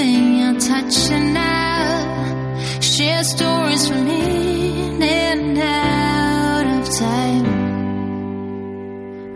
everything 0.00 0.42
I 0.42 0.54
touch 0.58 1.10
and 1.10 1.36
I 1.38 2.80
share 2.80 3.24
stories 3.24 3.86
from 3.88 4.06
in 4.08 5.02
and 5.02 5.58
out 5.58 6.66
of 6.76 6.94
time. 6.98 7.46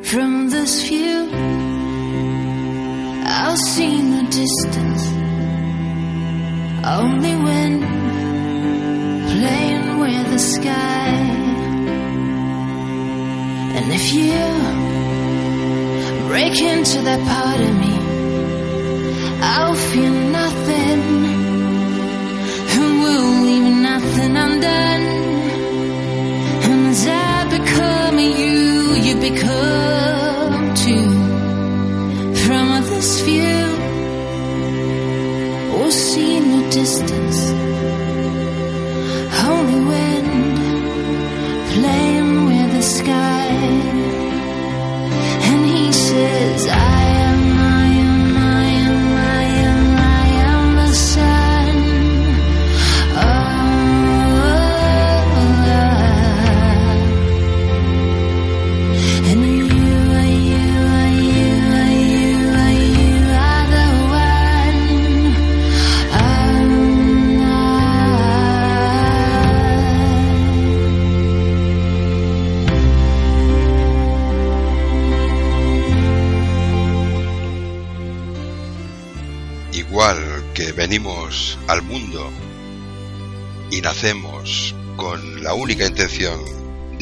From 0.03 0.49
this 0.51 0.83
view, 0.89 1.29
I'll 3.27 3.57
see 3.57 3.95
the 4.17 4.25
distance. 4.43 5.05
Only 6.87 7.35
when 7.47 7.73
playing 9.35 9.99
with 10.01 10.31
the 10.31 10.39
sky. 10.39 11.13
And 13.77 13.87
if 13.99 14.07
you 14.15 14.41
break 16.29 16.57
into 16.61 16.99
that 17.03 17.21
part 17.29 17.44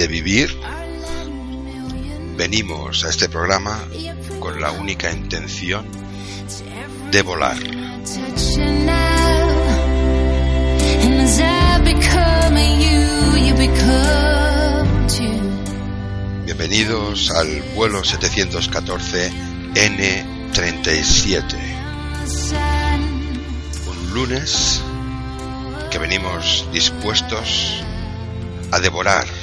de 0.03 0.09
vivir, 0.09 0.59
venimos 2.37 3.05
a 3.05 3.09
este 3.09 3.29
programa 3.29 3.79
con 4.41 4.61
la 4.61 4.73
única 4.73 5.13
intención 5.13 5.87
de 7.13 7.23
volar. 7.23 7.57
Bienvenidos 16.45 17.31
al 17.31 17.63
vuelo 17.77 18.03
714 18.03 19.31
N37. 19.75 21.45
Sun. 22.27 22.59
Un 23.87 24.15
lunes 24.15 24.83
que 25.93 25.99
venimos 25.99 26.67
dispuestos 26.73 27.85
a 28.73 28.81
devorar. 28.81 29.42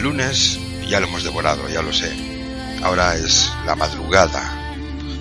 El 0.00 0.06
lunes 0.06 0.58
ya 0.88 0.98
lo 0.98 1.08
hemos 1.08 1.24
devorado, 1.24 1.68
ya 1.68 1.82
lo 1.82 1.92
sé. 1.92 2.10
Ahora 2.82 3.16
es 3.16 3.52
la 3.66 3.74
madrugada 3.74 4.74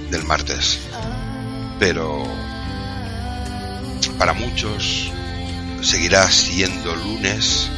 del 0.10 0.24
martes. 0.24 0.80
Pero 1.78 2.24
para 4.18 4.32
muchos 4.32 5.12
seguirá 5.82 6.32
siendo 6.32 6.96
lunes, 6.96 7.70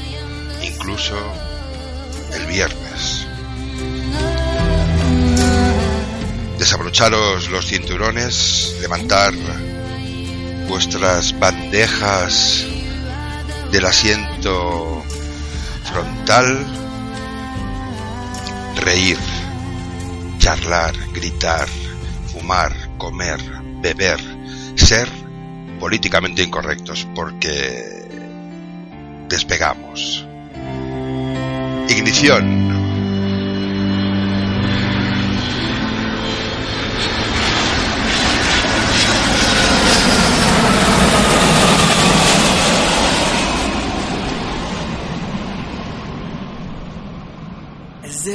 incluso 0.62 1.17
el 2.35 2.45
viernes. 2.45 3.25
Desabrocharos 6.59 7.50
los 7.50 7.66
cinturones, 7.66 8.75
levantar 8.79 9.33
vuestras 10.68 11.39
bandejas 11.39 12.63
del 13.72 13.85
asiento 13.88 15.03
frontal, 15.91 16.70
reír, 18.91 19.18
charlar, 20.38 20.94
gritar, 21.13 21.66
fumar, 22.34 22.74
comer, 22.97 23.40
beber, 23.81 24.19
ser 24.75 25.07
políticamente 25.79 26.44
incorrectos 26.44 27.07
porque 27.16 28.06
despegamos. 29.30 30.28
Ignición. 31.88 32.81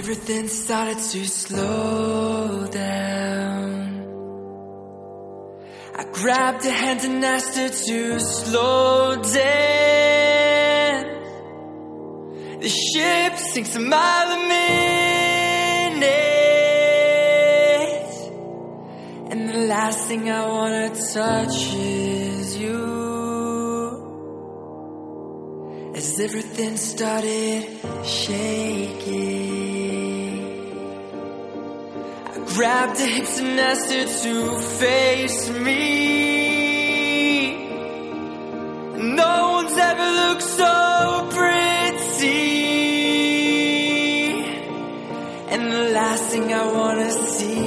Everything 0.09 0.47
started 0.47 0.99
to 0.99 1.25
slow 1.25 2.69
down, 2.71 4.07
I 5.97 6.05
grabbed 6.13 6.63
her 6.65 6.71
hand 6.71 7.01
and 7.03 7.25
asked 7.25 7.57
her 7.57 7.69
to 7.69 8.21
slow 8.21 9.17
down. 9.17 9.35
The 12.61 12.69
ship 12.69 13.37
sinks 13.37 13.75
a 13.75 13.81
mile 13.81 14.31
a 14.31 14.39
minute, 14.49 16.13
and 19.33 19.49
the 19.49 19.59
last 19.75 20.07
thing 20.07 20.31
I 20.31 20.47
wanna 20.47 20.91
touch 21.15 21.75
is 21.75 22.57
you. 22.57 22.95
As 25.97 26.21
everything 26.21 26.77
started 26.77 27.67
shaking, 28.05 29.56
Her 32.57 32.89
hips 32.95 33.39
and 33.39 33.61
asked 33.61 33.93
her 33.93 34.07
to 34.07 34.61
face 34.81 35.51
me. 35.51 36.89
No 38.97 39.51
one's 39.53 39.77
ever 39.77 40.11
looked 40.23 40.43
so 40.43 41.29
pretty, 41.37 42.41
and 45.51 45.71
the 45.71 45.91
last 45.93 46.25
thing 46.31 46.51
I 46.51 46.65
wanna 46.73 47.11
see 47.11 47.66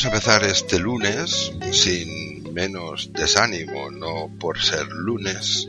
vamos 0.00 0.12
a 0.14 0.16
empezar 0.16 0.44
este 0.44 0.78
lunes 0.78 1.52
sin 1.72 2.54
menos 2.54 3.12
desánimo, 3.12 3.90
no 3.90 4.30
por 4.38 4.58
ser 4.58 4.86
lunes 4.86 5.68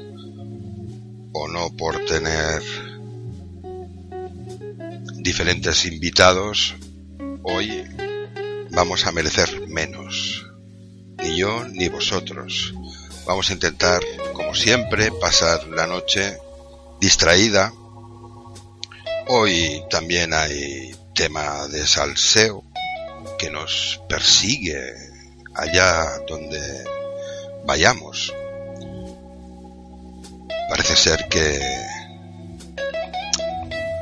o 1.33 1.49
no 1.49 1.75
por 1.75 2.05
tener 2.05 2.61
diferentes 5.17 5.85
invitados, 5.85 6.75
hoy 7.43 7.83
vamos 8.69 9.05
a 9.05 9.11
merecer 9.11 9.67
menos 9.67 10.45
ni 11.21 11.37
yo 11.37 11.67
ni 11.67 11.89
vosotros. 11.89 12.73
Vamos 13.25 13.49
a 13.49 13.53
intentar, 13.53 14.01
como 14.31 14.55
siempre, 14.55 15.11
pasar 15.11 15.67
la 15.67 15.87
noche 15.87 16.37
distraída. 17.01 17.73
Hoy 19.27 19.83
también 19.89 20.33
hay 20.33 20.95
tema 21.13 21.67
de 21.67 21.85
salseo 21.85 22.70
que 23.41 23.49
nos 23.49 23.99
persigue 24.07 24.93
allá 25.55 26.19
donde 26.27 26.61
vayamos. 27.65 28.31
Parece 30.69 30.95
ser 30.95 31.27
que 31.27 31.59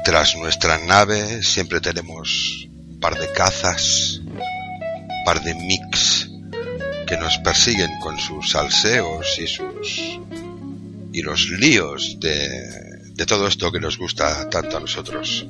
tras 0.04 0.36
nuestra 0.36 0.78
nave 0.80 1.42
siempre 1.42 1.80
tenemos 1.80 2.68
un 2.90 3.00
par 3.00 3.18
de 3.18 3.32
cazas, 3.32 4.20
un 4.26 5.24
par 5.24 5.42
de 5.42 5.56
mix 5.56 6.30
que 7.08 7.16
nos 7.16 7.38
persiguen 7.38 7.92
con 8.02 8.20
sus 8.20 8.52
salseos 8.52 9.40
y 9.40 9.48
sus 9.48 10.20
y 11.14 11.22
los 11.22 11.50
líos 11.50 12.18
de, 12.20 13.14
de 13.14 13.26
todo 13.26 13.48
esto 13.48 13.72
que 13.72 13.80
nos 13.80 13.98
gusta 13.98 14.50
tanto 14.50 14.76
a 14.76 14.82
nosotros. 14.82 15.48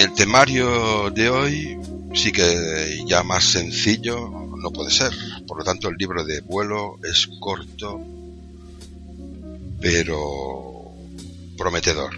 El 0.00 0.14
temario 0.14 1.10
de 1.10 1.28
hoy 1.28 1.78
sí 2.14 2.32
que 2.32 3.04
ya 3.06 3.22
más 3.22 3.44
sencillo 3.44 4.30
no 4.56 4.70
puede 4.70 4.90
ser. 4.90 5.12
Por 5.46 5.58
lo 5.58 5.62
tanto, 5.62 5.90
el 5.90 5.96
libro 5.98 6.24
de 6.24 6.40
vuelo 6.40 6.98
es 7.04 7.28
corto, 7.38 8.00
pero 9.78 10.94
prometedor. 11.58 12.14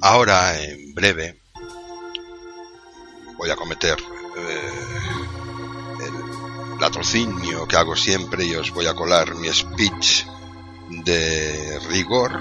Ahora, 0.00 0.58
en 0.58 0.94
breve, 0.94 1.38
voy 3.36 3.50
a 3.50 3.56
cometer 3.56 3.98
eh, 4.38 4.70
el 6.00 6.80
latrocinio 6.80 7.68
que 7.68 7.76
hago 7.76 7.94
siempre 7.94 8.46
y 8.46 8.54
os 8.54 8.70
voy 8.70 8.86
a 8.86 8.94
colar 8.94 9.34
mi 9.34 9.48
speech 9.48 10.24
de 11.04 11.78
rigor 11.90 12.40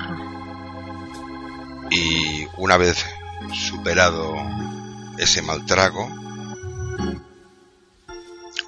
y 1.89 2.47
una 2.57 2.77
vez 2.77 3.05
superado 3.53 4.35
ese 5.17 5.41
mal 5.41 5.65
trago 5.65 6.07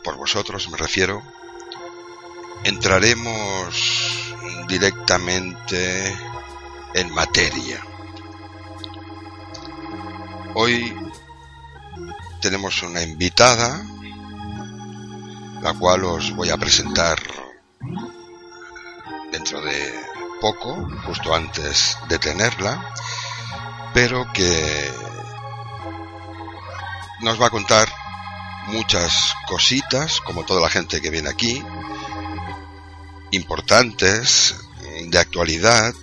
por 0.04 0.18
vosotros 0.18 0.70
me 0.70 0.78
refiero 0.78 1.22
entraremos 2.64 4.20
directamente 4.68 6.16
en 6.94 7.14
materia. 7.14 7.84
Hoy 10.54 10.96
tenemos 12.42 12.82
una 12.84 13.02
invitada, 13.02 13.84
la 15.62 15.74
cual 15.74 16.04
os 16.06 16.36
voy 16.36 16.50
a 16.50 16.58
presentar 16.58 17.20
dentro 19.32 19.62
de 19.62 19.94
poco, 20.42 20.88
justo 21.06 21.34
antes 21.34 21.98
de 22.08 22.20
tenerla, 22.20 22.94
pero 23.94 24.26
que 24.34 24.92
nos 27.22 27.42
va 27.42 27.48
a 27.48 27.50
contar 27.50 27.90
muchas 28.68 29.34
cositas, 29.48 30.20
como 30.22 30.46
toda 30.46 30.62
la 30.62 30.70
gente 30.70 31.02
que 31.02 31.10
viene 31.10 31.30
aquí, 31.30 31.64
importantes, 33.32 34.56
de 35.08 35.18
actualidad 35.18 35.94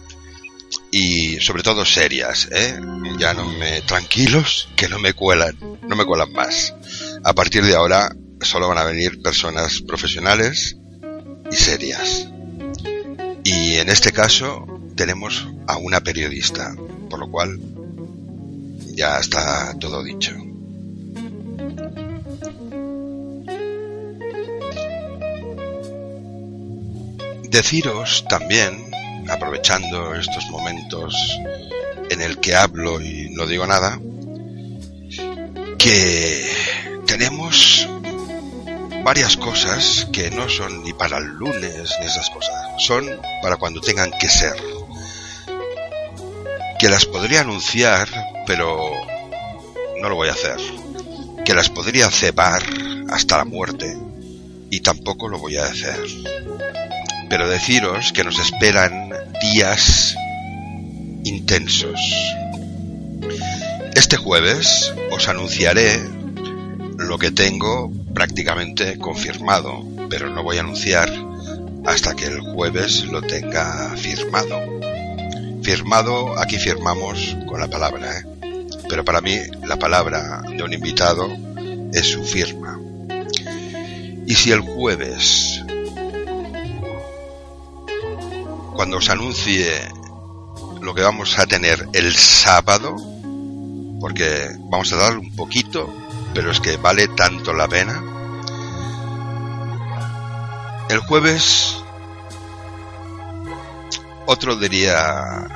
y 0.90 1.40
sobre 1.40 1.62
todo 1.62 1.84
serias, 1.84 2.48
¿eh? 2.50 2.80
Ya 3.18 3.34
no 3.34 3.44
me 3.44 3.82
tranquilos, 3.82 4.68
que 4.76 4.88
no 4.88 4.98
me 4.98 5.12
cuelan, 5.12 5.56
no 5.82 5.96
me 5.96 6.04
cuelan 6.04 6.32
más. 6.32 6.74
A 7.24 7.32
partir 7.32 7.64
de 7.64 7.74
ahora 7.74 8.14
solo 8.40 8.68
van 8.68 8.78
a 8.78 8.84
venir 8.84 9.20
personas 9.22 9.82
profesionales 9.82 10.76
y 11.50 11.56
serias. 11.56 12.28
Y 13.44 13.76
en 13.76 13.88
este 13.88 14.12
caso 14.12 14.66
tenemos 14.96 15.46
a 15.66 15.76
una 15.76 16.00
periodista, 16.00 16.74
por 17.08 17.20
lo 17.20 17.30
cual 17.30 17.60
ya 18.96 19.18
está 19.18 19.74
todo 19.78 20.02
dicho. 20.02 20.32
Deciros 27.50 28.24
también, 28.28 28.90
aprovechando 29.28 30.14
estos 30.14 30.46
momentos 30.50 31.14
en 32.10 32.22
el 32.22 32.38
que 32.38 32.56
hablo 32.56 33.00
y 33.00 33.28
no 33.30 33.46
digo 33.46 33.66
nada, 33.66 34.00
que 35.78 36.50
tenemos 37.06 37.88
varias 39.04 39.36
cosas 39.36 40.08
que 40.12 40.30
no 40.30 40.48
son 40.48 40.82
ni 40.82 40.92
para 40.92 41.18
el 41.18 41.26
lunes 41.26 41.94
ni 42.00 42.06
esas 42.06 42.28
cosas, 42.30 42.54
son 42.78 43.06
para 43.42 43.56
cuando 43.56 43.80
tengan 43.80 44.10
que 44.18 44.28
ser. 44.28 44.56
Que 46.78 46.88
las 46.88 47.06
podría 47.06 47.40
anunciar, 47.40 48.08
pero 48.46 48.90
no 50.00 50.08
lo 50.08 50.14
voy 50.14 50.28
a 50.28 50.32
hacer. 50.32 50.58
Que 51.44 51.54
las 51.54 51.70
podría 51.70 52.10
cebar 52.10 52.62
hasta 53.10 53.38
la 53.38 53.44
muerte 53.44 53.96
y 54.70 54.80
tampoco 54.80 55.28
lo 55.28 55.38
voy 55.38 55.56
a 55.56 55.64
hacer 55.64 55.98
pero 57.28 57.48
deciros 57.48 58.12
que 58.12 58.24
nos 58.24 58.38
esperan 58.38 59.10
días 59.40 60.16
intensos. 61.24 62.00
Este 63.94 64.16
jueves 64.16 64.92
os 65.10 65.28
anunciaré 65.28 66.00
lo 66.98 67.18
que 67.18 67.30
tengo 67.30 67.90
prácticamente 68.14 68.98
confirmado, 68.98 69.84
pero 70.08 70.30
no 70.30 70.42
voy 70.42 70.58
a 70.58 70.60
anunciar 70.60 71.10
hasta 71.84 72.14
que 72.14 72.26
el 72.26 72.40
jueves 72.40 73.04
lo 73.06 73.22
tenga 73.22 73.94
firmado. 73.96 74.75
Firmado, 75.66 76.38
aquí 76.38 76.58
firmamos 76.58 77.36
con 77.48 77.58
la 77.58 77.66
palabra, 77.66 78.20
¿eh? 78.20 78.22
pero 78.88 79.04
para 79.04 79.20
mí 79.20 79.36
la 79.64 79.76
palabra 79.76 80.40
de 80.42 80.62
un 80.62 80.72
invitado 80.72 81.28
es 81.92 82.06
su 82.06 82.22
firma. 82.22 82.78
Y 84.28 84.36
si 84.36 84.52
el 84.52 84.60
jueves 84.60 85.60
cuando 88.76 88.98
os 88.98 89.10
anuncie 89.10 89.72
lo 90.82 90.94
que 90.94 91.02
vamos 91.02 91.36
a 91.36 91.46
tener 91.46 91.88
el 91.94 92.14
sábado, 92.14 92.94
porque 94.00 94.48
vamos 94.70 94.92
a 94.92 94.96
dar 94.98 95.18
un 95.18 95.34
poquito, 95.34 95.92
pero 96.32 96.52
es 96.52 96.60
que 96.60 96.76
vale 96.76 97.08
tanto 97.08 97.52
la 97.52 97.66
pena. 97.66 98.04
El 100.88 101.00
jueves, 101.00 101.82
otro 104.26 104.54
diría, 104.54 105.55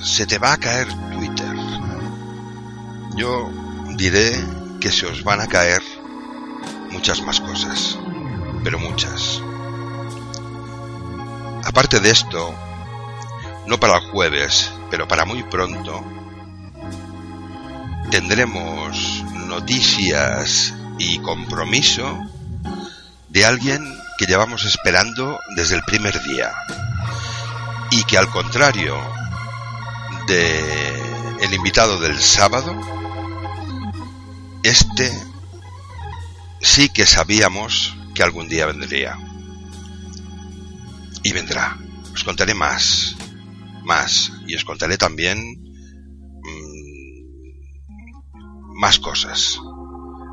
se 0.00 0.26
te 0.26 0.38
va 0.38 0.52
a 0.52 0.56
caer 0.58 0.88
Twitter. 1.12 1.54
Yo 3.16 3.50
diré 3.96 4.32
que 4.80 4.90
se 4.90 5.06
os 5.06 5.24
van 5.24 5.40
a 5.40 5.46
caer 5.46 5.82
muchas 6.90 7.22
más 7.22 7.40
cosas, 7.40 7.98
pero 8.62 8.78
muchas. 8.78 9.42
Aparte 11.64 12.00
de 12.00 12.10
esto, 12.10 12.54
no 13.66 13.78
para 13.78 13.98
el 13.98 14.10
jueves, 14.10 14.70
pero 14.90 15.08
para 15.08 15.24
muy 15.24 15.42
pronto, 15.42 16.04
tendremos 18.10 19.24
noticias 19.46 20.74
y 20.98 21.18
compromiso 21.18 22.18
de 23.28 23.44
alguien 23.44 23.84
que 24.18 24.26
llevamos 24.26 24.64
esperando 24.64 25.38
desde 25.56 25.76
el 25.76 25.82
primer 25.82 26.22
día 26.22 26.52
y 27.90 28.04
que 28.04 28.16
al 28.16 28.30
contrario 28.30 28.96
de 30.26 30.94
el 31.40 31.54
invitado 31.54 32.00
del 32.00 32.18
sábado, 32.18 32.74
este 34.62 35.12
sí 36.60 36.88
que 36.88 37.06
sabíamos 37.06 37.96
que 38.14 38.22
algún 38.22 38.48
día 38.48 38.66
vendría 38.66 39.18
y 41.22 41.32
vendrá. 41.32 41.78
Os 42.12 42.24
contaré 42.24 42.54
más, 42.54 43.16
más, 43.84 44.32
y 44.46 44.54
os 44.54 44.64
contaré 44.64 44.96
también 44.96 45.38
mmm, 46.42 47.20
más 48.80 48.98
cosas. 48.98 49.60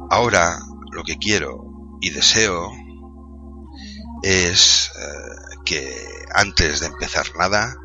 Ahora 0.09 0.59
lo 0.91 1.03
que 1.03 1.17
quiero 1.17 1.97
y 2.01 2.09
deseo 2.09 2.71
es 4.23 4.91
eh, 4.95 5.57
que 5.65 5.95
antes 6.33 6.79
de 6.79 6.88
empezar 6.88 7.25
nada 7.38 7.75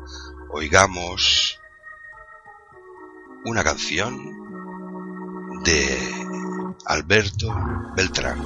oigamos 0.51 1.58
una 3.45 3.63
canción 3.63 4.17
de 5.63 5.97
Alberto 6.85 7.55
Beltrán. 7.95 8.39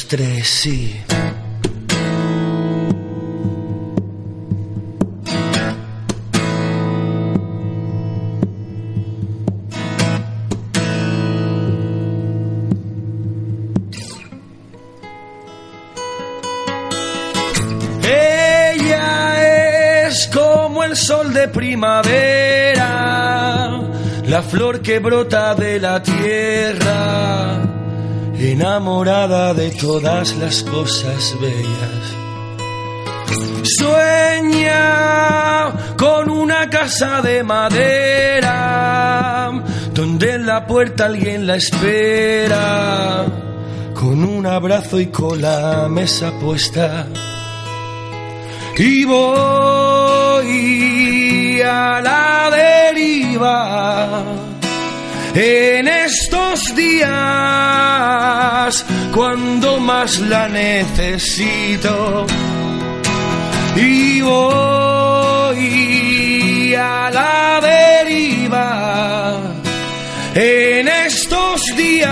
Dos, 0.00 0.08
tres, 0.08 0.48
sí. 0.48 1.00
Ella 18.02 20.06
es 20.06 20.28
como 20.28 20.84
el 20.84 20.96
sol 20.96 21.32
de 21.32 21.48
primavera, 21.48 22.88
la 24.26 24.42
flor 24.42 24.80
que 24.80 24.98
brota 24.98 25.54
de 25.54 25.80
la 25.80 26.02
tierra 26.02 27.69
enamorada 28.40 29.52
de 29.52 29.70
todas 29.70 30.34
las 30.36 30.62
cosas 30.62 31.36
bellas. 31.40 32.16
Sueña 33.78 35.72
con 35.98 36.30
una 36.30 36.70
casa 36.70 37.20
de 37.20 37.44
madera, 37.44 39.50
donde 39.92 40.32
en 40.32 40.46
la 40.46 40.66
puerta 40.66 41.04
alguien 41.04 41.46
la 41.46 41.56
espera, 41.56 43.26
con 43.94 44.24
un 44.24 44.46
abrazo 44.46 44.98
y 44.98 45.08
con 45.08 45.42
la 45.42 45.86
mesa 45.90 46.32
puesta. 46.40 47.06
Y 48.78 49.04
voy 49.04 50.40
a 51.60 52.00
la 52.00 52.48
deriva 52.50 54.49
en 55.34 55.88
estos 55.88 56.74
días 56.74 57.10
cuando 59.12 59.78
más 59.80 60.18
la 60.20 60.48
necesito. 60.48 62.26
Y 63.76 64.20
voy 64.20 65.60
a 66.74 67.10
la 67.12 67.60
deriva 67.60 69.38
en 70.34 70.88
estos 70.88 71.60
días 71.76 72.10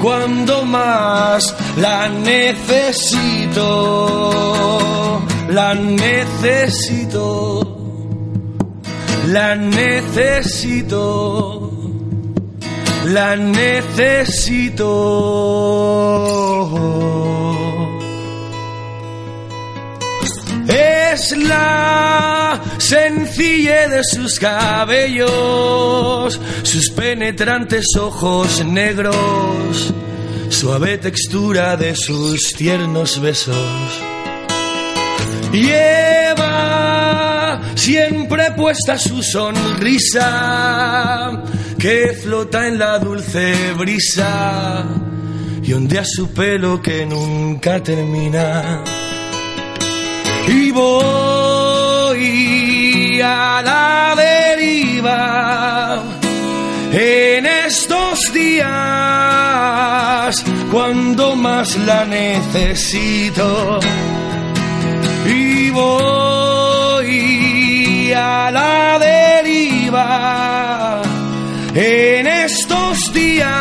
cuando 0.00 0.64
más 0.64 1.54
la 1.76 2.08
necesito, 2.08 3.60
la 5.48 5.74
necesito, 5.74 7.61
la 9.32 9.54
necesito, 9.54 11.70
la 13.06 13.36
necesito. 13.36 14.88
Es 20.68 21.36
la 21.36 22.60
sencillez 22.76 23.90
de 23.90 24.04
sus 24.04 24.38
cabellos, 24.38 26.38
sus 26.62 26.90
penetrantes 26.90 27.86
ojos 27.98 28.62
negros, 28.64 29.94
suave 30.50 30.98
textura 30.98 31.78
de 31.78 31.96
sus 31.96 32.52
tiernos 32.52 33.18
besos. 33.18 33.56
Lleva 35.52 36.71
siempre 37.82 38.50
puesta 38.52 38.96
su 38.96 39.20
sonrisa 39.24 40.22
que 41.80 42.16
flota 42.22 42.68
en 42.68 42.78
la 42.78 43.00
dulce 43.00 43.72
brisa 43.72 44.84
y 45.64 45.72
ondea 45.72 46.04
su 46.04 46.32
pelo 46.32 46.80
que 46.80 47.04
nunca 47.04 47.82
termina. 47.82 48.84
Y 50.46 50.70
voy 50.70 52.20
a 53.20 53.62
la 53.64 54.14
deriva 54.16 56.04
en 56.92 57.46
estos 57.46 58.32
días 58.32 58.62
cuando 60.70 61.34
más 61.34 61.76
la 61.78 62.04
necesito. 62.04 63.80
Y 65.26 65.70
voy 65.70 66.41
a 68.14 68.50
la 68.50 68.98
deriva 68.98 71.02
en 71.74 72.26
estos 72.26 73.12
días 73.12 73.52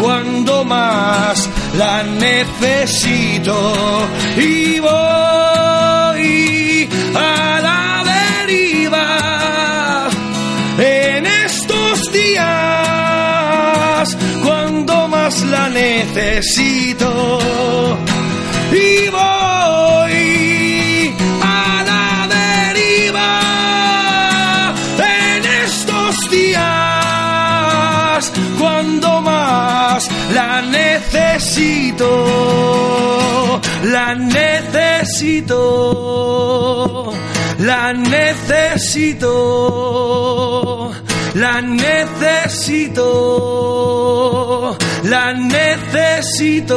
cuando 0.00 0.64
más 0.64 1.48
la 1.76 2.02
necesito. 2.02 4.08
Y 4.36 4.80
voy 4.80 6.88
a 7.14 7.60
la 7.62 8.02
deriva 8.14 10.08
en 10.78 11.26
estos 11.26 12.00
días 12.12 14.16
cuando 14.42 15.06
más 15.08 15.42
la 15.42 15.68
necesito. 15.68 17.38
Y 18.72 19.10
voy 19.10 19.45
necesito, 31.56 33.60
la 33.84 34.14
necesito, 34.14 35.56
la 37.58 37.92
necesito, 37.92 39.30
la 41.34 41.60
necesito, 41.62 43.04
la 45.02 45.32
necesito. 45.32 46.76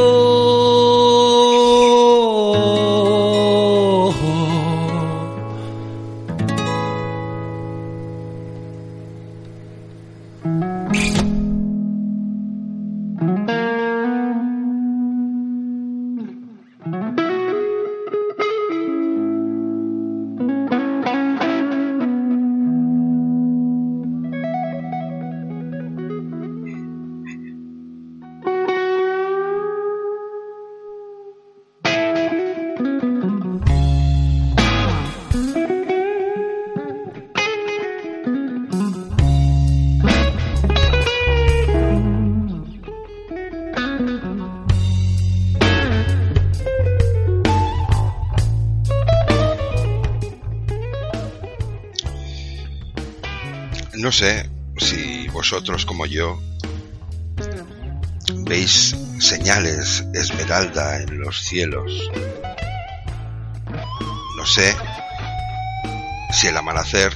No 54.09 54.13
sé 54.13 54.49
si 54.77 55.27
vosotros 55.27 55.85
como 55.85 56.07
yo 56.07 56.41
veis 58.37 58.95
señales 59.19 60.03
esmeralda 60.15 60.99
en 60.99 61.19
los 61.19 61.43
cielos. 61.43 62.09
No 64.35 64.45
sé 64.47 64.75
si 66.33 66.47
el 66.47 66.57
amanecer 66.57 67.15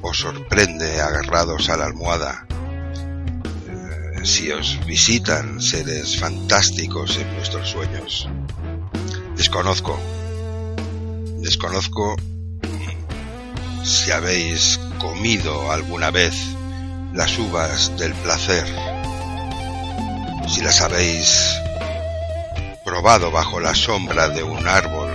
os 0.00 0.16
sorprende 0.20 1.02
agarrados 1.02 1.68
a 1.68 1.76
la 1.76 1.84
almohada, 1.84 2.46
eh, 3.68 4.24
si 4.24 4.50
os 4.52 4.86
visitan 4.86 5.60
seres 5.60 6.18
fantásticos 6.18 7.18
en 7.18 7.34
vuestros 7.34 7.68
sueños. 7.68 8.26
Desconozco, 9.36 10.00
desconozco 11.42 12.16
si 13.84 14.10
habéis 14.12 14.80
comido 14.98 15.70
alguna 15.72 16.10
vez 16.10 16.34
las 17.12 17.38
uvas 17.38 17.96
del 17.96 18.12
placer, 18.14 18.66
si 20.48 20.60
las 20.60 20.80
habéis 20.80 21.56
probado 22.84 23.30
bajo 23.30 23.60
la 23.60 23.74
sombra 23.74 24.28
de 24.28 24.42
un 24.42 24.66
árbol 24.68 25.10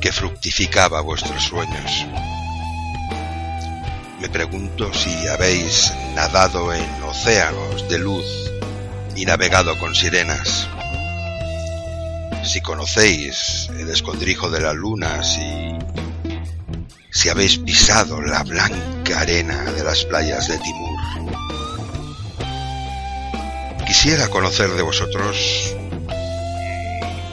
que 0.00 0.12
fructificaba 0.12 1.00
vuestros 1.00 1.42
sueños. 1.42 2.06
Me 4.20 4.28
pregunto 4.28 4.92
si 4.92 5.28
habéis 5.28 5.92
nadado 6.14 6.72
en 6.72 7.02
océanos 7.02 7.88
de 7.88 7.98
luz 7.98 8.26
y 9.16 9.24
navegado 9.24 9.78
con 9.78 9.94
sirenas. 9.94 10.68
Si 12.44 12.60
conocéis 12.60 13.68
el 13.78 13.90
escondrijo 13.90 14.50
de 14.50 14.60
la 14.60 14.72
luna, 14.72 15.22
si 15.22 15.40
si 17.20 17.28
habéis 17.28 17.58
pisado 17.58 18.22
la 18.22 18.42
blanca 18.44 19.20
arena 19.20 19.64
de 19.72 19.84
las 19.84 20.06
playas 20.06 20.48
de 20.48 20.58
Timur. 20.58 20.98
Quisiera 23.86 24.28
conocer 24.28 24.70
de 24.70 24.80
vosotros 24.80 25.76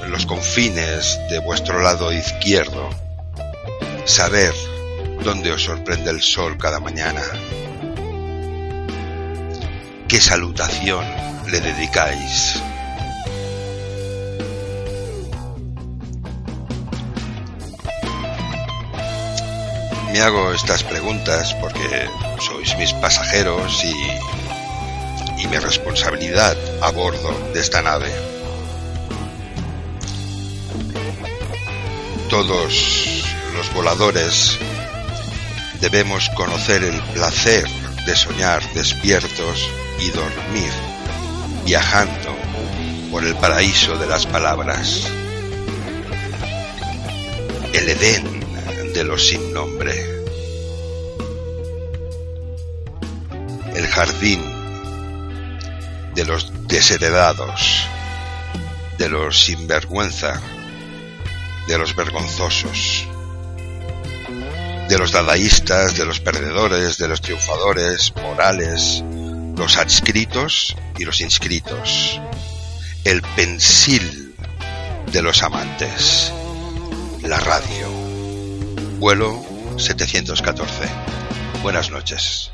los 0.10 0.26
confines 0.26 1.18
de 1.30 1.40
vuestro 1.40 1.82
lado 1.82 2.12
izquierdo, 2.12 2.90
saber 4.04 4.54
dónde 5.24 5.54
os 5.54 5.64
sorprende 5.64 6.12
el 6.12 6.22
sol 6.22 6.58
cada 6.58 6.82
mañana, 6.82 7.24
qué 10.10 10.20
salutación 10.20 11.06
le 11.50 11.62
dedicáis. 11.62 12.62
Me 20.18 20.24
hago 20.24 20.52
estas 20.52 20.82
preguntas 20.82 21.54
porque 21.62 22.10
sois 22.42 22.76
mis 22.80 22.92
pasajeros 22.94 23.84
y, 23.84 25.44
y 25.44 25.46
mi 25.46 25.58
responsabilidad 25.58 26.58
a 26.82 26.90
bordo 26.90 27.32
de 27.54 27.60
esta 27.60 27.84
nave. 27.84 28.12
Todos 32.32 33.24
los 33.56 33.72
voladores 33.76 34.58
debemos 35.82 36.32
conocer 36.32 36.82
el 36.82 37.00
placer 37.14 37.70
de 38.08 38.16
soñar 38.16 38.64
despiertos 38.74 39.70
y 40.00 40.10
dormir 40.10 40.74
viajando 41.64 42.36
por 43.12 43.24
el 43.24 43.36
paraíso 43.36 43.96
de 44.00 44.08
las 44.08 44.26
palabras. 44.26 45.12
El 47.72 47.88
Edén 47.88 48.37
de 48.98 49.04
los 49.04 49.28
sin 49.28 49.54
nombre. 49.54 49.94
El 53.76 53.86
jardín 53.86 54.42
de 56.16 56.26
los 56.26 56.52
desheredados, 56.68 57.86
de 58.98 59.08
los 59.08 59.40
sinvergüenza, 59.40 60.42
de 61.68 61.78
los 61.78 61.96
vergonzosos, 61.96 63.08
de 64.90 64.98
los 64.98 65.12
dadaístas, 65.12 65.96
de 65.96 66.04
los 66.04 66.20
perdedores, 66.20 66.98
de 66.98 67.08
los 67.08 67.22
triunfadores, 67.22 68.16
morales, 68.16 69.04
los 69.56 69.78
adscritos 69.78 70.76
y 70.98 71.06
los 71.06 71.22
inscritos, 71.22 72.20
el 73.04 73.22
pensil 73.22 74.34
de 75.12 75.22
los 75.22 75.44
amantes, 75.44 76.34
la 77.22 77.40
radio, 77.40 77.97
vuelo 79.00 79.46
714. 79.78 80.90
Buenas 81.62 81.92
noches. 81.92 82.52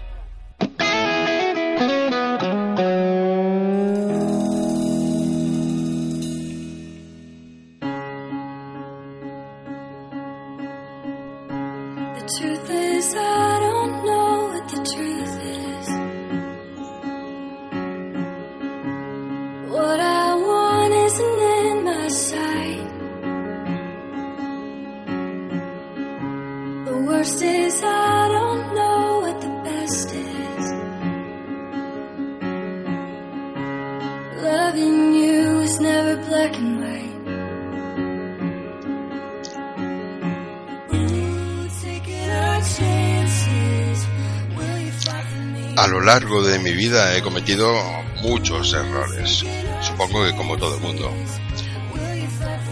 Vida 46.75 47.15
he 47.15 47.21
cometido 47.21 47.73
muchos 48.21 48.73
errores, 48.73 49.43
supongo 49.81 50.23
que 50.25 50.35
como 50.35 50.57
todo 50.57 50.75
el 50.75 50.81
mundo. 50.81 51.11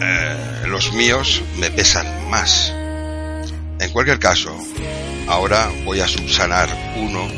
Eh, 0.00 0.66
los 0.66 0.92
míos 0.92 1.42
me 1.58 1.70
pesan 1.70 2.28
más. 2.28 2.72
En 3.78 3.90
cualquier 3.92 4.18
caso, 4.18 4.56
ahora 5.28 5.70
voy 5.84 6.00
a 6.00 6.08
subsanar 6.08 6.68
uno 6.96 7.28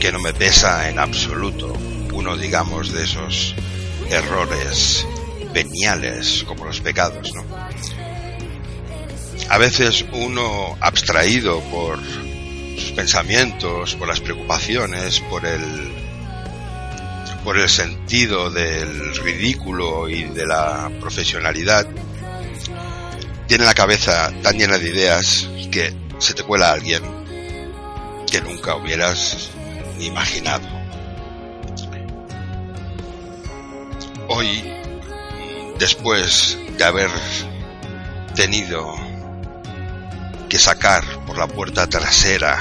que 0.00 0.12
no 0.12 0.20
me 0.20 0.34
pesa 0.34 0.88
en 0.88 0.98
absoluto, 0.98 1.72
uno 2.12 2.36
digamos 2.36 2.92
de 2.92 3.04
esos 3.04 3.54
errores 4.10 5.06
veniales 5.52 6.44
como 6.46 6.64
los 6.64 6.80
pecados. 6.80 7.32
A 9.48 9.58
veces 9.58 10.04
uno 10.12 10.76
abstraído 10.80 11.60
por 11.70 11.98
pensamientos, 12.94 13.94
por 13.96 14.08
las 14.08 14.20
preocupaciones, 14.20 15.20
por 15.20 15.44
el 15.44 15.92
por 17.44 17.58
el 17.58 17.68
sentido 17.68 18.50
del 18.50 19.14
ridículo 19.16 20.08
y 20.08 20.24
de 20.24 20.46
la 20.46 20.90
profesionalidad, 20.98 21.86
tiene 23.46 23.66
la 23.66 23.74
cabeza 23.74 24.32
tan 24.42 24.56
llena 24.56 24.78
de 24.78 24.88
ideas 24.88 25.46
que 25.70 25.94
se 26.18 26.32
te 26.32 26.42
cuela 26.42 26.72
alguien 26.72 27.02
que 28.30 28.40
nunca 28.40 28.76
hubieras 28.76 29.50
imaginado. 30.00 30.66
Hoy, 34.28 34.64
después 35.78 36.58
de 36.78 36.84
haber 36.84 37.10
tenido 38.34 38.94
que 40.48 40.58
sacar 40.58 41.04
por 41.26 41.36
la 41.36 41.46
puerta 41.46 41.86
trasera 41.86 42.58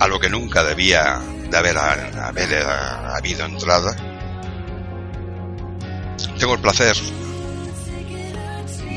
a 0.00 0.06
lo 0.06 0.20
que 0.20 0.28
nunca 0.28 0.62
debía 0.62 1.20
de 1.50 1.56
haber, 1.56 1.78
haber 1.78 2.66
habido 2.66 3.44
entrada, 3.44 3.96
tengo 6.38 6.54
el 6.54 6.60
placer 6.60 6.96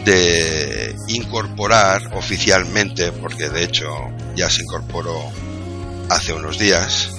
de 0.05 0.95
incorporar 1.07 2.15
oficialmente, 2.15 3.11
porque 3.11 3.49
de 3.49 3.63
hecho 3.63 3.89
ya 4.35 4.49
se 4.49 4.63
incorporó 4.63 5.31
hace 6.09 6.33
unos 6.33 6.57
días, 6.57 7.09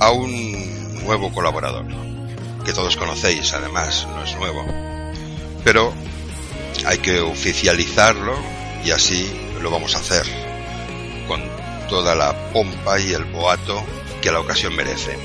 a 0.00 0.10
un 0.10 1.04
nuevo 1.04 1.32
colaborador, 1.32 1.86
que 2.64 2.72
todos 2.72 2.96
conocéis 2.96 3.52
además, 3.52 4.06
no 4.10 4.24
es 4.24 4.36
nuevo, 4.36 4.64
pero 5.64 5.92
hay 6.86 6.98
que 6.98 7.20
oficializarlo 7.20 8.36
y 8.84 8.90
así 8.90 9.28
lo 9.60 9.70
vamos 9.70 9.94
a 9.94 9.98
hacer 9.98 10.47
toda 11.88 12.14
la 12.14 12.52
pompa 12.52 13.00
y 13.00 13.12
el 13.12 13.24
boato 13.24 13.84
que 14.20 14.30
la 14.30 14.40
ocasión 14.40 14.74
merece. 14.76 15.16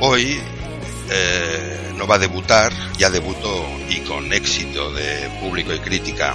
Hoy 0.00 0.40
eh, 1.10 1.92
no 1.96 2.06
va 2.06 2.16
a 2.16 2.18
debutar, 2.18 2.72
ya 2.96 3.10
debutó 3.10 3.66
y 3.88 4.00
con 4.00 4.32
éxito 4.32 4.92
de 4.92 5.28
público 5.40 5.72
y 5.72 5.80
crítica 5.80 6.34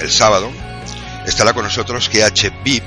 el 0.00 0.10
sábado. 0.10 0.50
Estará 1.26 1.52
con 1.52 1.64
nosotros 1.64 2.10
GH 2.10 2.50
VIP, 2.64 2.84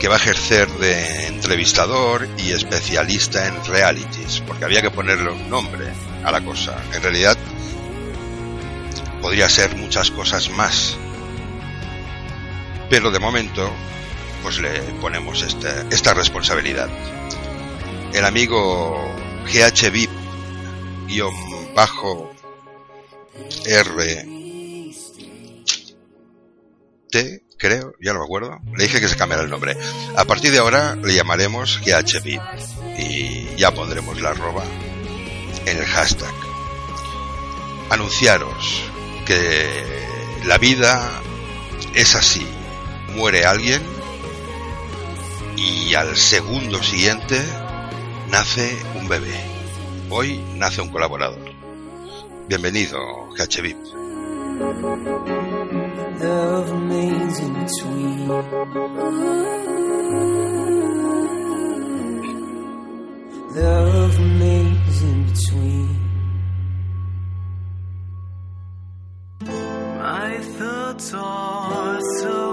que 0.00 0.08
va 0.08 0.14
a 0.14 0.18
ejercer 0.18 0.68
de 0.68 1.26
entrevistador 1.26 2.28
y 2.38 2.52
especialista 2.52 3.46
en 3.46 3.64
realities, 3.64 4.42
porque 4.46 4.64
había 4.64 4.82
que 4.82 4.90
ponerle 4.90 5.30
un 5.30 5.48
nombre 5.48 5.86
a 6.24 6.30
la 6.30 6.40
cosa. 6.40 6.76
En 6.92 7.02
realidad, 7.02 7.36
podría 9.20 9.48
ser 9.48 9.76
muchas 9.76 10.10
cosas 10.10 10.50
más, 10.50 10.96
pero 12.92 13.10
de 13.10 13.18
momento, 13.18 13.72
pues 14.42 14.58
le 14.58 14.78
ponemos 15.00 15.40
esta, 15.40 15.86
esta 15.90 16.12
responsabilidad. 16.12 16.90
El 18.12 18.22
amigo 18.22 19.10
GHVIP 19.46 20.10
guion 21.06 21.34
bajo 21.74 22.30
R 23.64 24.26
T 27.10 27.42
creo, 27.56 27.94
ya 27.98 28.12
no 28.12 28.18
me 28.18 28.26
acuerdo. 28.26 28.58
Le 28.76 28.84
dije 28.84 29.00
que 29.00 29.08
se 29.08 29.16
cambiara 29.16 29.42
el 29.42 29.48
nombre. 29.48 29.74
A 30.14 30.26
partir 30.26 30.52
de 30.52 30.58
ahora 30.58 30.94
le 30.94 31.14
llamaremos 31.14 31.80
GHVIP 31.80 32.42
y 32.98 33.56
ya 33.56 33.70
pondremos 33.70 34.20
la 34.20 34.32
arroba 34.32 34.64
en 35.64 35.78
el 35.78 35.86
hashtag. 35.86 36.34
Anunciaros 37.88 38.82
que 39.24 40.04
la 40.44 40.58
vida 40.58 41.22
es 41.94 42.14
así. 42.14 42.46
Muere 43.14 43.44
alguien 43.44 43.82
y 45.56 45.94
al 45.94 46.16
segundo 46.16 46.82
siguiente 46.82 47.40
nace 48.30 48.76
un 48.98 49.08
bebé. 49.08 49.38
Hoy 50.10 50.42
nace 50.56 50.80
un 50.80 50.88
colaborador. 50.88 51.38
Bienvenido, 52.48 52.98
HVIP. 53.36 53.76
Love 63.54 64.18
remains 64.18 65.02
in 65.02 65.24
between. 65.24 66.02
My 69.98 70.38
thoughts 70.58 71.12
are 71.14 72.00
so 72.20 72.51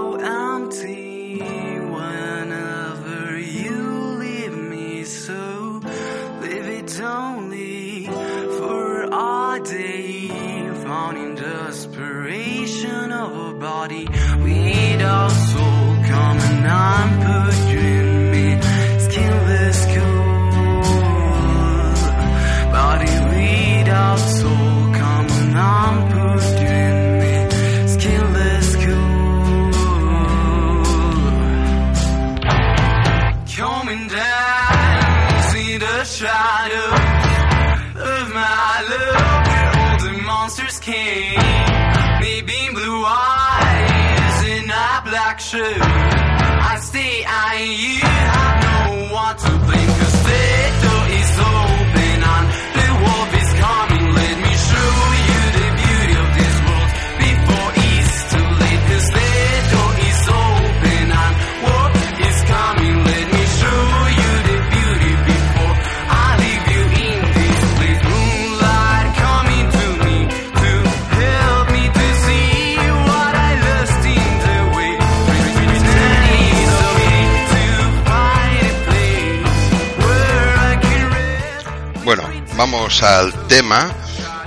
vamos 82.60 83.02
al 83.02 83.32
tema. 83.46 83.90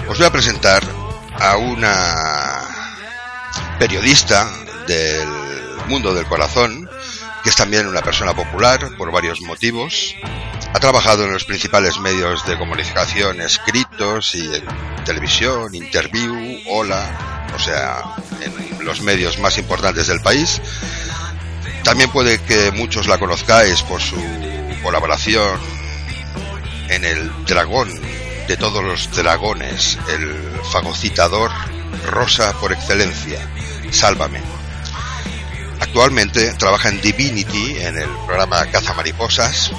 Os 0.08 0.19
voy 0.19 0.28
a 0.28 0.32
presentar 0.32 0.84
a 1.39 1.58
una 1.58 2.62
periodista 3.80 4.47
del 4.86 5.28
mundo 5.88 6.13
del 6.13 6.28
corazón, 6.28 6.88
que 7.43 7.49
es 7.49 7.56
también 7.56 7.88
una 7.88 8.04
persona 8.04 8.36
popular 8.36 8.95
por 8.99 9.12
varios 9.12 9.41
motivos. 9.41 10.13
Ha 10.76 10.80
trabajado 10.80 11.26
en 11.26 11.34
los 11.34 11.45
principales 11.45 11.97
medios 11.97 12.45
de 12.45 12.56
comunicación 12.56 13.41
escritos 13.41 14.36
y 14.36 14.45
en 14.45 14.63
televisión, 15.06 15.73
interview, 15.73 16.60
hola, 16.69 17.47
o 17.56 17.58
sea, 17.58 18.15
en 18.41 18.86
los 18.86 19.02
medios 19.02 19.39
más 19.39 19.58
importantes 19.58 20.06
del 20.06 20.21
país. 20.21 20.62
También 21.84 22.12
puede 22.12 22.39
que 22.43 22.71
muchos 22.73 23.08
la 23.08 23.17
conozcáis 23.17 23.82
por 23.82 23.99
su 23.99 24.23
colaboración 24.84 25.83
en 26.89 27.06
el 27.06 27.32
dragón 27.46 27.89
de 28.48 28.58
todos 28.58 28.84
los 28.84 29.10
dragones, 29.12 29.98
el 30.10 30.36
fagocitador 30.72 31.52
rosa 32.06 32.54
por 32.60 32.72
excelencia, 32.74 33.39
Sálvame. 33.91 34.41
Actualmente 35.80 36.54
trabaja 36.54 36.89
en 36.89 37.02
Divinity, 37.02 37.78
en 37.78 37.98
el 37.98 38.10
programa 38.26 38.65
Caza 38.67 38.93
Mariposas. 38.93 39.72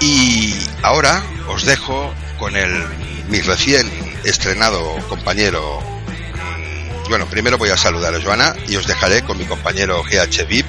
Y 0.00 0.54
ahora 0.82 1.22
os 1.48 1.64
dejo 1.64 2.12
con 2.38 2.56
el 2.56 2.84
mi 3.28 3.40
recién 3.40 3.90
estrenado 4.24 4.96
compañero. 5.08 5.80
mm, 5.80 7.08
Bueno, 7.08 7.26
primero 7.26 7.56
voy 7.56 7.70
a 7.70 7.76
saludar 7.76 8.14
a 8.14 8.20
Joana 8.20 8.54
y 8.68 8.76
os 8.76 8.86
dejaré 8.86 9.22
con 9.22 9.38
mi 9.38 9.44
compañero 9.44 10.02
GH 10.02 10.44
VIP 10.46 10.66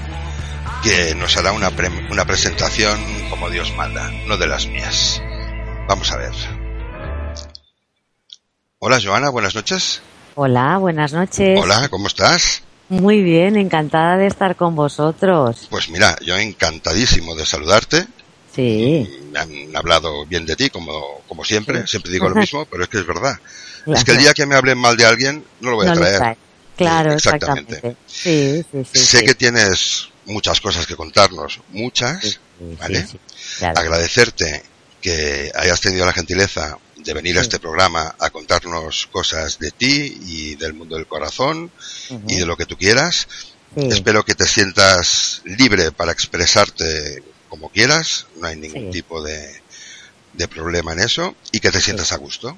que 0.84 1.16
nos 1.16 1.38
hará 1.38 1.52
una, 1.54 1.72
pre- 1.72 1.90
una 2.12 2.26
presentación 2.26 3.00
como 3.30 3.50
Dios 3.50 3.74
manda, 3.76 4.12
no 4.28 4.38
de 4.38 4.48
las 4.48 4.68
mías. 4.68 5.22
Vamos 5.88 6.12
a 6.12 6.18
ver. 6.18 6.32
Hola 8.80 9.00
Joana, 9.02 9.30
buenas 9.30 9.56
noches. 9.56 10.02
Hola, 10.36 10.78
buenas 10.78 11.14
noches. 11.14 11.60
Hola, 11.62 11.88
¿cómo 11.90 12.08
estás? 12.08 12.64
Muy 12.90 13.22
bien, 13.24 13.56
encantada 13.56 14.18
de 14.18 14.28
estar 14.28 14.56
con 14.56 14.76
vosotros. 14.76 15.68
Pues 15.70 15.90
mira, 15.90 16.16
yo 16.22 16.36
encantadísimo 16.38 17.36
de 17.36 17.46
saludarte. 17.46 18.06
Sí, 18.54 19.10
Me 19.32 19.40
han 19.40 19.76
hablado 19.76 20.26
bien 20.28 20.46
de 20.46 20.56
ti, 20.56 20.70
como, 20.70 21.22
como 21.28 21.44
siempre. 21.44 21.88
Siempre 21.88 22.12
digo 22.12 22.30
lo 22.30 22.36
mismo, 22.36 22.66
pero 22.70 22.84
es 22.84 22.90
que 22.90 23.00
es 23.00 23.08
verdad. 23.08 23.40
Claro. 23.86 23.98
Es 23.98 24.04
que 24.06 24.12
el 24.12 24.18
día 24.18 24.34
que 24.34 24.46
me 24.46 24.56
hablen 24.56 24.78
mal 24.78 24.96
de 24.98 25.06
alguien, 25.06 25.44
no 25.62 25.72
lo 25.72 25.78
voy 25.78 25.88
a 25.88 25.96
no 25.96 25.96
traer. 25.96 26.38
Claro, 26.76 27.14
exactamente. 27.14 27.74
exactamente. 27.74 28.02
Sí, 28.08 28.66
sí, 28.72 28.86
sí. 28.92 29.06
sé 29.06 29.24
que 29.26 29.36
tienes 29.36 30.10
muchas 30.26 30.60
cosas 30.62 30.86
que 30.86 30.96
contarnos, 30.96 31.62
muchas, 31.70 32.40
¿vale? 32.80 33.06
claro. 33.58 33.80
agradecerte 33.80 34.64
que 35.02 35.52
hayas 35.54 35.82
tenido 35.82 36.06
la 36.06 36.14
gentileza 36.14 36.78
de 36.96 37.14
venir 37.14 37.38
a 37.38 37.42
este 37.42 37.60
programa 37.60 38.16
a 38.18 38.30
contarnos 38.30 39.08
cosas 39.12 39.60
de 39.60 39.72
ti 39.72 40.18
y 40.26 40.56
del 40.56 40.74
mundo 40.74 40.96
del 40.96 41.08
corazón 41.08 41.70
y 42.28 42.36
de 42.36 42.46
lo 42.46 42.56
que 42.56 42.66
tú 42.66 42.78
quieras. 42.78 43.28
Espero 43.76 44.24
que 44.24 44.36
te 44.36 44.46
sientas 44.46 45.42
libre 45.46 45.92
para 45.92 46.12
expresarte 46.12 47.24
como 47.50 47.70
quieras, 47.70 48.28
no 48.40 48.48
hay 48.48 48.56
ningún 48.56 48.92
tipo 48.92 49.22
de, 49.22 49.62
de 50.34 50.48
problema 50.48 50.94
en 50.94 51.00
eso 51.00 51.36
y 51.52 51.60
que 51.60 51.72
te 51.72 51.82
sientas 51.82 52.12
a 52.12 52.18
gusto. 52.18 52.58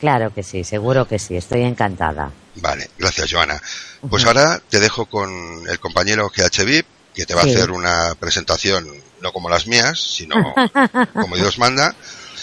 Claro 0.00 0.34
que 0.34 0.42
sí, 0.42 0.64
seguro 0.64 1.06
que 1.06 1.18
sí, 1.18 1.36
estoy 1.36 1.62
encantada. 1.62 2.32
Vale, 2.56 2.90
gracias 2.98 3.30
Joana. 3.32 3.60
Pues 4.08 4.24
ahora 4.26 4.60
te 4.68 4.80
dejo 4.80 5.06
con 5.06 5.62
el 5.68 5.78
compañero 5.80 6.30
GH 6.30 6.64
VIP 6.64 6.86
que 7.14 7.26
te 7.26 7.34
va 7.34 7.42
Sí. 7.42 7.50
a 7.50 7.54
hacer 7.54 7.70
una 7.70 8.14
presentación 8.18 8.86
no 9.20 9.32
como 9.32 9.48
las 9.48 9.66
mías, 9.66 9.98
sino 10.00 10.34
como 11.14 11.36
Dios 11.36 11.58
manda. 11.58 11.94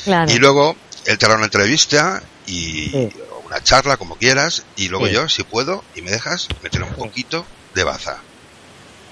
Claro. 0.04 0.32
Y 0.32 0.38
luego 0.40 0.76
él 1.06 1.18
te 1.18 1.26
hará 1.26 1.36
una 1.36 1.46
entrevista 1.46 2.22
y 2.48 2.90
Sí. 2.90 3.10
una 3.46 3.62
charla, 3.64 3.98
como 3.98 4.16
quieras, 4.16 4.64
y 4.78 4.88
luego 4.90 5.08
Sí. 5.08 5.14
yo, 5.14 5.30
si 5.30 5.44
puedo, 5.44 5.84
y 5.96 6.02
me 6.02 6.12
dejas, 6.12 6.48
meter 6.64 6.84
un 6.84 6.94
poquito 6.94 7.46
de 7.76 7.84
baza. 7.84 8.18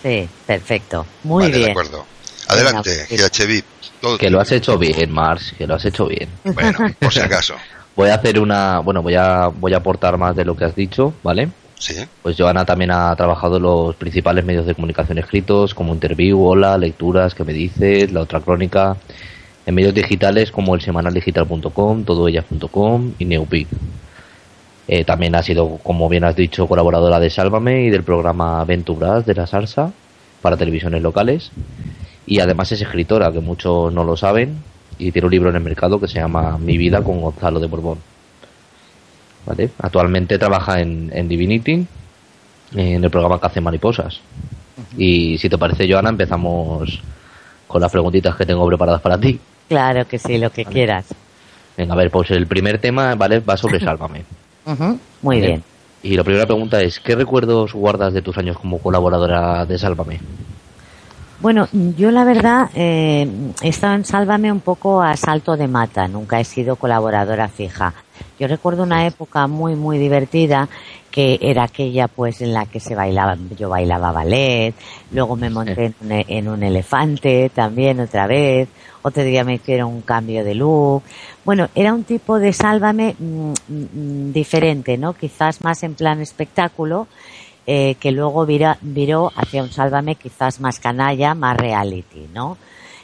Sí, 0.02 0.28
perfecto. 0.48 1.06
Muy 1.24 1.44
vale, 1.44 1.52
de 1.54 1.60
bien. 1.60 1.72
acuerdo. 1.72 2.06
Adelante, 2.48 3.06
Venga, 3.10 3.28
GH 3.28 3.46
VIP. 3.46 3.66
Todo 4.02 4.18
Que 4.18 4.30
lo 4.30 4.40
has 4.40 4.52
hecho 4.54 4.78
bien, 4.78 5.12
Mars, 5.12 5.54
que 5.58 5.68
lo 5.68 5.76
has 5.76 5.84
hecho 5.86 6.08
bien. 6.08 6.30
Bueno, 6.46 6.80
por 7.00 7.14
si 7.14 7.20
acaso. 7.20 7.56
Voy 8.00 8.12
a 8.12 8.16
hacer 8.16 8.40
una, 8.40 8.80
bueno, 8.80 9.04
voy 9.04 9.16
a, 9.16 9.48
voy 9.48 9.74
a 9.74 9.78
aportar 9.80 10.18
más 10.18 10.34
de 10.34 10.46
lo 10.46 10.56
que 10.56 10.64
has 10.64 10.74
dicho, 10.74 11.14
¿vale? 11.22 11.50
Sí, 11.78 11.96
Pues 12.22 12.38
Joana 12.38 12.64
también 12.64 12.92
ha 12.92 13.14
trabajado 13.18 13.58
en 13.58 13.64
los 13.64 13.94
principales 13.98 14.46
medios 14.46 14.66
de 14.66 14.74
comunicación 14.74 15.18
escritos, 15.18 15.74
como 15.74 15.94
Interview, 15.94 16.42
Hola, 16.42 16.78
Lecturas, 16.78 17.36
que 17.36 17.44
me 17.44 17.52
dices, 17.52 18.14
La 18.14 18.22
Otra 18.22 18.40
Crónica, 18.40 18.96
en 19.66 19.76
medios 19.76 19.94
digitales 19.94 20.50
como 20.50 20.76
el 20.76 20.82
semanaldigital.com, 20.82 22.06
todoellas.com 22.06 23.16
y 23.20 23.26
Neupic. 23.26 23.68
Eh, 24.88 25.04
también 25.04 25.36
ha 25.36 25.44
sido, 25.44 25.78
como 25.84 26.08
bien 26.08 26.24
has 26.24 26.38
dicho, 26.38 26.68
colaboradora 26.68 27.20
de 27.20 27.30
Sálvame 27.30 27.82
y 27.82 27.90
del 27.90 28.04
programa 28.04 28.64
Venturas 28.64 29.26
de 29.26 29.36
la 29.36 29.46
Salsa 29.46 29.92
para 30.42 30.56
televisiones 30.56 31.02
locales. 31.02 31.52
Y 32.26 32.40
además 32.40 32.72
es 32.72 32.80
escritora, 32.80 33.34
que 33.34 33.42
muchos 33.42 33.92
no 33.92 34.06
lo 34.06 34.16
saben, 34.16 34.56
y 35.00 35.12
tiene 35.12 35.26
un 35.26 35.32
libro 35.32 35.50
en 35.50 35.56
el 35.56 35.64
mercado 35.64 36.00
que 36.00 36.08
se 36.08 36.20
llama 36.20 36.58
Mi 36.60 36.78
vida 36.78 37.02
con 37.02 37.22
Gonzalo 37.22 37.60
de 37.60 37.68
Borbón. 37.68 37.98
¿Vale? 39.46 39.70
Actualmente 39.82 40.38
trabaja 40.38 40.82
en, 40.82 41.10
en 41.14 41.28
Divinity, 41.28 41.88
en 42.76 43.04
el 43.04 43.10
programa 43.10 43.40
que 43.40 43.48
hace 43.48 43.62
Mariposas. 43.62 44.20
Y 44.98 45.38
si 45.38 45.50
te 45.50 45.58
parece, 45.58 45.92
Joana, 45.92 46.10
empezamos 46.10 47.00
con 47.68 47.82
las 47.82 47.92
preguntitas 47.92 48.36
que 48.36 48.46
tengo 48.46 48.68
preparadas 48.68 49.02
para 49.02 49.18
ti. 49.18 49.40
Claro 49.70 50.06
que 50.08 50.20
sí, 50.20 50.38
lo 50.38 50.52
que 50.52 50.66
quieras. 50.66 51.06
Venga, 51.78 51.94
a 51.94 51.98
ver, 51.98 52.12
pues 52.12 52.30
el 52.32 52.46
primer 52.46 52.80
tema, 52.80 53.16
¿vale? 53.16 53.40
Va 53.40 53.56
sobre 53.56 53.80
Sálvame. 53.84 54.24
Ujú, 54.66 55.00
Muy 55.22 55.38
¿vale? 55.38 55.48
bien. 55.48 55.64
Y 56.04 56.16
la 56.16 56.24
primera 56.24 56.46
pregunta 56.46 56.82
es, 56.82 57.00
¿qué 57.00 57.16
recuerdos 57.16 57.74
guardas 57.74 58.14
de 58.14 58.22
tus 58.22 58.38
años 58.38 58.58
como 58.58 58.80
colaboradora 58.80 59.66
de 59.66 59.78
Sálvame? 59.78 60.20
Bueno, 61.42 61.70
yo 61.72 62.12
la 62.12 62.26
verdad 62.26 62.70
eh, 62.76 63.26
he 63.62 63.70
estado 63.70 63.96
en 63.96 64.04
Sálvame 64.04 64.52
un 64.52 64.60
poco 64.60 65.02
a 65.02 65.16
salto 65.16 65.56
de 65.56 65.70
mata, 65.70 66.06
nunca 66.10 66.38
he 66.38 66.44
sido 66.44 66.76
colaboradora 66.76 67.48
fija. 67.48 67.94
Yo 68.38 68.50
recuerdo 68.50 68.84
una 68.84 69.08
época 69.08 69.48
muy, 69.48 69.76
muy 69.76 69.98
divertida 69.98 70.68
que 71.10 71.40
era 71.42 71.64
aquella 71.64 72.10
pues 72.10 72.42
en 72.42 72.54
la 72.54 72.66
que 72.66 72.82
se 72.82 72.94
bailaba, 72.94 73.38
yo 73.58 73.70
bailaba 73.70 74.12
ballet, 74.12 74.74
luego 75.12 75.38
me 75.38 75.50
monté 75.50 75.86
en 75.86 75.96
un, 76.02 76.12
en 76.12 76.48
un 76.50 76.62
elefante 76.62 77.50
también 77.56 78.02
otra 78.02 78.28
vez, 78.28 78.68
otro 79.02 79.24
día 79.24 79.46
me 79.46 79.56
hicieron 79.56 79.94
un 79.94 80.02
cambio 80.02 80.44
de 80.44 80.56
look. 80.56 81.04
Bueno, 81.46 81.70
era 81.74 81.94
un 81.94 82.04
tipo 82.04 82.38
de 82.38 82.52
Sálvame 82.52 83.16
mm, 83.18 83.54
mm, 83.68 84.34
diferente, 84.34 84.98
¿no? 84.98 85.14
Quizás 85.14 85.62
más 85.62 85.84
en 85.84 85.96
plan 85.96 86.20
espectáculo, 86.20 87.08
eh, 87.72 87.96
que 88.00 88.12
luego 88.12 88.48
vira- 88.48 88.80
viró 88.82 89.32
hacia 89.36 89.62
un 89.62 89.72
Sálvame 89.72 90.16
quizás 90.16 90.60
más 90.60 90.80
canalla, 90.80 91.36
más 91.36 91.56
reality, 91.56 92.28
¿no? 92.34 92.58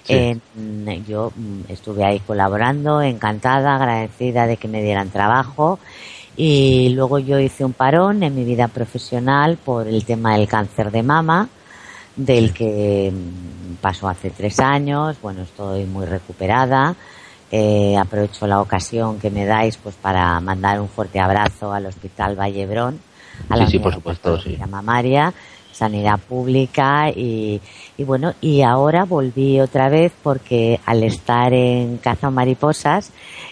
Sí. 0.04 0.14
Eh, 0.16 0.38
mm, 0.56 0.90
yo 1.08 1.32
mm, 1.36 1.72
estuve 1.72 2.04
ahí 2.04 2.20
colaborando, 2.20 3.00
encantada, 3.04 3.76
agradecida 3.76 4.48
de 4.48 4.58
que 4.58 4.68
me 4.68 4.82
dieran 4.82 5.12
trabajo 5.12 5.78
y 6.36 6.90
luego 6.90 7.20
yo 7.20 7.38
hice 7.40 7.64
un 7.64 7.74
parón 7.74 8.24
en 8.24 8.34
mi 8.34 8.44
vida 8.44 8.68
profesional 8.68 9.58
por 9.64 9.88
el 9.88 10.04
tema 10.04 10.36
del 10.36 10.48
cáncer 10.48 10.90
de 10.90 11.04
mama, 11.04 11.48
del 12.16 12.52
que 12.52 13.14
mm, 13.14 13.76
pasó 13.82 14.08
hace 14.10 14.32
tres 14.32 14.60
años, 14.60 15.16
bueno, 15.22 15.44
estoy 15.44 15.86
muy 15.86 16.08
recuperada. 16.08 16.96
Eh, 17.52 17.96
aprovecho 17.98 18.48
la 18.48 18.60
ocasión 18.62 19.20
que 19.20 19.30
me 19.30 19.46
dais 19.46 19.78
pues 19.78 19.94
para 19.96 20.40
mandar 20.40 20.82
un 20.82 20.90
fuerte 20.90 21.20
abrazo 21.20 21.72
al 21.72 21.86
Hospital 21.86 22.36
Vallebrón, 22.36 23.00
a 23.50 23.58
la 23.58 23.66
Sí, 23.66 23.74
sí, 23.74 23.80
por 23.80 23.94
supuesto, 23.94 24.34
oncológica 24.34 24.68
mamaria, 24.68 25.34
sanidad 25.72 26.20
pública 26.20 27.10
y, 27.10 27.60
y 27.98 28.04
bueno, 28.04 28.34
y 28.42 28.62
ahora 28.62 29.04
volví 29.04 29.60
otra 29.60 29.90
vez 29.90 30.14
porque 30.24 30.80
al 30.86 31.04
estar 31.04 31.54
en 31.54 31.98
Caza 31.98 32.30
Mariposas, 32.30 33.12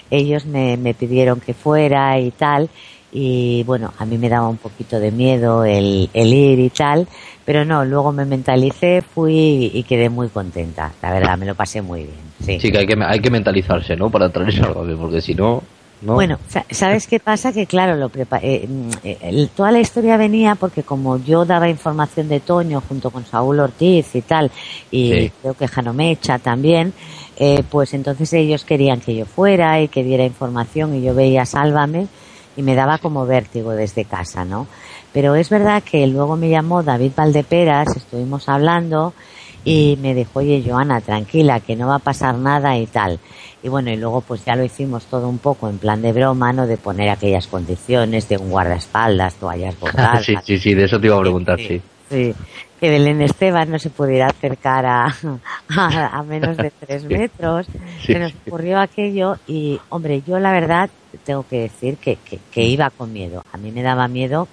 ellos 0.10 0.46
me, 0.46 0.78
me 0.78 0.94
pidieron 0.94 1.40
que 1.42 1.54
fuera 1.54 2.20
y 2.20 2.32
tal, 2.32 2.70
y 3.12 3.64
bueno, 3.64 3.94
a 4.00 4.06
mí 4.06 4.18
me 4.18 4.30
daba 4.30 4.48
un 4.48 4.58
poquito 4.58 5.00
de 5.00 5.12
miedo 5.12 5.66
el, 5.66 6.10
el 6.14 6.34
ir 6.34 6.60
y 6.60 6.70
tal, 6.70 7.08
pero 7.46 7.66
no, 7.66 7.86
luego 7.86 8.12
me 8.12 8.26
mentalicé, 8.26 9.02
fui 9.02 9.70
y 9.74 9.84
quedé 9.84 10.10
muy 10.10 10.30
contenta, 10.30 10.92
la 11.02 11.12
verdad, 11.12 11.38
me 11.38 11.46
lo 11.46 11.56
pasé 11.56 11.82
muy 11.82 12.04
bien. 12.04 12.34
Sí, 12.44 12.60
Sí, 12.60 12.72
que 12.72 12.80
hay 12.80 12.88
que, 12.88 12.98
hay 13.06 13.20
que 13.20 13.30
mentalizarse, 13.30 13.96
¿no? 13.96 14.10
Para 14.10 14.30
traer 14.30 14.54
Sálvame, 14.60 14.96
porque 14.96 15.22
si 15.22 15.36
no... 15.36 15.62
no. 16.06 16.14
Bueno, 16.14 16.38
sa- 16.48 16.66
¿sabes 16.70 17.08
qué 17.08 17.20
pasa? 17.20 17.52
Que 17.54 17.66
claro, 17.66 17.96
lo 17.96 18.10
prepa- 18.10 18.40
eh, 18.42 18.68
mm, 18.68 18.90
eh, 19.04 19.50
toda 19.56 19.72
la 19.72 19.80
historia 19.80 20.18
venía 20.18 20.56
porque 20.56 20.84
como 20.84 21.18
yo 21.18 21.46
daba 21.46 21.70
información 21.70 22.28
de 22.30 22.40
Toño 22.40 22.82
junto 22.88 23.10
con 23.12 23.26
Saúl 23.26 23.60
Ortiz 23.60 24.14
y 24.16 24.22
tal, 24.22 24.52
y 24.92 25.12
Sí. 25.14 25.32
creo 25.42 25.54
que 25.56 25.68
Janomecha 25.68 26.40
también, 26.40 26.94
eh, 27.38 27.64
pues 27.70 27.94
entonces 27.94 28.32
ellos 28.34 28.64
querían 28.66 29.00
que 29.02 29.16
yo 29.16 29.26
fuera 29.26 29.82
y 29.82 29.88
que 29.88 30.04
diera 30.04 30.24
información 30.26 30.94
y 30.96 31.02
yo 31.02 31.16
veía 31.16 31.46
Sálvame 31.46 32.08
y 32.56 32.62
me 32.62 32.76
daba 32.76 33.00
como 33.00 33.26
vértigo 33.26 33.72
desde 33.72 34.06
casa, 34.06 34.46
¿no? 34.46 34.68
Pero 35.12 35.36
es 35.36 35.50
verdad 35.50 35.82
que 35.84 36.06
luego 36.08 36.36
me 36.38 36.50
llamó 36.50 36.84
David 36.84 37.12
Valdeperas, 37.16 37.96
estuvimos 37.96 38.50
hablando 38.50 39.14
y 39.66 39.98
me 40.02 40.14
dijo, 40.14 40.40
oye, 40.40 40.64
Joana, 40.68 41.00
tranquila, 41.02 41.60
que 41.62 41.76
no 41.76 41.88
va 41.88 41.96
a 41.96 42.00
pasar 42.00 42.36
nada 42.36 42.78
y 42.78 42.86
tal. 42.88 43.20
Y 43.64 43.70
bueno, 43.70 43.90
y 43.90 43.96
luego 43.96 44.20
pues 44.22 44.44
ya 44.44 44.56
lo 44.56 44.64
hicimos 44.64 45.06
todo 45.06 45.30
un 45.30 45.38
poco 45.38 45.70
en 45.70 45.78
plan 45.78 46.02
de 46.02 46.12
broma, 46.12 46.52
¿no? 46.52 46.68
De 46.68 46.76
poner 46.76 47.10
aquellas 47.10 47.48
condiciones 47.48 48.28
de 48.28 48.38
un 48.38 48.50
guardaespaldas, 48.50 49.36
toallas 49.36 49.80
bordadas. 49.80 50.26
sí, 50.26 50.36
sí, 50.44 50.58
sí, 50.58 50.74
de 50.74 50.84
eso 50.84 51.00
te 51.00 51.08
iba 51.08 51.16
a 51.16 51.22
preguntar, 51.22 51.58
sí. 51.58 51.82
Sí, 52.10 52.36
que 52.80 52.90
Belén 52.90 53.22
Esteban 53.22 53.72
no 53.72 53.80
se 53.80 53.90
pudiera 53.90 54.28
acercar 54.28 54.86
a, 54.86 55.06
a, 55.78 56.08
a 56.08 56.24
menos 56.24 56.58
de 56.58 56.72
tres 56.72 57.04
metros. 57.10 57.66
Sí, 58.02 58.14
se 58.14 58.20
nos 58.20 58.32
sí. 58.32 58.38
ocurrió 58.48 58.80
aquello 58.80 59.38
y, 59.48 59.80
hombre, 59.90 60.22
yo 60.28 60.38
la 60.40 60.52
verdad 60.52 60.90
tengo 61.24 61.46
que 61.48 61.62
decir 61.62 61.96
que, 61.96 62.18
que, 62.18 62.40
que 62.52 62.66
iba 62.66 62.90
con 62.90 63.14
miedo. 63.14 63.46
A 63.54 63.58
mí 63.58 63.72
me 63.72 63.82
daba 63.82 64.10
miedo 64.10 64.50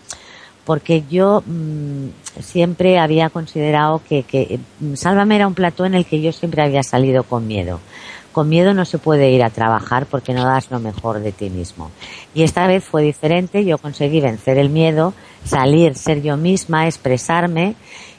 porque 0.65 1.03
yo 1.11 1.43
mm, 1.45 2.11
siempre 2.41 3.01
había 3.01 3.31
considerado 3.31 4.01
que, 4.09 4.23
que 4.23 4.61
mm, 4.79 4.95
Sálvame 4.95 5.35
era 5.35 5.49
un 5.49 5.55
plató 5.55 5.85
en 5.85 5.95
el 5.95 6.07
que 6.07 6.21
yo 6.21 6.31
siempre 6.31 6.63
había 6.63 6.85
salido 6.85 7.25
con 7.25 7.49
miedo. 7.49 7.81
Con 8.33 8.49
miedo 8.49 8.75
no 8.75 8.85
se 8.85 8.99
puede 8.99 9.31
ir 9.31 9.43
a 9.43 9.51
trabajar 9.51 10.07
porque 10.07 10.33
no 10.35 10.45
das 10.45 10.71
lo 10.71 10.79
mejor 10.79 11.21
de 11.21 11.33
ti 11.33 11.51
mismo. 11.51 11.91
Y 12.35 12.43
esta 12.43 12.67
vez 12.67 12.85
fue 12.85 13.03
diferente, 13.03 13.65
yo 13.65 13.79
conseguí 13.79 14.21
vencer 14.21 14.59
el 14.59 14.71
miedo, 14.71 15.15
salir, 15.45 15.95
ser 15.95 16.23
yo 16.23 16.37
misma, 16.37 16.87
expresarme 16.87 17.75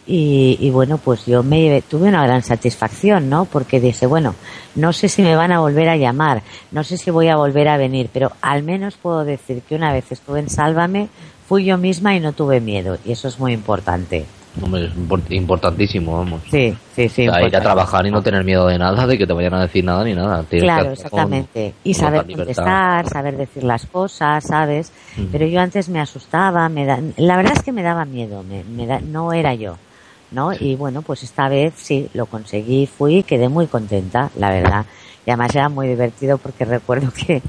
y, 0.06 0.70
bueno, 0.72 0.98
pues 0.98 1.26
yo 1.26 1.44
me 1.44 1.82
tuve 1.84 2.10
una 2.10 2.26
gran 2.26 2.44
satisfacción, 2.44 3.30
¿no? 3.30 3.46
Porque 3.46 3.80
dije, 3.80 4.08
bueno, 4.08 4.36
no 4.76 4.92
sé 4.92 5.08
si 5.08 5.22
me 5.22 5.36
van 5.36 5.54
a 5.54 5.60
volver 5.60 5.88
a 5.88 5.96
llamar, 5.96 6.42
no 6.72 6.84
sé 6.84 6.98
si 6.98 7.12
voy 7.12 7.30
a 7.30 7.38
volver 7.38 7.70
a 7.70 7.78
venir, 7.78 8.10
pero 8.12 8.34
al 8.42 8.64
menos 8.64 8.96
puedo 8.96 9.24
decir 9.24 9.62
que 9.62 9.76
una 9.76 9.94
vez 9.94 10.12
estuve 10.12 10.40
en 10.40 10.50
Sálvame, 10.50 11.08
fui 11.48 11.64
yo 11.64 11.78
misma 11.78 12.16
y 12.16 12.20
no 12.20 12.34
tuve 12.34 12.60
miedo 12.60 12.98
y 13.06 13.14
eso 13.14 13.28
es 13.30 13.40
muy 13.40 13.54
importante. 13.54 14.26
Hombre, 14.62 14.86
es 14.86 14.96
import- 14.96 15.32
importantísimo, 15.32 16.18
vamos. 16.18 16.42
Sí, 16.52 16.76
sí, 16.96 17.08
sí. 17.08 17.28
O 17.28 17.32
sea, 17.32 17.48
ir 17.48 17.56
a 17.56 17.62
trabajar 17.62 18.06
y 18.06 18.12
no 18.12 18.22
tener 18.22 18.44
miedo 18.44 18.68
de 18.68 18.78
nada, 18.78 19.08
de 19.08 19.18
que 19.18 19.26
te 19.26 19.32
vayan 19.34 19.54
a 19.54 19.62
decir 19.62 19.84
nada 19.86 20.04
ni 20.04 20.14
nada. 20.14 20.44
Tienes 20.44 20.66
Claro, 20.68 20.84
con- 20.84 20.94
exactamente. 20.94 21.74
Y 21.84 21.94
con 21.94 22.00
saber 22.02 22.26
contestar, 22.32 23.08
saber 23.08 23.38
decir 23.38 23.64
las 23.64 23.86
cosas, 23.86 24.44
¿sabes? 24.44 24.92
Ujú. 25.18 25.28
Pero 25.32 25.46
yo 25.48 25.62
antes 25.62 25.88
me 25.88 26.02
asustaba, 26.02 26.68
me 26.68 26.86
da, 26.86 27.00
la 27.18 27.38
verdad 27.38 27.54
es 27.56 27.64
que 27.64 27.72
me 27.72 27.82
daba 27.84 28.04
miedo, 28.06 28.44
me, 28.44 28.64
me 28.66 28.86
da- 28.88 29.00
no 29.00 29.32
era 29.32 29.54
yo, 29.54 29.78
¿no? 30.32 30.52
Y 30.54 30.76
bueno, 30.76 31.02
pues 31.02 31.24
esta 31.24 31.48
vez 31.48 31.74
sí, 31.78 32.10
lo 32.14 32.26
conseguí, 32.26 32.88
fui 32.88 33.20
y 33.20 33.24
quedé 33.24 33.48
muy 33.48 33.68
contenta, 33.68 34.32
la 34.38 34.50
verdad. 34.50 34.86
Y 35.26 35.30
además 35.30 35.56
era 35.56 35.70
muy 35.70 35.88
divertido 35.88 36.38
porque 36.38 36.66
recuerdo 36.66 37.12
que, 37.12 37.42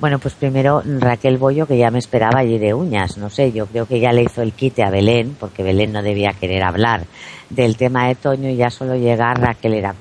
bueno, 0.00 0.18
pues 0.18 0.34
primero 0.34 0.82
Raquel 0.84 1.38
Bollo, 1.38 1.66
que 1.66 1.78
ya 1.78 1.90
me 1.90 1.98
esperaba 1.98 2.40
allí 2.40 2.58
de 2.58 2.74
uñas, 2.74 3.18
no 3.18 3.30
sé, 3.30 3.52
yo 3.52 3.66
creo 3.66 3.86
que 3.86 4.00
ya 4.00 4.12
le 4.12 4.22
hizo 4.22 4.42
el 4.42 4.52
quite 4.52 4.82
a 4.82 4.90
Belén, 4.90 5.36
porque 5.38 5.62
Belén 5.62 5.92
no 5.92 6.02
debía 6.02 6.32
querer 6.32 6.62
hablar 6.64 7.04
del 7.48 7.76
tema 7.76 8.08
de 8.08 8.14
Toño 8.14 8.48
y 8.48 8.56
ya 8.56 8.70
solo 8.70 8.96
llegar 8.96 9.40
Raquel 9.40 9.74
era... 9.74 9.94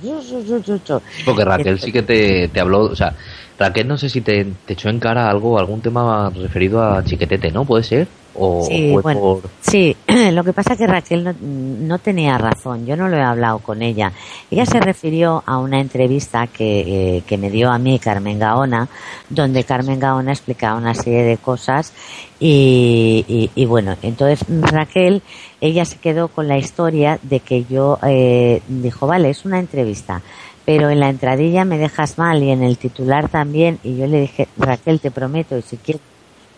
Porque 1.25 1.45
Raquel 1.45 1.79
sí 1.79 1.91
que 1.91 2.03
te, 2.03 2.47
te 2.47 2.59
habló, 2.59 2.81
o 2.81 2.95
sea, 2.95 3.13
Raquel 3.59 3.87
no 3.87 3.97
sé 3.97 4.09
si 4.09 4.21
te, 4.21 4.45
te 4.65 4.73
echó 4.73 4.89
en 4.89 4.99
cara 4.99 5.29
algo, 5.29 5.59
algún 5.59 5.81
tema 5.81 6.31
referido 6.35 6.81
a 6.81 7.03
Chiquetete, 7.03 7.51
¿no? 7.51 7.65
¿Puede 7.65 7.83
ser? 7.83 8.07
O 8.39 8.65
Sí, 8.65 8.91
fue 8.93 9.01
bueno, 9.01 9.19
por... 9.19 9.41
sí, 9.61 9.95
lo 10.31 10.43
que 10.43 10.53
pasa 10.53 10.73
es 10.73 10.79
que 10.79 10.87
Raquel 10.87 11.23
no, 11.23 11.33
no 11.41 11.99
tenía 11.99 12.37
razón, 12.37 12.85
yo 12.85 12.95
no 12.95 13.09
lo 13.09 13.17
he 13.17 13.21
hablado 13.21 13.59
con 13.59 13.81
ella. 13.81 14.13
Ella 14.49 14.65
se 14.65 14.79
refirió 14.79 15.43
a 15.45 15.57
una 15.57 15.79
entrevista 15.79 16.47
que, 16.47 17.17
eh, 17.17 17.23
que 17.27 17.37
me 17.37 17.49
dio 17.49 17.69
a 17.69 17.77
mí 17.77 17.99
Carmen 17.99 18.39
Gaona, 18.39 18.87
donde 19.29 19.63
Carmen 19.63 19.99
Gaona 19.99 20.31
explicaba 20.31 20.77
una 20.77 20.93
serie 20.93 21.23
de 21.23 21.37
cosas 21.37 21.93
y, 22.39 23.25
y, 23.27 23.51
y 23.55 23.65
bueno, 23.65 23.95
entonces 24.01 24.45
Raquel, 24.49 25.21
ella 25.61 25.85
se 25.85 25.97
quedó 25.97 26.29
con 26.29 26.47
la 26.47 26.57
historia 26.57 27.19
de 27.21 27.41
que 27.41 27.65
yo, 27.65 27.99
eh, 28.03 28.61
dijo, 28.67 29.07
vale, 29.07 29.29
es 29.29 29.45
una 29.45 29.59
entrevista, 29.59 30.21
pero 30.65 30.89
en 30.89 30.99
la 30.99 31.09
entradilla 31.09 31.65
me 31.65 31.77
dejas 31.77 32.17
mal 32.17 32.41
y 32.43 32.51
en 32.51 32.63
el 32.63 32.77
titular 32.77 33.27
también, 33.29 33.79
y 33.83 33.97
yo 33.97 34.07
le 34.07 34.21
dije, 34.21 34.47
Raquel, 34.57 34.99
te 34.99 35.11
prometo, 35.11 35.57
y 35.57 35.61
si 35.63 35.77
quieres 35.77 36.01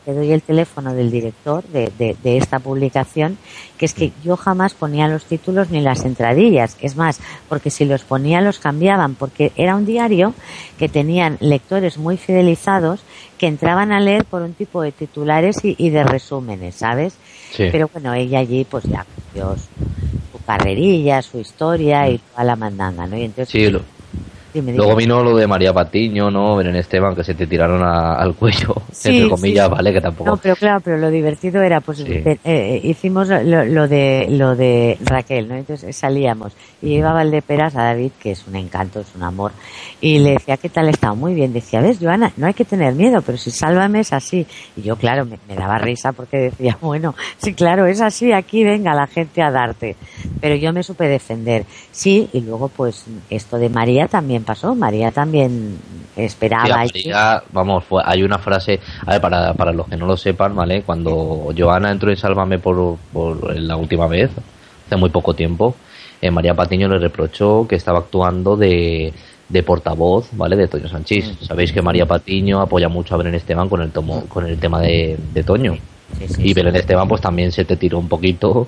te 0.06 0.14
doy 0.14 0.32
el 0.32 0.42
teléfono 0.42 0.94
del 0.94 1.12
director 1.12 1.64
de, 1.66 1.92
de, 1.98 2.16
de, 2.24 2.38
esta 2.38 2.60
publicación, 2.60 3.38
que 3.78 3.86
es 3.86 3.94
que 3.94 4.12
yo 4.24 4.36
jamás 4.36 4.74
ponía 4.74 5.08
los 5.08 5.26
títulos 5.26 5.70
ni 5.70 5.82
las 5.82 6.06
entradillas. 6.06 6.78
Es 6.82 6.96
más, 6.96 7.20
porque 7.48 7.70
si 7.70 7.86
los 7.86 8.04
ponía 8.04 8.42
los 8.42 8.60
cambiaban, 8.60 9.16
porque 9.16 9.52
era 9.56 9.76
un 9.76 9.86
diario 9.86 10.34
que 10.78 10.90
tenían 10.90 11.38
lectores 11.40 11.98
muy 11.98 12.18
fidelizados 12.18 13.02
que 13.38 13.48
entraban 13.48 13.92
a 13.92 14.00
leer 14.00 14.26
por 14.26 14.42
un 14.42 14.54
tipo 14.54 14.82
de 14.82 14.92
titulares 14.92 15.64
y, 15.64 15.76
y 15.78 15.90
de 15.90 16.04
resúmenes, 16.04 16.76
¿sabes? 16.76 17.14
Sí. 17.52 17.68
Pero 17.72 17.90
bueno, 17.92 18.14
ella 18.14 18.40
allí 18.40 18.66
pues 18.66 18.84
ya 18.86 19.06
su, 19.34 19.40
su 19.40 20.44
carrerilla, 20.46 21.22
su 21.22 21.40
historia 21.40 22.10
y 22.10 22.18
toda 22.18 22.44
la 22.44 22.56
mandanga, 22.56 23.06
¿no? 23.08 23.18
Y 23.18 23.24
entonces, 23.24 23.50
Sí, 23.50 23.70
lo, 23.70 23.82
dime, 24.54 24.72
dime. 24.72 24.78
Luego 24.78 24.96
vino 24.96 25.24
lo 25.24 25.36
de 25.36 25.48
María 25.48 25.74
Patiño, 25.74 26.30
¿no? 26.32 26.56
Belén 26.56 26.76
Esteban, 26.76 27.16
que 27.16 27.24
se 27.24 27.34
te 27.34 27.48
tiraron 27.48 27.82
a- 27.84 28.14
al 28.16 28.34
cuello, 28.36 28.76
Sí, 28.92 29.10
entre 29.10 29.30
comillas, 29.30 29.68
sí. 29.68 29.72
¿vale? 29.76 29.94
Que 29.94 30.02
tampoco... 30.02 30.30
No, 30.30 30.38
pero 30.38 30.56
claro, 30.56 30.82
pero 30.84 30.98
lo 30.98 31.10
divertido 31.10 31.62
era, 31.62 31.82
pues, 31.82 32.04
de- 32.04 32.40
eh, 32.44 32.82
hicimos 32.84 33.28
lo, 33.30 33.66
lo 33.66 33.88
de 33.88 34.28
lo 34.30 34.56
de 34.56 34.98
Raquel, 35.04 35.48
¿no? 35.48 35.56
Entonces 35.56 35.96
salíamos 35.96 36.54
y 36.82 36.90
llevaba 36.90 37.16
Valdeperas 37.16 37.76
a 37.76 37.84
David, 37.84 38.12
que 38.20 38.32
es 38.32 38.46
un 38.48 38.56
encanto, 38.56 39.00
es 39.02 39.14
un 39.16 39.24
amor, 39.24 39.52
y 40.00 40.20
le 40.20 40.32
decía, 40.32 40.58
¿qué 40.58 40.70
tal 40.70 40.90
está? 40.90 41.14
Muy 41.14 41.34
bien. 41.34 41.54
Decía, 41.54 41.82
ves, 41.82 41.98
Joana, 42.02 42.32
no 42.38 42.48
hay 42.48 42.54
que 42.54 42.66
tener 42.66 42.94
miedo, 42.96 43.22
pero 43.22 43.38
si 43.38 43.52
sálvame 43.52 44.00
es 44.00 44.14
así. 44.14 44.46
Y 44.76 44.82
yo, 44.82 44.96
claro, 44.96 45.26
me, 45.26 45.38
me 45.48 45.56
daba 45.56 45.78
risa 45.78 46.12
porque 46.14 46.38
decía, 46.38 46.78
bueno, 46.82 47.16
sí, 47.38 47.54
claro, 47.54 47.86
es 47.86 48.02
así, 48.02 48.32
aquí 48.32 48.64
venga 48.64 48.94
la 48.94 49.08
gente 49.08 49.42
a 49.42 49.52
darte. 49.52 49.96
Pero 50.40 50.56
yo 50.56 50.74
me 50.74 50.84
supe 50.84 51.08
defender. 51.08 51.66
Sí, 51.92 52.30
y 52.34 52.42
luego, 52.42 52.68
pues, 52.70 53.06
esto 53.30 53.58
de 53.58 53.70
María 53.70 54.08
también 54.08 54.41
pasó. 54.44 54.76
María 54.76 55.12
también 55.12 55.78
esperaba. 56.16 56.86
Sí. 56.88 56.92
María, 57.10 57.44
vamos, 57.52 57.84
fue- 57.86 58.04
hay 58.06 58.24
una 58.24 58.38
frase, 58.38 58.80
a 59.06 59.12
ver, 59.12 59.22
para, 59.22 59.54
para 59.54 59.72
los 59.72 59.88
que 59.88 59.98
no 59.98 60.06
lo 60.06 60.18
sepan, 60.18 60.56
¿vale? 60.56 60.84
Cuando 60.84 61.54
Joana 61.58 61.92
entró 61.92 62.10
en 62.10 62.18
Sálvame 62.18 62.60
por, 62.60 62.98
por 63.14 63.56
la 63.56 63.76
última 63.76 64.08
vez, 64.08 64.30
hace 64.88 64.96
muy 64.96 65.10
poco 65.10 65.34
tiempo, 65.34 65.76
eh, 66.22 66.30
María 66.32 66.54
Patiño 66.54 66.88
le 66.88 67.00
reprochó 67.00 67.66
que 67.68 67.76
estaba 67.76 68.00
actuando 68.00 68.56
de, 68.58 69.14
de 69.50 69.64
portavoz, 69.64 70.28
¿vale? 70.34 70.56
De 70.56 70.68
Toño 70.68 70.88
Sanchís. 70.88 71.34
Sabéis 71.42 71.72
que 71.72 71.82
María 71.82 72.06
Patiño 72.06 72.62
apoya 72.62 72.90
mucho 72.90 73.16
a 73.16 73.18
Belén 73.18 73.36
Esteban 73.36 73.68
con 73.70 73.82
el, 73.82 73.92
tomo, 73.92 74.26
con 74.28 74.46
el 74.46 74.58
tema 74.60 74.80
de, 74.82 75.18
de 75.34 75.44
Toño. 75.44 75.76
Sí, 76.20 76.28
sí, 76.28 76.42
Y. 76.50 76.54
Belén 76.54 76.76
Esteban 76.76 77.08
pues 77.08 77.22
también 77.22 77.52
se 77.54 77.64
te 77.66 77.78
tiró 77.78 77.98
un 77.98 78.10
poquito 78.10 78.68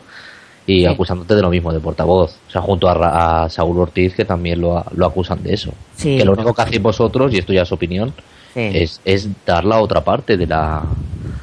y 0.66 0.80
Sí. 0.82 0.86
acusándote 0.86 1.36
de 1.36 1.42
lo 1.42 1.50
mismo, 1.50 1.74
de 1.74 1.80
portavoz. 1.80 2.36
O 2.48 2.52
sea, 2.52 2.62
junto 2.62 2.88
a, 2.90 2.94
Ra- 2.94 3.44
a 3.44 3.50
Saúl 3.50 3.80
Ortiz, 3.80 4.16
que 4.16 4.26
también 4.26 4.62
lo, 4.62 4.84
lo 4.96 5.06
acusan 5.06 5.42
de 5.44 5.54
eso. 5.54 5.72
Sí. 5.96 6.18
Que 6.18 6.26
lo 6.26 6.34
único 6.34 6.54
que 6.54 6.62
hacéis 6.62 6.82
vosotros, 6.82 7.34
y 7.34 7.38
esto 7.40 7.52
ya 7.54 7.64
es 7.64 7.72
opinión, 7.72 8.14
Sí. 8.54 8.60
es, 8.72 9.02
es 9.04 9.28
dar 9.48 9.66
la 9.66 9.80
otra 9.82 10.04
parte 10.04 10.38
de 10.38 10.46
la... 10.46 10.84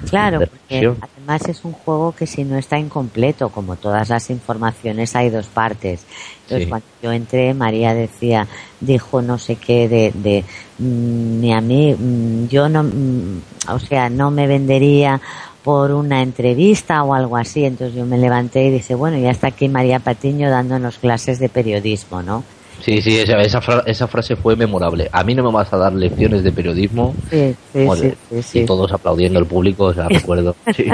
Claro, 0.08 0.38
de 0.38 0.46
porque 0.46 0.92
además 1.16 1.48
es 1.48 1.64
un 1.64 1.72
juego 1.72 2.12
que 2.12 2.24
si 2.26 2.44
no 2.44 2.56
está 2.56 2.78
incompleto, 2.78 3.48
como 3.48 3.74
todas 3.76 4.08
las 4.08 4.30
informaciones 4.30 5.14
hay 5.16 5.28
dos 5.28 5.46
partes. 5.46 6.06
Entonces 6.44 6.68
cuando 6.68 6.86
yo 7.02 7.10
entré, 7.12 7.52
María 7.52 7.94
decía, 7.94 8.46
dijo 8.80 9.20
no 9.22 9.38
sé 9.38 9.56
qué 9.56 9.88
de, 9.88 10.12
de 10.14 10.44
mm, 10.78 11.40
ni 11.40 11.52
a 11.52 11.60
mí, 11.60 11.94
mm, 11.98 12.46
yo 12.48 12.68
no, 12.68 12.84
mm, 12.84 13.40
o 13.70 13.78
sea, 13.80 14.08
no 14.08 14.30
me 14.30 14.46
vendería 14.46 15.20
por 15.62 15.92
una 15.92 16.22
entrevista 16.22 17.02
o 17.02 17.14
algo 17.14 17.36
así. 17.36 17.64
Entonces 17.64 17.96
yo 17.96 18.04
me 18.06 18.18
levanté 18.18 18.64
y 18.64 18.70
dije, 18.70 18.94
bueno, 18.94 19.18
ya 19.18 19.30
está 19.30 19.48
aquí 19.48 19.68
María 19.68 19.98
Patiño 20.00 20.50
dándonos 20.50 20.98
clases 20.98 21.38
de 21.38 21.48
periodismo, 21.48 22.22
¿no? 22.22 22.44
Sí, 22.82 23.02
sí, 23.02 23.18
esa, 23.18 23.38
esa, 23.42 23.60
fra- 23.60 23.82
esa 23.84 24.06
frase 24.08 24.36
fue 24.36 24.56
memorable. 24.56 25.08
A 25.12 25.22
mí 25.22 25.34
no 25.34 25.42
me 25.44 25.52
vas 25.52 25.70
a 25.72 25.76
dar 25.76 25.92
lecciones 25.92 26.42
de 26.42 26.50
periodismo. 26.50 27.14
Sí, 27.28 27.54
sí, 27.74 27.86
Joder, 27.86 28.16
sí, 28.30 28.42
sí, 28.42 28.58
Y 28.60 28.64
todos 28.64 28.90
aplaudiendo 28.90 29.38
el 29.38 29.44
público, 29.44 29.84
o 29.84 29.92
sea, 29.94 30.08
recuerdo. 30.08 30.56
Sí. 30.74 30.84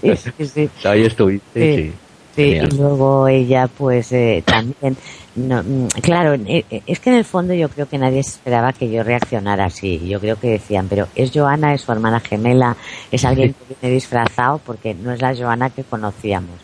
Sí, 0.00 0.68
ahí 0.84 1.02
estuviste, 1.02 1.76
Sí. 1.76 1.92
sí. 2.36 2.42
Y 2.42 2.60
luego 2.76 3.26
ella, 3.26 3.68
pues 3.76 4.12
eh, 4.12 4.44
también, 4.46 4.96
no, 5.34 5.62
mm, 5.62 5.86
claro, 6.02 6.34
eh, 6.34 6.64
eh, 6.70 6.82
es 6.86 7.00
que 7.00 7.10
en 7.10 7.16
el 7.16 7.24
fondo 7.24 7.54
yo 7.54 7.68
creo 7.68 7.88
que 7.88 7.98
nadie 7.98 8.20
esperaba 8.20 8.72
que 8.72 8.90
yo 8.90 9.02
reaccionara 9.02 9.66
así. 9.66 10.00
Yo 10.06 10.20
creo 10.20 10.38
que 10.38 10.50
decían, 10.50 10.88
pero 10.88 11.08
es 11.14 11.30
Joana, 11.32 11.74
es 11.74 11.82
su 11.82 11.92
hermana 11.92 12.20
gemela, 12.20 12.76
es 13.10 13.24
alguien 13.24 13.54
que 13.68 13.74
viene 13.80 13.94
disfrazado, 13.94 14.60
porque 14.64 14.94
no 14.94 15.12
es 15.12 15.22
la 15.22 15.34
Joana 15.34 15.70
que 15.70 15.84
conocíamos. 15.84 16.60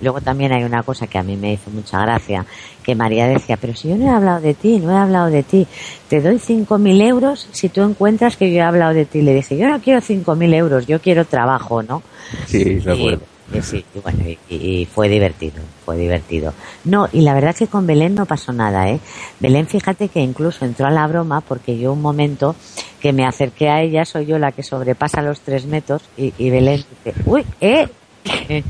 Luego 0.00 0.20
también 0.20 0.52
hay 0.52 0.64
una 0.64 0.82
cosa 0.82 1.06
que 1.06 1.18
a 1.18 1.22
mí 1.22 1.36
me 1.36 1.52
hizo 1.52 1.70
mucha 1.70 2.00
gracia, 2.00 2.44
que 2.82 2.96
María 2.96 3.28
decía, 3.28 3.56
pero 3.56 3.76
si 3.76 3.88
yo 3.88 3.96
no 3.96 4.06
he 4.06 4.08
hablado 4.10 4.40
de 4.40 4.54
ti, 4.54 4.80
no 4.80 4.90
he 4.90 4.96
hablado 4.96 5.30
de 5.30 5.44
ti, 5.44 5.68
te 6.08 6.20
doy 6.20 6.36
5.000 6.36 7.02
euros 7.02 7.48
si 7.52 7.68
tú 7.68 7.82
encuentras 7.82 8.36
que 8.36 8.50
yo 8.50 8.56
he 8.56 8.62
hablado 8.62 8.94
de 8.94 9.04
ti. 9.04 9.22
Le 9.22 9.34
dije, 9.34 9.56
yo 9.56 9.68
no 9.68 9.80
quiero 9.80 10.00
5.000 10.00 10.54
euros, 10.54 10.86
yo 10.88 11.00
quiero 11.00 11.24
trabajo, 11.24 11.84
¿no? 11.84 12.02
Sí, 12.46 12.80
recuerdo. 12.80 13.22
Y, 13.22 13.37
sí, 13.62 13.84
y 13.94 13.98
bueno, 14.00 14.24
y, 14.26 14.38
y 14.54 14.86
fue 14.86 15.08
divertido, 15.08 15.62
fue 15.84 15.96
divertido. 15.96 16.52
No, 16.84 17.08
y 17.12 17.22
la 17.22 17.34
verdad 17.34 17.56
que 17.56 17.66
con 17.66 17.86
Belén 17.86 18.14
no 18.14 18.26
pasó 18.26 18.52
nada, 18.52 18.88
¿eh? 18.88 19.00
Belén, 19.40 19.66
fíjate 19.66 20.08
que 20.08 20.20
incluso 20.20 20.64
entró 20.64 20.86
a 20.86 20.90
la 20.90 21.06
broma 21.06 21.40
porque 21.40 21.78
yo 21.78 21.92
un 21.92 22.02
momento 22.02 22.54
que 23.00 23.12
me 23.12 23.24
acerqué 23.24 23.68
a 23.68 23.80
ella, 23.82 24.04
soy 24.04 24.26
yo 24.26 24.38
la 24.38 24.52
que 24.52 24.62
sobrepasa 24.62 25.22
los 25.22 25.40
tres 25.40 25.66
metros 25.66 26.02
y, 26.16 26.32
y 26.38 26.50
Belén 26.50 26.84
dice, 27.04 27.18
uy, 27.24 27.44
¿eh? 27.60 27.88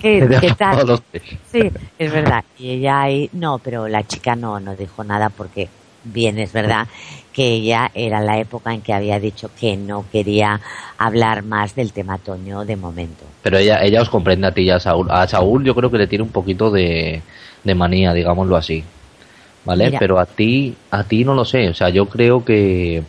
¿Qué, 0.00 0.18
qué 0.20 0.26
deja 0.26 0.54
tal? 0.54 1.02
Sí, 1.50 1.70
es 1.98 2.12
verdad. 2.12 2.44
Y 2.58 2.70
ella 2.70 3.02
ahí, 3.02 3.28
no, 3.32 3.58
pero 3.58 3.86
la 3.88 4.06
chica 4.06 4.34
no, 4.34 4.58
no 4.58 4.74
dijo 4.74 5.04
nada 5.04 5.28
porque 5.28 5.68
bien 6.04 6.38
es 6.38 6.52
verdad 6.52 6.86
que 7.32 7.46
ella 7.54 7.90
era 7.94 8.20
la 8.20 8.38
época 8.38 8.74
en 8.74 8.82
que 8.82 8.92
había 8.92 9.18
dicho 9.18 9.50
que 9.58 9.76
no 9.76 10.04
quería 10.12 10.60
hablar 10.98 11.42
más 11.44 11.74
del 11.74 11.92
tema 11.92 12.18
Toño 12.18 12.64
de 12.64 12.76
momento. 12.76 13.24
Pero 13.42 13.58
ella, 13.58 13.82
ella 13.82 14.02
os 14.02 14.10
comprende 14.10 14.46
a 14.46 14.52
ti 14.52 14.62
y 14.62 14.70
a 14.70 14.78
Saúl. 14.78 15.08
A 15.10 15.26
Saúl 15.26 15.64
yo 15.64 15.74
creo 15.74 15.90
que 15.90 15.98
le 15.98 16.06
tiene 16.06 16.24
un 16.24 16.30
poquito 16.30 16.70
de, 16.70 17.22
de 17.64 17.74
manía, 17.74 18.12
digámoslo 18.12 18.56
así. 18.56 18.84
¿Vale? 19.64 19.86
Mira. 19.86 19.98
Pero 19.98 20.18
a 20.18 20.26
ti, 20.26 20.74
a 20.90 21.04
ti 21.04 21.24
no 21.24 21.34
lo 21.34 21.44
sé. 21.44 21.68
O 21.68 21.74
sea, 21.74 21.88
yo 21.88 22.06
creo 22.06 22.44
que, 22.44 23.02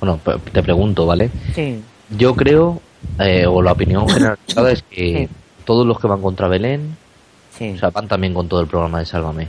bueno, 0.00 0.18
te 0.52 0.62
pregunto, 0.62 1.06
¿vale? 1.06 1.30
Sí. 1.54 1.80
Yo 2.18 2.34
creo, 2.34 2.82
eh, 3.20 3.46
o 3.46 3.62
la 3.62 3.72
opinión 3.72 4.06
generalizada 4.08 4.72
es 4.72 4.82
que 4.82 5.28
Sí. 5.28 5.34
todos 5.64 5.86
los 5.86 5.98
que 6.00 6.06
van 6.08 6.20
contra 6.20 6.48
Belén, 6.48 6.96
Sí. 7.56 7.70
o 7.76 7.78
sea, 7.78 7.90
van 7.90 8.08
también 8.08 8.34
con 8.34 8.48
todo 8.48 8.60
el 8.60 8.66
programa 8.66 8.98
de 8.98 9.06
Sálvame. 9.06 9.48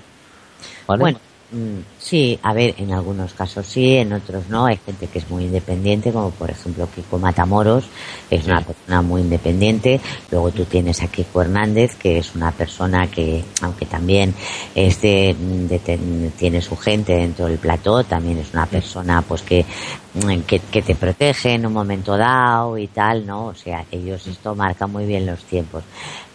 ¿Vale? 0.87 1.01
Bueno, 1.01 1.19
mm, 1.51 1.79
sí, 2.07 2.39
a 2.43 2.53
ver, 2.53 2.75
en 2.77 2.93
algunos 2.93 3.33
casos 3.33 3.65
sí, 3.65 3.95
en 3.95 4.13
otros 4.13 4.47
no. 4.49 4.65
Hay 4.65 4.77
gente 4.77 5.07
que 5.07 5.19
es 5.19 5.29
muy 5.29 5.45
independiente, 5.45 6.11
como 6.11 6.29
por 6.31 6.51
ejemplo 6.51 6.87
Kiko 6.93 7.17
Matamoros, 7.17 7.85
es 8.29 8.45
una 8.45 8.61
persona 8.61 9.01
muy 9.01 9.21
independiente. 9.21 9.99
Luego 10.31 10.51
tú 10.51 10.65
tienes 10.65 11.01
a 11.01 11.07
Kiko 11.07 11.41
Hernández, 11.41 11.95
que 11.95 12.19
es 12.19 12.35
una 12.35 12.51
persona 12.51 13.07
que, 13.09 13.43
aunque 13.61 13.85
también 13.85 14.33
es 14.75 15.01
de, 15.01 15.35
de- 15.67 15.79
ten- 15.79 16.31
tiene 16.37 16.61
su 16.61 16.77
gente 16.77 17.13
dentro 17.13 17.47
del 17.47 17.57
plató, 17.57 18.03
también 18.03 18.37
es 18.37 18.53
una 18.53 18.67
persona 18.67 19.21
pues 19.23 19.41
que, 19.41 19.65
mm, 20.13 20.41
que, 20.47 20.59
que 20.59 20.81
te 20.83 20.93
protege 20.95 21.53
en 21.53 21.65
un 21.65 21.73
momento 21.73 22.15
dado 22.17 22.77
y 22.77 22.87
tal, 22.87 23.25
¿no? 23.25 23.47
O 23.47 23.55
sea, 23.55 23.83
ellos 23.91 24.27
esto 24.27 24.53
marca 24.55 24.85
muy 24.87 25.05
bien 25.05 25.25
los 25.25 25.43
tiempos. 25.45 25.83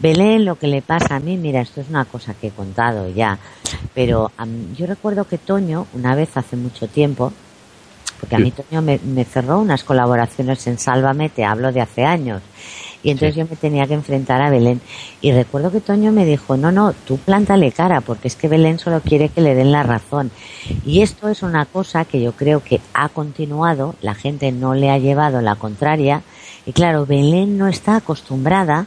Belén, 0.01 0.45
lo 0.45 0.57
que 0.57 0.67
le 0.67 0.83
pasa 0.83 1.17
a 1.17 1.21
mí, 1.21 1.37
mira, 1.37 1.61
esto 1.61 1.81
es 1.81 1.89
una 1.89 2.05
cosa 2.07 2.35
que 2.35 2.49
he 2.49 2.51
contado 2.51 3.09
ya, 3.09 3.39
pero 3.95 4.31
am, 4.39 4.75
yo 4.75 4.87
recuerdo 4.87 5.25
que 5.27 5.37
Toño, 5.61 5.87
una 5.93 6.15
vez 6.15 6.31
hace 6.39 6.57
mucho 6.57 6.89
tiempo, 6.89 7.33
porque 8.19 8.37
a 8.37 8.39
mí 8.39 8.51
Toño 8.51 8.81
me, 8.81 8.99
me 9.05 9.25
cerró 9.27 9.59
unas 9.61 9.85
colaboraciones 9.85 10.67
en 10.67 10.79
Sálvame, 10.79 11.29
te 11.29 11.45
hablo 11.45 11.71
de 11.71 11.83
hace 11.83 12.03
años, 12.05 12.41
y 13.03 13.11
entonces 13.11 13.35
Sí. 13.35 13.41
yo 13.41 13.47
me 13.49 13.57
tenía 13.57 13.87
que 13.87 13.93
enfrentar 13.93 14.41
a 14.41 14.49
Belén. 14.49 14.81
Y 15.21 15.33
recuerdo 15.33 15.71
que 15.71 15.81
Toño 15.83 16.13
me 16.13 16.25
dijo, 16.25 16.57
no, 16.57 16.73
no, 16.73 16.95
tú 17.07 17.19
plántale 17.19 17.73
cara, 17.73 18.01
porque 18.01 18.29
es 18.29 18.37
que 18.37 18.49
Belén 18.49 18.79
solo 18.79 19.03
quiere 19.03 19.29
que 19.29 19.43
le 19.43 19.55
den 19.55 19.71
la 19.71 19.83
razón. 19.83 20.31
Y 20.87 21.03
esto 21.03 21.29
es 21.29 21.43
una 21.43 21.67
cosa 21.67 22.07
que 22.07 22.23
yo 22.23 22.33
creo 22.33 22.63
que 22.65 22.81
ha 22.95 23.11
continuado, 23.11 23.95
la 24.01 24.15
gente 24.15 24.53
no 24.53 24.75
le 24.75 24.91
ha 24.91 24.97
llevado 24.97 25.43
la 25.43 25.57
contraria, 25.57 26.23
y 26.65 26.73
claro, 26.73 27.05
Belén 27.05 27.59
no 27.59 27.69
está 27.69 27.97
acostumbrada 27.97 28.87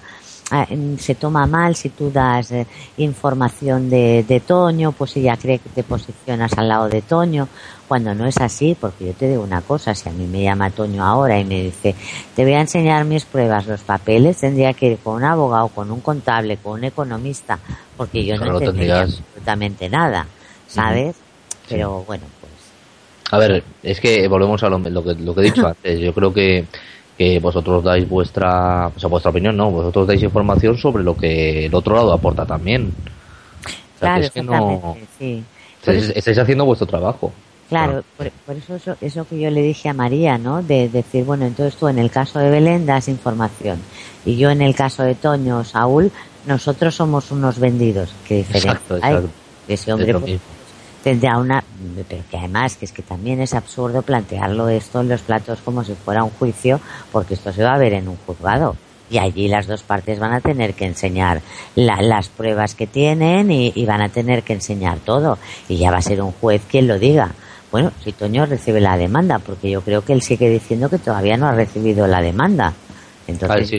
se 0.98 1.16
toma 1.16 1.48
mal 1.48 1.76
si 1.76 1.90
tú 1.90 2.12
das 2.12 2.52
eh, 2.52 2.68
información 2.98 3.90
de, 3.90 4.24
de 4.28 4.40
Toño, 4.40 4.92
pues 4.92 5.16
ella 5.18 5.38
cree 5.38 5.60
que 5.60 5.70
te 5.70 5.84
posicionas 5.84 6.54
al 6.58 6.70
lado 6.70 6.90
de 6.90 7.02
Toño, 7.02 7.48
cuando 7.88 8.16
no 8.16 8.26
es 8.26 8.38
así, 8.38 8.76
porque 8.80 9.08
yo 9.08 9.14
te 9.14 9.28
digo 9.28 9.44
una 9.44 9.62
cosa, 9.62 9.94
si 9.94 10.10
a 10.10 10.12
mí 10.12 10.26
me 10.26 10.44
llama 10.44 10.70
Toño 10.70 11.04
ahora 11.04 11.40
y 11.40 11.46
me 11.46 11.64
dice, 11.64 11.96
te 12.36 12.44
voy 12.44 12.54
a 12.54 12.62
enseñar 12.62 13.06
mis 13.06 13.26
pruebas, 13.26 13.68
los 13.68 13.82
papeles, 13.82 14.38
tendría 14.38 14.74
que 14.74 14.92
ir 14.92 14.98
con 14.98 15.16
un 15.16 15.24
abogado, 15.24 15.68
con 15.70 15.92
un 15.92 16.02
contable, 16.02 16.58
con 16.58 16.74
un 16.74 16.84
economista, 16.86 17.60
porque 17.98 18.26
yo 18.26 18.36
Claro, 18.38 18.54
no 18.54 18.60
entendería 18.60 19.02
absolutamente 19.02 19.90
nada, 19.90 20.28
¿sabes? 20.68 21.16
Pero 21.70 22.04
bueno, 22.06 22.24
pues 22.42 22.52
A 23.32 23.38
ver, 23.38 23.64
es 23.82 24.00
que 24.00 24.28
volvemos 24.28 24.62
a 24.64 24.70
lo, 24.70 24.80
lo 24.80 25.04
que, 25.04 25.16
lo 25.16 25.36
que 25.36 25.42
he 25.42 25.46
dicho 25.46 25.68
antes. 25.68 26.00
Yo 26.00 26.14
creo 26.14 26.34
que, 26.34 26.66
que 27.18 27.40
vosotros 27.40 27.84
dais 27.84 28.08
vuestra, 28.08 28.88
o 28.88 29.00
sea, 29.00 29.10
vuestra 29.10 29.32
opinión, 29.32 29.56
no, 29.56 29.72
vosotros 29.72 30.08
dais 30.08 30.24
información 30.24 30.78
sobre 30.78 31.04
lo 31.04 31.16
que 31.16 31.66
el 31.66 31.76
otro 31.76 31.96
lado 31.96 32.14
aporta 32.14 32.46
también. 32.46 32.92
O 33.96 34.00
sea, 34.00 34.16
que 34.16 34.22
claro, 34.22 34.22
es 34.22 34.32
que 34.32 34.44
no, 34.44 34.98
sí. 35.20 35.44
Estáis, 35.80 36.14
estáis 36.16 36.38
haciendo 36.38 36.66
vuestro 36.66 36.88
trabajo. 36.88 37.32
Claro, 37.70 38.04
por, 38.18 38.30
por 38.46 38.56
eso 38.56 38.76
eso 38.76 38.96
es 39.02 39.16
lo 39.16 39.26
que 39.26 39.40
yo 39.40 39.50
le 39.50 39.62
dije 39.62 39.90
a 39.90 39.94
María, 39.94 40.38
¿no? 40.38 40.62
De 40.62 40.90
decir, 40.90 41.24
bueno, 41.24 41.46
entonces 41.46 41.76
tú 41.76 41.88
en 41.88 41.98
el 41.98 42.12
caso 42.12 42.40
de 42.40 42.50
Belén 42.50 42.86
das 42.86 43.08
información 43.08 43.80
y 44.26 44.38
yo 44.38 44.52
en 44.52 44.62
el 44.62 44.76
caso 44.76 45.04
de 45.04 45.16
Toño 45.16 45.60
o 45.60 45.64
Saúl, 45.64 46.12
nosotros 46.46 46.96
somos 46.96 47.32
unos 47.32 47.60
vendidos. 47.60 48.14
Qué 48.28 48.38
diferencia 48.38 48.72
Exacto, 48.74 48.98
exacto. 48.98 49.30
Ese 49.68 49.74
Es 49.74 49.94
hombre 49.94 50.14
pues. 50.20 50.40
Tendrá 51.04 51.38
una... 51.38 51.64
Pero 52.08 52.24
que 52.32 52.38
además, 52.38 52.76
que 52.78 52.86
es 52.86 52.92
que 52.92 53.02
también 53.02 53.42
es 53.42 53.54
absurdo 53.54 54.02
plantearlo 54.02 54.70
esto 54.70 55.02
en 55.02 55.10
los 55.10 55.22
platos 55.22 55.60
como 55.64 55.84
si 55.84 55.94
fuera 55.94 56.24
un 56.24 56.30
juicio, 56.32 56.80
porque 57.12 57.34
esto 57.34 57.52
se 57.52 57.64
va 57.64 57.74
a 57.74 57.78
ver 57.78 57.94
en 57.94 58.08
un 58.08 58.18
juzgado. 58.26 58.76
Y 59.10 59.18
allí 59.20 59.48
las 59.48 59.68
dos 59.68 59.84
partes 59.84 60.18
van 60.20 60.34
a 60.34 60.40
tener 60.40 60.74
que 60.74 60.86
enseñar 60.86 61.42
la- 61.76 62.02
las 62.02 62.30
pruebas 62.30 62.74
que 62.74 62.88
tienen 62.88 63.52
y, 63.52 63.72
y 63.76 63.86
van 63.86 64.02
a 64.02 64.10
tener 64.10 64.44
que 64.44 64.54
enseñar 64.54 64.98
todo. 65.00 65.38
Y 65.70 65.78
ya 65.78 65.92
va 65.92 65.98
a 65.98 66.02
ser 66.02 66.22
un 66.22 66.32
juez 66.32 66.62
quien 66.70 66.88
lo 66.88 66.98
diga. 66.98 67.32
Bueno, 67.72 67.92
si 68.04 68.12
Toño 68.12 68.46
recibe 68.46 68.80
la 68.80 68.98
demanda, 68.98 69.40
porque 69.40 69.70
yo 69.70 69.82
creo 69.82 70.04
que 70.06 70.14
él 70.14 70.22
sigue 70.22 70.50
diciendo 70.50 70.90
que 70.90 71.00
todavía 71.00 71.38
no 71.38 71.48
ha 71.48 71.52
recibido 71.54 72.08
la 72.08 72.22
demanda. 72.22 72.74
Entonces, 73.28 73.70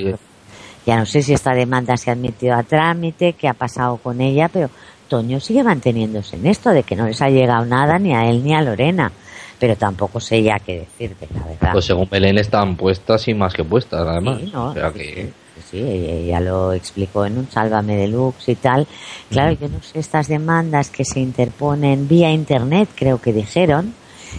ya 0.86 0.96
no 0.98 1.06
sé 1.06 1.22
si 1.22 1.32
esta 1.32 1.52
demanda 1.52 1.96
se 1.96 2.10
ha 2.10 2.12
admitido 2.12 2.54
a 2.54 2.62
trámite, 2.62 3.32
qué 3.34 3.48
ha 3.48 3.54
pasado 3.54 3.96
con 3.96 4.20
ella, 4.20 4.48
pero 4.52 4.68
Toño 5.14 5.38
sigue 5.38 5.62
manteniéndose 5.62 6.34
en 6.34 6.44
esto 6.44 6.70
de 6.70 6.82
que 6.82 6.96
no 6.96 7.06
les 7.06 7.22
ha 7.22 7.28
llegado 7.28 7.64
nada 7.64 8.00
ni 8.00 8.12
a 8.12 8.28
él 8.28 8.42
ni 8.42 8.52
a 8.52 8.60
Lorena. 8.62 9.12
Pero 9.60 9.76
tampoco 9.76 10.18
sé 10.18 10.42
ya 10.42 10.58
qué 10.58 10.80
decirte, 10.80 11.28
la 11.32 11.46
verdad. 11.46 11.72
Pues 11.72 11.84
según 11.84 12.08
Belén 12.10 12.36
están 12.36 12.74
puestas 12.76 13.28
y 13.28 13.34
más 13.34 13.54
que 13.54 13.62
puestas, 13.62 14.00
además. 14.08 14.40
Sí, 14.40 14.50
¿no? 14.52 14.70
O 14.70 14.74
sea 14.74 14.90
Sí, 14.90 14.98
que, 14.98 15.32
sí, 15.54 15.62
sí, 15.70 15.78
ella, 15.78 16.40
lo 16.40 16.72
explicó 16.72 17.24
en 17.24 17.38
un 17.38 17.48
Sálvame 17.48 17.94
Deluxe 17.94 18.48
y 18.48 18.54
tal. 18.56 18.88
Claro, 19.30 19.52
yo 19.52 19.68
no 19.68 19.80
sé 19.82 20.00
estas 20.00 20.26
demandas 20.26 20.90
que 20.90 21.04
se 21.04 21.20
interponen 21.20 22.08
vía 22.08 22.32
internet, 22.32 22.88
creo 22.96 23.20
que 23.20 23.32
dijeron. 23.32 23.94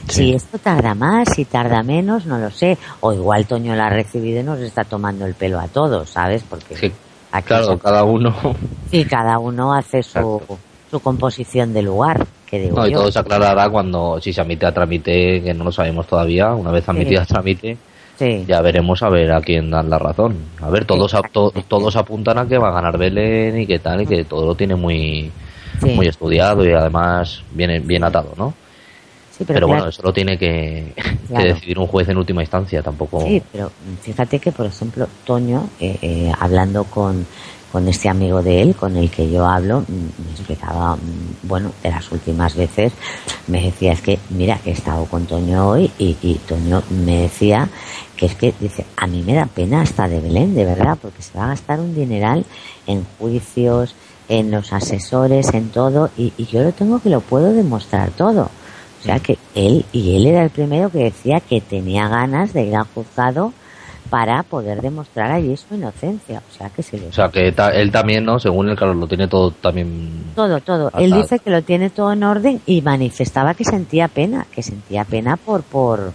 Sí. 0.09 0.25
Si 0.25 0.33
esto 0.33 0.57
tarda 0.57 0.93
más, 0.93 1.29
si 1.33 1.45
tarda 1.45 1.83
menos, 1.83 2.25
no 2.25 2.37
lo 2.37 2.51
sé. 2.51 2.77
O 2.99 3.13
igual 3.13 3.47
Toño 3.47 3.77
la 3.77 3.85
ha 3.85 3.89
recibido 3.89 4.41
y 4.41 4.43
nos 4.43 4.59
está 4.59 4.83
tomando 4.83 5.25
el 5.25 5.35
pelo 5.35 5.57
a 5.57 5.69
todos, 5.69 6.09
¿sabes? 6.09 6.43
Porque 6.43 6.75
que, 6.75 6.91
aquí 7.37 7.47
claro, 7.47 7.77
cada 7.77 8.03
uno. 8.03 8.33
sí, 8.91 9.05
cada 9.05 9.39
uno 9.39 9.73
hace 9.73 10.03
su, 10.03 10.41
su 10.91 10.99
composición 10.99 11.73
de 11.73 11.81
lugar, 11.81 12.25
que 12.45 12.59
digo 12.59 12.77
No, 12.77 12.87
y 12.87 12.91
yo. 12.91 12.99
todo 12.99 13.11
se 13.11 13.19
aclarará 13.19 13.69
cuando, 13.69 14.19
si 14.21 14.31
se 14.33 14.41
admite 14.41 14.65
a 14.65 14.71
trámite, 14.73 15.41
que 15.43 15.53
no 15.53 15.63
lo 15.65 15.71
sabemos 15.71 16.07
todavía, 16.07 16.53
una 16.53 16.71
vez 16.71 16.87
admitida 16.87 17.23
a 17.23 17.25
trámite, 17.25 17.77
Sí. 18.17 18.45
ya 18.47 18.61
veremos 18.61 19.03
a 19.03 19.09
ver 19.09 19.31
a 19.33 19.41
quién 19.41 19.69
dan 19.69 19.89
la 19.89 19.99
razón. 19.99 20.37
A 20.61 20.69
ver, 20.69 20.85
todos, 20.85 21.13
a- 21.13 21.21
to- 21.21 21.51
todos 21.67 21.97
apuntan 21.97 22.37
a 22.37 22.47
que 22.47 22.57
va 22.57 22.69
a 22.69 22.73
ganar 22.73 22.97
Belén 22.97 23.59
y 23.59 23.67
que 23.67 23.79
tal, 23.79 24.01
y 24.03 24.05
que 24.07 24.23
todo 24.23 24.45
lo 24.45 24.55
tiene 24.55 24.75
muy, 24.75 25.29
Sí. 25.81 25.89
muy 25.89 26.07
estudiado 26.07 26.63
y 26.65 26.71
además 26.71 27.43
bien, 27.51 27.85
bien 27.85 28.05
atado, 28.05 28.29
¿no? 28.37 28.53
Sí, 29.37 29.43
Pero, 29.45 29.55
pero, 29.55 29.67
bueno, 29.67 29.89
eso 29.89 30.01
lo 30.01 30.13
tiene 30.13 30.37
que, 30.37 30.93
que 31.27 31.43
decidir 31.43 31.77
un 31.77 31.87
juez 31.87 32.07
en 32.07 32.17
última 32.17 32.41
instancia, 32.41 32.81
tampoco. 32.81 33.21
Sí, 33.21 33.41
pero 33.51 33.69
fíjate 34.01 34.39
que, 34.39 34.53
por 34.53 34.65
ejemplo, 34.65 35.09
Toño, 35.25 35.67
eh, 35.81 35.97
eh, 36.01 36.31
hablando 36.39 36.85
con, 36.85 37.25
con 37.69 37.85
este 37.89 38.07
amigo 38.07 38.41
de 38.41 38.61
él, 38.61 38.75
con 38.75 38.95
el 38.95 39.09
que 39.09 39.29
yo 39.29 39.45
hablo, 39.45 39.81
mm, 39.81 40.23
me 40.23 40.31
explicaba, 40.31 40.95
mm, 40.95 40.99
bueno, 41.43 41.73
de 41.83 41.89
las 41.89 42.09
últimas 42.13 42.55
veces, 42.55 42.93
me 43.47 43.61
decía, 43.61 43.91
es 43.91 43.99
que, 43.99 44.19
mira, 44.29 44.57
he 44.65 44.71
estado 44.71 45.03
con 45.03 45.25
Toño 45.25 45.67
hoy 45.67 45.91
y, 45.99 46.15
y 46.21 46.35
Toño 46.47 46.81
me 46.89 47.23
decía 47.23 47.67
que 48.15 48.27
es 48.27 48.35
que, 48.35 48.53
dice, 48.57 48.85
a 48.95 49.05
mí 49.05 49.21
me 49.21 49.33
da 49.33 49.47
pena 49.47 49.81
hasta 49.81 50.07
de 50.07 50.21
Belén, 50.21 50.55
de 50.55 50.63
verdad, 50.63 50.97
porque 51.01 51.21
se 51.21 51.37
va 51.37 51.43
a 51.43 51.49
gastar 51.49 51.81
un 51.81 51.93
dineral 51.93 52.45
en 52.87 53.05
juicios, 53.19 53.95
en 54.29 54.49
los 54.49 54.71
asesores, 54.71 55.53
en 55.53 55.71
todo, 55.71 56.09
y, 56.17 56.31
y 56.37 56.45
yo 56.45 56.63
lo 56.63 56.71
tengo 56.71 56.99
que 57.01 57.09
lo 57.09 57.19
puedo 57.19 57.51
demostrar 57.51 58.11
todo. 58.11 58.49
O 59.05 59.07
sea 59.07 59.19
que 59.19 59.37
él, 59.53 59.85
y 59.91 60.15
él 60.15 60.25
era 60.25 60.43
el 60.43 60.49
primero 60.49 60.89
que 60.89 60.97
decía 60.97 61.39
que 61.39 61.61
tenía 61.61 62.07
ganas 62.07 62.53
de 62.53 62.63
ir 62.63 62.75
al 62.75 62.85
juzgado 62.85 63.53
para 64.09 64.41
poder 64.43 64.81
demostrar 64.81 65.31
allí 65.31 65.55
su 65.57 65.75
inocencia. 65.75 66.41
O 66.51 66.57
sea 66.57 66.69
que 66.71 66.81
se 66.81 66.97
le 66.97 67.07
O 67.09 67.13
sea, 67.13 67.29
que 67.29 67.51
ta- 67.51 67.69
él 67.69 67.91
también, 67.91 68.25
¿no? 68.25 68.39
Según 68.39 68.69
él, 68.69 68.75
claro, 68.75 68.95
lo 68.95 69.07
tiene 69.07 69.27
todo 69.27 69.51
también... 69.51 70.09
todo, 70.35 70.59
todo. 70.59 70.91
Él 70.97 71.11
dice 71.13 71.37
que 71.39 71.51
lo 71.51 71.61
tiene 71.61 71.91
todo 71.91 72.13
en 72.13 72.23
orden 72.23 72.61
y 72.65 72.81
manifestaba 72.81 73.53
que 73.53 73.63
sentía 73.63 74.07
pena, 74.07 74.47
que 74.51 74.63
sentía 74.63 75.03
pena 75.05 75.37
por, 75.37 75.61
por, 75.61 76.11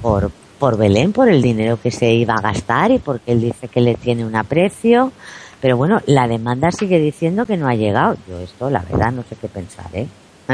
por, 0.00 0.30
por 0.58 0.78
Belén, 0.78 1.12
por 1.12 1.28
el 1.28 1.42
dinero 1.42 1.78
que 1.82 1.90
se 1.90 2.12
iba 2.14 2.34
a 2.34 2.40
gastar 2.40 2.90
y 2.92 2.98
porque 2.98 3.32
él 3.32 3.42
dice 3.42 3.68
que 3.68 3.80
le 3.82 3.94
tiene 3.94 4.24
un 4.24 4.36
aprecio. 4.36 5.12
Pero 5.60 5.76
bueno, 5.76 6.00
la 6.06 6.26
demanda 6.26 6.70
sigue 6.72 6.98
diciendo 6.98 7.44
que 7.44 7.56
no 7.58 7.68
ha 7.68 7.74
llegado. 7.74 8.16
Yo 8.26 8.38
esto, 8.40 8.70
la 8.70 8.80
verdad, 8.82 9.12
no 9.12 9.22
sé 9.28 9.36
qué 9.40 9.48
pensar, 9.48 9.86
¿eh? 9.92 10.06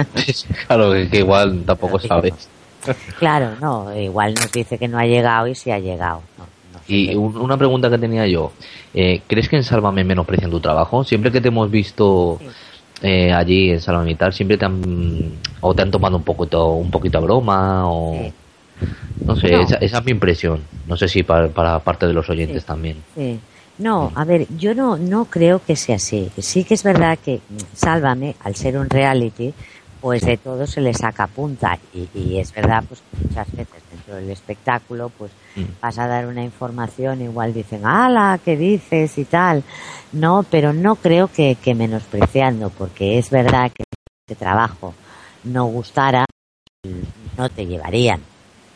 claro, 0.66 0.92
que, 0.92 1.08
que 1.08 1.18
igual 1.18 1.62
tampoco 1.64 1.98
sabes. 1.98 2.48
Claro, 3.18 3.50
no, 3.60 3.94
igual 3.98 4.34
nos 4.34 4.50
dice 4.52 4.78
que 4.78 4.88
no 4.88 4.98
ha 4.98 5.04
llegado 5.04 5.46
y 5.48 5.54
si 5.54 5.70
ha 5.70 5.78
llegado. 5.78 6.22
No, 6.38 6.44
no 6.72 6.80
Y 6.86 7.14
una 7.14 7.56
pregunta 7.56 7.90
que 7.90 7.98
tenía 7.98 8.26
yo. 8.26 8.52
Eh, 8.94 9.20
¿Crees 9.26 9.48
que 9.48 9.56
en 9.56 9.64
Sálvame 9.64 10.04
menosprecian 10.04 10.50
tu 10.50 10.60
trabajo? 10.60 11.04
Siempre 11.04 11.30
que 11.30 11.40
te 11.40 11.48
hemos 11.48 11.70
visto 11.70 12.38
eh, 13.02 13.32
allí 13.32 13.70
en 13.70 13.80
Sálvame 13.80 14.12
y 14.12 14.14
tal, 14.14 14.32
siempre 14.32 14.56
te 14.56 14.64
han... 14.64 15.32
o 15.60 15.74
te 15.74 15.82
han 15.82 15.90
tomado 15.90 16.16
un 16.16 16.22
poquito, 16.22 16.72
un 16.72 16.90
poquito 16.90 17.18
a 17.18 17.20
broma 17.20 17.90
o... 17.90 18.12
Sí. 18.14 18.32
No 19.24 19.34
sé, 19.36 19.50
No. 19.50 19.60
Esa, 19.62 19.76
esa 19.76 19.98
es 19.98 20.04
mi 20.04 20.12
impresión. 20.12 20.60
No 20.86 20.96
sé 20.96 21.08
si 21.08 21.24
para, 21.24 21.48
para 21.48 21.78
parte 21.80 22.06
de 22.06 22.12
los 22.12 22.30
oyentes 22.30 22.62
Sí. 22.62 22.66
también. 22.66 22.96
Sí. 23.16 23.40
No, 23.78 24.10
a 24.14 24.24
ver, 24.24 24.46
yo 24.56 24.74
no, 24.74 24.96
no 24.96 25.24
creo 25.26 25.60
que 25.64 25.76
sea 25.76 25.96
así. 25.96 26.30
Sí 26.38 26.64
que 26.64 26.74
es 26.74 26.82
verdad 26.82 27.18
que 27.24 27.36
mm, 27.48 27.56
Sálvame, 27.74 28.34
al 28.42 28.54
ser 28.56 28.76
un 28.78 28.88
reality, 28.88 29.52
pues 30.00 30.22
de 30.24 30.36
todo 30.36 30.66
se 30.66 30.80
le 30.80 30.94
saca 30.94 31.26
punta. 31.26 31.78
Y, 31.92 32.08
y 32.14 32.38
es 32.38 32.52
verdad, 32.54 32.84
pues 32.88 33.00
que 33.00 33.26
muchas 33.28 33.50
veces 33.52 33.82
dentro 33.90 34.14
del 34.16 34.30
espectáculo, 34.30 35.10
pues 35.16 35.32
Mm. 35.56 35.64
vas 35.80 35.98
a 35.98 36.06
dar 36.06 36.26
una 36.26 36.44
información, 36.44 37.20
igual 37.22 37.52
dicen, 37.52 37.84
¡ala! 37.84 38.38
¿Qué 38.44 38.56
dices? 38.56 39.18
y 39.18 39.24
tal. 39.24 39.64
No, 40.12 40.44
pero 40.48 40.72
no 40.72 40.94
creo 40.96 41.26
que, 41.28 41.56
que 41.56 41.74
menospreciando, 41.74 42.70
porque 42.70 43.18
es 43.18 43.30
verdad 43.30 43.72
que 43.72 43.82
este 44.28 44.38
trabajo 44.38 44.94
no 45.44 45.64
gustara, 45.66 46.24
no 47.36 47.48
te 47.48 47.66
llevarían. 47.66 48.20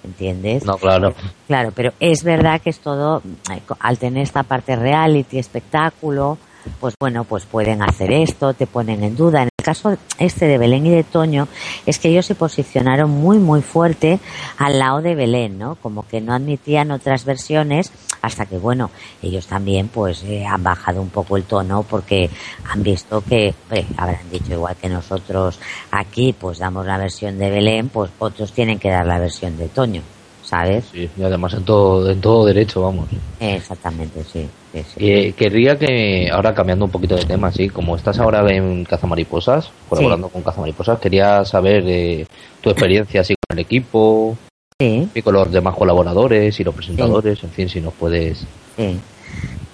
¿Entiendes? 0.04 0.64
No, 0.64 0.76
claro. 0.78 1.14
Claro, 1.46 1.70
pero 1.76 1.92
es 2.00 2.24
verdad 2.24 2.60
que 2.60 2.70
es 2.70 2.80
todo, 2.80 3.22
eh, 3.52 3.60
al 3.78 3.98
tener 3.98 4.24
esta 4.24 4.42
parte 4.42 4.74
reality, 4.74 5.38
espectáculo, 5.38 6.38
pues 6.80 6.94
bueno, 6.98 7.24
pues 7.24 7.44
pueden 7.44 7.82
hacer 7.82 8.12
esto, 8.12 8.54
te 8.54 8.66
ponen 8.66 9.02
en 9.02 9.16
duda. 9.16 9.42
En 9.42 9.48
el 9.56 9.64
caso 9.64 9.96
este 10.18 10.46
de 10.46 10.58
Belén 10.58 10.86
y 10.86 10.90
de 10.90 11.04
Toño, 11.04 11.48
es 11.86 11.98
que 11.98 12.08
ellos 12.08 12.26
se 12.26 12.34
posicionaron 12.34 13.10
muy, 13.10 13.38
muy 13.38 13.62
fuerte 13.62 14.20
al 14.58 14.78
lado 14.78 15.02
de 15.02 15.14
Belén, 15.14 15.58
¿no? 15.58 15.76
Como 15.76 16.06
que 16.06 16.20
no 16.20 16.34
admitían 16.34 16.90
otras 16.90 17.24
versiones, 17.24 17.92
hasta 18.22 18.46
que, 18.46 18.58
bueno, 18.58 18.90
ellos 19.22 19.46
también, 19.46 19.88
pues, 19.88 20.22
eh, 20.24 20.44
han 20.46 20.62
bajado 20.62 21.02
un 21.02 21.10
poco 21.10 21.36
el 21.36 21.44
tono 21.44 21.82
porque 21.82 22.30
han 22.70 22.82
visto 22.82 23.20
que, 23.20 23.54
hombre, 23.64 23.86
habrán 23.96 24.30
dicho 24.30 24.52
igual 24.52 24.76
que 24.76 24.88
nosotros 24.88 25.58
aquí, 25.90 26.32
pues 26.32 26.58
damos 26.58 26.86
la 26.86 26.98
versión 26.98 27.38
de 27.38 27.50
Belén, 27.50 27.88
pues 27.88 28.10
otros 28.18 28.52
tienen 28.52 28.78
que 28.78 28.90
dar 28.90 29.06
la 29.06 29.18
versión 29.18 29.56
de 29.56 29.68
Toño, 29.68 30.02
¿sabes? 30.42 30.84
Sí, 30.92 31.10
y 31.16 31.22
además 31.22 31.54
en 31.54 31.64
todo, 31.64 32.08
en 32.10 32.20
todo 32.20 32.46
derecho, 32.46 32.82
vamos. 32.82 33.08
Exactamente, 33.40 34.22
sí. 34.24 34.48
Sí, 34.72 34.84
sí. 34.84 35.10
Eh, 35.10 35.32
querría 35.36 35.78
que, 35.78 36.30
ahora 36.30 36.54
cambiando 36.54 36.84
un 36.84 36.90
poquito 36.90 37.16
de 37.16 37.24
tema, 37.24 37.52
sí, 37.52 37.68
como 37.68 37.96
estás 37.96 38.18
ahora 38.18 38.44
en 38.52 38.84
Cazamariposas, 38.84 39.70
colaborando 39.88 40.28
con 40.28 40.42
Cazamariposas, 40.42 40.98
quería 40.98 41.44
saber 41.44 41.84
eh, 41.86 42.26
tu 42.60 42.70
experiencia 42.70 43.20
así 43.20 43.34
con 43.34 43.58
el 43.58 43.64
equipo 43.64 44.36
Sí, 44.80 45.08
y 45.14 45.22
con 45.22 45.34
los 45.34 45.50
demás 45.52 45.76
colaboradores 45.76 46.58
y 46.58 46.64
los 46.64 46.74
presentadores, 46.74 47.42
en 47.44 47.50
fin, 47.50 47.68
si 47.68 47.80
nos 47.80 47.94
puedes... 47.94 48.46
sí. 48.76 49.00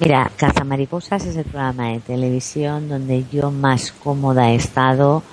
Mira, 0.00 0.30
Cazamariposas 0.36 1.26
es 1.26 1.36
el 1.36 1.44
programa 1.44 1.88
de 1.88 1.98
televisión 1.98 2.88
donde 2.88 3.24
yo 3.32 3.50
más 3.50 3.90
cómoda 3.90 4.52
he 4.52 4.54
estado, 4.54 5.24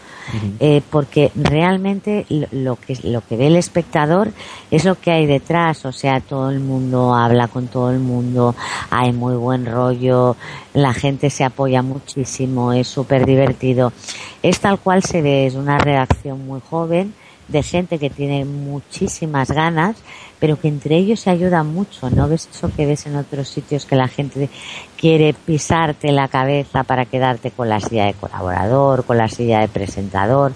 eh, 0.60 0.82
porque 0.90 1.32
realmente 1.36 2.26
lo, 2.52 2.76
que 2.76 2.98
lo 3.04 3.22
que 3.22 3.38
ve 3.38 3.48
el 3.48 3.56
espectador 3.56 4.32
es 4.72 4.86
lo 4.86 5.00
que 5.00 5.12
hay 5.12 5.26
detrás, 5.26 5.86
o 5.86 5.92
sea, 5.92 6.20
todo 6.20 6.50
el 6.50 6.60
mundo 6.60 7.14
habla 7.14 7.48
con 7.48 7.68
todo 7.68 7.92
el 7.92 8.00
mundo, 8.00 8.56
hay 8.90 9.12
muy 9.12 9.36
buen 9.36 9.66
rollo, 9.66 10.36
la 10.74 10.94
gente 10.94 11.30
se 11.30 11.44
apoya 11.44 11.82
muchísimo, 11.82 12.74
es 12.74 12.88
súper 12.88 13.26
divertido. 13.26 13.94
Es 14.42 14.60
tal 14.60 14.80
cual 14.80 15.04
se 15.04 15.22
ve, 15.22 15.48
es 15.48 15.56
una 15.56 15.78
redacción 15.78 16.46
muy 16.46 16.62
joven 16.70 17.14
de 17.48 17.64
gente 17.64 18.00
que 18.00 18.10
tiene 18.10 18.46
muchísimas 18.46 19.52
ganas, 19.52 19.98
pero 20.40 20.60
que 20.60 20.68
entre 20.68 20.98
ellos 20.98 21.20
se 21.20 21.30
ayuda 21.30 21.64
mucho, 21.64 22.10
¿no? 22.10 22.28
Ves 22.28 22.50
eso 22.52 22.72
que 22.76 22.86
ves 22.86 23.06
en 23.06 23.16
otros 23.16 23.48
sitios 23.48 23.86
que 23.86 23.96
la 23.96 24.08
gente 24.08 24.50
quiere 24.98 25.34
pisarte 25.34 26.12
la 26.12 26.28
cabeza 26.28 26.84
para 26.84 27.06
quedarte 27.06 27.52
con 27.52 27.70
la 27.70 27.80
silla 27.80 28.06
de 28.06 28.14
colaborador, 28.14 29.06
con 29.06 29.18
la 29.18 29.30
silla 29.30 29.60
de 29.60 29.68
presentador. 29.68 30.54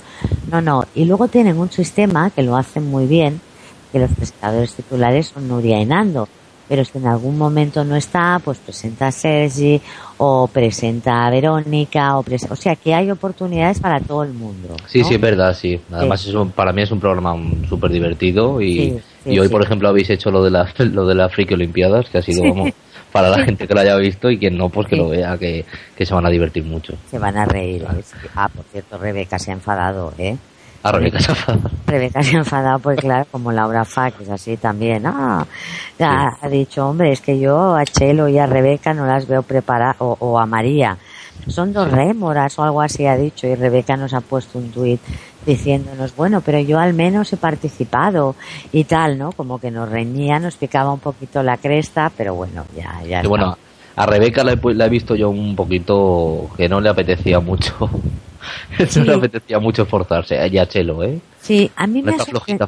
No, 0.51 0.61
no. 0.61 0.85
Y 0.95 1.05
luego 1.05 1.27
tienen 1.27 1.57
un 1.57 1.71
sistema 1.71 2.29
que 2.31 2.43
lo 2.43 2.57
hacen 2.57 2.89
muy 2.89 3.05
bien, 3.05 3.39
que 3.91 3.99
los 3.99 4.11
presentadores 4.11 4.73
titulares 4.73 5.27
son 5.27 5.47
Nuria 5.47 5.79
y. 5.79 6.38
Pero 6.69 6.85
si 6.85 6.99
en 6.99 7.07
algún 7.07 7.35
momento 7.37 7.83
no 7.83 7.95
está, 7.95 8.39
pues 8.45 8.59
presenta 8.59 9.07
a 9.07 9.11
Sergi 9.11 9.81
o 10.17 10.47
presenta 10.47 11.25
a 11.25 11.29
Verónica, 11.31 12.15
o, 12.17 12.23
o 12.49 12.55
sea 12.55 12.75
que 12.75 12.93
hay 12.93 13.09
oportunidades 13.09 13.79
para 13.79 13.99
todo 13.99 14.21
el 14.23 14.33
mundo. 14.33 14.75
Sí, 14.87 14.99
¿no? 14.99 15.07
sí, 15.07 15.15
es 15.15 15.21
verdad, 15.21 15.53
sí. 15.55 15.81
Además, 15.91 16.25
es 16.25 16.33
un- 16.35 16.51
para 16.51 16.71
mí 16.71 16.83
es 16.83 16.91
un 16.91 16.99
programa 16.99 17.35
súper 17.67 17.89
divertido 17.91 18.61
y, 18.61 18.75
Sí, 18.75 18.99
sí, 19.23 19.29
y 19.31 19.39
hoy, 19.39 19.47
sí. 19.47 19.51
por 19.51 19.63
ejemplo, 19.63 19.89
habéis 19.89 20.09
hecho 20.11 20.29
lo 20.29 20.43
de 20.43 20.51
la, 20.51 20.69
lo 20.77 21.05
de 21.07 21.15
la 21.15 21.27
Friki 21.27 21.55
Olimpiadas, 21.55 22.07
que 22.09 22.19
ha 22.19 22.21
sido, 22.21 22.43
Sí. 22.43 22.49
vamos, 22.49 22.69
para 23.11 23.29
la 23.29 23.43
gente 23.43 23.67
que 23.67 23.73
lo 23.73 23.79
haya 23.79 23.95
visto 23.95 24.29
y 24.29 24.37
quien 24.37 24.55
no, 24.55 24.69
pues 24.69 24.87
que 24.87 24.95
Sí. 24.95 25.01
lo 25.01 25.09
vea, 25.09 25.35
que, 25.39 25.65
que 25.95 26.05
se 26.05 26.13
van 26.13 26.27
a 26.27 26.29
divertir 26.29 26.63
mucho. 26.63 26.93
Se 27.09 27.17
van 27.17 27.35
a 27.35 27.45
reír. 27.45 27.83
Ah, 28.35 28.47
por 28.47 28.63
cierto, 28.65 28.99
Rebeca 28.99 29.39
se 29.39 29.49
ha 29.49 29.55
enfadado, 29.55 30.13
¿eh? 30.19 30.37
A 30.81 30.91
Rebeca 30.93 31.19
se 31.19 31.31
enfada. 31.31 31.59
Rebeca 31.87 32.23
se 32.23 32.35
ha 32.35 32.39
enfadado, 32.39 32.79
pues 32.79 32.99
claro, 32.99 33.25
como 33.31 33.51
Laura 33.51 33.83
Fac 33.83 34.13
es 34.21 34.29
así 34.29 34.55
también. 34.57 35.05
Ah, 35.05 35.45
ha 35.99 36.47
dicho, 36.49 36.87
hombre, 36.87 37.11
es 37.11 37.19
que 37.21 37.37
yo 37.39 37.75
a 37.75 37.83
Chelo 37.85 38.27
y 38.29 38.37
a 38.39 38.45
Rebeca 38.45 38.93
no 38.93 39.05
las 39.05 39.27
veo 39.27 39.43
preparadas, 39.43 39.97
o, 39.99 40.15
o 40.19 40.39
a 40.39 40.45
María. 40.45 40.97
Son 41.47 41.73
dos 41.73 41.89
rémoras 41.91 42.57
o 42.59 42.63
algo 42.63 42.81
así 42.81 43.05
ha 43.07 43.15
dicho 43.17 43.47
y 43.47 43.55
Rebeca 43.55 43.95
nos 43.97 44.13
ha 44.13 44.21
puesto 44.21 44.57
un 44.59 44.71
tuit 44.71 44.99
diciéndonos, 45.45 46.15
bueno, 46.15 46.41
pero 46.41 46.59
yo 46.59 46.79
al 46.79 46.93
menos 46.93 47.31
he 47.33 47.37
participado 47.37 48.35
y 48.71 48.83
tal, 48.83 49.17
¿no? 49.17 49.31
Como 49.31 49.57
que 49.59 49.71
nos 49.71 49.89
reñía, 49.89 50.37
nos 50.39 50.55
picaba 50.57 50.91
un 50.93 50.99
poquito 50.99 51.41
la 51.41 51.57
cresta, 51.57 52.11
pero 52.15 52.35
bueno, 52.35 52.65
ya, 52.75 53.01
ya. 53.07 53.23
Y 53.23 53.27
bueno, 53.27 53.57
a 53.95 54.05
Rebeca 54.05 54.43
la 54.43 54.51
he, 54.53 54.57
pu- 54.61 54.73
la 54.73 54.85
he 54.85 54.89
visto 54.89 55.15
yo 55.15 55.29
un 55.29 55.55
poquito 55.55 56.49
que 56.55 56.69
no 56.69 56.79
le 56.81 56.89
apetecía 56.89 57.39
mucho. 57.39 57.89
Sí. 58.87 59.01
no 59.01 59.15
apetecía 59.15 59.59
mucho 59.59 59.83
esforzarse. 59.83 60.47
Y 60.47 60.57
a 60.57 60.67
Chelo, 60.67 61.03
¿eh? 61.03 61.19
Sí, 61.41 61.71
a 61.75 61.87
mí 61.87 62.01
me 62.01 62.11
ha 62.11 62.17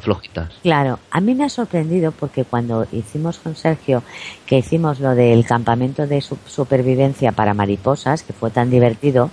Claro, 0.62 0.98
a 1.10 1.20
mí 1.20 1.34
me 1.34 1.44
ha 1.44 1.48
sorprendido 1.48 2.10
porque 2.12 2.44
cuando 2.44 2.86
hicimos 2.92 3.38
con 3.38 3.54
Sergio, 3.54 4.02
que 4.46 4.58
hicimos 4.58 4.98
lo 5.00 5.14
del 5.14 5.44
campamento 5.44 6.06
de 6.06 6.20
su- 6.20 6.38
supervivencia 6.46 7.32
para 7.32 7.54
mariposas, 7.54 8.22
que 8.22 8.32
fue 8.32 8.50
tan 8.50 8.70
divertido, 8.70 9.30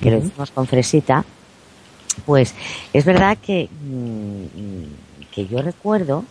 que 0.00 0.10
lo 0.10 0.18
hicimos 0.18 0.50
con 0.50 0.66
Fresita, 0.66 1.24
pues 2.26 2.54
es 2.92 3.04
verdad 3.04 3.38
que, 3.40 3.68
mm, 3.80 5.30
que 5.32 5.46
yo 5.46 5.62
recuerdo 5.62 6.24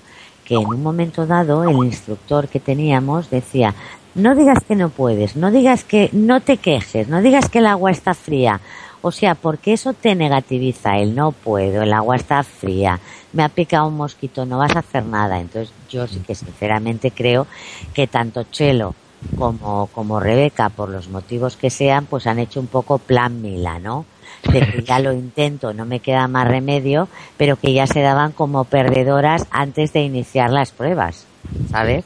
que 0.44 0.56
en 0.56 0.68
un 0.68 0.84
momento 0.84 1.26
dado 1.26 1.64
el 1.64 1.78
instructor 1.78 2.48
que 2.48 2.60
teníamos 2.60 3.30
decía, 3.30 3.74
no 4.16 4.36
digas 4.36 4.64
que 4.68 4.76
no 4.76 4.90
puedes, 4.90 5.36
no 5.36 5.52
digas 5.52 5.84
que 5.84 6.10
no 6.12 6.42
te 6.42 6.58
quejes, 6.58 7.08
no 7.08 7.22
digas 7.22 7.50
que 7.50 7.60
el 7.60 7.68
agua 7.68 7.92
está 7.92 8.14
fría. 8.14 8.60
O 9.02 9.12
sea, 9.12 9.36
porque 9.36 9.74
eso 9.74 9.94
te 9.94 10.14
negativiza 10.16 10.98
el 10.98 11.16
no 11.16 11.32
puedo, 11.32 11.84
el 11.84 11.94
agua 11.94 12.18
está 12.18 12.44
fría, 12.44 13.00
me 13.34 13.44
ha 13.44 13.50
picado 13.50 13.88
un 13.88 13.96
mosquito, 13.96 14.46
no 14.46 14.58
vas 14.58 14.76
a 14.76 14.80
hacer 14.80 15.06
nada. 15.06 15.40
Entonces 15.40 15.74
yo 15.90 16.06
sí 16.08 16.20
que 16.20 16.36
sinceramente 16.36 17.12
creo 17.12 17.48
que 17.94 18.08
tanto 18.08 18.44
Chelo 18.44 18.94
como, 19.38 19.88
como 19.88 20.20
Rebeca, 20.20 20.70
por 20.70 20.90
los 20.90 21.10
motivos 21.10 21.56
que 21.56 21.70
sean, 21.70 22.06
pues 22.06 22.28
han 22.28 22.40
hecho 22.40 22.60
un 22.60 22.68
poco 22.68 22.98
plan 22.98 23.42
Mila, 23.42 23.80
¿no? 23.80 24.06
De 24.52 24.62
que 24.62 24.84
ya 24.84 25.00
lo 25.00 25.14
intento, 25.14 25.74
no 25.74 25.86
me 25.86 26.00
queda 26.00 26.28
más 26.28 26.48
remedio, 26.48 27.08
pero 27.38 27.56
que 27.56 27.74
ya 27.74 27.88
se 27.88 28.02
daban 28.02 28.32
como 28.32 28.66
perdedoras 28.66 29.46
antes 29.52 29.94
de 29.94 30.02
iniciar 30.02 30.52
las 30.52 30.72
pruebas, 30.72 31.26
¿sabes? 31.70 32.06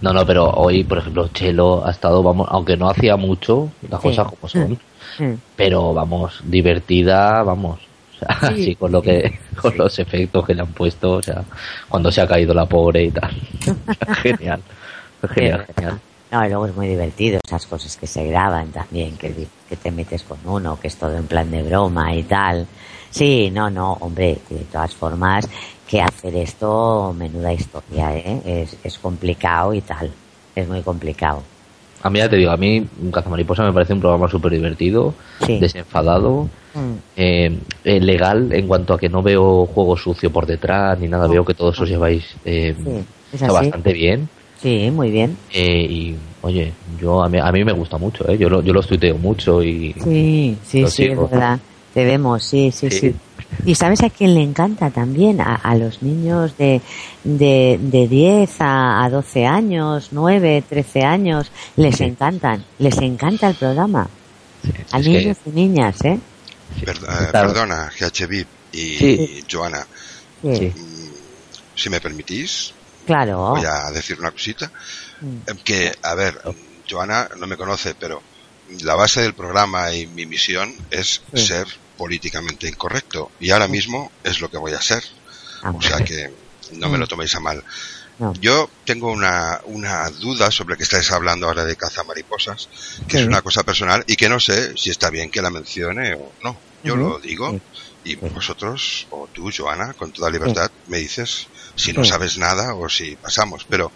No, 0.00 0.12
no, 0.12 0.24
pero 0.26 0.50
hoy, 0.50 0.84
por 0.84 0.98
ejemplo, 0.98 1.28
Chelo 1.28 1.84
ha 1.86 1.90
estado, 1.90 2.22
vamos, 2.22 2.48
aunque 2.50 2.76
no 2.76 2.88
hacía 2.88 3.16
mucho, 3.16 3.68
las 3.90 4.00
Sí. 4.00 4.08
cosas 4.08 4.26
como 4.28 4.48
son, 4.48 4.78
Mm. 5.18 5.34
pero 5.56 5.92
vamos, 5.94 6.40
divertida, 6.44 7.42
vamos. 7.42 7.80
O 8.14 8.18
sea, 8.18 8.50
Sí, 8.54 8.64
sí, 8.64 8.74
con 8.76 8.90
lo 8.92 9.00
que, 9.02 9.38
con 9.60 9.72
sí. 9.72 9.78
los 9.78 9.98
efectos 9.98 10.44
que 10.46 10.54
le 10.54 10.62
han 10.62 10.72
puesto, 10.72 11.12
o 11.12 11.22
sea, 11.22 11.42
cuando 11.88 12.10
se 12.10 12.20
ha 12.20 12.26
caído 12.26 12.52
la 12.54 12.66
pobre 12.66 13.04
y 13.04 13.10
tal. 13.10 13.30
genial. 14.22 14.60
Genial, 15.34 15.66
genial. 15.74 16.00
No, 16.30 16.44
y 16.44 16.48
luego 16.48 16.66
es 16.66 16.76
muy 16.76 16.86
divertido 16.88 17.40
esas 17.44 17.66
cosas 17.66 17.96
que 17.96 18.06
se 18.06 18.24
graban 18.28 18.68
también, 18.70 19.16
que, 19.16 19.34
que 19.68 19.76
te 19.76 19.90
metes 19.90 20.22
con 20.22 20.38
uno, 20.44 20.78
que 20.78 20.86
es 20.88 20.96
todo 20.96 21.16
en 21.16 21.26
plan 21.26 21.50
de 21.50 21.62
broma 21.62 22.14
y 22.14 22.22
tal. 22.22 22.66
Sí, 23.10 23.50
no, 23.50 23.68
no, 23.70 23.94
hombre, 23.94 24.38
de 24.50 24.58
todas 24.70 24.94
formas, 24.94 25.48
que 25.88 26.00
hacer 26.02 26.36
esto, 26.36 27.12
menuda 27.18 27.52
historia, 27.52 28.14
¿eh? 28.16 28.42
Es, 28.44 28.76
es 28.84 28.98
complicado 28.98 29.72
y 29.74 29.80
tal. 29.80 30.10
es 30.54 30.68
muy 30.68 30.82
complicado. 30.82 31.42
A 32.02 32.10
mí 32.10 32.18
ya 32.18 32.28
te 32.28 32.36
digo, 32.36 32.50
a 32.50 32.56
mí 32.56 32.86
Cazamariposa 33.12 33.64
me 33.64 33.72
parece 33.72 33.92
un 33.92 34.00
programa 34.00 34.28
súper 34.28 34.52
divertido, 34.52 35.14
Sí. 35.44 35.58
desenfadado, 35.58 36.48
Mm. 36.74 36.92
eh, 37.16 37.58
eh, 37.84 38.00
legal 38.00 38.52
en 38.52 38.68
cuanto 38.68 38.94
a 38.94 38.98
que 38.98 39.08
no 39.08 39.22
veo 39.22 39.66
juego 39.66 39.96
sucio 39.96 40.30
por 40.30 40.46
detrás 40.46 40.98
ni 41.00 41.08
nada, 41.08 41.26
veo 41.26 41.44
que 41.44 41.54
todos 41.54 41.80
os 41.80 41.88
lleváis 41.88 42.24
eh, 42.44 42.74
Sí, 42.76 43.04
está 43.32 43.50
bastante 43.52 43.92
bien. 43.92 44.28
Sí, 44.60 44.90
muy 44.92 45.10
bien. 45.10 45.36
eh, 45.52 45.86
y 45.88 46.16
oye, 46.42 46.72
yo 47.00 47.22
a 47.22 47.28
mí, 47.28 47.38
a 47.38 47.50
mí 47.50 47.64
me 47.64 47.72
gusta 47.72 47.96
mucho, 47.98 48.28
¿eh? 48.30 48.36
yo, 48.38 48.48
lo, 48.48 48.62
yo 48.62 48.72
los 48.72 48.86
tuiteo 48.86 49.16
mucho 49.18 49.62
y 49.62 49.92
Sí, 50.04 50.56
sí, 50.64 50.84
sí, 50.86 50.90
sigo. 51.08 51.24
es 51.24 51.30
verdad. 51.30 51.58
Te 51.94 52.04
vemos, 52.04 52.44
sí, 52.44 52.70
sí, 52.70 52.90
Sí. 52.90 53.14
Y 53.64 53.74
sabes 53.74 54.02
a 54.02 54.10
quién 54.10 54.34
le 54.34 54.42
encanta 54.42 54.90
también, 54.90 55.40
a, 55.40 55.54
a 55.56 55.74
los 55.74 56.02
niños 56.02 56.56
de, 56.56 56.80
de, 57.24 57.78
de 57.80 58.08
10 58.08 58.60
a, 58.60 59.04
a 59.04 59.10
12 59.10 59.46
años, 59.46 60.08
9, 60.12 60.64
13 60.68 61.02
años, 61.02 61.50
les 61.76 61.96
Sí. 61.96 62.04
encantan, 62.04 62.64
les 62.78 62.96
encanta 62.98 63.48
el 63.48 63.56
programa. 63.56 64.08
A 64.92 64.98
es 64.98 65.04
que- 65.04 65.10
niños 65.10 65.36
y 65.46 65.50
niñas, 65.50 65.96
¿eh? 66.04 66.18
Per- 66.84 66.96
eh. 66.96 67.28
Perdona, 67.32 67.90
GHB 67.98 68.46
y 68.72 68.96
Sí. 68.98 69.44
Joana, 69.50 69.86
mm, 70.42 70.66
si 71.74 71.90
me 71.90 72.00
permitís, 72.00 72.72
claro. 73.06 73.38
voy 73.56 73.64
a 73.64 73.90
decir 73.90 74.18
una 74.20 74.30
cosita. 74.30 74.70
Mm. 75.20 75.56
Que, 75.64 75.92
a 76.02 76.14
ver, 76.14 76.40
Joana 76.88 77.28
no 77.38 77.46
me 77.46 77.56
conoce, 77.56 77.94
pero 77.94 78.22
la 78.82 78.94
base 78.94 79.22
del 79.22 79.34
programa 79.34 79.92
y 79.94 80.06
mi 80.06 80.26
misión 80.26 80.72
es 80.90 81.22
Sí. 81.34 81.46
ser 81.46 81.66
políticamente 81.98 82.66
incorrecto. 82.68 83.30
Y 83.40 83.50
ahora 83.50 83.68
mismo 83.68 84.10
es 84.24 84.40
lo 84.40 84.48
que 84.48 84.56
voy 84.56 84.72
a 84.72 84.80
ser. 84.80 85.02
Ah, 85.62 85.72
O 85.76 85.82
sea 85.82 85.98
que 86.04 86.32
no 86.72 86.88
me 86.88 86.96
Mm. 86.96 87.00
lo 87.00 87.06
toméis 87.06 87.34
a 87.34 87.40
mal. 87.40 87.62
no. 88.20 88.32
Yo 88.40 88.68
tengo 88.84 89.12
una, 89.12 89.60
una 89.64 90.08
duda 90.10 90.50
sobre 90.50 90.76
que 90.76 90.82
estáis 90.84 91.10
hablando 91.12 91.46
ahora 91.46 91.64
de 91.64 91.76
caza 91.76 92.02
mariposas, 92.04 92.68
que 93.06 93.16
Sí. 93.18 93.22
es 93.22 93.28
una 93.28 93.42
cosa 93.42 93.62
personal 93.62 94.02
y 94.08 94.16
que 94.16 94.28
no 94.28 94.40
sé 94.40 94.74
si 94.76 94.90
está 94.90 95.08
bien 95.10 95.30
que 95.30 95.40
la 95.42 95.50
mencione 95.50 96.14
o 96.14 96.32
no. 96.42 96.58
Yo 96.82 96.96
lo 96.96 97.18
digo 97.18 97.60
y 98.04 98.14
vosotros, 98.16 99.06
o 99.10 99.28
tú, 99.32 99.50
Joana, 99.56 99.92
con 99.94 100.10
toda 100.12 100.30
libertad, 100.30 100.70
me 100.86 100.98
dices 100.98 101.46
si 101.76 101.92
no 101.92 102.04
sabes 102.04 102.38
nada 102.38 102.74
o 102.74 102.88
si 102.88 103.14
pasamos. 103.16 103.64
Pero 103.68 103.92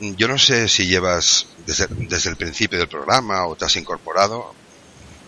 yo 0.00 0.26
no 0.28 0.38
sé 0.38 0.68
si 0.68 0.86
llevas 0.86 1.46
desde, 1.66 1.86
desde 1.90 2.30
el 2.30 2.36
principio 2.36 2.78
del 2.78 2.88
programa 2.88 3.46
o 3.46 3.54
te 3.56 3.64
has 3.64 3.76
incorporado. 3.76 4.54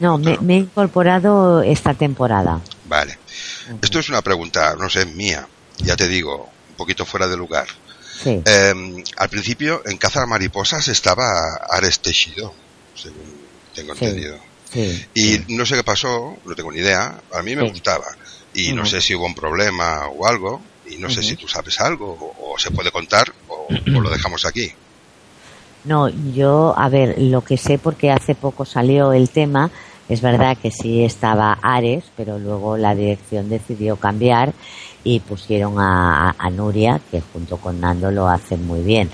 No, 0.01 0.17
me, 0.19 0.39
me 0.39 0.55
he 0.55 0.59
incorporado 0.59 1.63
esta 1.63 1.95
temporada. 1.95 2.61
Vale. 2.89 3.19
Esto 3.83 3.99
es 3.99 4.09
una 4.09 4.23
pregunta, 4.23 4.75
no 4.79 4.89
sé, 4.89 5.07
mía. 5.07 5.47
Ya 5.79 5.97
te 5.97 6.09
digo, 6.09 6.49
un 6.71 6.75
poquito 6.77 7.05
fuera 7.05 7.27
de 7.27 7.37
lugar. 7.37 7.67
Sí, 8.23 8.43
Eh, 8.45 9.05
al 9.17 9.29
principio, 9.29 9.83
en 9.87 9.97
Cazar 9.97 10.27
Mariposas 10.27 10.89
estaba 10.89 11.31
Ares 11.71 12.01
Tejido, 12.01 12.53
según 12.95 13.23
tengo 13.75 13.95
Sí. 13.95 14.05
entendido. 14.05 14.37
sí. 14.73 15.07
Y 15.15 15.55
no 15.55 15.65
sé 15.67 15.77
qué 15.77 15.85
pasó, 15.85 16.37
no 16.45 16.55
tengo 16.55 16.73
ni 16.73 16.79
idea, 16.81 17.21
a 17.33 17.43
mí 17.43 17.55
me 17.57 17.69
gustaba. 17.69 18.05
Y 18.55 18.73
no 18.73 18.85
sé 18.87 19.01
si 19.01 19.15
hubo 19.15 19.25
un 19.27 19.35
problema 19.35 20.09
o 20.09 20.27
algo, 20.27 20.61
y 20.91 20.97
no 20.97 21.09
sé 21.11 21.23
si 21.23 21.37
tú 21.37 21.47
sabes 21.47 21.79
algo, 21.81 22.35
o, 22.39 22.55
o 22.55 22.59
se 22.59 22.71
puede 22.71 22.91
contar, 22.91 23.33
o, 23.49 23.67
o 23.69 24.01
lo 24.01 24.11
dejamos 24.11 24.45
aquí. 24.45 24.73
No, 25.85 26.09
yo, 26.09 26.75
a 26.77 26.89
ver, 26.89 27.15
lo 27.19 27.43
que 27.45 27.57
sé 27.57 27.79
porque 27.79 28.11
hace 28.11 28.35
poco 28.35 28.65
salió 28.65 29.13
el 29.13 29.31
tema, 29.31 29.71
es 30.09 30.23
verdad 30.23 30.57
que 30.57 30.71
sí 30.71 31.05
estaba 31.05 31.59
Ares, 31.61 32.05
pero 32.17 32.39
luego 32.39 32.77
la 32.77 32.95
dirección 32.95 33.49
decidió 33.49 33.97
cambiar 33.97 34.55
y 35.05 35.21
pusieron 35.21 35.75
a, 35.79 36.35
Nuria, 36.51 37.01
que 37.11 37.21
junto 37.21 37.59
con 37.59 37.81
Nando 37.81 38.11
lo 38.11 38.29
hacen 38.29 38.67
muy 38.67 38.81
bien. 38.81 39.11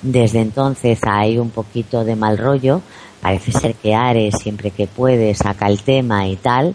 Desde 0.00 0.40
entonces 0.40 1.00
hay 1.02 1.38
un 1.38 1.50
poquito 1.50 2.04
de 2.04 2.16
mal 2.16 2.38
rollo, 2.38 2.80
parece 3.20 3.52
ser 3.52 3.74
que 3.74 3.94
Ares 3.94 4.36
siempre 4.40 4.70
que 4.70 4.86
puede 4.86 5.34
saca 5.34 5.66
el 5.66 5.82
tema 5.82 6.26
y 6.28 6.36
tal, 6.36 6.74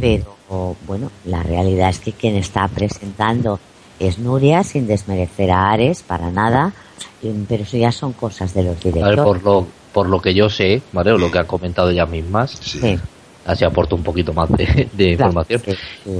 pero 0.00 0.36
bueno, 0.86 1.10
la 1.24 1.42
realidad 1.42 1.88
es 1.88 2.00
que 2.00 2.12
quien 2.12 2.36
está 2.36 2.68
presentando 2.68 3.58
es 3.98 4.18
Nuria, 4.18 4.64
sin 4.64 4.86
desmerecer 4.86 5.50
a 5.50 5.70
Ares 5.70 6.02
para 6.02 6.30
nada, 6.30 6.72
pero 7.48 7.62
eso 7.62 7.76
ya 7.76 7.92
son 7.92 8.12
cosas 8.12 8.54
de 8.54 8.64
los 8.64 8.82
ver, 8.82 8.94
directores. 8.94 9.24
por 9.24 9.42
lo, 9.42 9.66
por 9.92 10.08
lo 10.08 10.20
que 10.20 10.34
yo 10.34 10.48
sé, 10.50 10.82
¿vale? 10.92 11.12
O 11.12 11.18
lo 11.18 11.30
que 11.30 11.38
han 11.38 11.46
comentado 11.46 11.90
ellas 11.90 12.08
mismas, 12.08 12.58
Sí. 12.62 12.78
Sí, 12.80 12.98
así 13.48 13.64
aporto 13.64 13.96
un 13.96 14.02
poquito 14.02 14.32
más 14.32 14.50
de, 14.50 14.88
de 14.92 15.16
claro, 15.16 15.30
información. 15.30 15.62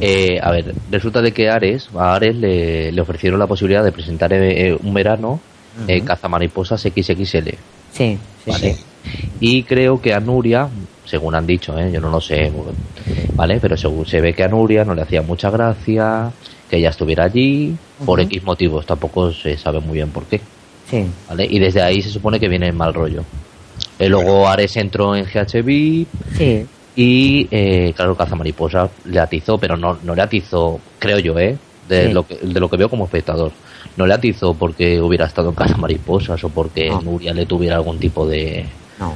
Eh, 0.00 0.38
a 0.42 0.50
ver, 0.50 0.74
resulta 0.90 1.20
de 1.20 1.32
que 1.32 1.50
Ares, 1.50 1.88
a 1.94 2.14
Ares 2.14 2.34
le, 2.34 2.90
le 2.90 3.00
ofrecieron 3.00 3.38
la 3.38 3.46
posibilidad 3.46 3.84
de 3.84 3.92
presentar 3.92 4.32
eh, 4.32 4.76
un 4.82 4.94
verano 4.94 5.40
eh, 5.86 6.00
cazamariposas 6.00 6.80
XXL, 6.80 7.50
sí, 7.92 8.18
sí, 8.42 8.50
¿vale? 8.50 8.74
sí. 8.74 8.84
Y 9.40 9.62
creo 9.62 10.00
que 10.00 10.12
a 10.12 10.20
Nuria, 10.20 10.68
según 11.04 11.34
han 11.34 11.46
dicho, 11.46 11.78
¿eh? 11.78 11.90
yo 11.92 12.00
no 12.00 12.10
lo 12.10 12.20
sé, 12.20 12.50
¿vale? 13.34 13.60
Pero 13.60 13.76
según 13.76 14.04
se 14.04 14.20
ve 14.20 14.34
que 14.34 14.42
a 14.42 14.48
Nuria 14.48 14.84
no 14.84 14.94
le 14.94 15.02
hacía 15.02 15.22
mucha 15.22 15.50
gracia 15.50 16.32
que 16.68 16.78
ella 16.78 16.90
estuviera 16.90 17.24
allí, 17.24 17.76
por. 18.04 18.20
X 18.20 18.42
motivos, 18.42 18.86
tampoco 18.86 19.32
se 19.32 19.56
sabe 19.56 19.80
muy 19.80 19.94
bien 19.94 20.10
por 20.10 20.24
qué, 20.24 20.40
sí. 20.90 21.06
¿vale? 21.28 21.46
Y 21.48 21.58
desde 21.58 21.82
ahí 21.82 22.02
se 22.02 22.10
supone 22.10 22.40
que 22.40 22.48
viene 22.48 22.66
el 22.66 22.74
mal 22.74 22.92
rollo. 22.92 23.24
Eh, 23.98 24.08
luego 24.08 24.48
Ares 24.48 24.76
entró 24.76 25.16
en 25.16 25.24
GHB 25.24 26.06
Sí, 26.36 26.66
y, 26.96 27.48
eh, 27.50 27.92
claro, 27.96 28.16
Cazamariposa 28.16 28.90
le 29.04 29.20
atizó, 29.20 29.58
pero 29.58 29.76
no, 29.76 29.98
no 30.02 30.14
le 30.14 30.22
atizó, 30.22 30.80
creo 30.98 31.18
yo, 31.18 31.38
¿eh? 31.38 31.56
De, 31.88 32.06
Sí. 32.08 32.12
lo 32.12 32.26
que, 32.26 32.36
de 32.36 32.60
lo 32.60 32.68
que 32.68 32.76
veo 32.76 32.88
como 32.90 33.04
espectador. 33.06 33.52
No 33.96 34.06
le 34.06 34.14
atizó 34.14 34.54
porque 34.54 35.00
hubiera 35.00 35.26
estado 35.26 35.48
en 35.50 35.54
Cazamariposas 35.54 36.42
o 36.44 36.48
porque 36.48 36.88
No. 36.90 37.00
Nuria 37.00 37.32
le 37.32 37.46
tuviera 37.46 37.76
algún 37.76 37.98
tipo 37.98 38.26
de, 38.26 38.66
no. 38.98 39.14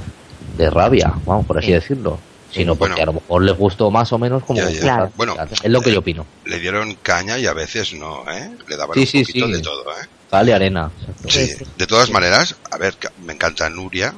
de 0.56 0.70
rabia, 0.70 1.12
vamos, 1.26 1.44
por 1.46 1.58
así 1.58 1.66
Sí. 1.68 1.72
decirlo. 1.74 2.18
Sino 2.50 2.76
porque 2.76 2.92
Bueno. 2.96 3.02
a 3.02 3.06
lo 3.14 3.20
mejor 3.20 3.42
le 3.44 3.52
gustó 3.52 3.90
más 3.90 4.12
o 4.12 4.18
menos 4.18 4.44
como... 4.44 4.60
Ya, 4.60 4.68
ya. 4.70 4.80
Claro. 4.80 5.12
Bueno, 5.16 5.34
es 5.62 5.70
lo 5.70 5.80
que 5.80 5.90
yo 5.90 6.00
opino. 6.00 6.26
Le 6.44 6.58
dieron 6.60 6.94
caña 7.02 7.38
y 7.38 7.46
a 7.46 7.54
veces 7.54 7.94
no, 7.94 8.24
¿eh? 8.30 8.50
Le 8.68 8.76
daban 8.76 8.92
Sí, 8.94 9.00
un 9.00 9.06
sí, 9.06 9.20
poquito 9.24 9.46
sí. 9.46 9.52
de 9.52 9.60
todo, 9.60 9.82
¿eh? 9.92 10.06
Vale, 10.30 10.52
arena. 10.52 10.90
exacto. 11.00 11.30
Sí. 11.30 11.46
Sí, 11.46 11.54
sí. 11.58 11.64
De 11.78 11.86
todas 11.86 12.10
maneras, 12.10 12.54
a 12.70 12.76
ver, 12.76 12.94
me 13.24 13.32
encanta 13.32 13.70
Nuria, 13.70 14.12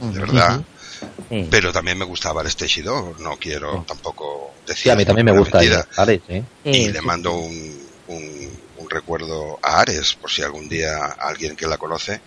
de 0.00 0.18
verdad, 0.20 0.60
Sí. 1.28 1.46
pero 1.50 1.72
también 1.72 1.96
me 1.98 2.04
gustaba 2.04 2.40
Ares 2.40 2.56
Tejido, 2.56 3.14
no 3.20 3.36
quiero 3.36 3.84
tampoco 3.86 4.52
decir 4.66 4.82
Sí, 4.84 4.90
a 4.90 4.96
mí 4.96 5.04
también 5.04 5.24
me 5.26 5.32
gusta. 5.38 5.60
Ares, 5.96 6.20
¿eh? 6.28 6.42
Y 6.64 6.88
le 6.88 7.00
mando 7.02 7.32
un, 7.34 7.80
un, 8.08 8.50
un 8.78 8.90
recuerdo 8.90 9.58
a 9.62 9.80
Ares, 9.80 10.14
por 10.14 10.30
si 10.30 10.42
algún 10.42 10.68
día 10.68 10.98
alguien 11.18 11.56
que 11.56 11.66
la 11.66 11.78
conoce 11.78 12.20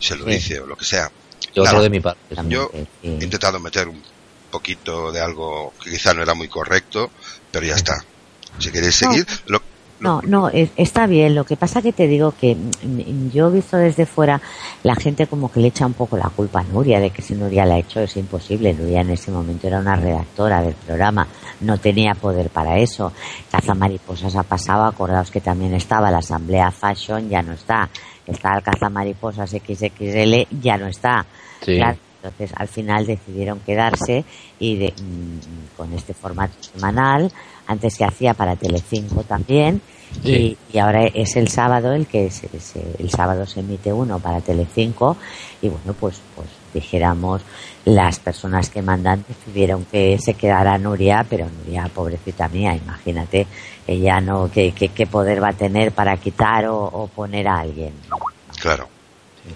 se 0.00 0.16
lo 0.16 0.24
dice 0.24 0.60
o 0.60 0.66
lo 0.66 0.76
que 0.76 0.84
sea. 0.84 1.10
Yo 1.54 1.62
Nada. 1.64 1.80
de 1.80 1.90
mi 1.90 2.00
parte. 2.00 2.34
también, 2.34 2.60
yo-. 2.60 2.70
He 3.02 3.08
intentado 3.24 3.58
meter 3.60 3.88
un 3.88 4.02
poquito 4.50 5.10
de 5.12 5.20
algo 5.20 5.72
que 5.82 5.90
quizá 5.90 6.12
no 6.14 6.22
era 6.22 6.34
muy 6.34 6.48
correcto, 6.48 7.10
pero 7.50 7.64
ya 7.66 7.74
está. 7.76 8.04
Si 8.58 8.70
queréis 8.70 9.00
No. 9.02 9.10
seguir, 9.12 9.26
lo, 9.46 9.62
No, 10.00 10.20
no, 10.22 10.48
es- 10.48 10.70
está 10.76 11.06
bien. 11.06 11.34
Lo 11.34 11.44
que 11.44 11.56
pasa 11.56 11.82
que 11.82 11.92
te 11.92 12.06
digo 12.06 12.32
que 12.40 12.54
mm, 12.54 13.30
yo 13.30 13.48
he 13.48 13.52
visto 13.52 13.76
desde 13.76 14.06
fuera 14.06 14.40
la 14.84 14.94
gente 14.94 15.26
como 15.26 15.50
que 15.50 15.58
le 15.60 15.68
echa 15.68 15.86
un 15.86 15.94
poco 15.94 16.16
la 16.16 16.28
culpa 16.28 16.60
a 16.60 16.62
Nuria 16.62 17.00
de 17.00 17.10
que 17.10 17.20
si 17.20 17.34
Nuria 17.34 17.64
la 17.64 17.74
ha 17.74 17.78
hecho 17.78 18.00
es 18.00 18.16
imposible. 18.16 18.72
Nuria 18.74 19.00
en 19.00 19.10
ese 19.10 19.30
momento 19.32 19.66
era 19.66 19.80
una 19.80 19.96
redactora 19.96 20.62
del 20.62 20.74
programa, 20.74 21.26
no 21.60 21.78
tenía 21.78 22.14
poder 22.14 22.48
para 22.50 22.78
eso. 22.78 23.12
Caza 23.50 23.74
Mariposas 23.74 24.36
ha 24.36 24.44
pasado, 24.44 24.84
acordaos 24.84 25.30
que 25.32 25.40
también 25.40 25.74
estaba 25.74 26.10
la 26.12 26.18
Asamblea 26.18 26.70
Fashion, 26.70 27.28
ya 27.28 27.42
no 27.42 27.54
está. 27.54 27.88
Está 28.26 28.56
el 28.56 28.62
Caza 28.62 28.88
Mariposas 28.90 29.50
XXL, 29.50 30.46
ya 30.62 30.76
no 30.76 30.86
está. 30.86 31.26
Sí. 31.64 31.76
Claro, 31.76 31.98
entonces 32.22 32.52
al 32.56 32.68
final 32.68 33.06
decidieron 33.06 33.58
quedarse 33.60 34.24
y 34.60 34.76
de- 34.76 34.92
mm, 34.92 35.76
con 35.76 35.92
este 35.92 36.14
formato 36.14 36.54
semanal. 36.60 37.32
Antes 37.68 37.94
se 37.94 38.04
hacía 38.04 38.34
para 38.34 38.56
Telecinco 38.56 39.22
también 39.22 39.80
Sí. 40.24 40.56
y, 40.72 40.74
y 40.76 40.78
ahora 40.78 41.04
es 41.04 41.36
el 41.36 41.48
sábado 41.48 41.92
el 41.92 42.06
que 42.06 42.30
se, 42.30 42.48
se- 42.60 42.96
el 42.98 43.10
sábado 43.10 43.44
se 43.44 43.60
emite 43.60 43.92
uno 43.92 44.18
para 44.18 44.40
Telecinco 44.40 45.18
y 45.60 45.68
bueno 45.68 45.92
pues 46.00 46.18
pues 46.34 46.48
dijéramos 46.72 47.42
las 47.84 48.18
personas 48.18 48.70
que 48.70 48.80
mandan 48.80 49.22
decidieron 49.28 49.84
que 49.84 50.18
se 50.18 50.32
quedara 50.32 50.78
Nuria 50.78 51.26
pero 51.28 51.46
Nuria 51.50 51.90
pobrecita 51.94 52.48
mía 52.48 52.74
imagínate 52.74 53.46
ella 53.86 54.18
no 54.22 54.50
qué, 54.50 54.72
qué, 54.72 54.88
qué 54.88 55.06
poder 55.06 55.42
va 55.42 55.48
a 55.50 55.52
tener 55.52 55.92
para 55.92 56.16
quitar 56.16 56.66
o, 56.68 56.84
o 56.84 57.06
poner 57.08 57.46
a 57.46 57.58
alguien 57.60 57.92
claro. 58.62 58.88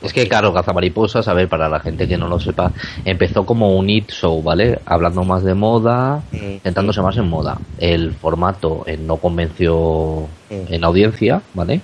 Es 0.01 0.12
que, 0.12 0.28
claro, 0.28 0.53
Cazamariposas, 0.55 1.28
a 1.28 1.34
ver, 1.34 1.49
para 1.49 1.68
la 1.68 1.80
gente 1.80 2.09
que 2.09 2.16
no 2.16 2.28
lo 2.28 2.40
sepa, 2.40 2.72
empezó 3.05 3.45
como 3.45 3.76
un 3.76 3.88
hit 3.88 4.11
show, 4.11 4.43
¿vale? 4.43 4.78
Hablando 4.86 5.22
más 5.24 5.43
de 5.45 5.55
moda, 5.55 6.22
centrándose 6.62 7.01
sí. 7.01 7.05
más 7.05 7.16
en 7.16 7.28
moda. 7.28 7.59
El 7.78 8.12
formato 8.12 8.84
eh, 8.86 8.97
no 8.97 9.16
convenció 9.16 10.26
Sí. 10.49 10.59
en 10.74 10.84
audiencia, 10.84 11.40
¿vale? 11.55 11.80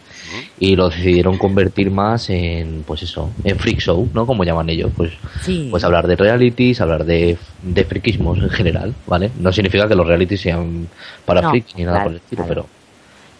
Y 0.60 0.76
lo 0.76 0.90
decidieron 0.90 1.38
convertir 1.38 1.90
más 1.90 2.28
en, 2.28 2.82
pues 2.86 3.02
eso, 3.02 3.30
en 3.44 3.58
freak 3.58 3.78
show, 3.80 4.06
¿no? 4.12 4.26
Como 4.26 4.44
llaman 4.44 4.68
ellos, 4.68 4.90
pues, 4.94 5.12
Sí. 5.40 5.68
pues 5.70 5.84
hablar 5.84 6.06
de 6.06 6.16
realities, 6.16 6.80
hablar 6.82 7.04
de, 7.06 7.38
de 7.62 7.84
friquismos 7.84 8.36
en 8.38 8.50
general, 8.50 8.94
¿vale? 9.06 9.30
No 9.40 9.52
significa 9.52 9.88
que 9.88 9.94
los 9.94 10.06
realities 10.06 10.40
sean 10.42 10.86
para 11.24 11.40
No, 11.40 11.50
freaks 11.50 11.76
ni 11.76 11.84
nada 11.84 11.96
claro, 11.96 12.04
por 12.04 12.12
el 12.12 12.18
estilo, 12.18 12.44
claro. 12.44 12.62
pero 12.66 12.77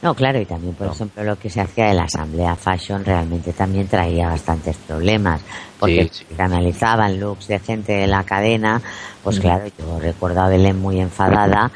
No, 0.00 0.14
claro, 0.14 0.40
y 0.40 0.46
también, 0.46 0.74
por 0.74 0.86
ejemplo, 0.86 1.24
lo 1.24 1.36
que 1.38 1.50
se 1.50 1.60
hacía 1.60 1.90
en 1.90 1.96
la 1.96 2.04
Asamblea 2.04 2.54
Fashion 2.54 3.04
realmente 3.04 3.52
también 3.52 3.88
traía 3.88 4.28
bastantes 4.28 4.76
problemas, 4.76 5.40
porque 5.80 6.08
Sí, 6.12 6.24
sí. 6.28 6.34
analizaban 6.40 7.18
looks 7.18 7.48
de 7.48 7.58
gente 7.58 7.92
de 7.94 8.06
la 8.06 8.22
cadena, 8.22 8.78
Mm. 8.78 8.82
pues 9.24 9.40
claro, 9.40 9.64
yo 9.76 9.98
recuerdo 9.98 10.40
a 10.42 10.48
Belén 10.48 10.78
muy 10.80 11.00
enfadada 11.00 11.70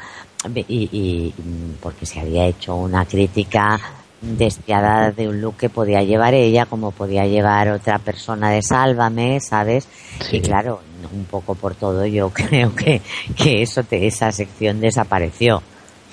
y, 0.55 0.59
y- 0.59 0.89
y 0.93 1.33
porque 1.81 2.05
se 2.05 2.21
había 2.21 2.45
hecho 2.45 2.75
una 2.75 3.05
crítica 3.05 3.79
despiadada 4.21 5.11
de 5.11 5.27
un 5.27 5.41
look 5.41 5.57
que 5.57 5.69
podía 5.69 6.01
llevar 6.01 6.33
ella 6.33 6.65
como 6.65 6.91
podía 6.91 7.25
llevar 7.25 7.67
otra 7.71 7.99
persona 7.99 8.51
de 8.51 8.61
Sálvame, 8.61 9.41
¿sabes? 9.41 9.85
Sí. 10.21 10.37
Y 10.37 10.41
claro, 10.41 10.79
un 11.11 11.25
poco 11.25 11.55
por 11.55 11.75
todo 11.75 12.05
yo 12.05 12.29
creo 12.33 12.73
que, 12.73 13.01
que 13.35 13.61
eso 13.61 13.83
te, 13.83 14.07
esa 14.07 14.31
sección 14.31 14.79
desapareció, 14.79 15.61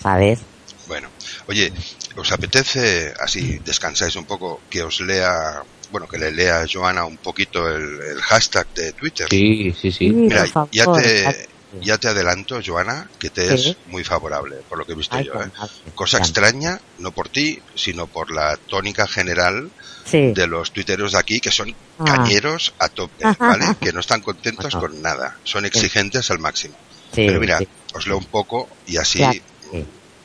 ¿sabes? 0.02 0.40
Bueno, 0.88 1.06
oye, 1.46 1.72
¿os 2.21 2.31
apetece, 2.33 3.12
así 3.18 3.59
descansáis 3.64 4.14
un 4.16 4.27
poco, 4.27 4.61
que 4.68 4.83
os 4.83 5.01
lea, 5.01 5.62
bueno, 5.91 6.07
que 6.07 6.18
le 6.18 6.31
lea 6.31 6.61
a 6.62 6.66
Joana 6.71 7.05
un 7.05 7.16
poquito 7.16 7.68
el, 7.68 7.83
el 8.01 8.21
hashtag 8.21 8.66
de 8.75 8.93
Twitter? 8.93 9.27
Sí, 9.31 9.75
sí, 9.81 9.91
sí. 9.91 10.11
Mira, 10.11 10.45
ya 10.71 10.93
te, 10.93 11.49
ya 11.81 11.97
te 11.99 12.09
adelanto, 12.09 12.61
Joana, 12.64 13.09
que 13.18 13.31
te 13.31 13.57
Sí. 13.57 13.71
es 13.71 13.77
muy 13.87 14.05
favorable, 14.05 14.57
por 14.68 14.79
lo 14.79 14.85
que 14.85 14.93
he 14.93 14.97
visto 14.97 15.16
Ay, 15.16 15.25
yo. 15.27 15.33
con 15.33 15.49
¿eh? 15.49 15.53
madre. 15.59 15.73
Cosa 15.95 16.18
extraña, 16.18 16.81
no 16.99 17.11
por 17.12 17.29
ti, 17.29 17.61
sino 17.75 18.07
por 18.07 18.31
la 18.31 18.57
tónica 18.57 19.07
general 19.07 19.71
Sí. 20.05 20.33
de 20.33 20.47
los 20.47 20.73
tuiteros 20.73 21.12
de 21.12 21.18
aquí, 21.18 21.41
que 21.41 21.51
son 21.53 21.75
Ah. 21.99 22.05
cañeros 22.05 22.75
a 22.79 22.89
tope, 22.89 23.25
¿vale? 23.39 23.64
Que 23.81 23.93
no 23.93 24.01
están 24.01 24.21
contentos 24.23 24.75
con 24.77 25.01
nada, 25.01 25.39
son 25.45 25.64
exigentes 25.64 26.31
al 26.31 26.39
máximo. 26.39 26.75
Sí, 27.14 27.25
Pero 27.27 27.41
mira, 27.41 27.59
sí, 27.59 27.68
os 27.95 28.07
leo 28.07 28.16
un 28.18 28.25
poco 28.27 28.68
y 28.87 28.97
así 28.97 29.18
Claro. 29.18 29.41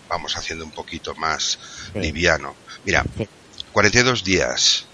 Vamos 0.10 0.38
haciendo 0.38 0.66
un 0.66 0.72
poquito 0.72 1.16
más 1.16 1.58
Sí. 1.93 1.99
liviano. 1.99 2.56
Mira, 2.86 3.03
Sí. 3.18 3.28
42 3.72 4.24
días. 4.24 4.86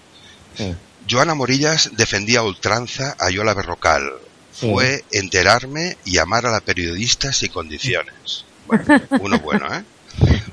sí. 0.56 0.74
Joana 1.10 1.34
Morillas 1.34 1.90
defendía 1.94 2.40
a 2.40 2.42
ultranza 2.44 3.16
a 3.18 3.28
Yola 3.30 3.54
Berrocal. 3.54 4.12
Sí. 4.52 4.70
Fue 4.70 5.04
enterarme 5.10 5.96
y 6.04 6.18
amar 6.18 6.46
a 6.46 6.52
la 6.52 6.60
periodista 6.60 7.32
sin 7.32 7.50
condiciones. 7.50 8.44
Bueno, 8.66 8.84
uno 9.20 9.38
bueno, 9.40 9.66
¿eh? 9.74 9.82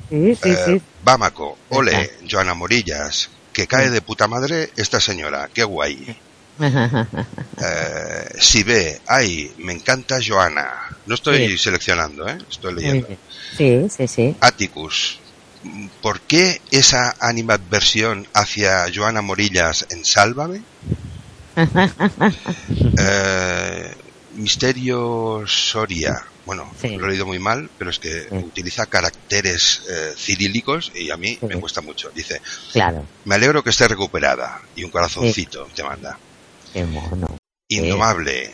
Eh, 0.09 0.35
sí. 0.65 0.81
Bámaco, 1.03 1.57
ole, 1.69 2.13
Joana 2.29 2.55
Morillas, 2.55 3.29
que 3.53 3.67
cae 3.67 3.89
de 3.91 4.01
puta 4.01 4.27
madre 4.27 4.71
esta 4.75 4.99
señora, 4.99 5.49
qué 5.53 5.63
guay. 5.63 6.17
Eh, 7.61 8.25
si 8.39 8.63
ve, 8.63 9.01
ay, 9.05 9.53
me 9.57 9.73
encanta 9.73 10.17
Joana. 10.25 10.65
No 11.07 11.15
estoy 11.15 11.49
Sí. 11.49 11.57
seleccionando, 11.57 12.25
¿eh? 12.27 12.37
Estoy 12.49 12.73
leyendo. 12.75 13.07
Sí, 13.57 13.85
sí, 13.89 14.07
sí. 14.07 14.35
Atticus, 14.39 15.19
¿por 16.01 16.21
qué 16.21 16.61
esa 16.71 17.13
animadversión 17.19 18.25
hacia 18.33 18.85
Joana 18.95 19.21
Morillas 19.21 19.85
en 19.89 20.05
Sálvame? 20.05 20.61
Eh, 22.97 23.93
Misterio 24.35 25.43
Soria. 25.45 26.13
Bueno, 26.45 26.71
Sí. 26.79 26.95
lo 26.95 27.05
he 27.05 27.09
leído 27.09 27.25
muy 27.25 27.39
mal, 27.39 27.69
pero 27.77 27.89
es 27.89 27.99
que 27.99 28.09
Sí. 28.09 28.35
utiliza 28.43 28.85
caracteres 28.85 29.81
eh, 29.89 30.13
cirílicos 30.17 30.91
y 30.95 31.09
a 31.11 31.17
mí 31.17 31.37
Sí. 31.39 31.45
me 31.47 31.59
cuesta 31.59 31.81
mucho. 31.81 32.09
Dice, 32.15 32.39
Claro, 32.71 33.05
me 33.25 33.35
alegro 33.35 33.63
que 33.63 33.69
esté 33.71 33.87
recuperada. 33.87 34.59
Y 34.75 34.83
un 34.83 34.91
corazoncito 34.91 35.67
te 35.75 35.83
manda. 35.83 36.17
Qué 36.73 36.85
mono. 36.85 37.27
Indomable. 37.69 38.53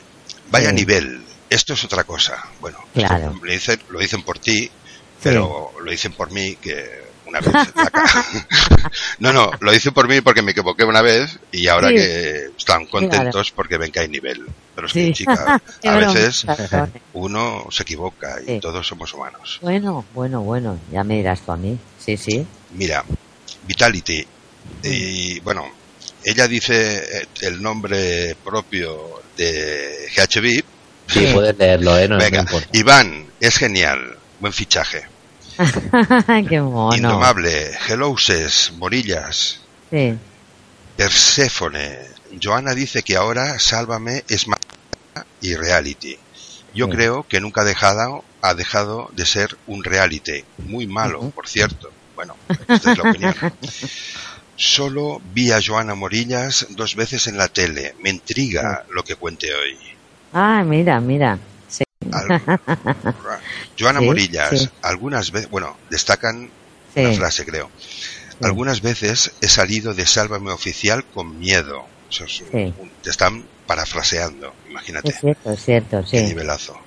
Vaya 0.52 0.72
nivel. 0.72 1.24
Esto 1.50 1.74
es 1.74 1.84
otra 1.84 2.04
cosa. 2.04 2.44
Bueno, 2.60 2.80
Claro. 2.94 3.32
esto 3.32 3.40
lo 3.46 3.52
dicen, 3.52 3.80
lo 3.90 4.00
dicen 4.00 4.24
por 4.24 4.40
ti, 4.40 4.70
pero 5.22 5.72
lo 5.84 5.92
dicen 5.92 6.14
por 6.14 6.32
mí 6.32 6.56
que 6.58 7.06
una 7.28 7.40
vez 7.40 7.52
No, 9.20 9.32
no, 9.34 9.52
lo 9.60 9.72
dicen 9.72 9.94
por 9.94 10.08
mí 10.08 10.22
porque 10.22 10.42
me 10.42 10.52
equivoqué 10.52 10.84
una 10.84 11.02
vez 11.02 11.40
y 11.52 11.68
ahora 11.68 11.90
Sí. 11.90 11.96
que 11.96 12.46
están 12.58 12.86
contentos 12.88 13.52
porque 13.52 13.78
ven 13.78 13.92
que 13.92 14.00
hay 14.02 14.08
nivel. 14.08 14.46
Pero 14.76 14.88
es 14.88 14.94
que, 14.94 15.06
Sí. 15.08 15.14
chica, 15.14 15.62
Qué 15.82 15.88
a 15.90 15.96
veces 15.96 16.46
uno 17.14 17.66
se 17.72 17.84
equivoca 17.84 18.38
y 18.46 18.60
todos 18.60 18.86
somos 18.88 19.14
humanos. 19.14 19.60
Bueno, 19.62 20.06
bueno, 20.14 20.42
bueno, 20.42 20.80
ya 20.92 21.04
me 21.04 21.16
dirás 21.18 21.42
tú 21.42 21.52
a 21.54 21.58
mí. 21.58 21.78
Sí, 22.00 22.18
sí. 22.18 22.46
Mira, 22.72 23.04
Vitality. 23.68 24.26
Y 24.84 25.40
bueno, 25.42 25.66
ella 26.26 26.48
dice 26.48 26.98
eh, 27.22 27.28
el 27.42 27.62
nombre 27.62 28.36
propio 28.44 29.22
de 29.38 30.10
GHB. 30.16 30.64
Sí, 31.08 31.28
puedes 31.34 31.56
leerlo, 31.58 31.98
¿eh? 31.98 32.08
No, 32.08 32.18
Venga. 32.18 32.46
Iván, 32.74 33.28
es 33.40 33.58
genial. 33.58 34.18
Buen 34.40 34.52
fichaje. 34.54 35.06
qué 36.50 36.60
mono. 36.60 36.96
Indomable, 36.96 37.72
Hellouses, 37.88 38.74
Morillas, 38.78 39.62
Sí, 39.92 40.18
Perséfone. 40.98 42.00
Joana 42.42 42.74
dice 42.74 43.04
que 43.04 43.16
ahora 43.16 43.60
Sálvame 43.60 44.24
es 44.28 44.48
más 44.48 44.60
y 45.42 45.56
reality. 45.56 46.18
Yo 46.74 46.88
Sí. 46.88 46.92
creo 46.92 47.26
que 47.28 47.40
nunca 47.40 47.62
ha 47.62 47.66
dejado, 47.66 48.26
ha 48.42 48.54
dejado 48.54 49.10
de 49.14 49.26
ser 49.26 49.56
un 49.68 49.84
reality. 49.84 50.44
Muy 50.58 50.88
malo, 50.88 51.22
por 51.30 51.48
cierto. 51.48 51.92
Bueno, 52.16 52.36
esta 52.68 52.92
es 52.94 52.98
la 52.98 53.10
opinión. 53.10 53.36
Solo 54.58 55.22
vi 55.34 55.52
a 55.52 55.60
Joana 55.66 55.96
Morillas 55.96 56.68
dos 56.70 56.96
veces 56.96 57.28
en 57.28 57.38
la 57.38 57.48
tele. 57.50 57.96
Me 58.02 58.10
intriga 58.10 58.86
lo 58.92 59.04
que 59.04 59.16
cuente 59.16 59.54
hoy. 59.54 59.78
Ah, 60.34 60.64
mira, 60.66 61.00
mira. 61.02 61.38
Sí. 61.68 61.84
Al- 62.12 62.42
Joana 63.80 64.00
Sí, 64.00 64.06
Morillas, 64.06 64.60
sí. 64.60 64.70
algunas 64.82 65.32
veces, 65.32 65.50
bueno, 65.50 65.78
destacan 65.90 66.50
Sí. 66.94 67.02
una 67.02 67.14
frase 67.14 67.46
creo. 67.46 67.70
Algunas 68.42 68.82
veces 68.82 69.32
he 69.42 69.48
salido 69.50 69.94
de 69.94 70.06
Sálvame 70.06 70.52
Oficial 70.52 71.04
con 71.06 71.38
miedo. 71.40 71.86
Eso 72.10 72.24
es 72.26 72.42
un- 72.42 72.48
Sí. 72.52 72.74
un- 72.78 72.90
te 73.02 73.10
están 73.10 73.46
parafraseando, 73.68 74.54
imagínate. 74.70 75.10
Es 75.10 75.20
cierto, 75.20 75.52
es 75.52 75.64
cierto, 75.66 76.02
Qué 76.10 76.20
sí. 76.20 76.26
nivelazo. 76.28 76.78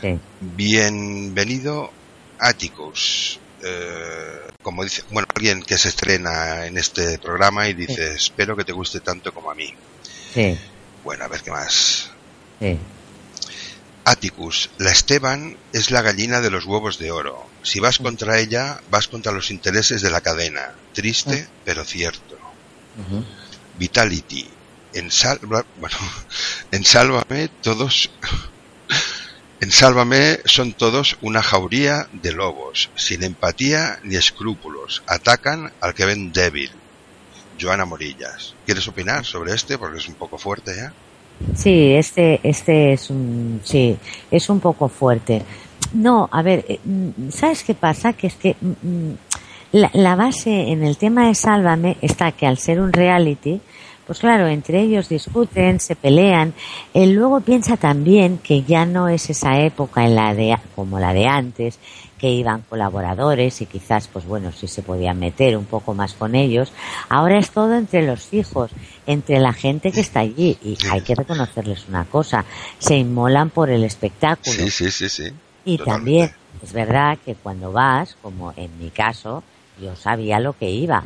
sí. 0.00 0.18
Bienvenido 0.40 1.90
Atticus. 2.38 3.38
Eh, 3.64 4.48
como 4.62 4.84
dice, 4.84 5.02
bueno, 5.10 5.26
alguien 5.34 5.62
que 5.62 5.76
se 5.78 5.88
estrena 5.88 6.66
en 6.66 6.78
este 6.78 7.18
programa 7.18 7.68
y 7.68 7.74
dice, 7.74 8.14
espero 8.14 8.56
que 8.56 8.64
te 8.64 8.72
guste 8.72 9.00
tanto 9.00 9.32
como 9.34 9.50
a 9.50 9.54
mí. 9.54 9.74
Sí, 10.34 10.58
Bueno, 11.04 11.24
a 11.24 11.28
ver 11.28 11.42
qué 11.42 11.50
más. 11.50 12.10
sí. 12.60 12.78
Atticus, 14.04 14.70
la 14.78 14.90
Esteban 14.90 15.56
es 15.72 15.92
la 15.92 16.02
gallina 16.02 16.40
de 16.40 16.50
los 16.50 16.64
huevos 16.64 16.98
de 16.98 17.12
oro. 17.12 17.46
Si 17.62 17.78
vas 17.78 17.98
contra 17.98 18.40
ella, 18.40 18.80
vas 18.90 19.06
contra 19.06 19.30
los 19.30 19.52
intereses 19.52 20.02
de 20.02 20.10
la 20.10 20.20
cadena. 20.20 20.74
Triste, 20.92 21.46
pero 21.64 21.84
cierto. 21.84 22.36
Vitality, 23.78 24.48
en 24.94 25.10
Salva, 25.10 25.64
bueno, 25.78 25.96
en 26.72 26.84
Sálvame 26.84 27.48
todos, 27.62 28.10
en 29.62 29.70
Sálvame 29.70 30.40
son 30.44 30.72
todos 30.72 31.16
una 31.22 31.40
jauría 31.40 32.08
de 32.12 32.32
lobos, 32.32 32.90
sin 32.96 33.22
empatía 33.22 34.00
ni 34.02 34.16
escrúpulos. 34.16 35.04
Atacan 35.06 35.70
al 35.80 35.94
que 35.94 36.04
ven 36.04 36.32
débil. 36.32 36.72
Joana 37.60 37.84
Morillas, 37.84 38.56
¿quieres 38.66 38.88
opinar 38.88 39.24
sobre 39.24 39.54
este? 39.54 39.78
Porque 39.78 39.98
es 39.98 40.08
un 40.08 40.14
poco 40.14 40.36
fuerte, 40.36 40.72
¿eh? 40.72 40.90
Sí, 41.54 41.92
este, 41.92 42.40
este 42.42 42.94
es 42.94 43.08
un, 43.08 43.60
sí, 43.62 43.96
es 44.32 44.48
un 44.48 44.58
poco 44.58 44.88
fuerte. 44.88 45.44
No, 45.92 46.28
a 46.32 46.42
ver, 46.42 46.64
eh, 46.68 46.80
mm, 46.84 47.30
¿sabes 47.30 47.62
qué 47.62 47.74
pasa? 47.74 48.14
Que 48.14 48.26
es 48.26 48.34
que 48.34 48.56
mm, 48.60 48.72
mm, 48.82 49.16
la, 49.72 49.90
la 49.92 50.16
base 50.16 50.72
en 50.72 50.82
el 50.82 50.96
tema 50.96 51.28
de 51.28 51.36
Sálvame 51.36 51.98
está 52.02 52.32
que 52.32 52.48
al 52.48 52.58
ser 52.58 52.80
un 52.80 52.92
reality, 52.92 53.60
pues 54.06 54.18
claro, 54.18 54.46
entre 54.46 54.80
ellos 54.80 55.08
discuten, 55.08 55.80
se 55.80 55.96
pelean. 55.96 56.54
Él 56.92 57.14
luego 57.14 57.40
piensa 57.40 57.76
también 57.76 58.38
que 58.38 58.62
ya 58.62 58.84
no 58.84 59.08
es 59.08 59.30
esa 59.30 59.60
época 59.60 60.04
en 60.04 60.14
la 60.14 60.34
de, 60.34 60.56
como 60.74 60.98
la 60.98 61.12
de 61.12 61.26
antes, 61.26 61.78
que 62.18 62.30
iban 62.30 62.62
colaboradores 62.68 63.60
y 63.62 63.66
quizás, 63.66 64.06
pues 64.06 64.24
bueno, 64.24 64.52
sí 64.52 64.68
se 64.68 64.82
podían 64.82 65.18
meter 65.18 65.56
un 65.56 65.64
poco 65.64 65.92
más 65.92 66.14
con 66.14 66.34
ellos. 66.34 66.72
Ahora 67.08 67.38
es 67.38 67.50
todo 67.50 67.74
entre 67.74 68.06
los 68.06 68.32
hijos, 68.32 68.70
entre 69.06 69.40
la 69.40 69.52
gente 69.52 69.90
que 69.90 70.00
está 70.00 70.20
allí. 70.20 70.56
Y 70.62 70.76
hay 70.90 71.00
que 71.00 71.16
reconocerles 71.16 71.88
una 71.88 72.04
cosa, 72.04 72.44
se 72.78 72.96
inmolan 72.96 73.50
por 73.50 73.70
el 73.70 73.82
espectáculo. 73.82 74.54
Sí, 74.54 74.70
sí, 74.70 74.90
sí, 74.90 75.08
sí. 75.08 75.32
Y 75.64 75.78
Totalmente. 75.78 75.84
también 75.84 76.30
es 76.62 76.72
verdad 76.72 77.18
que 77.24 77.34
cuando 77.34 77.72
vas, 77.72 78.16
como 78.22 78.52
en 78.56 78.78
mi 78.78 78.90
caso, 78.90 79.42
yo 79.80 79.96
sabía 79.96 80.38
lo 80.38 80.52
que 80.52 80.70
iba. 80.70 81.02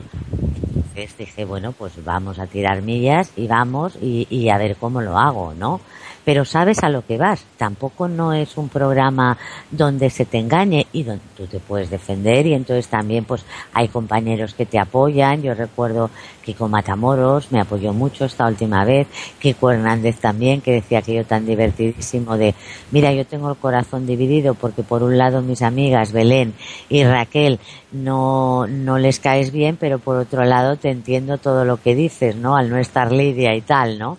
Dije, 0.96 1.44
bueno, 1.44 1.74
pues 1.74 2.02
vamos 2.02 2.38
a 2.38 2.46
tirar 2.46 2.80
millas 2.80 3.32
y 3.34 3.48
vamos 3.48 3.98
y, 4.00 4.26
y 4.30 4.48
a 4.48 4.56
ver 4.56 4.78
cómo 4.78 5.02
lo 5.02 5.18
hago, 5.18 5.54
¿no? 5.54 5.82
Pero 6.26 6.44
sabes 6.44 6.82
a 6.82 6.88
lo 6.88 7.06
que 7.06 7.18
vas. 7.18 7.44
Tampoco 7.56 8.08
no 8.08 8.32
es 8.32 8.56
un 8.56 8.68
programa 8.68 9.38
donde 9.70 10.10
se 10.10 10.24
te 10.24 10.38
engañe 10.38 10.88
y 10.92 11.04
donde 11.04 11.22
tú 11.36 11.46
te 11.46 11.60
puedes 11.60 11.88
defender 11.88 12.44
y 12.48 12.54
entonces 12.54 12.88
también 12.88 13.24
pues 13.24 13.44
hay 13.72 13.86
compañeros 13.86 14.52
que 14.52 14.66
te 14.66 14.80
apoyan. 14.80 15.40
Yo 15.40 15.54
recuerdo 15.54 16.10
Kiko 16.44 16.68
Matamoros 16.68 17.52
me 17.52 17.60
apoyó 17.60 17.92
mucho 17.92 18.24
esta 18.24 18.46
última 18.46 18.84
vez, 18.84 19.06
Kiko 19.38 19.70
Hernández 19.70 20.18
también, 20.18 20.60
que 20.60 20.72
decía 20.72 21.00
que 21.00 21.14
yo 21.14 21.24
tan 21.24 21.46
divertidísimo 21.46 22.36
de, 22.36 22.56
mira, 22.90 23.12
yo 23.12 23.24
tengo 23.24 23.48
el 23.50 23.56
corazón 23.56 24.04
dividido 24.04 24.54
porque 24.54 24.82
por 24.82 25.04
un 25.04 25.18
lado 25.18 25.42
mis 25.42 25.62
amigas 25.62 26.10
Belén 26.10 26.54
y 26.88 27.04
Raquel 27.04 27.60
no, 27.92 28.66
no 28.66 28.98
les 28.98 29.20
caes 29.20 29.52
bien, 29.52 29.76
pero 29.76 29.98
por 29.98 30.16
otro 30.16 30.44
lado 30.44 30.76
te 30.76 30.90
entiendo 30.90 31.38
todo 31.38 31.64
lo 31.64 31.80
que 31.80 31.94
dices, 31.94 32.36
¿no? 32.36 32.56
Al 32.56 32.68
no 32.68 32.78
estar 32.78 33.12
Lidia 33.12 33.54
y 33.54 33.60
tal, 33.60 33.98
¿no? 33.98 34.18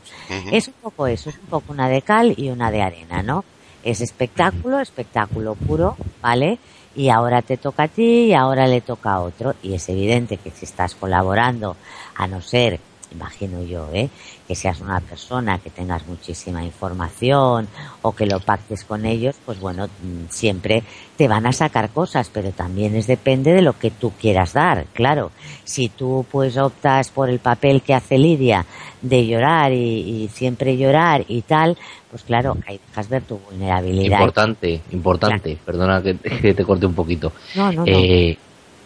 Es 0.52 0.68
un 0.68 0.74
poco 0.82 1.08
eso, 1.08 1.30
es 1.30 1.38
un 1.38 1.48
poco 1.48 1.72
una 1.72 1.88
de 1.88 1.97
cal 2.02 2.34
y 2.38 2.50
una 2.50 2.72
de 2.72 2.82
arena, 2.82 3.24
¿no? 3.24 3.44
Es 3.84 4.02
espectáculo, 4.02 4.80
espectáculo 4.80 5.56
puro, 5.56 5.96
¿vale? 6.22 6.60
Y 6.96 7.10
ahora 7.10 7.42
te 7.42 7.58
toca 7.58 7.84
a 7.84 7.88
ti 7.88 8.26
y 8.26 8.34
ahora 8.34 8.68
le 8.68 8.82
toca 8.82 9.14
a 9.14 9.22
otro. 9.22 9.56
Y 9.62 9.76
es 9.76 9.88
evidente 9.90 10.38
que 10.38 10.52
si 10.52 10.66
estás 10.66 10.96
colaborando, 10.96 11.76
a 12.16 12.28
no 12.28 12.42
ser 12.42 12.80
imagino 13.18 13.64
yo, 13.64 13.90
¿eh? 13.94 14.10
que 14.48 14.56
seas 14.56 14.80
una 14.80 15.00
persona 15.02 15.58
que 15.60 15.70
tengas 15.70 16.06
muchísima 16.08 16.64
información 16.64 17.68
o 18.02 18.14
que 18.14 18.26
lo 18.26 18.40
pactes 18.40 18.84
con 18.86 19.06
ellos, 19.06 19.36
pues 19.46 19.60
bueno, 19.60 19.88
mm, 19.88 20.30
siempre 20.30 20.84
te 21.18 21.28
van 21.28 21.46
a 21.48 21.52
sacar 21.52 21.90
cosas, 21.90 22.30
pero 22.32 22.52
también 22.52 22.96
es 22.96 23.08
depende 23.08 23.52
de 23.54 23.62
lo 23.62 23.78
que 23.78 23.92
tú 23.92 24.12
quieras 24.20 24.54
dar, 24.54 24.86
claro. 24.94 25.32
Si 25.66 25.90
tú 25.90 26.26
pues 26.32 26.58
optas 26.58 27.10
por 27.10 27.30
el 27.30 27.40
papel 27.40 27.82
que 27.82 27.94
hace 27.96 28.18
Lidia 28.18 28.66
de 29.02 29.26
llorar 29.26 29.74
y, 29.74 30.24
y 30.24 30.30
siempre 30.34 30.78
llorar 30.78 31.26
y 31.28 31.42
tal, 31.42 31.78
pues 32.12 32.24
claro, 32.24 32.56
ahí 32.68 32.80
dejas 32.88 33.10
ver 33.10 33.24
tu 33.24 33.38
vulnerabilidad. 33.40 34.20
Importante, 34.20 34.82
importante, 34.92 35.58
perdona 35.66 36.02
que, 36.02 36.16
que 36.18 36.54
te 36.54 36.64
corte 36.64 36.86
un 36.86 36.94
poquito. 36.94 37.34
No, 37.56 37.72
no, 37.72 37.82
no. 37.82 37.86
Eh, 37.88 38.38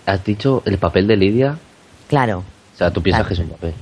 has 0.05 0.23
dicho 0.23 0.63
el 0.65 0.77
papel 0.77 1.05
de 1.07 1.17
Lidia, 1.17 1.57
Claro. 2.07 2.39
o 2.73 2.77
sea, 2.77 2.91
tú 2.91 3.01
piensas 3.01 3.21
Claro. 3.21 3.27
que 3.27 3.33
es 3.35 3.39
un 3.39 3.49
papel. 3.55 3.73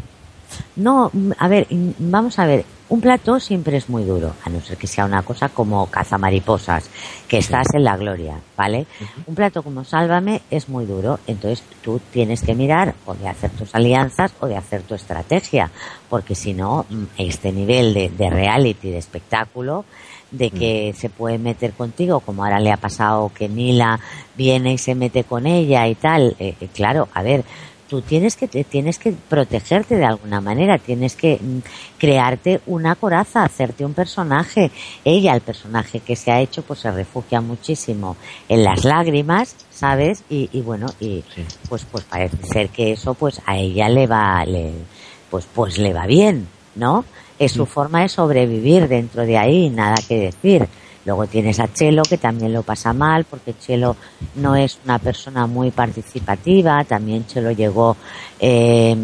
No, 0.76 1.12
a 1.38 1.47
ver, 1.47 1.68
vamos 1.99 2.39
a 2.39 2.45
ver. 2.45 2.66
Un 2.89 3.01
plató 3.01 3.39
siempre 3.39 3.78
es 3.78 3.88
muy 3.88 4.03
duro, 4.03 4.34
a 4.43 4.49
no 4.49 4.62
ser 4.62 4.76
que 4.76 4.88
sea 4.88 5.05
una 5.05 5.22
cosa 5.22 5.49
como 5.49 5.86
cazamariposas, 5.91 6.89
que 7.28 7.38
estás 7.38 7.68
en 7.76 7.84
la 7.84 7.95
gloria, 7.95 8.39
¿vale? 8.57 8.88
Un 9.28 9.36
plato 9.36 9.62
como 9.62 9.84
Sálvame 9.84 10.41
es 10.49 10.70
muy 10.70 10.88
duro, 10.88 11.20
entonces 11.28 11.64
tú 11.84 12.01
tienes 12.12 12.41
que 12.41 12.55
mirar 12.55 12.95
o 13.05 13.14
de 13.14 13.28
hacer 13.28 13.51
tus 13.51 13.76
alianzas 13.76 14.34
o 14.39 14.47
de 14.47 14.57
hacer 14.57 14.82
tu 14.82 14.95
estrategia, 14.95 15.70
porque 16.10 16.34
si 16.34 16.55
no, 16.55 16.88
mm, 16.89 17.03
este 17.20 17.51
nivel 17.51 17.93
de, 17.93 18.10
de 18.10 18.30
reality, 18.32 18.89
de 18.89 18.97
espectáculo, 18.97 19.86
de 20.32 20.51
que 20.51 20.93
se 20.95 21.10
puede 21.10 21.38
meter 21.38 21.74
contigo, 21.74 22.20
como 22.20 22.43
ahora 22.43 22.60
le 22.60 22.72
ha 22.72 22.78
pasado 22.78 23.32
que 23.34 23.49
Mila 23.49 23.99
viene 24.36 24.74
y 24.74 24.78
se 24.78 24.95
mete 24.95 25.24
con 25.24 25.47
ella 25.47 25.88
y 25.88 25.95
tal, 25.95 26.36
eh, 26.39 26.55
eh, 26.60 26.68
claro, 26.74 27.07
a 27.14 27.24
ver, 27.24 27.43
tú 27.89 28.01
tienes 28.01 28.35
que 28.35 28.47
te- 28.47 28.63
tienes 28.63 28.99
que 28.99 29.11
protegerte 29.11 29.95
de 29.95 30.05
alguna 30.05 30.39
manera, 30.41 30.77
tienes 30.77 31.15
que 31.15 31.37
mm, 31.41 31.59
crearte 31.97 32.61
una 32.67 32.95
coraza, 32.95 33.43
hacerte 33.43 33.83
un 33.83 33.93
personaje. 33.93 34.71
Ella, 35.03 35.33
el 35.33 35.41
personaje 35.41 35.99
que 35.99 36.15
se 36.15 36.31
ha 36.31 36.39
hecho, 36.39 36.61
pues 36.61 36.79
se 36.79 36.91
refugia 36.91 37.41
muchísimo 37.41 38.15
en 38.47 38.63
las 38.63 38.85
lágrimas, 38.85 39.55
¿sabes? 39.71 40.23
Y, 40.29 40.49
y 40.53 40.61
bueno, 40.61 40.87
y 40.99 41.23
Sí. 41.33 41.43
pues 41.67 41.85
pues 41.91 42.03
parece 42.05 42.37
ser 42.51 42.69
que 42.69 42.91
eso 42.93 43.13
pues 43.15 43.41
a 43.45 43.57
ella 43.57 43.89
le 43.89 44.07
va 44.07 44.45
le 44.45 44.71
pues 45.31 45.45
pues 45.53 45.77
le 45.77 45.91
va 45.93 46.05
bien, 46.05 46.47
¿no? 46.75 47.03
Es 47.39 47.53
su 47.53 47.65
forma 47.65 48.01
de 48.01 48.09
sobrevivir 48.09 48.87
dentro 48.87 49.25
de 49.25 49.37
ahí, 49.37 49.69
nada 49.69 49.95
que 50.07 50.19
decir. 50.19 50.67
Luego 51.10 51.26
tienes 51.26 51.60
a 51.60 51.74
Chelo, 51.74 52.03
que 52.03 52.20
también 52.20 52.53
lo 52.53 52.62
pasa 52.62 52.93
mal, 52.93 53.26
porque 53.26 53.55
Chelo 53.57 53.95
no 54.36 54.55
es 54.55 54.78
una 54.86 54.99
persona 54.99 55.47
muy 55.47 55.72
participativa. 55.72 56.84
También 56.84 57.26
Chelo 57.26 57.49
llegó, 57.49 57.97
eh, 58.39 58.95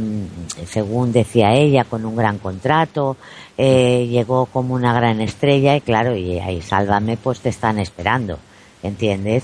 según 0.67 1.11
decía 1.11 1.55
ella, 1.55 1.83
con 1.83 2.05
un 2.05 2.15
gran 2.15 2.37
contrato. 2.37 3.17
eh, 3.57 4.05
llegó 4.07 4.45
como 4.45 4.75
una 4.75 4.93
gran 4.93 5.19
estrella 5.19 5.75
y 5.75 5.81
claro, 5.81 6.15
y 6.15 6.37
ahí 6.37 6.61
Sálvame, 6.61 7.17
pues 7.17 7.39
te 7.39 7.49
están 7.49 7.79
esperando. 7.79 8.37
¿Entiendes? 8.83 9.43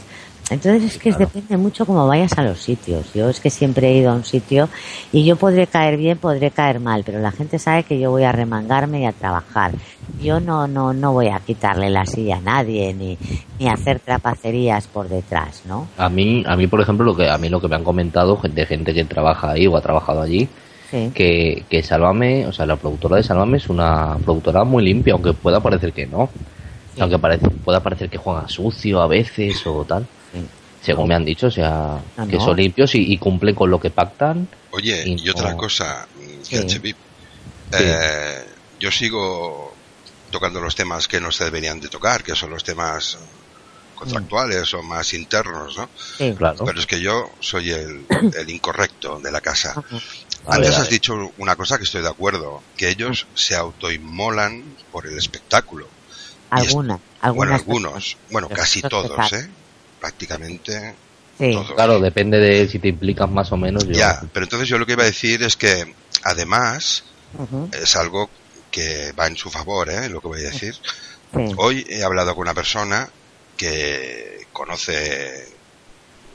Entonces 0.49 0.83
es 0.83 0.97
que 0.97 1.13
depende 1.13 1.55
mucho 1.55 1.85
cómo 1.85 2.07
vayas 2.07 2.37
a 2.37 2.43
los 2.43 2.59
sitios. 2.61 3.13
Yo 3.13 3.29
es 3.29 3.39
que 3.39 3.49
siempre 3.49 3.89
he 3.89 3.97
ido 3.97 4.11
a 4.11 4.15
un 4.15 4.25
sitio 4.25 4.67
y 5.13 5.23
yo 5.23 5.37
podré 5.37 5.65
caer 5.67 5.95
bien, 5.95 6.17
podré 6.17 6.51
caer 6.51 6.81
mal, 6.81 7.03
pero 7.05 7.19
la 7.19 7.31
gente 7.31 7.57
sabe 7.57 7.83
que 7.83 7.97
yo 7.99 8.11
voy 8.11 8.23
a 8.23 8.33
remangarme 8.33 9.01
y 9.01 9.05
a 9.05 9.13
trabajar. 9.13 9.71
Yo 10.21 10.41
no, 10.41 10.67
no, 10.67 10.93
no 10.93 11.13
voy 11.13 11.29
a 11.29 11.39
quitarle 11.39 11.89
la 11.89 12.05
silla 12.05 12.37
a 12.37 12.41
nadie 12.41 12.93
ni, 12.93 13.17
ni 13.59 13.69
hacer 13.69 13.99
trapacerías 13.99 14.87
por 14.87 15.07
detrás, 15.07 15.63
¿no? 15.65 15.87
A 15.97 16.09
mí, 16.09 16.43
a 16.45 16.57
mí 16.57 16.67
por 16.67 16.81
ejemplo, 16.81 17.05
lo 17.05 17.15
que 17.15 17.29
a 17.29 17.37
mí 17.37 17.47
lo 17.47 17.61
que 17.61 17.69
me 17.69 17.75
han 17.77 17.83
comentado 17.85 18.37
de 18.41 18.65
gente 18.65 18.93
que 18.93 19.05
trabaja 19.05 19.51
ahí 19.51 19.67
o 19.67 19.77
ha 19.77 19.81
trabajado 19.81 20.21
allí, 20.21 20.49
Sí. 20.89 21.09
que, 21.15 21.63
que 21.69 21.81
Sálvame, 21.83 22.45
o 22.47 22.51
sea, 22.51 22.65
la 22.65 22.75
productora 22.75 23.15
de 23.15 23.23
Sálvame 23.23 23.55
es 23.55 23.69
una 23.69 24.17
productora 24.25 24.65
muy 24.65 24.83
limpia, 24.83 25.13
aunque 25.13 25.31
pueda 25.31 25.61
parecer 25.61 25.93
que 25.93 26.05
no. 26.05 26.29
Aunque 26.99 27.17
parece, 27.17 27.49
pueda 27.49 27.79
parecer 27.79 28.09
que 28.09 28.17
juega 28.17 28.49
sucio 28.49 29.01
a 29.01 29.07
veces 29.07 29.65
o 29.65 29.85
tal. 29.85 30.05
Según 30.83 31.07
me 31.09 31.15
han 31.15 31.25
dicho, 31.25 31.47
o 31.47 31.51
sea, 31.51 31.99
No, 32.17 32.27
que 32.27 32.37
no. 32.37 32.43
son 32.45 32.57
limpios 32.57 32.95
y, 32.95 33.13
y 33.13 33.17
cumplen 33.19 33.53
con 33.53 33.69
lo 33.69 33.79
que 33.79 33.91
pactan. 33.91 34.47
Oye, 34.71 35.03
Y 35.07 35.25
y 35.27 35.29
otra 35.29 35.51
no- 35.51 35.57
cosa, 35.57 36.07
mm, 36.15 36.43
Sí. 36.43 36.95
Eh, 37.73 38.45
yo 38.79 38.91
sigo 38.91 39.73
tocando 40.31 40.59
los 40.59 40.75
temas 40.75 41.07
que 41.07 41.21
no 41.21 41.31
se 41.31 41.43
deberían 41.45 41.79
de 41.79 41.87
tocar, 41.87 42.23
que 42.23 42.35
son 42.35 42.49
los 42.49 42.63
temas 42.63 43.17
contractuales 43.95 44.73
o 44.73 44.81
más 44.81 45.13
internos, 45.13 45.77
¿no? 45.77 45.89
Sí. 46.17 46.33
Claro. 46.35 46.65
Pero 46.65 46.79
es 46.79 46.85
que 46.87 46.99
yo 46.99 47.29
soy 47.39 47.69
el, 47.71 48.05
el 48.37 48.49
incorrecto 48.49 49.19
de 49.19 49.31
la 49.31 49.39
casa. 49.41 49.73
A 50.47 50.55
Antes 50.55 50.71
ver, 50.71 50.79
has 50.81 50.89
dicho 50.89 51.13
una 51.37 51.55
cosa 51.55 51.77
que 51.77 51.83
estoy 51.83 52.01
de 52.01 52.09
acuerdo, 52.09 52.63
que 52.75 52.89
ellos 52.89 53.27
se 53.35 53.55
autoinmolan 53.55 54.63
por 54.91 55.05
el 55.05 55.17
espectáculo. 55.17 55.87
Algunas, 56.49 56.99
bueno, 57.35 57.53
algunos, 57.55 58.17
bueno, 58.31 58.49
casi 58.49 58.81
todos. 58.81 59.31
¿eh? 59.33 59.47
Prácticamente 60.01 60.95
Sí. 61.39 61.51
todos. 61.53 61.71
Claro, 61.73 61.99
depende 61.99 62.37
de 62.39 62.67
si 62.67 62.79
te 62.79 62.89
implicas 62.89 63.29
más 63.29 63.51
o 63.53 63.57
menos. 63.57 63.85
yo- 63.85 63.93
Ya, 63.93 64.21
pero 64.33 64.45
entonces 64.45 64.67
yo 64.67 64.77
lo 64.77 64.85
que 64.85 64.93
iba 64.93 65.03
a 65.03 65.05
decir 65.05 65.41
es 65.43 65.55
que 65.55 65.95
además 66.23 67.05
es 67.71 67.95
algo 67.95 68.29
que 68.69 69.13
va 69.13 69.27
en 69.27 69.37
su 69.37 69.49
favor, 69.49 69.89
¿eh? 69.89 70.09
Lo 70.09 70.19
que 70.21 70.27
voy 70.27 70.41
a 70.41 70.49
decir. 70.49 70.73
Sí. 70.73 71.53
Hoy 71.57 71.85
he 71.89 72.03
hablado 72.03 72.33
con 72.35 72.41
una 72.41 72.53
persona 72.53 73.09
que 73.55 74.45
conoce 74.51 75.47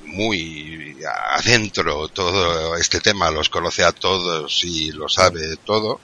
muy 0.04 0.96
adentro 1.36 2.08
todo 2.08 2.76
este 2.76 3.00
tema, 3.00 3.30
los 3.30 3.48
conoce 3.48 3.82
a 3.84 3.92
todos 3.92 4.62
y 4.64 4.92
lo 4.92 5.08
sabe 5.08 5.56
todo, 5.64 6.00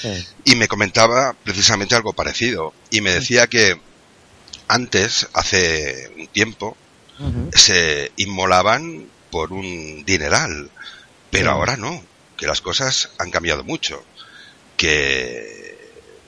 Sí. 0.00 0.26
y 0.46 0.56
me 0.56 0.68
comentaba 0.68 1.34
precisamente 1.44 1.94
algo 1.94 2.12
parecido. 2.14 2.72
Y 2.90 3.00
me 3.02 3.12
decía 3.12 3.46
que 3.46 3.78
antes, 4.68 5.28
hace 5.34 6.10
un 6.18 6.26
tiempo, 6.28 6.76
Se 7.54 8.10
inmolaban 8.16 9.06
por 9.30 9.52
un 9.52 10.04
dineral, 10.04 10.70
pero 11.30 11.50
ahora 11.52 11.76
no, 11.76 12.02
que 12.36 12.46
las 12.46 12.60
cosas 12.60 13.10
han 13.18 13.30
cambiado 13.30 13.62
mucho, 13.64 14.02
que 14.76 15.78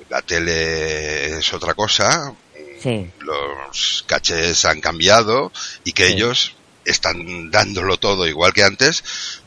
la 0.08 0.22
tele 0.22 1.38
es 1.38 1.52
otra 1.52 1.74
cosa, 1.74 2.32
Sí. 2.80 3.10
los 3.20 4.04
cachés 4.06 4.64
han 4.66 4.80
cambiado 4.80 5.50
y 5.84 5.92
que 5.92 6.06
Sí. 6.08 6.12
ellos 6.14 6.54
están 6.84 7.50
dándolo 7.50 7.96
todo 7.98 8.26
igual 8.26 8.52
que 8.52 8.62
antes, 8.62 9.02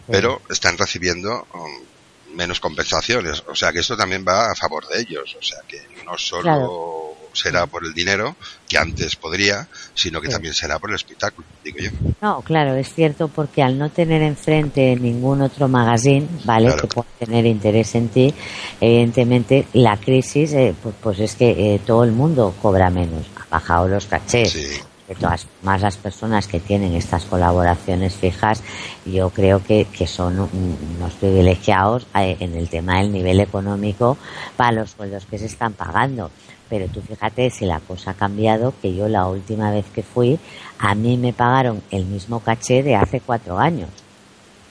pero 0.10 0.42
están 0.50 0.78
recibiendo 0.78 1.48
um, 1.54 2.36
menos 2.36 2.60
compensaciones. 2.60 3.44
O 3.48 3.56
sea 3.56 3.72
que 3.72 3.80
esto 3.80 3.96
también 3.96 4.26
va 4.28 4.52
a 4.52 4.56
favor 4.56 4.88
de 4.88 5.02
ellos. 5.02 5.36
O 5.40 5.44
sea 5.44 5.60
que 5.68 5.82
no 6.04 6.18
solo 6.18 6.42
Claro. 6.42 7.07
Será 7.38 7.66
por 7.68 7.86
el 7.86 7.94
dinero, 7.94 8.36
que 8.68 8.78
antes 8.78 9.16
podría, 9.16 9.68
sino 9.94 10.20
que 10.20 10.28
Sí. 10.28 10.34
también 10.34 10.54
será 10.54 10.80
por 10.80 10.90
el 10.90 10.96
espectáculo, 10.96 11.46
digo 11.64 11.78
yo. 11.80 11.90
No, 12.22 12.42
claro, 12.42 12.74
es 12.76 12.94
cierto 12.94 13.28
porque 13.28 13.62
al 13.62 13.78
no 13.78 13.90
tener 13.90 14.22
enfrente 14.22 14.96
ningún 14.96 15.42
otro 15.42 15.68
magazine, 15.68 16.28
¿vale? 16.46 16.68
Claro. 16.68 16.82
Que 16.82 16.88
pueda 16.88 17.08
tener 17.20 17.46
interés 17.46 17.94
en 17.96 18.10
ti, 18.10 18.34
evidentemente 18.82 19.68
la 19.74 19.98
crisis, 19.98 20.54
eh, 20.54 20.74
pues, 20.82 20.96
pues 21.02 21.20
es 21.20 21.36
que 21.36 21.76
eh, 21.76 21.80
todo 21.86 22.04
el 22.04 22.12
mundo 22.12 22.54
cobra 22.62 22.90
menos, 22.90 23.26
ha 23.36 23.46
bajado 23.50 23.88
los 23.88 24.06
cachés. 24.06 24.52
Sí. 24.52 24.68
De 25.08 25.16
todas 25.16 25.48
más 25.64 25.82
las 25.82 25.96
personas 25.96 26.48
que 26.48 26.60
tienen 26.60 26.94
estas 26.94 27.24
colaboraciones 27.24 28.14
fijas, 28.16 28.62
yo 29.06 29.30
creo 29.30 29.64
que, 29.64 29.86
que 29.86 30.06
son 30.06 30.38
un- 30.38 30.78
unos 30.98 31.14
privilegiados 31.14 32.06
eh, 32.14 32.36
en 32.42 32.54
el 32.56 32.68
tema 32.68 32.98
del 32.98 33.14
nivel 33.14 33.40
económico 33.40 34.18
para 34.58 34.74
los 34.74 34.92
sueldos 34.92 35.26
que 35.26 35.38
se 35.40 35.46
están 35.46 35.72
pagando. 35.72 36.30
Pero 36.70 36.88
tú 36.88 37.02
fíjate 37.02 37.50
si 37.50 37.66
la 37.66 37.80
cosa 37.80 38.12
ha 38.12 38.14
cambiado, 38.14 38.74
que 38.82 38.94
yo 38.94 39.08
la 39.08 39.28
última 39.28 39.72
vez 39.72 39.86
que 39.94 40.04
fui, 40.04 40.40
a 40.80 40.96
mí 40.96 41.18
me 41.18 41.34
pagaron 41.34 41.82
el 41.92 42.06
mismo 42.06 42.40
caché 42.40 42.84
de 42.84 42.96
hace 42.96 43.22
cuatro 43.22 43.58
años. 43.58 43.90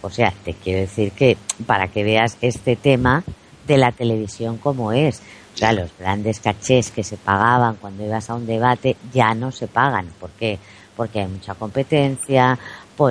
O 0.03 0.11
sea, 0.11 0.33
te 0.45 0.55
quiero 0.55 0.81
decir 0.81 1.13
que 1.13 1.37
para 1.67 1.89
que 1.89 2.05
veas 2.05 2.37
este 2.41 2.77
tema 2.77 3.25
de 3.67 3.79
la 3.79 3.93
televisión 3.93 4.59
como 4.59 4.93
es. 4.93 5.21
O 5.55 5.59
Ya 5.59 5.73
los 5.73 5.91
grandes 5.99 6.41
cachés 6.41 6.91
que 6.91 7.03
se 7.03 7.17
pagaban 7.17 7.77
cuando 7.77 8.05
ibas 8.05 8.29
a 8.29 8.35
un 8.35 8.47
debate 8.47 8.97
ya 9.13 9.35
no 9.35 9.51
se 9.53 9.67
pagan. 9.67 10.07
¿Por 10.21 10.31
qué? 10.31 10.59
Porque 10.97 11.21
hay 11.21 11.29
mucha 11.29 11.55
competencia 11.55 12.59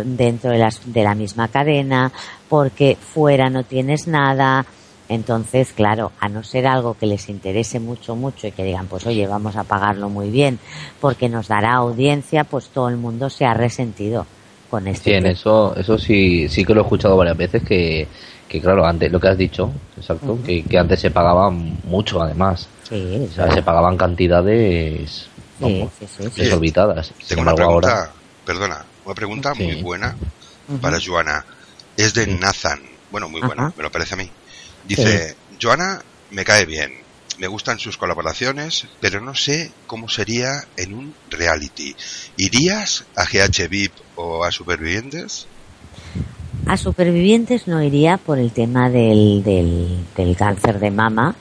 dentro 0.05 0.51
de, 0.51 0.57
las, 0.57 0.81
de 0.91 1.03
la 1.03 1.15
misma 1.15 1.47
cadena, 1.47 2.11
porque 2.49 2.95
fuera 2.95 3.49
no 3.49 3.63
tienes 3.63 4.07
nada. 4.07 4.65
Entonces, 5.07 5.71
claro, 5.73 6.11
a 6.19 6.29
no 6.29 6.43
ser 6.43 6.65
algo 6.65 6.95
que 6.97 7.05
les 7.05 7.29
interese 7.29 7.79
mucho, 7.79 8.15
mucho 8.15 8.47
y 8.47 8.51
que 8.51 8.63
digan, 8.63 8.87
pues 8.87 9.05
oye, 9.05 9.27
vamos 9.27 9.55
a 9.55 9.63
pagarlo 9.63 10.09
muy 10.09 10.29
bien 10.31 10.59
porque 10.99 11.29
nos 11.29 11.47
dará 11.47 11.75
audiencia, 11.75 12.43
pues 12.43 12.69
todo 12.69 12.89
el 12.89 12.97
mundo 12.97 13.29
se 13.29 13.45
ha 13.45 13.53
resentido 13.53 14.25
con 14.69 14.87
este 14.87 15.11
Sí, 15.11 15.15
en 15.15 15.27
eso, 15.27 15.75
eso 15.75 15.97
sí, 15.99 16.49
sí 16.49 16.65
que 16.65 16.73
lo 16.73 16.81
he 16.81 16.83
escuchado 16.83 17.15
varias 17.17 17.37
veces 17.37 17.61
que, 17.63 18.07
que 18.49 18.59
claro, 18.59 18.83
antes, 18.85 19.11
lo 19.11 19.19
que 19.19 19.27
has 19.27 19.37
dicho, 19.37 19.71
exacto, 19.95 20.39
que, 20.43 20.63
que 20.63 20.77
antes 20.77 20.99
se 20.99 21.11
pagaba 21.11 21.51
mucho 21.51 22.21
además. 22.21 22.67
Sí, 22.89 23.27
O 23.31 23.33
sea, 23.33 23.51
se 23.51 23.61
pagaban 23.61 23.97
cantidades 23.97 25.27
vamos, 25.59 25.91
sí, 25.99 26.07
sí, 26.17 26.23
sí. 26.33 26.41
desorbitadas. 26.41 27.11
Tengo 27.27 27.43
una 27.43 27.55
pregunta, 27.55 27.99
ahora, 27.99 28.11
perdona, 28.45 28.85
una 29.05 29.15
pregunta 29.15 29.53
Sí. 29.55 29.63
muy 29.63 29.81
buena 29.81 30.15
para 30.81 30.97
Joana. 31.03 31.45
Es 31.95 32.13
de 32.13 32.27
Nathan. 32.27 32.79
Bueno, 33.11 33.29
muy 33.29 33.41
buena, 33.41 33.71
me 33.77 33.83
lo 33.83 33.91
parece 33.91 34.15
a 34.15 34.17
mí. 34.17 34.29
Dice, 34.87 35.35
Joana 35.61 36.01
me 36.31 36.43
cae 36.43 36.65
bien, 36.65 36.91
me 37.37 37.47
gustan 37.47 37.79
sus 37.79 37.97
colaboraciones, 37.97 38.87
pero 38.99 39.19
no 39.21 39.33
sé 39.35 39.71
cómo 39.87 40.07
sería 40.09 40.51
en 40.77 40.93
un 40.93 41.13
reality. 41.29 41.95
¿Irías 42.37 43.05
a 43.15 43.25
GH 43.25 43.67
VIP 43.69 43.93
o 44.15 44.43
a 44.43 44.51
Supervivientes? 44.51 45.47
A 46.67 46.77
supervivientes 46.77 47.67
no 47.67 47.81
iría 47.83 48.17
por 48.17 48.39
el 48.39 48.51
tema 48.51 48.89
del, 48.89 49.43
del, 49.43 50.03
del 50.15 50.35
cáncer 50.35 50.79
de 50.79 50.89
mama, 50.89 51.35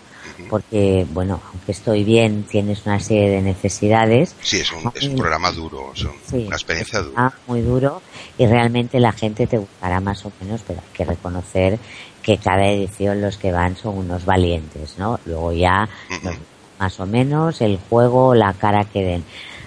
porque, 0.51 1.07
bueno, 1.12 1.40
aunque 1.53 1.72
estoy 1.72 2.05
bien, 2.05 2.42
tienes 2.42 2.84
una 2.84 3.01
serie 3.01 3.30
de 3.30 3.40
necesidades. 3.40 4.34
Sí, 4.42 4.59
es 4.61 4.70
un, 4.72 4.92
es 4.95 5.05
un 5.09 5.16
programa 5.16 5.51
duro, 5.51 5.92
es 5.95 6.03
un- 6.05 6.12
Sí, 6.30 6.45
una 6.47 6.57
experiencia 6.57 7.01
dura. 7.01 7.32
muy 7.47 7.62
duro 7.62 8.03
y 8.36 8.47
realmente 8.47 9.01
la 9.01 9.12
gente 9.12 9.47
te 9.47 9.57
gustará 9.57 10.01
más 10.01 10.24
o 10.26 10.32
menos, 10.42 10.61
pero 10.66 10.80
hay 10.80 10.92
que 10.97 11.05
reconocer 11.07 11.78
que 12.25 12.39
cada 12.39 12.66
edición 12.66 13.20
los 13.20 13.37
que 13.37 13.53
van 13.53 13.77
son 13.77 13.99
unos 13.99 14.25
valientes, 14.25 14.95
¿no? 14.99 15.20
Luego 15.27 15.53
ya 15.53 15.89
los- 16.22 16.35
más 16.79 16.99
o 17.01 17.07
menos 17.07 17.61
el 17.61 17.79
juego, 17.91 18.35
la 18.35 18.53
cara 18.55 18.85
que 18.85 19.03
den. 19.05 19.25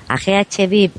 A 0.09 0.15
GH 0.17 0.67
VIP 0.67 0.91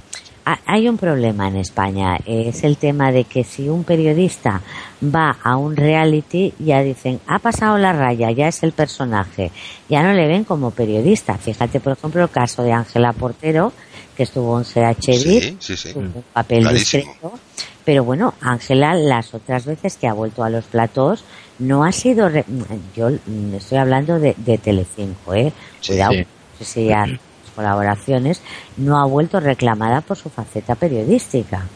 ha- 0.46 0.60
hay 0.66 0.88
un 0.88 0.96
problema 0.96 1.48
en 1.48 1.56
España, 1.56 2.16
es 2.24 2.62
el 2.64 2.76
tema 2.78 3.10
de 3.12 3.24
que 3.24 3.44
si 3.44 3.68
un 3.68 3.84
periodista 3.84 4.62
va 5.02 5.36
a 5.42 5.56
un 5.56 5.76
reality 5.76 6.54
ya 6.58 6.82
dicen, 6.82 7.20
ha 7.26 7.38
pasado 7.38 7.76
la 7.76 7.92
raya, 7.92 8.30
ya 8.30 8.48
es 8.48 8.62
el 8.62 8.72
personaje, 8.72 9.50
ya 9.88 10.02
no 10.02 10.12
le 10.14 10.26
ven 10.26 10.44
como 10.44 10.70
periodista. 10.70 11.36
Fíjate, 11.36 11.80
por 11.80 11.92
ejemplo, 11.94 12.22
el 12.22 12.30
caso 12.30 12.62
de 12.62 12.72
Ángela 12.72 13.12
Portero, 13.12 13.72
que 14.16 14.22
estuvo 14.22 14.58
en 14.58 14.64
GH 14.64 15.06
VIP, 15.24 15.42
Sí, 15.42 15.56
sí, 15.60 15.76
sí. 15.76 15.92
tuvo 15.92 16.02
un 16.02 16.24
papel 16.32 16.62
Clarísimo. 16.62 17.02
discreto. 17.12 17.38
Pero 17.84 18.04
bueno, 18.04 18.34
Ángela, 18.40 18.94
las 18.94 19.32
otras 19.34 19.64
veces 19.66 19.96
que 19.96 20.06
ha 20.08 20.12
vuelto 20.12 20.42
a 20.44 20.50
los 20.50 20.64
platós, 20.64 21.24
no 21.58 21.84
ha 21.84 21.92
sido. 21.92 22.28
re- 22.28 22.44
Yo 22.96 23.08
estoy 23.56 23.78
hablando 23.78 24.18
de, 24.18 24.34
de 24.36 24.58
Telecinco, 24.58 25.34
¿eh? 25.34 25.52
Sí, 25.80 25.92
Cuidado, 25.92 26.12
sí. 26.12 26.18
no 26.20 26.58
sé 26.58 26.64
si 26.64 26.84
ya 26.86 27.06
colaboraciones, 27.54 28.40
no 28.76 28.98
ha 29.00 29.04
vuelto 29.06 29.40
reclamada 29.40 30.00
por 30.00 30.16
su 30.16 30.30
faceta 30.30 30.74
periodística. 30.74 31.66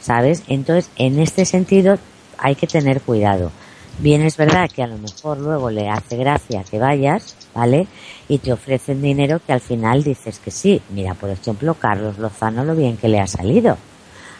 ¿Sabes? 0.00 0.42
Entonces, 0.48 0.90
en 0.96 1.18
este 1.20 1.44
sentido, 1.44 1.96
hay 2.38 2.54
que 2.56 2.66
tener 2.66 3.00
cuidado. 3.00 3.50
Bien 3.98 4.22
es 4.22 4.36
verdad 4.36 4.68
que 4.74 4.82
a 4.82 4.86
lo 4.86 4.98
mejor 4.98 5.38
luego 5.38 5.70
le 5.70 5.88
hace 5.88 6.16
gracia 6.16 6.64
que 6.68 6.78
vayas, 6.78 7.36
¿vale? 7.54 7.86
Y 8.28 8.38
te 8.38 8.52
ofrecen 8.52 9.00
dinero 9.00 9.40
que 9.46 9.52
al 9.52 9.60
final 9.60 10.02
dices 10.02 10.38
que 10.40 10.50
sí. 10.50 10.82
Mira, 10.90 11.14
por 11.14 11.30
ejemplo, 11.30 11.74
Carlos 11.74 12.18
Lozano, 12.18 12.64
lo 12.64 12.74
bien 12.74 12.96
que 12.96 13.08
le 13.08 13.20
ha 13.20 13.26
salido. 13.26 13.76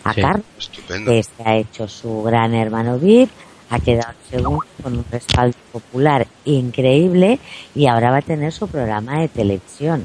A 0.05 0.15
Sí. 0.15 0.21
Carlos, 0.21 0.71
que 1.07 1.23
se 1.23 1.43
ha 1.45 1.57
hecho 1.57 1.87
su 1.87 2.23
gran 2.25 2.55
hermano 2.55 2.99
VIP, 2.99 3.31
ha 3.73 3.79
quedado 3.79 4.13
segundo 4.31 4.65
con 4.83 4.99
un 4.99 5.05
respaldo 5.11 5.57
popular 5.73 6.27
increíble 6.45 7.39
y 7.75 7.87
ahora 7.87 8.11
va 8.11 8.19
a 8.19 8.23
tener 8.23 8.53
su 8.53 8.69
programa 8.69 9.21
de 9.21 9.29
televisión. 9.29 10.05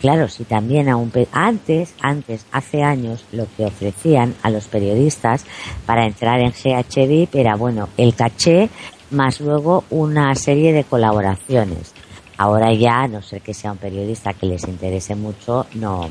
Claro, 0.00 0.28
si 0.28 0.44
también 0.44 0.88
a 0.88 0.96
un 0.96 1.12
antes, 1.32 1.94
antes, 2.00 2.46
hace 2.50 2.82
años, 2.82 3.24
lo 3.30 3.46
que 3.56 3.66
ofrecían 3.66 4.34
a 4.42 4.50
los 4.50 4.68
periodistas 4.68 5.44
para 5.84 6.06
entrar 6.06 6.40
en 6.40 6.52
GH 6.52 7.06
VIP 7.06 7.34
era 7.34 7.56
bueno 7.56 7.90
el 7.98 8.14
caché 8.14 8.70
más 9.10 9.40
luego 9.40 9.84
una 9.90 10.34
serie 10.34 10.72
de 10.72 10.84
colaboraciones. 10.84 11.92
Ahora 12.38 12.72
ya, 12.72 13.02
a 13.02 13.08
no 13.08 13.20
ser 13.20 13.42
que 13.42 13.54
sea 13.54 13.72
un 13.72 13.78
periodista 13.78 14.32
que 14.32 14.46
les 14.46 14.66
interese 14.66 15.14
mucho, 15.14 15.66
no, 15.74 16.08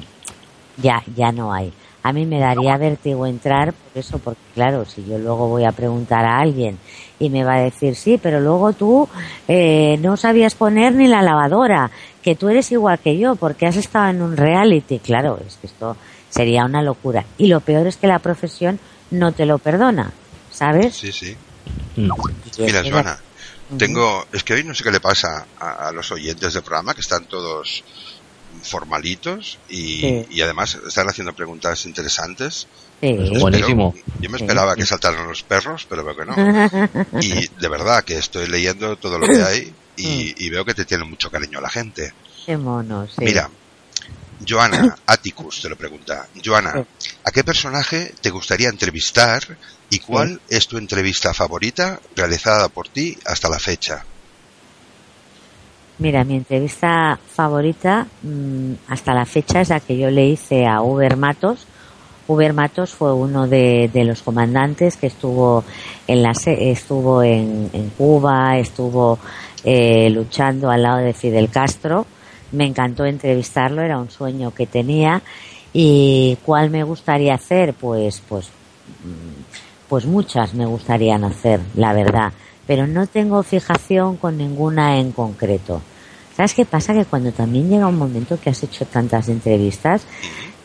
ya, 0.77 1.03
ya 1.15 1.31
no 1.31 1.53
hay. 1.53 1.73
A 2.03 2.11
mí 2.11 2.25
me 2.25 2.39
daría 2.39 2.77
vértigo 2.77 3.25
entrar 3.25 3.73
por 3.73 3.97
eso, 3.97 4.19
porque 4.19 4.41
claro, 4.53 4.85
si 4.85 5.05
yo 5.05 5.17
luego 5.17 5.47
voy 5.47 5.63
a 5.63 5.71
preguntar 5.71 6.25
a 6.25 6.39
alguien 6.39 6.77
y 7.17 7.29
me 7.29 7.45
va 7.45 7.55
a 7.55 7.61
decir, 7.61 7.95
sí, 7.95 8.19
pero 8.21 8.41
luego 8.41 8.73
tú 8.73 9.07
eh, 9.47 9.97
no 10.01 10.17
sabías 10.17 10.53
poner 10.53 10.93
ni 10.93 11.07
la 11.07 11.21
lavadora, 11.21 11.91
que 12.21 12.35
tú 12.35 12.49
eres 12.49 12.71
igual 12.73 12.99
que 12.99 13.17
yo, 13.17 13.35
porque 13.35 13.67
has 13.67 13.77
estado 13.77 14.09
en 14.09 14.21
un 14.21 14.35
reality. 14.35 14.99
Claro, 14.99 15.39
es 15.47 15.55
que 15.55 15.67
esto 15.67 15.95
sería 16.29 16.65
una 16.65 16.81
locura. 16.81 17.25
Y 17.37 17.47
lo 17.47 17.61
peor 17.61 17.87
es 17.87 17.95
que 17.95 18.07
la 18.07 18.19
profesión 18.19 18.79
no 19.11 19.31
te 19.31 19.45
lo 19.45 19.57
perdona, 19.57 20.11
¿sabes? 20.51 20.95
Sí, 20.95 21.11
sí. 21.13 21.37
Mira, 21.95 22.83
Joana, 22.83 23.17
tengo, 23.77 24.25
es 24.33 24.43
que 24.43 24.55
hoy 24.55 24.63
no 24.65 24.73
sé 24.73 24.83
qué 24.83 24.91
le 24.91 24.99
pasa 24.99 25.45
a, 25.59 25.87
a 25.87 25.91
los 25.93 26.11
oyentes 26.11 26.53
del 26.53 26.63
programa, 26.63 26.93
que 26.93 27.01
están 27.01 27.25
todos 27.25 27.83
formalitos 28.63 29.59
y, 29.69 29.99
Sí. 30.01 30.25
y 30.31 30.41
además 30.41 30.77
están 30.87 31.09
haciendo 31.09 31.33
preguntas 31.33 31.85
interesantes. 31.85 32.67
Sí. 33.01 33.07
Espero- 33.09 33.39
Buenísimo. 33.41 33.93
yo 34.19 34.29
me 34.29 34.37
Sí. 34.37 34.43
esperaba 34.45 34.75
que 34.75 34.85
saltaran 34.85 35.27
los 35.27 35.43
perros, 35.43 35.85
pero 35.89 36.03
veo 36.03 36.15
que 36.15 36.25
no. 36.25 36.35
Y 37.21 37.47
de 37.59 37.67
verdad 37.67 38.03
que 38.03 38.17
estoy 38.17 38.47
leyendo 38.47 38.95
todo 38.97 39.19
lo 39.19 39.27
que 39.27 39.41
hay 39.43 39.73
y, 39.97 40.45
y 40.45 40.49
veo 40.49 40.63
que 40.65 40.73
te 40.73 40.85
tiene 40.85 41.03
mucho 41.03 41.29
cariño 41.29 41.59
la 41.61 41.69
gente. 41.69 42.13
Qué 42.45 42.57
mono, 42.57 43.07
sí. 43.07 43.15
Mira, 43.25 43.49
Joana, 44.47 44.95
Atticus 45.07 45.61
te 45.61 45.69
lo 45.69 45.75
pregunta. 45.77 46.27
Joana, 46.43 46.85
Sí. 46.97 47.09
¿a 47.23 47.31
qué 47.31 47.43
personaje 47.43 48.13
te 48.21 48.29
gustaría 48.29 48.69
entrevistar 48.69 49.57
y 49.89 49.99
cuál 49.99 50.41
es 50.49 50.67
tu 50.67 50.77
entrevista 50.77 51.33
favorita 51.33 51.99
realizada 52.15 52.67
por 52.69 52.87
ti 52.89 53.17
hasta 53.25 53.49
la 53.49 53.59
fecha? 53.59 54.05
Mira, 55.99 56.23
mi 56.23 56.35
entrevista 56.35 57.19
favorita 57.27 58.07
mm, 58.23 58.73
hasta 58.87 59.13
la 59.13 59.25
fecha 59.25 59.61
es 59.61 59.69
la 59.69 59.79
que 59.79 59.97
yo 59.97 60.09
le 60.09 60.25
hice 60.25 60.65
a 60.65 60.81
Uber 60.81 61.17
Matos. 61.17 61.67
Uber 62.27 62.53
Matos 62.53 62.91
fue 62.91 63.13
uno 63.13 63.47
de, 63.47 63.89
los 63.93 64.21
comandantes 64.21 64.97
que 64.97 65.07
estuvo 65.07 65.63
en 66.07 66.23
la 66.23 66.31
estuvo 66.31 67.21
en, 67.21 67.69
en 67.73 67.89
Cuba, 67.89 68.57
estuvo 68.57 69.19
eh, 69.63 70.09
luchando 70.09 70.69
al 70.69 70.83
lado 70.83 70.97
de 70.97 71.13
Fidel 71.13 71.49
Castro. 71.49 72.05
Me 72.51 72.65
encantó 72.65 73.05
entrevistarlo, 73.05 73.81
era 73.81 73.97
un 73.97 74.09
sueño 74.09 74.53
que 74.53 74.65
tenía. 74.65 75.21
¿Y 75.73 76.37
cuál 76.45 76.69
me 76.69 76.83
gustaría 76.83 77.33
hacer? 77.33 77.73
Pues, 77.73 78.21
pues 78.27 78.49
pues 79.93 80.05
muchas 80.05 80.55
me 80.55 80.65
gustarían 80.65 81.23
hacer, 81.23 81.59
la 81.75 81.93
verdad, 81.93 82.33
pero 82.65 82.87
no 82.87 83.07
tengo 83.07 83.43
fijación 83.43 84.17
con 84.17 84.37
ninguna 84.37 84.99
en 84.99 85.11
concreto. 85.11 85.81
¿Sabes 86.35 86.53
qué 86.53 86.65
pasa? 86.65 86.93
Que 86.93 87.05
cuando 87.05 87.31
también 87.31 87.69
llega 87.69 87.87
un 87.87 87.97
momento 87.97 88.39
que 88.39 88.49
has 88.49 88.63
hecho 88.63 88.85
tantas 88.85 89.29
entrevistas, 89.29 90.03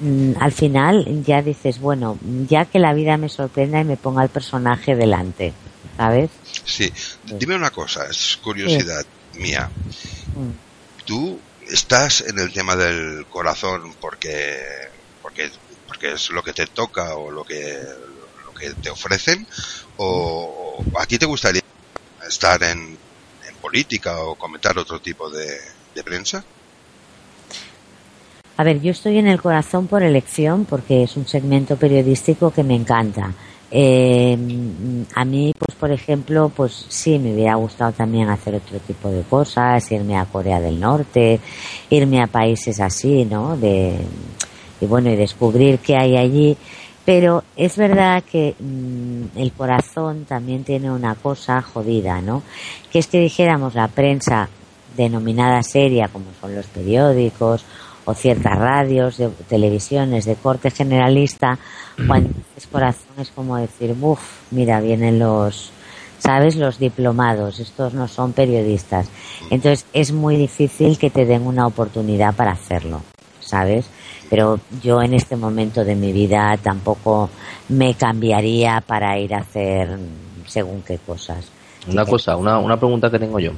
mm, 0.01 0.33
al 0.41 0.53
final 0.53 1.23
ya 1.25 1.43
dices, 1.43 1.79
bueno, 1.79 2.19
ya 2.49 2.65
que 2.65 2.79
la 2.79 2.95
vida 2.95 3.19
me 3.19 3.29
sorprenda 3.29 3.81
y 3.81 3.85
me 3.85 3.97
ponga 3.97 4.23
el 4.23 4.31
personaje 4.31 4.97
delante, 4.97 5.53
¿sabes? 5.97 6.31
Sí, 6.65 6.91
dime 7.25 7.57
una 7.57 7.71
cosa, 7.71 8.07
es 8.09 8.39
curiosidad 8.43 9.05
mía. 9.35 9.71
Mm. 10.35 11.05
¿Tú 11.05 11.39
estás 11.69 12.23
en 12.23 12.39
el 12.39 12.51
tema 12.51 12.75
del 12.75 13.27
corazón 13.27 13.93
porque, 14.01 14.59
porque, 15.21 15.51
porque 15.87 16.13
es 16.13 16.31
lo 16.31 16.43
que 16.43 16.55
te 16.55 16.67
toca 16.67 17.15
o 17.17 17.31
lo 17.31 17.45
que, 17.45 17.79
lo 18.47 18.55
que 18.55 18.71
te 18.71 18.89
ofrecen? 18.89 19.47
¿O 19.99 20.83
a 20.99 21.05
ti 21.05 21.19
te 21.19 21.27
gustaría 21.27 21.63
estar 22.29 22.63
en, 22.63 22.97
política 23.61 24.23
o 24.23 24.37
comentar 24.37 24.79
otro 24.79 25.01
tipo 25.01 25.29
de, 25.29 25.59
de 25.93 26.05
prensa? 26.05 26.45
A 28.57 28.63
ver, 28.63 28.81
yo 28.81 28.93
estoy 28.93 29.19
en 29.19 29.27
el 29.27 29.43
corazón 29.43 29.89
por 29.89 30.03
elección 30.03 30.65
porque 30.65 31.03
es 31.03 31.17
un 31.17 31.27
segmento 31.27 31.77
periodístico 31.77 32.53
que 32.53 32.63
me 32.63 32.77
encanta. 32.77 33.33
Eh, 33.71 34.37
a 35.15 35.25
mí, 35.25 35.53
pues 35.59 35.77
por 35.77 35.91
ejemplo, 35.91 36.51
pues 36.55 36.87
sí, 36.89 37.19
me 37.19 37.35
hubiera 37.35 37.55
gustado 37.57 37.93
también 37.93 38.29
hacer 38.31 38.55
otro 38.55 38.79
tipo 38.81 39.11
de 39.11 39.23
cosas, 39.23 39.91
irme 39.93 40.17
a 40.17 40.25
Corea 40.25 40.61
del 40.61 40.81
Norte, 40.81 41.39
irme 41.91 42.23
a 42.23 42.27
países 42.27 42.81
así, 42.81 43.25
¿no? 43.25 43.57
De, 43.57 43.97
y 44.81 44.87
bueno, 44.87 45.11
y 45.11 45.17
descubrir 45.17 45.79
qué 45.79 45.97
hay 45.97 46.17
allí. 46.17 46.57
Pero 47.09 47.43
es 47.57 47.79
verdad 47.79 48.23
que 48.23 48.55
mm, 48.61 49.39
el 49.39 49.53
corazón 49.53 50.27
también 50.27 50.63
tiene 50.63 50.91
una 50.91 51.15
cosa 51.15 51.63
jodida, 51.63 52.21
¿no? 52.21 52.43
Que 52.93 52.99
es 52.99 53.07
que 53.07 53.19
dijéramos 53.19 53.75
la 53.75 53.89
prensa 53.89 54.51
denominada 54.95 55.63
seria, 55.63 56.09
como 56.09 56.27
son 56.39 56.55
los 56.55 56.67
periódicos 56.67 57.65
o 58.05 58.13
ciertas 58.13 58.59
radios, 58.59 59.17
de, 59.17 59.31
televisiones 59.49 60.27
de 60.27 60.35
corte 60.35 60.71
generalista, 60.71 61.59
cuando 62.07 62.29
dices 62.29 62.69
corazón 62.71 63.15
es 63.17 63.31
como 63.31 63.57
decir, 63.57 63.97
uff, 63.99 64.21
mira, 64.51 64.79
vienen 64.83 65.19
los, 65.19 65.71
¿sabes? 66.19 66.57
Los 66.57 66.79
diplomados, 66.79 67.59
estos 67.59 67.95
no 67.95 68.07
son 68.07 68.35
periodistas. 68.35 69.09
Entonces 69.49 69.87
es 69.95 70.13
muy 70.13 70.37
difícil 70.37 70.99
que 70.99 71.09
te 71.09 71.25
den 71.25 71.47
una 71.47 71.67
oportunidad 71.67 72.35
para 72.35 72.51
hacerlo, 72.51 73.01
¿sabes? 73.41 73.87
Pero 74.31 74.61
yo 74.83 75.03
en 75.03 75.15
este 75.15 75.37
momento 75.37 75.85
de 75.85 75.95
mi 75.95 76.13
vida 76.13 76.57
tampoco 76.63 77.31
me 77.69 77.95
cambiaría 77.95 78.83
para 78.87 79.19
ir 79.19 79.35
a 79.35 79.39
hacer 79.39 79.99
según 80.47 80.83
qué 80.83 80.99
cosas. 80.99 81.51
Una 81.87 82.05
cosa, 82.05 82.37
una, 82.37 82.59
una 82.59 82.77
pregunta 82.77 83.11
que 83.11 83.19
tengo 83.19 83.39
yo. 83.39 83.53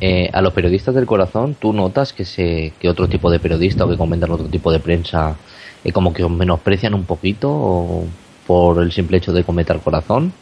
Eh, 0.00 0.30
a 0.32 0.40
los 0.40 0.52
periodistas 0.52 0.94
del 0.94 1.06
corazón, 1.06 1.56
¿tú 1.58 1.72
notas 1.72 2.12
que, 2.12 2.24
se, 2.24 2.72
que 2.78 2.88
otro 2.88 3.08
tipo 3.08 3.30
de 3.30 3.40
periodista 3.40 3.84
o 3.84 3.88
que 3.88 3.96
comentan 3.96 4.30
otro 4.30 4.46
tipo 4.46 4.70
de 4.70 4.78
prensa 4.78 5.36
eh, 5.82 5.92
como 5.92 6.12
que 6.12 6.22
os 6.22 6.30
menosprecian 6.30 6.94
un 6.94 7.04
poquito 7.04 7.50
o 7.50 8.04
por 8.46 8.82
el 8.82 8.92
simple 8.92 9.18
hecho 9.18 9.32
de 9.32 9.44
comentar 9.44 9.80
corazón? 9.80 10.32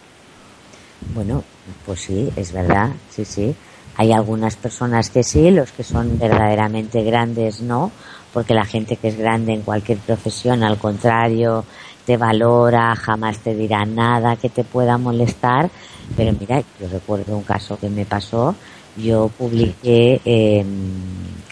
Bueno, 1.14 1.44
pues 1.86 2.00
sí, 2.00 2.30
es 2.36 2.52
verdad, 2.52 2.90
sí, 3.10 3.24
sí. 3.24 3.54
Hay 3.96 4.12
algunas 4.12 4.56
personas 4.56 5.10
que 5.10 5.22
sí, 5.22 5.50
los 5.50 5.72
que 5.72 5.82
son 5.82 6.18
verdaderamente 6.18 7.02
grandes 7.02 7.60
no, 7.60 7.90
porque 8.32 8.54
la 8.54 8.64
gente 8.64 8.96
que 8.96 9.08
es 9.08 9.18
grande 9.18 9.52
en 9.52 9.62
cualquier 9.62 9.98
profesión, 9.98 10.62
al 10.62 10.78
contrario, 10.78 11.64
te 12.04 12.16
valora, 12.16 12.94
jamás 12.96 13.38
te 13.38 13.54
dirá 13.54 13.84
nada 13.84 14.36
que 14.36 14.48
te 14.48 14.64
pueda 14.64 14.96
molestar. 14.98 15.70
Pero 16.16 16.34
mira, 16.38 16.62
yo 16.80 16.88
recuerdo 16.88 17.36
un 17.36 17.42
caso 17.42 17.78
que 17.78 17.90
me 17.90 18.04
pasó, 18.06 18.54
yo 18.96 19.28
publiqué 19.36 20.20
eh, 20.24 20.64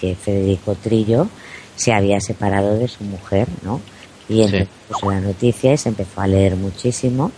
que 0.01 0.14
Federico 0.14 0.74
Trillo 0.74 1.29
se 1.74 1.93
había 1.93 2.20
separado 2.20 2.79
de 2.79 2.89
su 2.89 3.05
mujer, 3.05 3.49
¿no? 3.62 3.81
Y 4.29 4.43
entonces 4.43 4.68
puso 4.89 5.11
la 5.11 5.20
noticia 5.20 5.72
y 5.72 5.77
se 5.77 5.91
empezó 5.91 6.20
a 6.20 6.27
leer 6.27 6.57
muchísimo. 6.57 7.31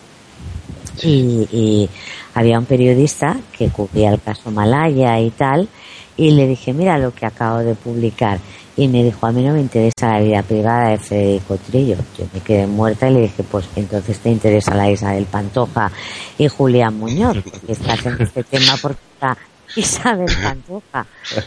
Y, 1.03 1.49
y 1.53 1.91
había 2.35 2.59
un 2.59 2.65
periodista 2.65 3.37
que 3.57 3.69
cubría 3.69 4.11
el 4.11 4.21
caso 4.21 4.51
Malaya 4.51 5.21
y 5.21 5.31
tal, 5.31 5.69
y 6.17 6.33
le 6.33 6.47
dije, 6.47 6.73
mira 6.73 6.99
lo 6.99 7.15
que 7.15 7.27
acabo 7.27 7.59
de 7.59 7.75
publicar. 7.75 8.39
Y 8.79 8.87
me 8.87 9.03
dijo, 9.03 9.27
a 9.27 9.33
mí 9.33 9.43
no 9.43 9.55
me 9.55 9.61
interesa 9.61 10.13
la 10.13 10.21
vida 10.21 10.43
privada 10.45 10.91
de 10.91 10.99
Federico 10.99 11.57
Trillo. 11.57 11.97
Yo 12.17 12.27
me 12.33 12.39
quedé 12.39 12.65
muerta 12.69 13.11
y 13.11 13.15
le 13.15 13.21
dije, 13.23 13.43
pues 13.43 13.69
entonces 13.75 14.21
te 14.21 14.31
interesa 14.31 14.73
la 14.73 14.89
Isabel 14.89 15.25
Pantoja 15.25 15.91
y 16.39 16.47
Julián 16.47 16.97
Muñoz, 16.97 17.39
porque 17.43 17.73
estás 17.73 18.07
en 18.07 18.23
este 18.23 18.45
tema 18.45 18.77
porque 18.81 19.01
está 19.15 19.37
Isabel 19.75 20.31
Pantoja, 20.41 21.07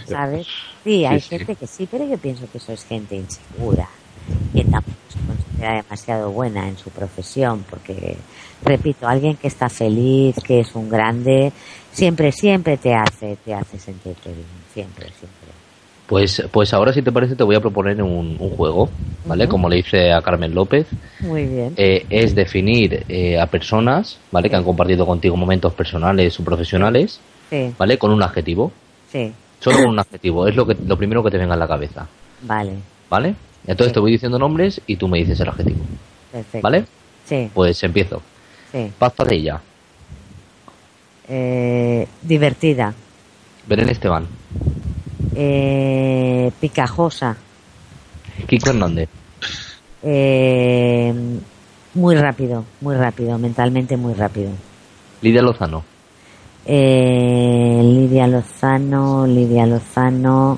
¿sabes? 0.10 0.46
Sí, 0.84 1.06
hay 1.06 1.22
gente 1.22 1.56
que 1.56 1.68
sí, 1.68 1.88
pero 1.90 2.06
yo 2.06 2.18
pienso 2.18 2.52
que 2.52 2.58
eso 2.58 2.74
es 2.74 2.84
gente 2.84 3.16
insegura, 3.16 3.88
que 4.54 4.66
tampoco 4.66 4.98
se 5.08 5.20
considera 5.26 5.76
demasiado 5.76 6.32
buena 6.32 6.68
en 6.68 6.78
su 6.78 6.90
profesión, 6.90 7.64
porque, 7.70 8.18
repito, 8.62 9.08
alguien 9.08 9.38
que 9.38 9.48
está 9.48 9.70
feliz, 9.70 10.36
que 10.44 10.60
es 10.60 10.76
un 10.76 10.90
grande, 10.90 11.54
siempre, 11.94 12.34
siempre 12.34 12.76
te 12.76 12.94
hace, 12.94 13.38
te 13.38 13.54
hace 13.54 13.80
sentirte 13.80 14.34
bien, 14.34 14.48
siempre, 14.74 15.06
siempre. 15.18 15.41
Pues, 16.12 16.44
pues 16.52 16.74
ahora, 16.74 16.92
si 16.92 17.02
te 17.02 17.10
parece, 17.10 17.38
te 17.38 17.44
voy 17.46 17.56
a 17.56 17.62
proponer 17.62 18.04
un, 18.04 18.36
un 18.38 18.50
juego, 18.50 18.90
¿vale? 19.24 19.48
Como 19.48 19.70
le 19.70 19.78
hice 19.78 20.12
a 20.12 20.22
Carmen 20.22 20.54
López. 20.54 20.86
Muy 21.22 21.46
bien. 21.46 21.74
Eh, 21.78 22.06
es 22.10 22.36
definir 22.36 23.06
eh, 23.08 23.40
a 23.40 23.46
personas, 23.46 24.18
¿vale? 24.30 24.50
Que 24.50 24.58
han 24.58 24.66
compartido 24.66 25.06
contigo 25.06 25.38
momentos 25.38 25.72
personales 25.72 26.38
o 26.38 26.44
profesionales, 26.44 27.22
Sí, 27.50 27.74
¿vale? 27.80 27.98
Con 27.98 28.12
un 28.12 28.22
adjetivo. 28.22 28.74
sí, 29.10 29.32
Solo 29.62 29.78
con 29.78 29.86
un 29.88 30.00
adjetivo. 30.00 30.46
Es 30.50 30.56
lo, 30.58 30.68
que, 30.68 30.76
lo 30.86 30.98
primero 30.98 31.24
que 31.24 31.32
te 31.32 31.38
venga 31.38 31.54
a 31.54 31.58
la 31.58 31.68
cabeza, 31.70 32.06
vale, 32.42 32.74
¿vale? 33.10 33.34
Entonces 33.66 33.88
Sí. 33.88 33.94
te 33.94 34.00
voy 34.02 34.12
diciendo 34.12 34.38
nombres 34.38 34.82
y 34.88 34.98
tú 34.98 35.08
me 35.08 35.18
dices 35.20 35.40
el 35.40 35.48
adjetivo, 35.48 35.80
perfecto. 36.30 36.60
¿vale? 36.62 36.84
Sí, 37.26 37.50
Pues 37.54 37.82
empiezo. 37.86 38.22
sí. 38.74 38.92
Paz 39.00 39.14
Padilla, 39.16 39.62
Eh, 41.30 42.06
divertida, 42.24 42.94
Belén 43.66 43.88
Esteban, 43.88 44.26
eh, 45.36 46.52
picajosa, 46.60 47.36
Kiko 48.48 48.70
Hernández, 48.70 49.10
eh, 50.04 51.14
muy 51.94 52.16
rápido, 52.16 52.66
muy 52.82 52.96
rápido, 52.96 53.38
mentalmente 53.38 53.98
muy 53.98 54.14
rápido. 54.14 54.52
Lidia 55.22 55.42
Lozano, 55.42 55.84
Eh, 56.66 57.82
Lidia 57.84 58.28
Lozano, 58.28 59.26
Lidia 59.28 59.66
Lozano. 59.66 60.58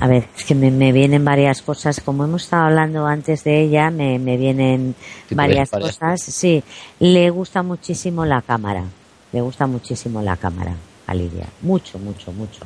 A 0.00 0.06
ver, 0.06 0.28
es 0.36 0.44
que 0.44 0.54
me, 0.54 0.70
me 0.70 0.92
vienen 0.92 1.24
varias 1.24 1.62
cosas. 1.62 2.00
Como 2.00 2.24
hemos 2.24 2.44
estado 2.44 2.64
hablando 2.64 3.06
antes 3.06 3.44
de 3.44 3.62
ella, 3.62 3.90
me, 3.90 4.18
me 4.18 4.36
vienen 4.36 4.94
Sí, 5.28 5.34
varias 5.34 5.70
varias 5.70 5.96
cosas. 5.98 6.20
Sí, 6.22 6.62
le 7.00 7.30
gusta 7.30 7.62
muchísimo 7.62 8.24
la 8.24 8.42
cámara. 8.42 8.84
Le 9.32 9.40
gusta 9.40 9.66
muchísimo 9.66 10.20
la 10.22 10.36
cámara 10.36 10.74
a 11.06 11.14
Lidia. 11.14 11.46
Mucho, 11.62 11.98
mucho, 11.98 12.32
mucho. 12.32 12.64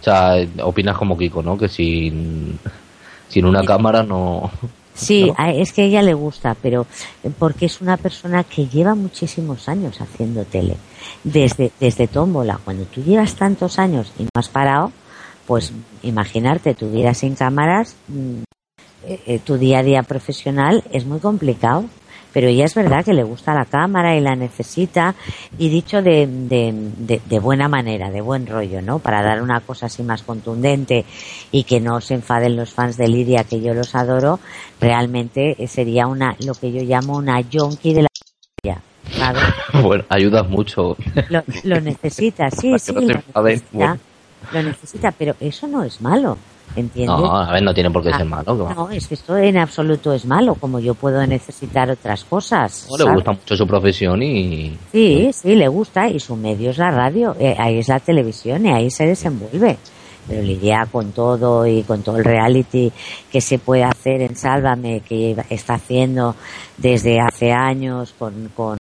O 0.00 0.04
sea, 0.04 0.36
opinas 0.62 0.96
como 0.96 1.16
Kiko, 1.16 1.42
¿no? 1.42 1.56
Que 1.58 1.68
sin, 1.68 2.58
sin 3.28 3.44
una 3.44 3.62
cámara 3.62 4.02
no... 4.02 4.50
Sí, 4.94 5.30
es 5.38 5.72
que 5.72 5.82
a 5.82 5.84
ella 5.84 6.00
le 6.00 6.14
gusta, 6.14 6.56
pero 6.60 6.86
eh, 7.22 7.30
porque 7.38 7.66
es 7.66 7.82
una 7.82 7.98
persona 7.98 8.44
que 8.44 8.66
lleva 8.66 8.94
muchísimos 8.94 9.68
años 9.68 10.00
haciendo 10.00 10.44
tele. 10.44 10.76
Desde, 11.22 11.70
desde 11.78 12.08
Tómbola, 12.08 12.58
cuando 12.64 12.84
tú 12.84 13.02
llevas 13.02 13.34
tantos 13.34 13.78
años 13.78 14.10
y 14.18 14.22
no 14.22 14.30
has 14.34 14.48
parado, 14.48 14.92
pues 15.46 15.72
imaginarte 16.02 16.74
tu 16.74 16.90
vida 16.90 17.12
sin 17.12 17.34
cámaras, 17.34 17.94
mm, 18.08 18.42
eh, 19.04 19.20
eh, 19.26 19.38
tu 19.38 19.58
día 19.58 19.80
a 19.80 19.82
día 19.82 20.02
profesional 20.02 20.82
es 20.92 21.04
muy 21.04 21.20
complicado. 21.20 21.84
Pero 22.36 22.48
ella 22.48 22.66
es 22.66 22.74
verdad 22.74 23.02
que 23.02 23.14
le 23.14 23.22
gusta 23.22 23.54
la 23.54 23.64
cámara 23.64 24.14
y 24.14 24.20
la 24.20 24.36
necesita, 24.36 25.14
y 25.56 25.70
dicho 25.70 26.02
de, 26.02 26.26
de, 26.26 26.70
de, 26.98 27.22
de 27.24 27.38
buena 27.38 27.66
manera, 27.66 28.10
de 28.10 28.20
buen 28.20 28.46
rollo, 28.46 28.82
¿no? 28.82 28.98
Para 28.98 29.22
dar 29.22 29.40
una 29.40 29.60
cosa 29.60 29.86
así 29.86 30.02
más 30.02 30.22
contundente 30.22 31.06
y 31.50 31.64
que 31.64 31.80
no 31.80 32.02
se 32.02 32.12
enfaden 32.12 32.54
los 32.54 32.74
fans 32.74 32.98
de 32.98 33.08
Lidia, 33.08 33.44
que 33.44 33.62
yo 33.62 33.72
los 33.72 33.94
adoro, 33.94 34.38
realmente 34.78 35.56
eh, 35.58 35.66
sería 35.66 36.08
una, 36.08 36.36
lo 36.44 36.52
que 36.52 36.70
yo 36.70 36.82
llamo 36.82 37.16
una 37.16 37.40
yonki 37.40 37.94
de 37.94 38.02
la 38.02 38.08
¿sabes? 39.12 39.42
Bueno, 39.82 40.04
ayudas 40.10 40.46
mucho. 40.46 40.94
Lo, 41.30 41.42
lo 41.64 41.80
necesita, 41.80 42.50
sí, 42.50 42.74
sí, 42.78 42.92
no 42.92 43.00
lo 43.00 43.06
necesita, 43.44 43.62
bueno. 43.72 43.98
lo 44.52 44.62
necesita, 44.62 45.10
pero 45.10 45.36
eso 45.40 45.66
no 45.66 45.84
es 45.84 46.02
malo, 46.02 46.36
¿entiendes? 46.74 47.06
No, 47.16 47.36
a 47.36 47.52
ver, 47.52 47.62
no 47.62 47.72
tiene 47.72 47.90
por 47.90 48.02
qué 48.02 48.10
Ah, 48.12 48.18
ser 48.18 48.26
malo. 48.26 48.54
No, 48.74 48.90
es 48.90 49.06
que 49.06 49.14
esto 49.14 49.36
en 49.36 49.56
absoluto 49.58 50.12
es 50.12 50.24
malo, 50.26 50.54
como 50.54 50.78
yo 50.78 50.94
puedo 50.94 51.24
necesitar 51.26 51.90
otras 51.90 52.24
cosas. 52.24 52.86
No, 52.90 52.96
le 52.96 53.14
gusta 53.14 53.32
mucho 53.32 53.56
su 53.56 53.66
profesión 53.66 54.22
y... 54.22 54.76
Sí, 54.92 55.30
sí, 55.32 55.54
le 55.54 55.68
gusta 55.68 56.08
y 56.08 56.18
su 56.18 56.36
medio 56.36 56.70
es 56.70 56.78
la 56.78 56.90
radio, 56.90 57.36
eh, 57.38 57.54
ahí 57.58 57.78
es 57.78 57.88
la 57.88 58.00
televisión 58.00 58.66
y 58.66 58.70
ahí 58.70 58.90
se 58.90 59.06
desenvuelve. 59.06 59.78
Pero 60.28 60.42
lidia 60.42 60.88
con 60.90 61.12
todo 61.12 61.64
y 61.66 61.84
con 61.84 62.02
todo 62.02 62.16
el 62.16 62.24
reality 62.24 62.90
que 63.30 63.40
se 63.40 63.60
puede 63.60 63.84
hacer 63.84 64.22
en 64.22 64.34
Sálvame, 64.34 65.00
que 65.00 65.36
está 65.50 65.74
haciendo 65.74 66.34
desde 66.76 67.20
hace 67.20 67.52
años 67.52 68.12
con, 68.18 68.50
con 68.56 68.76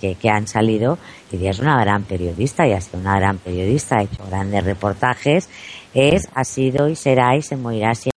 que, 0.00 0.14
que 0.14 0.28
han 0.30 0.46
salido, 0.46 0.98
Lidia 1.32 1.50
es 1.50 1.58
una 1.58 1.78
gran 1.80 2.02
periodista 2.04 2.66
y 2.66 2.72
ha 2.72 2.80
sido 2.80 3.00
una 3.00 3.18
gran 3.18 3.38
periodista, 3.38 3.98
ha 3.98 4.02
hecho 4.02 4.24
grandes 4.28 4.64
reportajes, 4.64 5.48
es, 5.94 6.28
ha 6.34 6.44
sido 6.44 6.88
y 6.88 6.96
será 6.96 7.36
y 7.36 7.42
se 7.42 7.56
morirá 7.56 7.94
siendo 7.94 8.10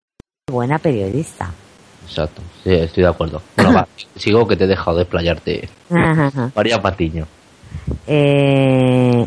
una 0.47 0.53
buena 0.53 0.80
periodista. 0.80 1.52
Exacto, 2.07 2.41
sí, 2.64 2.73
estoy 2.73 3.03
de 3.03 3.10
acuerdo. 3.10 3.41
Bueno, 3.56 3.73
va, 3.73 3.88
sigo 4.15 4.47
que 4.47 4.56
te 4.56 4.64
he 4.64 4.68
dejado 4.68 4.97
de 4.97 5.03
explayarte. 5.03 5.69
María 6.56 6.81
Patiño. 6.81 7.27
Eh, 8.07 9.26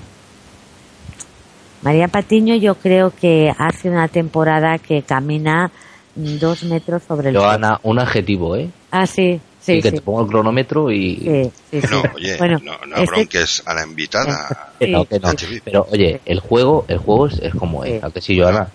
María 1.82 2.08
Patiño 2.08 2.54
yo 2.56 2.74
creo 2.76 3.10
que 3.10 3.52
hace 3.56 3.90
una 3.90 4.08
temporada 4.08 4.78
que 4.78 5.02
camina 5.02 5.70
dos 6.14 6.64
metros 6.64 7.02
sobre 7.02 7.30
el. 7.30 7.36
Joana, 7.36 7.78
un 7.82 7.98
adjetivo, 7.98 8.56
¿eh? 8.56 8.70
Ah, 8.90 9.06
sí, 9.06 9.40
sí, 9.68 9.76
Sí, 9.76 9.82
que 9.82 9.90
sí. 9.90 9.96
te 9.96 10.02
pongo 10.02 10.22
el 10.22 10.28
cronómetro 10.28 10.90
y... 10.90 11.50
Sí, 11.70 11.80
sí, 11.80 11.86
No, 11.90 12.02
oye, 12.14 12.36
Bueno, 12.38 12.58
no, 12.62 12.72
no 12.86 12.96
este- 12.96 13.06
bronques 13.06 13.62
a 13.66 13.74
la 13.74 13.84
invitada. 13.86 14.48
No, 14.80 15.04
que 15.04 15.18
no. 15.18 15.30
Sí. 15.32 15.60
Pero 15.64 15.86
oye, 15.90 16.20
el 16.24 16.38
juego, 16.40 16.84
el 16.88 16.98
juego 16.98 17.26
es, 17.26 17.38
es 17.40 17.54
como 17.54 17.84
es, 17.84 17.94
Sí. 17.94 18.00
¿a 18.02 18.10
que 18.10 18.20
sí, 18.20 18.38
Joana? 18.40 18.68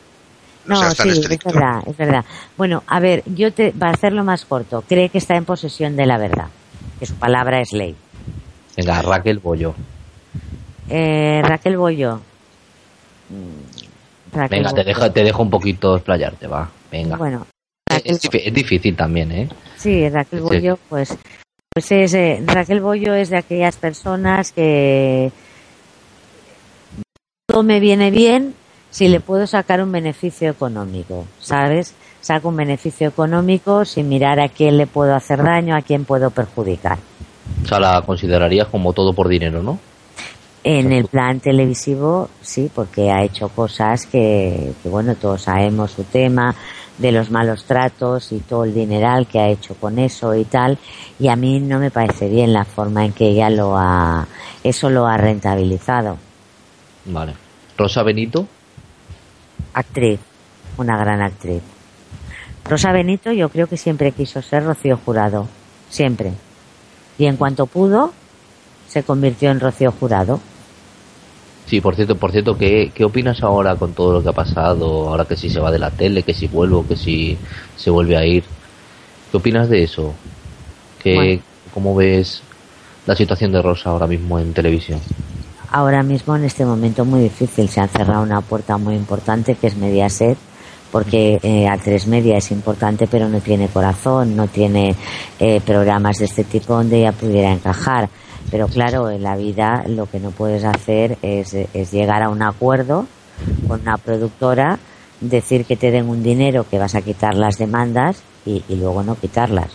No 0.66 0.76
No, 0.76 0.80
seas 0.82 0.96
tan 0.98 1.08
sí, 1.14 1.20
estricto. 1.20 1.50
es 1.50 1.56
verdad, 1.56 1.84
es 1.88 1.98
verdad. 1.98 2.26
Bueno, 2.58 2.84
a 2.88 3.00
ver, 3.00 3.24
yo 3.26 3.52
te, 3.54 3.72
para 3.72 3.92
hacerlo 3.94 4.24
más 4.24 4.46
corto, 4.46 4.82
cree 4.88 5.10
que 5.10 5.18
está 5.18 5.36
en 5.36 5.46
posesión 5.46 5.96
de 5.96 6.06
la 6.06 6.18
verdad, 6.18 6.48
que 7.00 7.06
su 7.06 7.16
palabra 7.16 7.60
es 7.62 7.72
ley. 7.74 7.96
Venga, 8.78 9.02
Raquel 9.02 9.40
Bollo. 9.40 9.74
Eh, 10.90 11.42
Raquel 11.44 11.78
Bollo. 11.78 12.20
Mm, 13.30 14.36
Raquel 14.36 14.58
Venga, 14.60 14.70
te 14.70 14.76
Bollo. 14.76 14.86
dejo, 14.86 15.12
te 15.12 15.24
dejo 15.24 15.42
un 15.44 15.50
poquito 15.50 15.96
explayarte, 15.96 16.48
va. 16.48 16.70
Venga. 16.92 17.16
Bueno, 17.18 17.48
es, 18.04 18.22
difí- 18.22 18.42
es 18.44 18.54
difícil 18.54 18.96
también, 18.96 19.32
¿eh? 19.32 19.50
Sí, 19.84 20.10
Raquel 20.10 20.40
Sí. 20.40 20.46
Bollo, 20.46 20.80
pues, 20.90 21.18
pues 21.74 21.92
es, 21.92 22.14
eh, 22.14 22.42
Raquel 22.46 22.82
Bollo 22.82 23.14
es 23.14 23.30
de 23.30 23.38
aquellas 23.38 23.76
personas 23.78 24.52
que 24.52 25.32
todo 27.46 27.64
me 27.64 27.80
viene 27.80 28.10
bien 28.10 28.56
si 28.90 29.08
le 29.08 29.20
puedo 29.20 29.46
sacar 29.48 29.82
un 29.82 29.92
beneficio 29.92 30.50
económico, 30.50 31.26
¿sabes? 31.40 31.94
Saco 32.22 32.50
un 32.50 32.56
beneficio 32.56 33.08
económico 33.08 33.86
sin 33.86 34.08
mirar 34.08 34.40
a 34.40 34.50
quién 34.50 34.78
le 34.78 34.88
puedo 34.88 35.14
hacer 35.14 35.44
daño, 35.44 35.76
a 35.76 35.82
quién 35.82 36.06
puedo 36.06 36.30
perjudicar. 36.30 36.98
O 37.64 37.68
sea, 37.68 37.80
la 37.80 38.02
considerarías 38.04 38.68
como 38.68 38.94
todo 38.94 39.14
por 39.14 39.28
dinero, 39.28 39.62
¿no? 39.62 39.80
En 40.64 40.94
el 40.94 41.08
plan 41.08 41.42
televisivo, 41.42 42.30
sí, 42.42 42.72
porque 42.74 43.12
ha 43.12 43.24
hecho 43.24 43.50
cosas 43.50 44.06
que, 44.06 44.74
que, 44.82 44.88
bueno, 44.88 45.16
todos 45.16 45.42
sabemos 45.42 45.92
su 45.92 46.04
tema 46.06 46.56
de 46.98 47.12
los 47.12 47.32
malos 47.32 47.66
tratos 47.66 48.32
y 48.32 48.40
todo 48.40 48.66
el 48.66 48.74
dineral 48.74 49.28
que 49.28 49.40
ha 49.40 49.50
hecho 49.50 49.76
con 49.76 50.00
eso 50.00 50.36
y 50.36 50.46
tal, 50.46 50.78
y 51.20 51.28
a 51.28 51.36
mí 51.36 51.60
no 51.60 51.80
me 51.80 51.92
parece 51.92 52.30
bien 52.30 52.54
la 52.54 52.66
forma 52.66 53.06
en 53.06 53.14
que 53.14 53.30
ella 53.30 53.50
lo 53.50 53.78
ha, 53.78 54.28
eso 54.64 54.90
lo 54.90 55.08
ha 55.08 55.18
rentabilizado. 55.18 56.18
Vale. 57.06 57.34
Rosa 57.78 58.04
Benito, 58.04 58.48
Actriz, 59.74 60.20
una 60.78 60.98
gran 60.98 61.22
actriz. 61.22 61.62
Rosa 62.66 62.92
Benito 62.92 63.32
yo 63.32 63.50
creo 63.50 63.68
que 63.68 63.78
siempre 63.78 64.12
quiso 64.12 64.42
ser 64.42 64.64
Rocío 64.64 64.98
Jurado, 65.04 65.48
siempre. 65.90 66.34
Y 67.18 67.26
en 67.26 67.36
cuanto 67.36 67.66
pudo, 67.66 68.14
se 68.88 69.04
convirtió 69.04 69.52
en 69.52 69.60
Rocío 69.60 69.92
Jurado. 69.92 70.40
Sí, 71.66 71.82
por 71.82 71.96
cierto, 71.96 72.16
por 72.16 72.32
cierto, 72.32 72.58
¿qué, 72.58 72.92
¿qué 72.94 73.06
opinas 73.06 73.42
ahora 73.42 73.76
con 73.76 73.94
todo 73.94 74.14
lo 74.14 74.24
que 74.24 74.30
ha 74.30 74.34
pasado? 74.34 75.10
Ahora 75.10 75.26
que 75.26 75.38
si 75.38 75.50
se 75.50 75.60
va 75.60 75.72
de 75.72 75.80
la 75.80 75.92
tele, 75.92 76.24
que 76.24 76.34
si 76.34 76.48
vuelvo, 76.48 76.86
que 76.86 76.96
si 76.96 77.38
se 77.76 77.90
vuelve 77.90 78.18
a 78.18 78.26
ir. 78.26 78.44
¿Qué 79.32 79.38
opinas 79.38 79.70
de 79.70 79.84
eso? 79.84 80.14
¿Qué, 81.02 81.16
Bueno. 81.16 81.42
¿Cómo 81.74 81.96
ves 81.96 82.44
la 83.08 83.16
situación 83.16 83.52
de 83.52 83.62
Rosa 83.62 83.90
ahora 83.90 84.06
mismo 84.06 84.40
en 84.40 84.54
televisión? 84.54 85.00
Ahora 85.72 86.04
mismo, 86.04 86.36
en 86.36 86.44
este 86.44 86.66
momento 86.66 87.04
muy 87.04 87.22
difícil, 87.22 87.68
se 87.68 87.82
ha 87.82 87.88
cerrado 87.88 88.22
una 88.22 88.42
puerta 88.42 88.78
muy 88.78 88.94
importante 88.94 89.56
que 89.56 89.68
es 89.68 89.76
Mediaset, 89.76 90.38
porque 90.92 91.40
eh, 91.42 91.66
A3 91.66 92.06
Media 92.06 92.38
es 92.38 92.52
importante, 92.52 93.08
pero 93.08 93.28
no 93.28 93.40
tiene 93.40 93.68
corazón, 93.68 94.36
no 94.36 94.48
tiene 94.48 94.96
eh, 95.40 95.60
programas 95.66 96.20
de 96.20 96.26
este 96.26 96.44
tipo 96.44 96.76
donde 96.76 97.00
ella 97.00 97.12
pudiera 97.12 97.52
encajar. 97.52 98.10
Pero 98.54 98.68
claro, 98.68 99.10
en 99.10 99.24
la 99.24 99.36
vida 99.36 99.84
lo 99.88 100.06
que 100.06 100.20
no 100.20 100.30
puedes 100.30 100.64
hacer 100.64 101.18
es, 101.24 101.56
es 101.56 101.92
llegar 101.92 102.22
a 102.22 102.30
un 102.30 102.44
acuerdo 102.44 103.08
con 103.68 103.82
una 103.82 103.98
productora, 103.98 104.78
decir 105.20 105.66
que 105.66 105.76
te 105.76 105.90
den 105.90 106.08
un 106.08 106.22
dinero, 106.22 106.64
que 106.70 106.78
vas 106.78 106.94
a 106.94 107.02
quitar 107.02 107.34
las 107.34 107.58
demandas 107.58 108.22
y, 108.46 108.62
y 108.70 108.76
luego 108.76 109.02
no 109.02 109.16
quitarlas, 109.16 109.72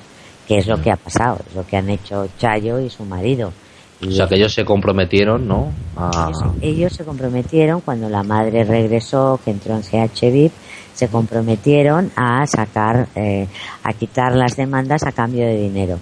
que 0.47 0.59
es 0.59 0.69
lo 0.69 0.81
que 0.81 0.93
ha 0.93 0.97
pasado, 0.97 1.41
es 1.49 1.57
lo 1.57 1.67
que 1.67 1.77
han 1.77 1.91
hecho 1.91 2.29
Chayo 2.39 2.79
y 2.79 2.89
su 2.89 3.05
marido. 3.05 3.53
Y 4.01 4.11
O 4.11 4.13
sea, 4.13 4.29
que 4.29 4.37
ellos 4.37 4.55
se 4.55 4.65
comprometieron, 4.65 5.49
¿no? 5.49 5.73
A... 5.97 6.31
ellos, 6.31 6.55
ellos 6.61 6.93
se 6.93 7.05
comprometieron 7.05 7.81
cuando 7.81 8.09
la 8.09 8.23
madre 8.23 8.63
regresó, 8.63 9.41
que 9.45 9.51
entró 9.51 9.75
en 9.75 9.83
CHVIP, 9.83 10.53
se 10.95 11.09
comprometieron 11.09 12.13
a 12.15 12.47
sacar, 12.47 13.09
eh, 13.17 13.49
a 13.83 13.93
quitar 13.93 14.37
las 14.37 14.55
demandas 14.55 15.03
a 15.05 15.11
cambio 15.11 15.47
de 15.47 15.57
dinero. 15.57 15.99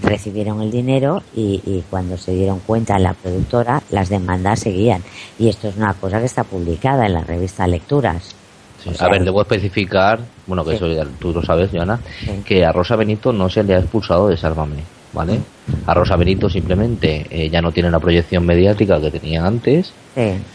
Recibieron 0.00 0.62
el 0.62 0.70
dinero 0.70 1.22
y, 1.34 1.60
y 1.66 1.84
cuando 1.90 2.16
se 2.16 2.32
dieron 2.32 2.60
cuenta 2.60 2.96
en 2.96 3.02
la 3.02 3.14
productora, 3.14 3.82
las 3.90 4.08
demandas 4.08 4.60
seguían. 4.60 5.02
Y 5.38 5.48
esto 5.48 5.68
es 5.68 5.76
una 5.76 5.92
cosa 5.94 6.18
que 6.20 6.26
está 6.26 6.44
publicada 6.44 7.06
en 7.06 7.14
la 7.14 7.24
revista 7.24 7.66
Lecturas. 7.66 8.34
Sí, 8.82 8.88
O 8.90 8.94
sea, 8.94 9.06
a 9.06 9.10
ver, 9.10 9.22
debo 9.24 9.42
especificar, 9.42 10.20
bueno, 10.46 10.64
que 10.64 10.70
Sí. 10.70 10.76
eso 10.76 10.88
ya 10.88 11.04
tú 11.18 11.32
lo 11.32 11.42
sabes, 11.42 11.70
Joana, 11.70 12.00
Sí. 12.20 12.30
que 12.44 12.64
a 12.64 12.72
Rosa 12.72 12.96
Benito 12.96 13.32
no 13.32 13.48
se 13.48 13.62
le 13.62 13.74
ha 13.74 13.78
expulsado 13.78 14.28
de 14.28 14.36
Sálvame, 14.36 14.82
¿vale? 15.12 15.38
A 15.86 15.94
Rosa 15.94 16.16
Benito 16.16 16.48
simplemente 16.50 17.26
eh, 17.30 17.48
ya 17.48 17.62
no 17.62 17.70
tiene 17.70 17.90
la 17.90 18.00
proyección 18.00 18.44
mediática 18.44 19.00
que 19.00 19.10
tenía 19.12 19.46
antes 19.46 19.92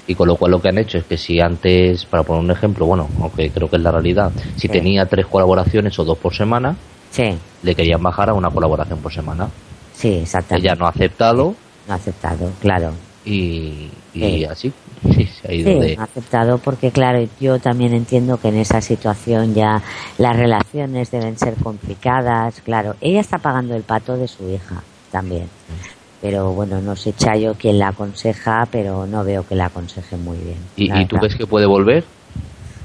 y 0.08 0.14
con 0.16 0.28
lo 0.28 0.36
cual 0.36 0.52
lo 0.52 0.62
que 0.62 0.68
han 0.70 0.78
hecho 0.78 0.98
es 0.98 1.06
que 1.06 1.18
si 1.18 1.40
antes, 1.40 2.04
para 2.06 2.24
poner 2.24 2.44
un 2.44 2.52
ejemplo, 2.52 2.86
bueno, 2.86 3.08
aunque 3.22 3.50
creo 3.50 3.70
que 3.70 3.78
es 3.78 3.82
la 3.82 3.92
realidad, 3.92 4.32
si 4.58 4.68
tenía 4.68 5.06
tres 5.06 5.26
colaboraciones 5.28 5.98
o 5.98 6.04
dos 6.04 6.18
por 6.18 6.36
semana, 6.36 6.76
sí, 7.12 7.38
le 7.64 7.76
querían 7.76 8.02
bajar 8.02 8.30
a 8.30 8.34
una 8.34 8.50
colaboración 8.50 9.00
por 9.00 9.14
semana. 9.14 9.50
sí, 9.94 10.10
exactamente. 10.24 10.68
Ella 10.68 10.76
no 10.76 10.86
ha 10.86 10.90
aceptado 10.90 11.56
No 11.88 11.94
ha 11.94 11.98
aceptado, 11.98 12.52
claro. 12.62 12.92
y, 13.26 13.90
y 14.14 14.20
Sí. 14.20 14.46
así 14.46 14.74
sí, 15.16 15.26
se 15.26 15.48
ha 15.48 15.54
ido 15.54 15.72
Sí, 15.74 15.80
de... 15.80 15.98
aceptado 16.00 16.58
porque 16.58 16.92
claro, 16.92 17.28
yo 17.40 17.60
también 17.60 17.94
entiendo 17.94 18.38
que 18.38 18.48
en 18.50 18.58
esa 18.58 18.82
situación 18.82 19.54
ya 19.54 19.82
las 20.18 20.36
relaciones 20.36 21.12
deben 21.12 21.38
ser 21.38 21.54
complicadas, 21.56 22.62
claro. 22.62 22.96
Ella 23.02 23.20
está 23.22 23.38
pagando 23.38 23.76
el 23.76 23.84
pato 23.84 24.18
de 24.18 24.28
su 24.28 24.50
hija 24.50 24.82
también. 25.12 25.48
Pero 26.20 26.52
bueno, 26.52 26.82
no 26.82 26.96
sé 26.96 27.14
Chayo 27.14 27.54
quién 27.60 27.78
la 27.78 27.90
aconseja, 27.90 28.68
pero 28.72 29.06
no 29.06 29.24
veo 29.24 29.46
que 29.48 29.54
la 29.54 29.68
aconseje 29.68 30.18
muy 30.18 30.38
bien. 30.40 30.58
¿Y, 30.76 30.86
y 30.86 30.88
tú 31.06 31.16
verdad. 31.16 31.20
crees 31.20 31.36
que 31.36 31.46
puede 31.46 31.68
volver? 31.68 32.04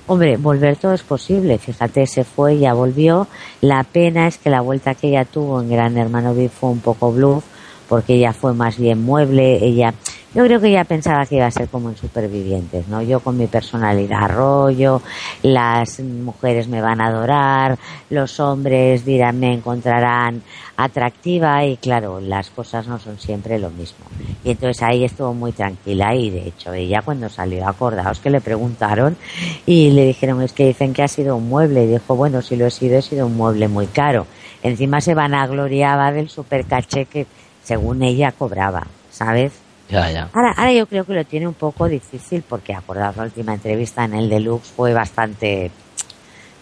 Hombre, 0.07 0.37
volver 0.37 0.77
todo 0.77 0.93
es 0.93 1.03
posible. 1.03 1.59
Fíjate, 1.59 2.07
se 2.07 2.25
fue, 2.25 2.59
ya 2.59 2.75
volvió. 2.75 3.29
La 3.61 3.85
pena 3.85 4.27
es 4.27 4.37
que 4.39 4.51
la 4.51 4.61
vuelta 4.61 4.95
que 4.95 5.09
ella 5.09 5.25
tuvo 5.25 5.61
en 5.61 5.71
Gran 5.71 5.97
Hermano 5.97 6.35
VIP 6.35 6.51
fue 6.51 6.71
un 6.71 6.81
poco 6.81 7.13
bluff, 7.13 7.45
porque 7.93 8.15
ella 8.15 8.33
fue 8.33 8.55
más 8.55 8.79
bien 8.79 9.05
mueble. 9.05 9.63
Ella, 9.63 9.93
yo 10.35 10.43
creo 10.47 10.63
que 10.63 10.69
ella 10.69 10.85
pensaba 10.85 11.27
que 11.27 11.37
iba 11.37 11.45
a 11.45 11.51
ser 11.51 11.69
como 11.69 11.91
en 11.91 11.97
Supervivientes, 11.99 12.89
¿no? 12.89 13.03
Yo 13.03 13.21
con 13.21 13.37
mi 13.37 13.49
personalidad 13.49 14.31
rollo, 14.31 15.03
las 15.43 16.01
mujeres 16.01 16.69
me 16.69 16.81
van 16.81 17.03
a 17.03 17.09
adorar, 17.09 17.79
los 18.09 18.41
hombres 18.41 19.05
dirán, 19.05 19.39
me 19.41 19.53
encontrarán 19.53 20.41
atractiva 20.75 21.67
y 21.67 21.77
claro, 21.77 22.19
las 22.19 22.49
cosas 22.49 22.87
no 22.87 22.99
son 22.99 23.19
siempre 23.19 23.59
lo 23.59 23.69
mismo. 23.69 24.07
Y 24.43 24.53
entonces 24.53 24.83
ahí 24.83 25.05
estuvo 25.05 25.35
muy 25.35 25.53
tranquila 25.53 26.15
y 26.15 26.31
de 26.31 26.49
hecho 26.49 26.73
ella 26.73 27.03
cuando 27.03 27.29
salió, 27.29 27.69
acordaos 27.69 28.21
que 28.21 28.31
le 28.31 28.41
preguntaron 28.41 29.19
y 29.67 29.91
le 29.91 30.07
dijeron, 30.07 30.41
es 30.41 30.55
que 30.55 30.67
dicen 30.67 30.95
que 30.95 31.03
ha 31.03 31.09
sido 31.09 31.37
un 31.37 31.47
mueble 31.51 31.85
y 31.85 31.89
dijo, 31.89 32.17
bueno, 32.17 32.41
si 32.41 32.57
lo 32.57 32.65
he 32.65 32.71
sido, 32.71 32.97
he 32.97 33.03
sido 33.03 33.27
un 33.27 33.37
mueble 33.37 33.69
muy 33.69 33.87
caro. 33.87 34.27
Encima 34.63 35.03
se 35.03 35.13
vanagloriaba 35.13 36.11
del 36.13 36.31
super 36.31 36.65
caché 36.65 37.05
que 37.05 37.27
según 37.65 38.03
ella 38.03 38.33
cobraba, 38.33 38.87
¿sabes? 39.11 39.53
Ya, 39.89 40.11
ya. 40.11 40.29
Ahora, 40.33 40.53
ahora 40.57 40.73
yo 40.73 40.87
creo 40.87 41.05
que 41.05 41.13
lo 41.15 41.25
tiene 41.25 41.47
un 41.47 41.55
poco 41.55 41.87
difícil 41.89 42.43
porque 42.49 42.75
acordaos 42.75 43.17
la 43.17 43.25
última 43.25 43.55
entrevista 43.55 44.05
en 44.05 44.15
el 44.15 44.29
Deluxe 44.31 44.69
fue 44.71 44.95
bastante, 44.95 45.71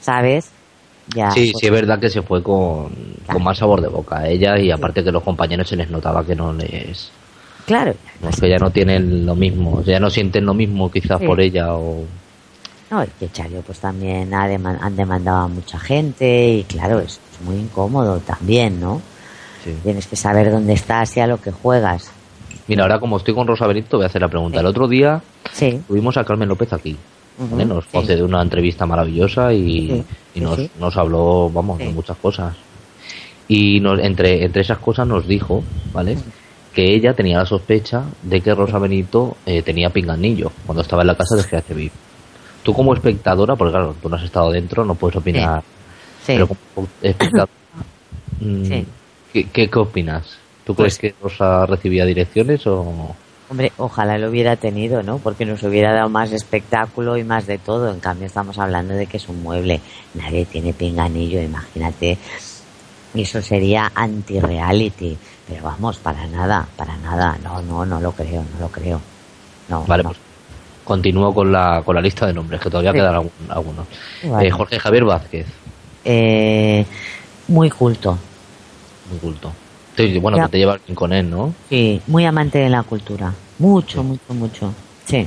¿sabes? 0.00 0.50
Ya, 1.14 1.30
Sí, 1.30 1.50
pues, 1.52 1.60
sí, 1.60 1.66
es 1.66 1.72
verdad 1.72 1.98
que 1.98 2.10
se 2.10 2.22
fue 2.22 2.42
con, 2.42 2.88
Claro. 3.24 3.34
con 3.34 3.42
más 3.44 3.58
sabor 3.58 3.80
de 3.80 3.88
boca 3.88 4.18
a 4.18 4.28
ella 4.28 4.58
y 4.58 4.70
aparte 4.70 5.02
que 5.04 5.12
los 5.12 5.22
compañeros 5.22 5.68
se 5.68 5.76
les 5.76 5.90
notaba 5.90 6.24
que 6.24 6.34
no 6.34 6.52
les... 6.52 7.10
Claro, 7.66 7.94
No, 8.20 8.30
que 8.30 8.48
ya 8.48 8.58
no 8.58 8.70
tienen 8.70 9.24
lo 9.26 9.34
mismo, 9.36 9.82
ya 9.82 10.00
no 10.00 10.10
sienten 10.10 10.44
lo 10.44 10.54
mismo 10.54 10.90
quizás 10.90 11.20
Sí. 11.20 11.26
por 11.26 11.40
ella 11.40 11.74
o... 11.74 12.04
No, 12.90 13.04
y 13.04 13.06
que 13.20 13.30
Chayo 13.30 13.62
pues 13.62 13.78
también 13.78 14.34
ha 14.34 14.48
deman- 14.48 14.78
han 14.80 14.96
demandado 14.96 15.38
a 15.44 15.48
mucha 15.48 15.78
gente 15.78 16.48
y 16.48 16.64
claro, 16.64 16.98
es, 16.98 17.20
es 17.32 17.40
muy 17.44 17.56
incómodo 17.56 18.18
también, 18.18 18.80
¿no? 18.80 19.00
Sí. 19.64 19.74
Tienes 19.82 20.06
que 20.06 20.16
saber 20.16 20.50
dónde 20.50 20.72
estás 20.72 21.16
y 21.16 21.20
a 21.20 21.26
lo 21.26 21.40
que 21.40 21.50
juegas. 21.52 22.10
Mira, 22.66 22.82
ahora 22.84 23.00
como 23.00 23.16
estoy 23.16 23.34
con 23.34 23.46
Rosa 23.46 23.66
Benito 23.66 23.96
voy 23.96 24.04
a 24.04 24.06
hacer 24.06 24.22
la 24.22 24.28
pregunta. 24.28 24.60
El 24.60 24.66
otro 24.66 24.86
día 24.88 25.20
Sí. 25.52 25.80
tuvimos 25.88 26.16
a 26.16 26.24
Carmen 26.24 26.48
López 26.48 26.72
aquí. 26.72 26.96
Nos 27.66 27.86
concedió 27.86 28.26
una 28.26 28.42
entrevista 28.42 28.84
maravillosa 28.84 29.52
y, 29.54 30.04
nos, 30.34 30.58
nos 30.78 30.96
habló, 30.98 31.48
vamos, 31.50 31.78
de 31.78 31.88
muchas 31.88 32.16
cosas. 32.18 32.54
Y 33.48 33.80
nos, 33.80 33.98
entre, 34.00 34.44
entre 34.44 34.60
esas 34.62 34.78
cosas 34.78 35.06
nos 35.06 35.26
dijo, 35.26 35.64
¿vale? 35.92 36.18
Que 36.74 36.94
ella 36.94 37.14
tenía 37.14 37.38
la 37.38 37.46
sospecha 37.46 38.04
de 38.22 38.40
que 38.42 38.54
Rosa 38.54 38.78
Benito 38.78 39.36
eh, 39.46 39.62
tenía 39.62 39.88
pinganillo 39.90 40.52
cuando 40.66 40.82
estaba 40.82 41.02
en 41.02 41.08
la 41.08 41.16
casa 41.16 41.34
de 41.36 41.42
GHB. 41.42 41.90
Tú 42.62 42.74
como 42.74 42.92
espectadora, 42.92 43.56
porque 43.56 43.72
claro, 43.72 43.94
tú 44.00 44.08
no 44.10 44.16
has 44.16 44.22
estado 44.22 44.50
dentro, 44.52 44.84
no 44.84 44.94
puedes 44.94 45.16
opinar, 45.16 45.62
pero 46.26 46.46
como 46.46 46.86
espectadora, 47.02 47.50
mm, 48.40 48.64
Sí. 48.66 48.86
¿Qué, 49.32 49.44
qué, 49.48 49.68
qué 49.68 49.78
opinas? 49.78 50.38
¿Tú 50.64 50.74
crees 50.74 50.98
Pues- 50.98 51.12
que 51.14 51.22
Rosa 51.22 51.66
recibía 51.66 52.04
direcciones 52.04 52.66
o...? 52.66 53.14
Hombre, 53.50 53.72
ojalá 53.78 54.16
lo 54.16 54.28
hubiera 54.30 54.54
tenido, 54.54 55.02
¿no? 55.02 55.18
Porque 55.18 55.44
nos 55.44 55.60
hubiera 55.64 55.92
dado 55.92 56.08
más 56.08 56.30
espectáculo 56.30 57.16
y 57.16 57.24
más 57.24 57.48
de 57.48 57.58
todo. 57.58 57.90
En 57.92 57.98
cambio, 57.98 58.26
estamos 58.28 58.56
hablando 58.58 58.94
de 58.94 59.06
que 59.08 59.16
es 59.16 59.28
un 59.28 59.42
mueble. 59.42 59.80
Nadie 60.14 60.44
tiene 60.44 60.72
pinganillo, 60.72 61.40
imagínate. 61.42 62.16
Eso 63.12 63.42
sería 63.42 63.90
anti-reality. 63.92 65.18
Pero 65.48 65.64
vamos, 65.64 65.98
para 65.98 66.28
nada, 66.28 66.64
para 66.76 66.96
nada. 66.98 67.36
No, 67.42 67.60
no, 67.60 67.84
no 67.84 68.00
lo 68.00 68.12
creo, 68.12 68.44
no 68.54 68.60
lo 68.60 68.68
creo. 68.68 69.00
No, 69.68 69.82
Vale, 69.84 70.04
no. 70.04 70.10
pues 70.10 70.20
continúo 70.84 71.34
con 71.34 71.50
la, 71.50 71.82
con 71.84 71.96
la 71.96 72.00
lista 72.00 72.26
de 72.28 72.32
nombres, 72.32 72.60
que 72.60 72.70
todavía 72.70 72.92
Sí. 72.92 72.98
quedan 72.98 73.14
algunos. 73.48 73.86
Vale. 74.24 74.46
Eh, 74.46 74.50
Jorge 74.52 74.78
Javier 74.78 75.04
Vázquez, 75.04 75.46
Eh, 76.04 76.86
muy 77.48 77.68
culto. 77.68 78.16
Muy 79.10 79.18
culto. 79.18 79.52
Bueno, 80.22 80.38
Ya. 80.38 80.44
que 80.44 80.52
te 80.52 80.58
lleva 80.58 80.78
con 80.94 81.12
él, 81.12 81.28
¿no? 81.28 81.52
Sí, 81.68 82.00
muy 82.06 82.24
amante 82.24 82.58
de 82.58 82.70
la 82.70 82.82
cultura. 82.84 83.34
Mucho, 83.58 84.02
mucho, 84.02 84.32
mucho. 84.32 84.72
Sí. 85.04 85.26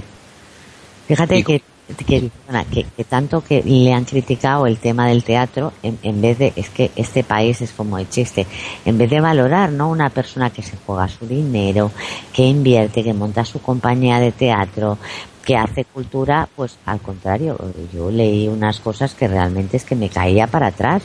Fíjate 1.08 1.38
Y- 1.40 1.44
que 1.44 1.62
que, 2.08 2.32
perdona, 2.48 2.64
que, 2.66 2.86
que 2.86 3.04
tanto 3.04 3.44
que 3.44 3.62
le 3.62 3.94
han 3.94 4.06
criticado 4.06 4.66
el 4.68 4.78
tema 4.78 5.08
del 5.10 5.24
teatro, 5.24 5.74
en, 5.84 6.00
en 6.02 6.22
vez 6.22 6.40
de, 6.40 6.54
es 6.56 6.70
que 6.70 6.90
este 6.96 7.24
país 7.26 7.62
es 7.62 7.72
como 7.74 8.00
el 8.00 8.10
chiste, 8.10 8.48
en 8.86 8.98
vez 8.98 9.10
de 9.10 9.20
valorar, 9.20 9.70
¿no? 9.72 9.90
Una 9.90 10.10
persona 10.10 10.50
que 10.50 10.64
se 10.64 10.78
juega 10.86 11.08
su 11.10 11.28
dinero, 11.28 11.92
que 12.32 12.44
invierte, 12.44 13.04
que 13.04 13.14
monta 13.14 13.44
su 13.46 13.62
compañía 13.62 14.20
de 14.20 14.32
teatro, 14.32 14.98
que 15.46 15.58
hace 15.58 15.84
cultura, 15.84 16.48
pues 16.56 16.78
al 16.86 17.00
contrario, 17.02 17.58
yo 17.94 18.10
leí 18.10 18.48
unas 18.48 18.80
cosas 18.80 19.14
que 19.14 19.28
realmente 19.28 19.76
es 19.78 19.84
que 19.84 19.96
me 19.96 20.10
caía 20.10 20.48
para 20.48 20.68
atrás. 20.68 21.04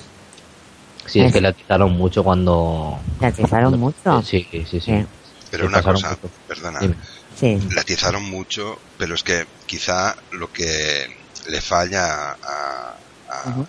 Sí, 1.09 1.20
es 1.20 1.32
que 1.32 1.40
le 1.40 1.48
atizaron 1.48 1.93
mucho 1.93 2.22
cuando... 2.22 2.98
Le 3.20 3.26
atizaron 3.26 3.78
mucho. 3.78 4.22
Sí, 4.22 4.47
sí, 4.51 4.66
sí. 4.70 4.80
Sí. 4.80 5.06
Pero 5.51 5.66
una 5.66 5.82
cosa, 5.82 6.10
mucho. 6.10 6.30
perdona, 6.47 6.80
Dime. 6.80 6.97
Sí, 7.39 7.59
le 7.72 7.80
atizaron 7.80 8.24
mucho, 8.24 8.78
pero 8.97 9.14
es 9.14 9.22
que 9.22 9.47
quizá 9.66 10.16
lo 10.32 10.52
que 10.52 11.16
le 11.48 11.60
falla 11.60 12.32
a. 12.32 12.94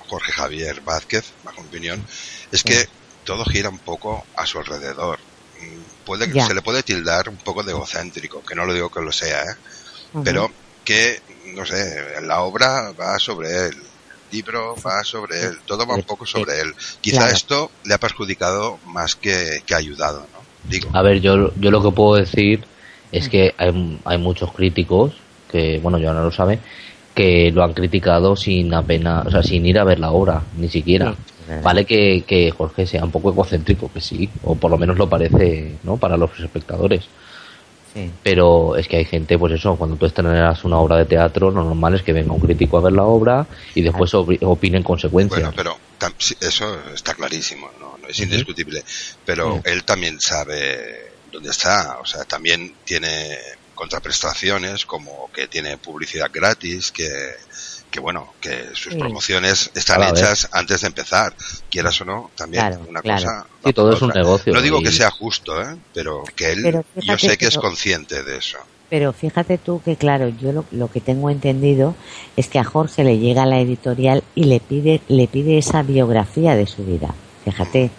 Jorge 0.07 0.31
Javier 0.31 0.81
Vázquez, 0.81 1.33
bajo 1.43 1.61
mi 1.61 1.67
opinión, 1.67 2.03
es 2.51 2.63
que 2.63 2.87
todo 3.23 3.45
gira 3.45 3.69
un 3.69 3.77
poco 3.77 4.25
a 4.35 4.45
su 4.45 4.57
alrededor. 4.57 5.19
Mm, 5.61 6.05
Puede, 6.05 6.31
se 6.41 6.53
le 6.55 6.61
puede 6.61 6.81
tildar 6.81 7.29
un 7.29 7.35
poco 7.37 7.61
de 7.61 7.71
egocéntrico, 7.71 8.41
que 8.43 8.55
no 8.55 8.65
lo 8.65 8.73
digo 8.73 8.89
que 8.89 9.01
lo 9.01 9.11
sea, 9.11 9.43
¿eh? 9.43 9.55
Pero 10.23 10.49
que, 10.83 11.21
no 11.53 11.65
sé, 11.65 12.21
la 12.23 12.41
obra 12.41 12.93
va 12.93 13.19
sobre 13.19 13.67
él, 13.67 13.77
libro 14.31 14.75
va 14.85 15.03
sobre 15.03 15.39
él, 15.41 15.57
todo 15.65 15.85
va 15.85 15.95
un 15.95 16.03
poco 16.03 16.25
sobre 16.25 16.59
él. 16.61 16.73
Quizá 17.01 17.17
Claro. 17.17 17.33
esto 17.35 17.71
le 17.85 17.93
ha 17.93 17.97
perjudicado 17.97 18.79
más 18.85 19.15
que, 19.15 19.61
que 19.65 19.75
ayudado, 19.75 20.19
¿no? 20.33 20.39
Digo, 20.69 20.89
A 20.93 21.01
ver, 21.01 21.21
yo, 21.21 21.51
yo 21.55 21.71
lo 21.71 21.81
que 21.81 21.91
puedo 21.91 22.15
decir 22.15 22.63
es 23.11 23.29
que 23.29 23.53
hay, 23.57 23.99
hay 24.05 24.17
muchos 24.17 24.51
críticos, 24.51 25.13
que, 25.51 25.79
bueno, 25.79 25.97
yo 25.97 26.13
no 26.13 26.23
lo 26.23 26.31
sabe, 26.31 26.59
que 27.15 27.51
lo 27.51 27.63
han 27.63 27.73
criticado 27.73 28.35
sin 28.35 28.73
apenas, 28.73 29.25
o 29.25 29.31
sea, 29.31 29.43
sin 29.43 29.65
ir 29.65 29.79
a 29.79 29.83
ver 29.83 29.99
la 29.99 30.11
obra, 30.11 30.43
ni 30.57 30.69
siquiera. 30.69 31.15
Sí. 31.47 31.53
Vale 31.63 31.85
que, 31.85 32.23
que 32.27 32.51
Jorge 32.51 32.85
sea 32.85 33.03
un 33.03 33.11
poco 33.11 33.31
egocéntrico, 33.31 33.91
que 33.91 33.99
sí, 34.01 34.29
o 34.43 34.55
por 34.55 34.69
lo 34.69 34.77
menos 34.77 34.97
lo 34.97 35.09
parece, 35.09 35.77
¿no? 35.83 35.97
Para 35.97 36.15
los 36.17 36.29
espectadores. 36.39 37.05
Sí. 37.93 38.11
Pero 38.23 38.75
es 38.75 38.87
que 38.87 38.97
hay 38.97 39.05
gente, 39.05 39.37
pues 39.37 39.53
eso, 39.53 39.75
cuando 39.77 39.95
tú 39.97 40.05
estrenas 40.05 40.63
una 40.63 40.77
obra 40.77 40.97
de 40.97 41.05
teatro, 41.05 41.51
lo 41.51 41.63
normal 41.63 41.95
es 41.95 42.03
que 42.03 42.13
venga 42.13 42.33
un 42.33 42.39
crítico 42.39 42.77
a 42.77 42.81
ver 42.81 42.93
la 42.93 43.03
obra 43.03 43.47
y 43.75 43.81
después 43.81 44.13
opi- 44.13 44.39
opine 44.41 44.77
en 44.77 44.83
consecuencia. 44.83 45.37
Bueno, 45.39 45.53
pero 45.55 45.77
eso 46.41 46.79
está 46.93 47.13
clarísimo, 47.13 47.69
no, 47.79 47.97
no 47.97 48.07
es 48.07 48.19
indiscutible. 48.19 48.83
Pero 49.25 49.61
él 49.65 49.83
también 49.83 50.19
sabe 50.19 51.13
dónde 51.31 51.49
está, 51.49 51.97
o 52.01 52.05
sea, 52.05 52.23
también 52.25 52.75
tiene 52.85 53.37
contraprestaciones 53.75 54.85
como 54.85 55.29
que 55.33 55.47
tiene 55.47 55.77
publicidad 55.77 56.29
gratis, 56.33 56.91
que, 56.91 57.07
que 57.91 57.99
bueno, 57.99 58.33
que 58.39 58.65
sus 58.73 58.93
Sí. 58.93 58.99
promociones 58.99 59.71
están 59.73 59.97
Claro, 59.97 60.15
hechas 60.15 60.47
antes 60.51 60.81
de 60.81 60.87
empezar, 60.87 61.33
quieras 61.71 61.99
o 62.01 62.05
no, 62.05 62.29
también 62.35 62.67
Claro, 62.67 62.85
una 62.87 63.01
claro. 63.01 63.21
cosa. 63.23 63.45
Sí, 63.65 63.73
todo 63.73 63.93
es 63.93 64.01
un 64.01 64.09
negocio, 64.09 64.53
No 64.53 64.61
digo 64.61 64.79
y- 64.79 64.83
que 64.83 64.91
sea 64.91 65.09
justo, 65.11 65.61
¿eh? 65.61 65.75
pero 65.93 66.23
que 66.35 66.51
él, 66.51 66.61
Pero 66.63 66.85
yo 66.95 67.17
sé 67.17 67.37
que 67.37 67.47
es 67.47 67.57
consciente 67.57 68.23
de 68.23 68.37
eso. 68.37 68.57
Pero 68.89 69.13
fíjate 69.13 69.57
tú 69.59 69.81
que, 69.83 69.95
claro, 69.97 70.29
yo 70.29 70.51
lo, 70.51 70.65
lo 70.71 70.89
que 70.89 70.99
tengo 71.01 71.29
entendido 71.29 71.95
es 72.35 72.47
que 72.47 72.57
a 72.59 72.63
Jorge 72.63 73.03
le 73.03 73.19
llega 73.19 73.45
la 73.45 73.59
editorial 73.59 74.23
y 74.33 74.45
le 74.45 74.59
pide, 74.59 75.01
le 75.07 75.27
pide 75.27 75.57
esa 75.59 75.83
biografía 75.83 76.55
de 76.55 76.65
su 76.65 76.83
vida. 76.83 77.13
Fíjate. 77.45 77.91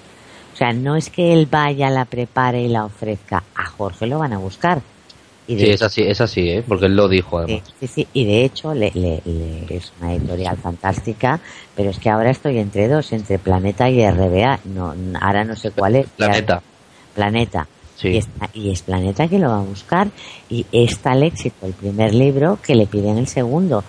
O 0.52 0.56
sea, 0.56 0.72
no 0.72 0.96
es 0.96 1.08
que 1.08 1.32
él 1.32 1.46
vaya, 1.46 1.88
la 1.90 2.04
prepare 2.06 2.60
y 2.62 2.68
la 2.68 2.84
ofrezca. 2.84 3.44
A 3.54 3.66
Jorge 3.66 4.06
lo 4.08 4.18
van 4.18 4.32
a 4.32 4.38
buscar. 4.38 4.82
Y 5.46 5.56
de 5.56 5.64
Sí, 5.66 5.70
es 5.72 5.82
así, 5.82 6.02
es 6.02 6.20
así, 6.20 6.48
¿eh? 6.48 6.64
Porque 6.66 6.86
él 6.86 6.94
lo 6.96 7.08
dijo 7.08 7.38
además. 7.38 7.62
Sí, 7.80 7.86
sí. 7.86 8.06
Y 8.12 8.24
de 8.24 8.44
hecho 8.44 8.72
le, 8.74 8.90
le- 8.94 9.20
le- 9.24 9.76
es 9.76 9.92
una 10.00 10.12
editorial 10.14 10.56
fantástica, 10.56 11.40
pero 11.74 11.90
es 11.90 11.98
que 11.98 12.08
ahora 12.10 12.30
estoy 12.30 12.58
entre 12.58 12.86
dos, 12.88 13.12
entre 13.12 13.38
Planeta 13.38 13.88
y 13.90 14.00
RBA. 14.02 14.60
No, 14.66 14.94
ahora 15.20 15.44
no 15.44 15.56
sé 15.56 15.70
cuál 15.72 15.96
es. 15.96 16.06
Planeta. 16.16 16.62
Planeta. 17.14 17.66
Sí. 17.96 18.08
Y, 18.08 18.16
es, 18.18 18.28
y 18.54 18.70
es 18.70 18.82
Planeta 18.82 19.28
que 19.28 19.38
lo 19.38 19.48
va 19.48 19.58
a 19.58 19.62
buscar. 19.62 20.08
Y 20.48 20.64
es 20.72 20.98
tal 20.98 21.22
éxito 21.22 21.66
el 21.66 21.72
primer 21.72 22.14
libro 22.14 22.58
que 22.62 22.74
le 22.74 22.86
piden 22.86 23.18
el 23.18 23.26
segundo. 23.26 23.82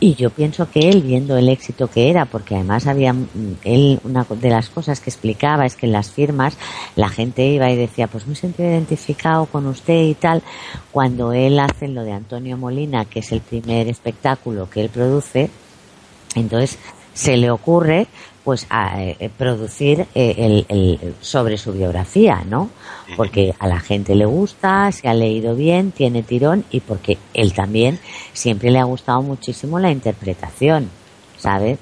Y 0.00 0.14
yo 0.14 0.30
pienso 0.30 0.70
que 0.70 0.88
él, 0.88 1.02
viendo 1.02 1.36
el 1.36 1.48
éxito 1.48 1.88
que 1.88 2.10
era, 2.10 2.24
porque 2.24 2.56
además 2.56 2.86
había, 2.86 3.12
mm, 3.12 3.26
él, 3.64 4.00
una 4.04 4.24
de 4.24 4.50
las 4.50 4.68
cosas 4.68 5.00
que 5.00 5.10
explicaba 5.10 5.64
es 5.64 5.76
que 5.76 5.86
en 5.86 5.92
las 5.92 6.10
firmas 6.10 6.56
la 6.96 7.08
gente 7.08 7.46
iba 7.46 7.70
y 7.70 7.76
decía, 7.76 8.08
pues 8.08 8.26
me 8.26 8.32
he 8.32 8.36
sentido 8.36 8.68
identificado 8.68 9.46
con 9.46 9.66
usted 9.66 10.02
y 10.02 10.14
tal, 10.14 10.42
cuando 10.90 11.32
él 11.32 11.58
hace 11.58 11.88
lo 11.88 12.02
de 12.02 12.12
Antonio 12.12 12.56
Molina, 12.56 13.04
que 13.04 13.20
es 13.20 13.32
el 13.32 13.40
primer 13.40 13.88
espectáculo 13.88 14.68
que 14.68 14.80
él 14.80 14.88
produce, 14.88 15.50
entonces 16.34 16.78
se 17.14 17.36
le 17.36 17.50
ocurre 17.50 18.06
pues 18.44 18.66
a, 18.70 19.02
eh, 19.02 19.30
producir 19.36 20.06
eh, 20.14 20.34
el, 20.38 20.66
el- 20.68 21.14
sobre 21.20 21.56
su 21.58 21.72
biografía, 21.72 22.42
¿no? 22.48 22.70
Porque 23.16 23.54
a 23.58 23.66
la 23.68 23.78
gente 23.78 24.14
le 24.14 24.24
gusta, 24.24 24.90
se 24.90 25.06
ha 25.08 25.14
leído 25.14 25.54
bien, 25.54 25.92
tiene 25.92 26.22
tirón 26.22 26.64
y 26.70 26.80
porque 26.80 27.18
él 27.34 27.52
también 27.52 27.98
siempre 28.32 28.70
le 28.70 28.78
ha 28.78 28.84
gustado 28.84 29.20
muchísimo 29.22 29.78
la 29.78 29.90
interpretación, 29.90 30.88
¿sabes? 31.38 31.78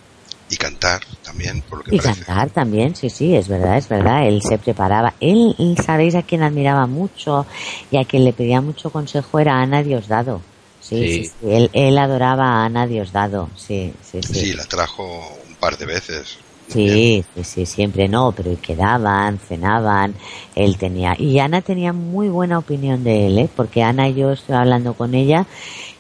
Y 0.48 0.56
cantar 0.56 1.00
también, 1.22 1.62
por 1.62 1.78
lo 1.78 1.84
que 1.84 1.94
Y 1.94 1.98
parece. 2.00 2.24
cantar 2.24 2.50
también, 2.50 2.96
sí, 2.96 3.08
sí, 3.08 3.36
es 3.36 3.46
verdad, 3.46 3.76
es 3.76 3.88
verdad. 3.88 4.26
Él 4.26 4.42
se 4.42 4.58
preparaba. 4.58 5.14
Él, 5.20 5.54
sabéis 5.84 6.16
a 6.16 6.22
quien 6.22 6.42
admiraba 6.42 6.86
mucho 6.88 7.46
y 7.92 7.96
a 7.98 8.04
quien 8.04 8.24
le 8.24 8.32
pedía 8.32 8.60
mucho 8.60 8.90
consejo 8.90 9.38
era 9.38 9.54
a 9.58 9.62
Ana 9.62 9.84
Diosdado. 9.84 10.40
Sí, 10.80 10.96
sí, 10.96 11.08
Sí. 11.22 11.24
sí. 11.40 11.48
Él, 11.48 11.70
él 11.72 11.96
adoraba 11.98 12.46
a 12.46 12.64
Ana 12.64 12.88
Diosdado. 12.88 13.48
Sí, 13.54 13.92
sí, 14.02 14.20
sí. 14.22 14.40
Sí, 14.40 14.52
la 14.54 14.64
trajo 14.64 15.04
un 15.48 15.54
par 15.54 15.78
de 15.78 15.86
veces. 15.86 16.38
Sí, 16.70 17.24
sí, 17.34 17.42
sí, 17.42 17.66
siempre 17.66 18.08
no, 18.08 18.30
pero 18.30 18.56
quedaban, 18.62 19.38
cenaban, 19.38 20.14
él 20.54 20.78
tenía, 20.78 21.16
y 21.18 21.40
Ana 21.40 21.62
tenía 21.62 21.92
muy 21.92 22.28
buena 22.28 22.58
opinión 22.58 23.02
de 23.02 23.26
él, 23.26 23.38
¿eh? 23.38 23.48
porque 23.56 23.82
Ana 23.82 24.08
y 24.08 24.14
yo 24.14 24.30
estoy 24.30 24.54
hablando 24.54 24.94
con 24.94 25.16
ella 25.16 25.46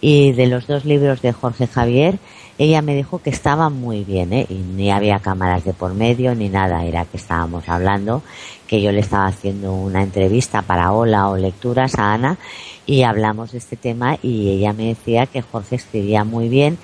y 0.00 0.30
de 0.30 0.46
los 0.46 0.68
dos 0.68 0.84
libros 0.84 1.22
de 1.22 1.32
Jorge 1.32 1.66
Javier, 1.66 2.20
ella 2.56 2.82
me 2.82 2.94
dijo 2.94 3.18
que 3.18 3.30
estaban 3.30 3.80
muy 3.80 4.04
bien, 4.04 4.32
¿eh? 4.32 4.46
y 4.48 4.54
ni 4.54 4.92
había 4.92 5.18
cámaras 5.18 5.64
de 5.64 5.72
por 5.72 5.92
medio 5.92 6.36
ni 6.36 6.48
nada, 6.48 6.84
era 6.84 7.04
que 7.04 7.16
estábamos 7.16 7.68
hablando, 7.68 8.22
que 8.68 8.80
yo 8.80 8.92
le 8.92 9.00
estaba 9.00 9.26
haciendo 9.26 9.72
una 9.72 10.04
entrevista 10.04 10.62
para 10.62 10.92
Hola 10.92 11.30
o 11.30 11.36
Lecturas 11.36 11.98
a 11.98 12.12
Ana 12.12 12.38
y 12.86 13.02
hablamos 13.02 13.50
de 13.50 13.58
este 13.58 13.74
tema 13.74 14.18
y 14.22 14.50
ella 14.50 14.72
me 14.72 14.86
decía 14.86 15.26
que 15.26 15.42
Jorge 15.42 15.74
escribía 15.74 16.22
muy 16.22 16.48
bien 16.48 16.78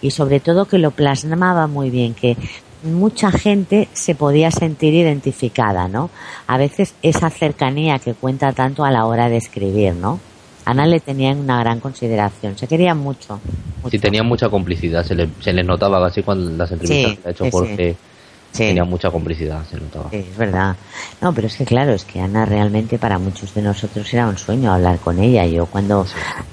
y 0.00 0.12
sobre 0.12 0.38
todo 0.38 0.66
que 0.66 0.78
lo 0.78 0.92
plasmaba 0.92 1.66
muy 1.66 1.90
bien, 1.90 2.14
que 2.14 2.36
mucha 2.82 3.30
gente 3.30 3.88
se 3.92 4.14
podía 4.14 4.50
sentir 4.50 4.94
identificada, 4.94 5.88
¿no? 5.88 6.10
A 6.46 6.58
veces 6.58 6.94
esa 7.02 7.30
cercanía 7.30 7.98
que 7.98 8.14
cuenta 8.14 8.52
tanto 8.52 8.84
a 8.84 8.90
la 8.90 9.06
hora 9.06 9.28
de 9.28 9.36
escribir, 9.36 9.94
¿no? 9.94 10.20
Ana 10.64 10.86
le 10.86 11.00
tenía 11.00 11.30
en 11.30 11.38
una 11.38 11.58
gran 11.60 11.80
consideración, 11.80 12.56
se 12.56 12.66
querían 12.68 12.98
mucho. 12.98 13.40
mucho. 13.82 13.90
Sí, 13.90 13.98
tenía 13.98 14.22
mucha 14.22 14.48
complicidad, 14.48 15.04
se 15.04 15.14
le, 15.14 15.28
se 15.40 15.52
le 15.52 15.64
notaba 15.64 16.06
así 16.06 16.22
cuando 16.22 16.50
las 16.56 16.70
entrevistas 16.70 17.10
Sí, 17.12 17.16
que 17.16 17.28
ha 17.28 17.32
hecho 17.32 17.50
Jorge, 17.50 17.92
Sí. 17.92 17.96
Tenía 18.52 18.84
mucha 18.84 19.10
complicidad, 19.10 19.64
se 19.68 19.78
notaba. 19.78 20.10
Sí, 20.10 20.16
es 20.16 20.36
verdad. 20.36 20.76
No, 21.20 21.32
pero 21.32 21.46
es 21.46 21.56
que 21.56 21.64
claro, 21.64 21.92
es 21.92 22.04
que 22.04 22.20
Ana 22.20 22.44
realmente 22.44 22.98
para 22.98 23.18
muchos 23.18 23.54
de 23.54 23.62
nosotros 23.62 24.12
era 24.12 24.28
un 24.28 24.36
sueño 24.36 24.72
hablar 24.72 24.98
con 24.98 25.18
ella. 25.18 25.46
Yo 25.46 25.66
cuando 25.66 26.06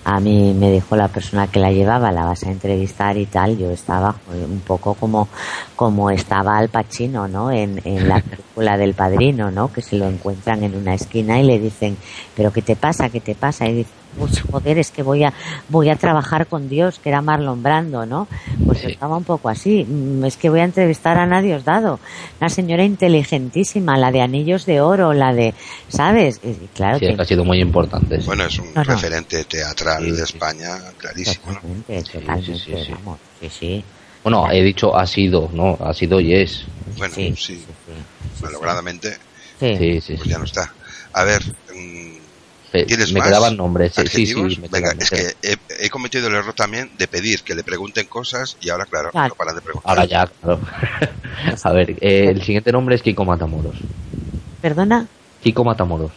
a 0.06 0.20
mí 0.20 0.54
me 0.54 0.72
dijo 0.72 0.96
la 0.96 1.08
persona 1.10 1.48
que 1.48 1.60
la 1.60 1.72
llevaba, 1.72 2.12
la 2.12 2.26
vas 2.26 2.44
a 2.44 2.52
entrevistar 2.52 3.18
y 3.18 3.26
tal, 3.26 3.58
yo 3.58 3.70
estaba 3.72 4.16
joder, 4.26 4.46
un 4.46 4.62
poco 4.62 4.94
como, 4.94 5.28
como 5.76 6.10
estaba 6.10 6.58
Al 6.58 6.70
Pacino, 6.70 7.28
¿no? 7.28 7.52
En, 7.52 7.82
en 7.84 8.08
la 8.08 8.22
película 8.22 8.78
del 8.78 8.94
padrino, 8.94 9.52
¿no? 9.52 9.72
Que 9.72 9.82
se 9.82 9.98
lo 9.98 10.08
encuentran 10.08 10.64
en 10.64 10.76
una 10.76 10.94
esquina 10.94 11.40
y 11.40 11.44
le 11.44 11.60
dicen, 11.60 11.98
pero 12.36 12.52
¿qué 12.54 12.62
te 12.62 12.76
pasa? 12.76 13.10
¿Qué 13.10 13.20
te 13.20 13.36
pasa? 13.36 13.68
Y 13.68 13.74
dice, 13.74 13.99
pues 14.18 14.42
joder, 14.42 14.78
es 14.80 14.92
que 14.92 15.04
voy 15.04 15.24
a, 15.24 15.34
voy 15.70 15.90
a 15.90 15.96
trabajar 15.96 16.48
con 16.48 16.68
Dios, 16.70 17.00
que 17.00 17.10
era 17.10 17.22
Marlon 17.22 17.62
Brando, 17.62 18.06
¿no? 18.06 18.28
Pues 18.66 18.80
Sí. 18.80 18.88
estaba 18.92 19.18
un 19.18 19.24
poco 19.24 19.50
así. 19.50 19.84
Mm, 19.88 20.26
Es 20.26 20.38
que 20.38 20.50
voy 20.50 20.62
a 20.62 20.64
entrevistar 20.64 21.18
a 21.18 21.24
Ana 21.24 21.42
Diosdado, 21.42 22.00
una 22.40 22.50
señora 22.50 22.84
inteligentísima, 22.84 23.98
la 23.98 24.12
de 24.12 24.22
Anillos 24.22 24.66
de 24.66 24.82
Oro, 24.82 25.14
la 25.14 25.34
de, 25.34 25.54
¿sabes? 25.90 26.40
Y 26.44 26.54
claro 26.76 27.00
Sí, 27.00 27.08
que 27.16 27.22
ha 27.22 27.26
sido 27.26 27.44
muy 27.46 27.60
importante. 27.60 28.20
sí. 28.20 28.26
Bueno, 28.26 28.46
es 28.46 28.58
un 28.60 28.68
No, 28.74 28.84
no. 28.84 28.84
referente 28.84 29.44
teatral 29.46 30.04
Sí, 30.06 30.12
de 30.12 30.18
sí. 30.18 30.24
España 30.24 30.78
clarísimo, 30.98 31.52
¿no? 31.52 33.18
sí, 33.40 33.50
sí. 33.50 33.84
Bueno, 34.24 34.52
he 34.52 34.62
dicho 34.62 34.96
ha 34.96 35.08
sido, 35.08 35.50
¿no? 35.54 35.78
Ha 35.82 35.94
sido 35.94 36.20
y 36.20 36.34
es. 36.34 36.66
Bueno, 36.98 37.14
Sí, 37.16 37.34
sí, 37.36 37.36
sí, 37.36 37.56
sí, 37.58 37.66
sí, 38.38 38.44
malogradamente, 38.44 39.14
sí. 39.60 39.78
Sí, 39.78 40.02
sí, 40.02 40.14
pues 40.14 40.24
sí. 40.24 40.30
ya 40.30 40.38
no 40.38 40.44
está. 40.46 40.74
A 41.14 41.24
ver, 41.24 41.42
mm, 41.76 42.19
¿tienes 42.72 43.12
me 43.12 43.20
más 43.20 43.28
quedaban 43.30 43.58
nombres. 43.58 43.94
sí, 43.94 44.26
Sí, 44.26 44.36
me 44.36 44.68
Venga, 44.70 44.92
quedan, 44.94 45.02
es 45.02 45.12
me 45.12 45.18
que 45.18 45.36
he, 45.42 45.86
he 45.86 45.90
cometido 45.90 46.28
el 46.28 46.36
error 46.36 46.54
también 46.54 46.90
de 46.98 47.08
pedir 47.08 47.42
que 47.44 47.56
le 47.56 47.64
pregunten 47.64 48.08
cosas 48.08 48.58
y 48.62 48.70
ahora, 48.70 48.86
claro, 48.86 49.12
Claro. 49.12 49.30
no 49.30 49.36
paran 49.36 49.56
de 49.56 49.62
preguntar. 49.62 49.90
Ahora 49.90 50.06
ya, 50.06 50.28
claro. 50.28 50.60
A 51.64 51.72
ver, 51.72 51.92
eh, 52.02 52.30
el 52.30 52.42
siguiente 52.44 52.72
nombre 52.72 52.96
es 52.96 53.02
Kiko 53.02 53.26
Matamoros. 53.26 53.76
¿Perdona? 54.62 55.08
Kiko 55.42 55.64
Matamoros. 55.64 56.12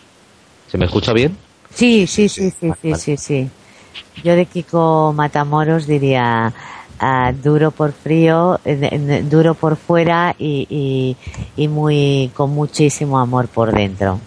¿Se 0.70 0.77
me 0.79 0.87
escucha 0.87 1.12
bien? 1.12 1.37
Sí, 1.74 2.07
sí, 2.07 2.29
sí, 2.29 2.51
sí, 2.51 2.70
sí, 2.83 2.91
Vale. 2.91 2.97
sí, 3.03 3.16
sí. 3.16 3.49
yo 4.24 4.35
de 4.35 4.47
Kiko 4.47 5.12
Matamoros 5.15 5.87
diría 5.87 6.53
ah, 6.99 7.33
duro 7.33 7.70
por 7.70 7.93
frío, 7.93 8.61
eh, 8.65 9.24
duro 9.29 9.55
por 9.55 9.77
fuera 9.77 10.35
y, 10.39 10.66
y, 10.69 11.16
y 11.62 11.69
muy 11.69 12.31
con 12.35 12.51
muchísimo 12.51 13.19
amor 13.19 13.49
por 13.49 13.73
dentro. 13.73 14.20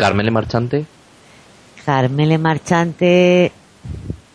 Carmele 0.00 0.30
Marchante. 0.30 0.84
Carmele 1.84 2.38
Marchante, 2.38 3.52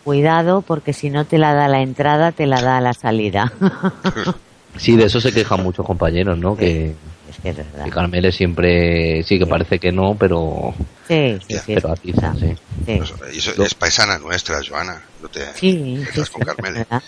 cuidado 0.04 0.62
porque 0.62 0.94
si 0.94 1.10
no 1.10 1.26
te 1.26 1.38
la 1.38 1.54
da 1.54 1.68
la 1.68 1.82
entrada, 1.82 2.32
te 2.32 2.46
la 2.48 2.62
da 2.62 2.82
la 2.82 2.94
salida. 2.94 3.52
Sí, 4.78 4.98
de 4.98 5.06
eso 5.06 5.22
se 5.22 5.32
quejan 5.32 5.64
muchos 5.64 5.86
compañeros, 5.86 6.38
¿no? 6.38 6.58
Que, 6.58 6.88
es 7.30 7.40
que 7.42 7.52
es 7.52 7.56
verdad. 7.56 7.86
que 7.86 7.92
Carmele 7.92 8.30
siempre 8.34 9.24
sí 9.24 9.40
que 9.40 9.46
parece 9.46 9.80
que 9.80 9.94
no, 9.94 10.18
pero 10.20 10.74
Sí, 11.08 11.38
sí, 11.48 11.54
Ya, 11.54 11.62
sí. 11.62 11.76
pero 11.76 11.94
es 11.94 12.00
atiza, 12.00 12.32
verdad. 12.34 12.40
sí. 12.42 12.56
Sí. 12.86 12.98
Pues, 12.98 13.14
eso- 13.48 13.64
es 13.64 13.74
paisana 13.74 14.18
nuestra, 14.20 14.60
Joana. 14.68 15.02
No 15.22 15.30
te 15.30 15.46
Sí, 15.54 16.04
sí, 16.14 16.22
con 16.30 16.42
Carmele. 16.42 16.80
verdad. 16.80 17.02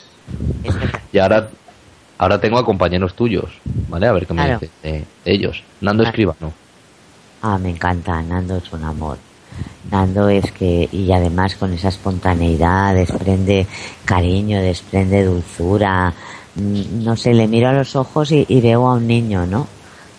Verdad. 0.64 1.02
Y 1.12 1.18
ahora 1.20 1.50
ahora 2.18 2.40
tengo 2.40 2.58
a 2.58 2.64
compañeros 2.64 3.14
tuyos, 3.18 3.52
¿vale? 3.90 4.08
A 4.08 4.14
ver 4.14 4.26
qué 4.26 4.34
me 4.34 4.44
Claro. 4.46 4.60
dicen 4.62 4.72
de, 4.82 4.92
de 5.26 5.32
ellos. 5.36 5.62
Nando. 5.82 6.04
Escribano. 6.04 6.54
Ah, 7.48 7.58
me 7.58 7.70
encanta, 7.70 8.22
Nando 8.22 8.58
es 8.58 8.72
un 8.74 8.84
amor. 8.84 9.18
Nando 9.90 10.28
es 10.30 10.52
que, 10.52 10.90
y 10.92 11.12
además 11.12 11.56
con 11.56 11.72
esa 11.74 11.90
espontaneidad, 11.90 12.94
desprende 12.94 13.66
cariño, 14.06 14.60
desprende 14.62 15.24
dulzura. 15.24 16.14
Mm, 16.56 17.04
No 17.04 17.16
sé, 17.16 17.34
le 17.34 17.48
miro 17.48 17.70
a 17.70 17.74
los 17.74 17.96
ojos 17.96 18.32
y, 18.32 18.46
y 18.50 18.60
veo 18.62 18.88
a 18.88 18.96
un 18.96 19.08
niño, 19.08 19.46
¿no? 19.46 19.68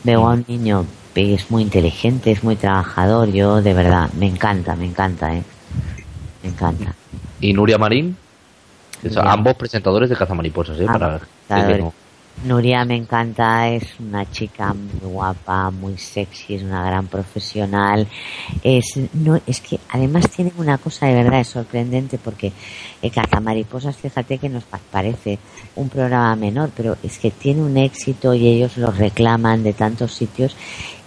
Veo 0.04 0.26
a 0.26 0.32
un 0.32 0.44
niño 0.48 0.86
es 1.14 1.50
muy 1.50 1.62
inteligente, 1.62 2.30
es 2.30 2.44
muy 2.44 2.56
trabajador. 2.56 3.30
Yo, 3.32 3.60
de 3.60 3.74
verdad, 3.74 4.10
me 4.14 4.26
encanta, 4.26 4.76
me 4.76 4.86
encanta, 4.86 5.34
¿eh? 5.34 5.42
Me 6.42 6.50
encanta. 6.50 6.94
Y 7.40 7.52
Nuria 7.52 7.78
Marín. 7.78 8.16
ambos 9.24 9.54
presentadores 9.54 10.08
de 10.10 10.16
Cazamariposas, 10.16 10.78
¿eh? 10.80 10.86
Ah, 10.88 10.92
Para 10.92 11.20
Nuria 12.44 12.84
me 12.84 12.94
encanta, 12.94 13.68
es 13.68 13.98
una 13.98 14.30
chica 14.30 14.72
muy 14.72 15.10
guapa, 15.10 15.72
muy 15.72 15.98
sexy, 15.98 16.54
es 16.54 16.62
una 16.62 16.84
gran 16.84 17.08
profesional. 17.08 18.06
Es, 18.62 18.96
no, 19.14 19.40
es 19.44 19.60
que 19.60 19.80
además 19.88 20.28
tiene 20.30 20.52
una 20.56 20.78
cosa 20.78 21.06
de 21.06 21.14
verdad, 21.14 21.40
es 21.40 21.48
sorprendente 21.48 22.16
porque 22.16 22.52
eh, 23.02 23.10
Cazamariposas, 23.10 23.96
fíjate 23.96 24.38
que 24.38 24.48
nos 24.48 24.62
pa- 24.62 24.78
parece 24.92 25.38
un 25.74 25.88
programa 25.88 26.36
menor, 26.36 26.70
pero 26.76 26.96
es 27.02 27.18
que 27.18 27.32
tiene 27.32 27.60
un 27.62 27.76
éxito 27.76 28.32
y 28.34 28.46
ellos 28.46 28.76
lo 28.76 28.92
reclaman 28.92 29.64
de 29.64 29.72
tantos 29.72 30.14
sitios 30.14 30.54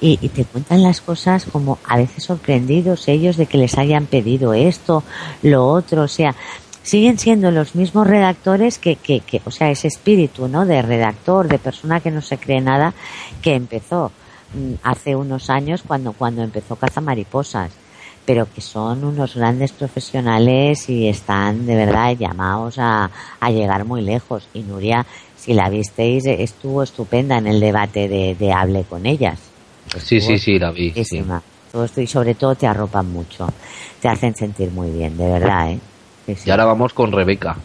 y, 0.02 0.18
y 0.22 0.30
te 0.30 0.44
cuentan 0.44 0.84
las 0.84 1.00
cosas 1.00 1.46
como 1.46 1.78
a 1.88 1.96
veces 1.96 2.24
sorprendidos 2.26 3.08
ellos 3.08 3.38
de 3.38 3.46
que 3.46 3.58
les 3.58 3.78
hayan 3.78 4.06
pedido 4.06 4.54
esto, 4.54 5.04
lo 5.44 5.66
otro, 5.66 6.02
o 6.04 6.08
sea, 6.08 6.36
siguen 6.84 7.20
siendo 7.20 7.52
los 7.52 7.76
mismos 7.76 8.08
redactores 8.08 8.78
que, 8.80 8.96
que, 8.96 9.20
que, 9.22 9.42
o 9.46 9.52
sea, 9.52 9.70
ese 9.72 9.88
espíritu, 9.88 10.48
¿no? 10.48 10.66
De 10.66 10.82
redactor, 10.82 11.48
de 11.48 11.60
persona 11.60 12.00
que 12.00 12.12
no 12.12 12.22
se 12.22 12.38
cree 12.38 12.62
nada, 12.62 12.94
que 13.42 13.54
empezó 13.56 14.12
mm, 14.54 14.74
hace 14.84 15.16
unos 15.16 15.50
años 15.50 15.84
cuando, 15.86 16.14
cuando 16.14 16.42
empezó 16.44 16.76
Cazamariposas, 16.76 17.72
pero 18.26 18.48
que 18.54 18.62
son 18.62 19.04
unos 19.04 19.36
grandes 19.36 19.72
profesionales 19.72 20.90
y 20.90 21.08
están 21.08 21.66
de 21.66 21.76
verdad 21.76 22.16
llamados 22.18 22.76
a, 22.78 23.10
a 23.40 23.52
llegar 23.52 23.86
muy 23.86 24.02
lejos. 24.02 24.48
Y 24.54 24.62
Nuria, 24.62 25.06
si 25.38 25.54
la 25.54 25.70
visteis, 25.70 26.26
estuvo 26.26 26.84
estupenda 26.84 27.38
en 27.38 27.48
el 27.48 27.60
debate 27.60 28.08
de, 28.08 28.36
de 28.36 28.54
Hable 28.54 28.84
con 28.84 29.06
ellas. 29.06 29.40
Sí, 30.04 30.18
Estuvo 30.18 30.38
sí, 30.38 30.40
sí, 30.40 30.60
la 30.60 30.72
vi. 30.72 30.90
sí. 30.90 30.94
Buenísima. 30.94 31.42
Todo 31.72 31.86
esto 31.86 32.02
y 32.02 32.08
sobre 32.08 32.36
todo 32.36 32.54
te 32.56 32.68
arropan 32.68 33.12
mucho. 33.12 33.48
Te 34.02 34.10
hacen 34.10 34.36
sentir 34.36 34.72
muy 34.72 34.90
bien, 34.92 35.18
de 35.18 35.26
verdad, 35.32 35.72
¿eh? 35.72 35.80
Sí. 36.36 36.50
Y 36.50 36.52
ahora 36.52 36.66
vamos 36.66 36.94
con 36.94 37.12
Rebeca. 37.12 37.56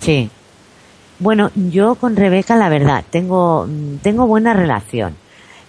Sí. 0.00 0.30
Bueno, 1.18 1.50
yo 1.54 1.96
con 1.96 2.16
Rebeca, 2.16 2.56
la 2.56 2.68
verdad, 2.68 3.04
tengo, 3.10 3.66
mm, 3.66 3.96
tengo 3.96 4.26
buena 4.26 4.54
relación. 4.54 5.16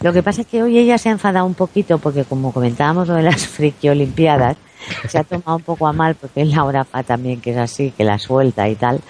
Lo 0.02 0.14
que 0.14 0.24
pasa 0.24 0.42
es 0.42 0.48
que 0.48 0.64
hoy 0.64 0.78
ella 0.78 0.98
se 0.98 1.10
ha 1.10 1.12
enfadado 1.12 1.46
un 1.46 1.56
poquito 1.56 1.98
porque, 1.98 2.24
como 2.24 2.54
comentábamos 2.54 3.08
lo 3.08 3.16
de 3.16 3.24
las 3.24 3.48
friki 3.48 3.90
olimpiadas, 3.90 4.58
se 5.10 5.18
ha 5.18 5.24
tomado 5.24 5.58
un 5.58 5.64
poco 5.64 5.88
a 5.88 5.94
mal 5.94 6.16
porque 6.16 6.46
Laura 6.46 6.86
Fa 6.86 7.04
también, 7.04 7.42
que 7.42 7.52
es 7.52 7.58
así, 7.58 7.92
que 7.92 8.04
la 8.04 8.18
suelta 8.18 8.70
y 8.70 8.76
tal, 8.76 9.02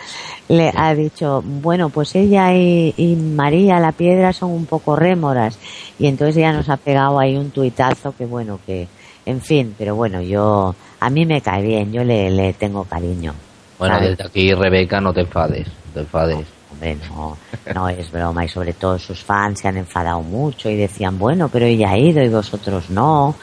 le 0.47 0.71
ha 0.75 0.95
dicho, 0.95 1.43
bueno, 1.45 1.89
pues 1.89 2.15
ella 2.15 2.53
y, 2.53 2.93
y 2.97 3.15
María 3.15 3.79
la 3.79 3.91
Piedra 3.91 4.33
son 4.33 4.51
un 4.51 4.65
poco 4.65 4.95
rémoras. 4.95 5.59
Y 5.99 6.07
entonces 6.07 6.37
ella 6.37 6.53
nos 6.53 6.69
ha 6.69 6.77
pegado 6.77 7.19
ahí 7.19 7.35
un 7.37 7.51
tuitazo 7.51 8.15
que, 8.17 8.25
bueno, 8.25 8.59
que, 8.65 8.87
en 9.25 9.41
fin, 9.41 9.75
pero 9.77 9.95
bueno, 9.95 10.21
yo, 10.21 10.73
a 10.99 11.09
mí 11.09 11.25
me 11.25 11.41
cae 11.41 11.61
bien, 11.63 11.91
yo 11.91 12.03
le, 12.03 12.29
le 12.29 12.53
tengo 12.53 12.83
cariño. 12.83 13.33
Bueno, 13.77 13.95
¿sabes? 13.95 14.09
desde 14.11 14.25
aquí, 14.25 14.53
Rebeca, 14.53 14.99
no 14.99 15.13
te 15.13 15.21
enfades. 15.21 15.67
No 15.67 15.93
te 15.93 15.99
enfades. 16.01 16.58
Hombre, 16.71 16.97
no, 17.09 17.37
no 17.73 17.89
es 17.89 18.11
broma 18.11 18.45
y 18.45 18.47
sobre 18.47 18.73
todo 18.73 18.99
sus 18.99 19.23
fans 19.23 19.59
se 19.59 19.67
han 19.67 19.77
enfadado 19.77 20.21
mucho 20.21 20.69
y 20.69 20.75
decían, 20.75 21.17
bueno, 21.17 21.49
pero 21.49 21.65
ella 21.65 21.91
ha 21.91 21.97
ido 21.97 22.23
y 22.23 22.29
vosotros 22.29 22.89
no 22.89 23.35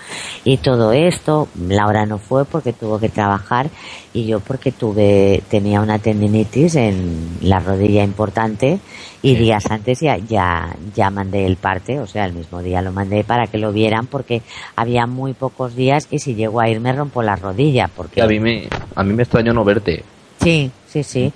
y 0.45 0.59
todo 0.59 0.93
esto. 0.93 1.49
Laura 1.69 2.07
no 2.07 2.19
fue 2.19 2.45
porque 2.45 2.73
tuvo 2.73 3.01
que 3.01 3.09
trabajar 3.09 3.69
y 4.13 4.27
yo 4.27 4.41
porque 4.41 4.71
tuve, 4.71 5.43
tenía 5.51 5.81
una 5.81 5.99
tendinitis 5.99 6.77
en 6.77 7.39
la 7.41 7.59
rodilla 7.59 8.05
importante 8.05 8.79
y 9.23 9.35
días 9.35 9.67
antes 9.71 10.01
ya, 10.01 10.19
ya, 10.19 10.77
ya 10.95 11.11
mandé 11.11 11.47
el 11.47 11.57
parte, 11.57 11.99
o 11.99 12.07
sea, 12.07 12.27
el 12.27 12.33
mismo 12.33 12.63
día 12.63 12.81
lo 12.81 12.93
mandé 12.93 13.25
para 13.25 13.49
que 13.49 13.59
lo 13.59 13.73
vieran 13.73 14.07
porque 14.07 14.43
había 14.77 15.07
muy 15.07 15.33
pocos 15.33 15.75
días 15.75 16.07
y 16.13 16.21
si 16.21 16.35
llego 16.37 16.61
a 16.61 16.69
ir 16.69 16.81
me 16.81 16.93
rompo 16.93 17.23
la 17.23 17.35
rodilla 17.35 17.89
porque 17.89 18.17
Que 18.17 18.23
a 18.23 18.27
mí 18.27 18.39
me, 18.39 18.69
a 18.95 19.03
mí 19.03 19.13
me 19.13 19.25
extrañó 19.25 19.53
no 19.53 19.65
verte. 19.65 20.05
Sí, 20.41 20.71
sí, 20.89 21.03
sí. 21.03 21.33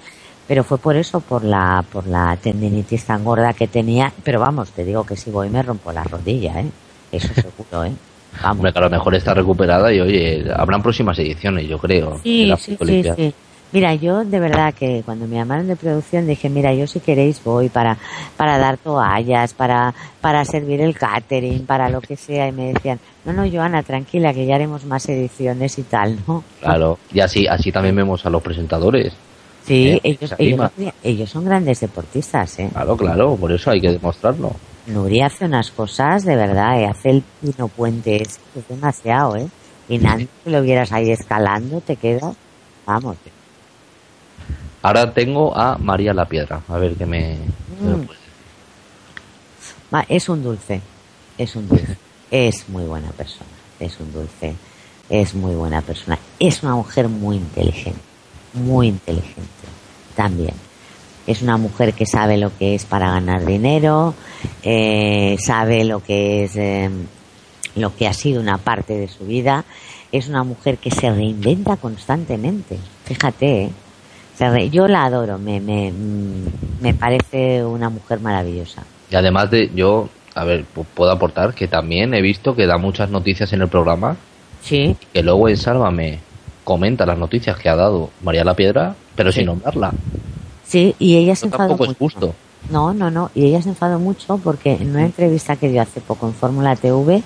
Pero 0.51 0.65
fue 0.65 0.79
por 0.79 0.97
eso, 0.97 1.21
por 1.21 1.45
la, 1.45 1.85
por 1.93 2.09
la 2.09 2.37
tendinitis 2.37 3.05
tan 3.05 3.23
gorda 3.23 3.53
que 3.53 3.69
tenía. 3.69 4.13
Pero 4.25 4.41
vamos, 4.41 4.73
te 4.73 4.85
digo 4.85 5.07
que 5.07 5.15
si 5.15 5.31
voy 5.31 5.49
me 5.49 5.63
rompo 5.63 5.93
la 5.93 6.03
rodilla, 6.03 6.59
¿eh? 6.59 6.67
Eso 7.13 7.33
seguro, 7.33 7.85
¿eh? 7.85 7.93
Vamos. 8.43 8.57
Hombre, 8.57 8.73
que 8.73 8.79
a 8.81 8.83
lo 8.83 8.91
mejor 8.91 9.15
está 9.15 9.33
recuperada 9.33 9.93
y 9.93 10.01
oye, 10.01 10.45
habrán 10.53 10.83
próximas 10.83 11.17
ediciones, 11.21 11.69
yo 11.69 11.79
creo. 11.79 12.19
Sí, 12.25 12.53
sí, 12.59 12.77
sí. 12.81 13.35
Mira, 13.71 13.95
yo 13.95 14.25
de 14.25 14.41
verdad 14.41 14.75
que 14.75 15.03
cuando 15.05 15.29
me 15.29 15.37
llamaron 15.37 15.69
de 15.69 15.77
producción 15.77 16.27
dije, 16.27 16.49
mira, 16.49 16.75
yo 16.75 16.89
si 16.89 16.99
queréis 16.99 17.41
voy 17.45 17.69
para, 17.69 17.97
para 18.37 18.59
dar 18.59 18.77
toallas, 18.77 19.55
para, 19.55 19.95
para 20.21 20.45
servir 20.45 20.81
el 20.81 20.99
catering, 20.99 21.65
para 21.65 21.89
lo 21.91 22.01
que 22.01 22.17
sea. 22.17 22.49
Y 22.49 22.53
me 22.53 22.73
decían, 22.73 22.99
no, 23.25 23.33
no, 23.33 23.49
Joana, 23.49 23.85
tranquila, 23.85 24.35
que 24.35 24.47
ya 24.47 24.57
haremos 24.57 24.85
más 24.85 25.09
ediciones 25.09 25.79
y 25.79 25.85
tal, 25.85 26.19
¿no? 26.27 26.43
Claro, 26.61 26.99
y 27.15 27.21
así, 27.21 27.47
así 27.47 27.71
también 27.71 27.95
vemos 27.95 28.27
a 28.27 28.31
los 28.31 28.43
presentadores. 28.43 29.13
Sí, 29.71 29.87
Eh, 29.89 30.01
ellos, 30.03 30.35
ellos, 31.05 31.31
son 31.31 31.45
grandes 31.45 31.79
deportistas, 31.79 32.59
¿eh? 32.59 32.69
Claro, 32.73 32.97
claro, 32.97 33.37
por 33.37 33.53
eso 33.53 33.71
hay 33.71 33.81
que 33.81 33.93
demostrarlo. 33.93 34.51
Nuria 34.89 35.27
hace 35.27 35.45
unas 35.45 35.71
cosas 35.71 36.25
de 36.25 36.35
verdad, 36.35 36.81
¿eh? 36.81 36.87
hace 36.87 37.11
el 37.11 37.23
pino 37.41 37.69
puente, 37.69 38.21
es, 38.21 38.41
es 38.57 38.67
demasiado, 38.69 39.37
¿eh? 39.37 39.47
Y 39.89 39.99
nada, 39.99 40.19
que 40.19 40.51
lo 40.51 40.61
vieras 40.63 40.91
ahí 40.91 41.13
escalando, 41.13 41.81
te 41.83 41.95
quedas, 41.95 42.35
vamos. 42.85 43.17
Ahora 44.83 45.15
tengo 45.15 45.57
a 45.57 45.79
María 45.79 46.13
la 46.15 46.25
Piedra, 46.25 46.63
a 46.67 46.77
ver 46.77 46.97
qué 46.97 47.07
me... 47.07 47.37
Mm. 47.81 48.07
Es 50.09 50.29
un 50.29 50.43
dulce, 50.43 50.81
es 51.39 51.55
un 51.55 51.69
dulce, 51.69 51.97
es 52.33 52.69
muy 52.69 52.87
buena 52.87 53.11
persona, 53.11 53.51
es 53.79 54.01
un 54.01 54.13
dulce, 54.13 54.57
es 55.09 55.33
muy 55.33 55.55
buena 55.55 55.81
persona, 55.81 56.19
es 56.41 56.61
una 56.65 56.75
mujer 56.75 57.09
muy 57.09 57.37
inteligente, 57.37 58.10
muy 58.55 58.89
inteligente 58.89 59.41
también. 60.17 60.55
Es 61.27 61.43
una 61.43 61.57
mujer 61.57 61.93
que 61.95 62.07
sabe 62.07 62.39
lo 62.39 62.57
que 62.59 62.75
es 62.75 62.85
para 62.85 63.11
ganar 63.11 63.45
dinero, 63.45 64.15
eh, 64.63 65.37
sabe 65.39 65.85
lo 65.85 66.03
que 66.03 66.45
es 66.45 66.57
eh, 66.57 66.91
lo 67.77 67.95
que 67.95 68.09
ha 68.09 68.13
sido 68.13 68.41
una 68.41 68.59
parte 68.59 68.95
de 68.95 69.09
su 69.09 69.25
vida. 69.27 69.65
Es 70.13 70.29
una 70.29 70.43
mujer 70.43 70.79
que 70.79 70.91
se 70.91 71.11
reinventa 71.11 71.77
constantemente. 71.77 72.79
Fíjate, 73.05 73.65
¿eh? 73.65 74.71
Yo 74.71 74.89
la 74.89 75.05
adoro, 75.05 75.39
me, 75.39 75.61
me, 75.61 75.93
mm, 75.93 76.47
me 76.81 76.95
parece 76.95 77.63
una 77.65 77.91
mujer 77.91 78.21
maravillosa. 78.21 78.83
Y 79.11 79.15
además 79.15 79.51
de, 79.51 79.71
yo, 79.75 80.09
a 80.35 80.45
ver, 80.45 80.65
pu- 80.75 80.87
puedo 80.95 81.13
aportar 81.13 81.55
que 81.55 81.69
también 81.69 82.15
he 82.15 82.23
visto 82.23 82.57
que 82.57 82.67
da 82.67 82.79
muchas 82.79 83.11
noticias 83.11 83.53
en 83.53 83.61
el 83.63 83.69
programa, 83.69 84.17
Sí, 84.63 84.97
que 85.13 85.23
luego 85.23 85.49
en 85.49 85.57
Sálvame 85.59 86.21
comenta 86.71 87.05
las 87.05 87.19
noticias 87.19 87.59
que 87.59 87.69
ha 87.69 87.75
dado 87.75 88.11
María 88.23 88.45
la 88.45 88.55
Piedra, 88.55 88.95
pero 89.17 89.33
Sí. 89.33 89.39
sin 89.41 89.47
nombrarla. 89.47 89.93
sí, 90.65 90.95
y 91.01 91.17
ella 91.17 91.35
se 91.35 91.47
enfadó 91.47 91.71
tampoco 91.71 91.83
es 91.85 91.89
mucho. 91.89 91.99
justo. 92.21 92.35
No, 92.71 92.95
no, 92.95 93.11
no. 93.11 93.31
Y 93.35 93.47
ella 93.47 93.61
se 93.61 93.71
enfadó 93.71 93.99
mucho 93.99 94.39
porque 94.39 94.75
en 94.75 94.91
una 94.91 95.05
entrevista 95.07 95.57
que 95.57 95.69
dio 95.69 95.83
hace 95.83 96.01
poco 96.01 96.29
en 96.29 96.35
Fórmula 96.35 96.77
TV 96.77 97.23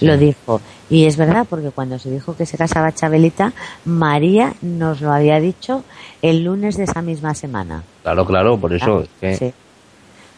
lo 0.00 0.16
dijo. 0.16 0.60
Y 0.90 1.04
es 1.04 1.16
verdad, 1.16 1.46
porque 1.48 1.70
cuando 1.70 1.98
se 2.00 2.10
dijo 2.10 2.34
que 2.34 2.44
se 2.46 2.56
casaba 2.58 2.90
Chabelita, 2.92 3.52
María 3.84 4.54
nos 4.62 5.00
lo 5.00 5.12
había 5.12 5.38
dicho 5.38 5.84
el 6.22 6.42
lunes 6.44 6.76
de 6.76 6.84
esa 6.84 7.02
misma 7.02 7.34
semana. 7.34 7.84
Claro, 8.02 8.24
claro, 8.26 8.58
por 8.58 8.72
eso 8.72 9.00
Ah, 9.00 9.02
es 9.04 9.38
que... 9.38 9.46
sí. 9.46 9.54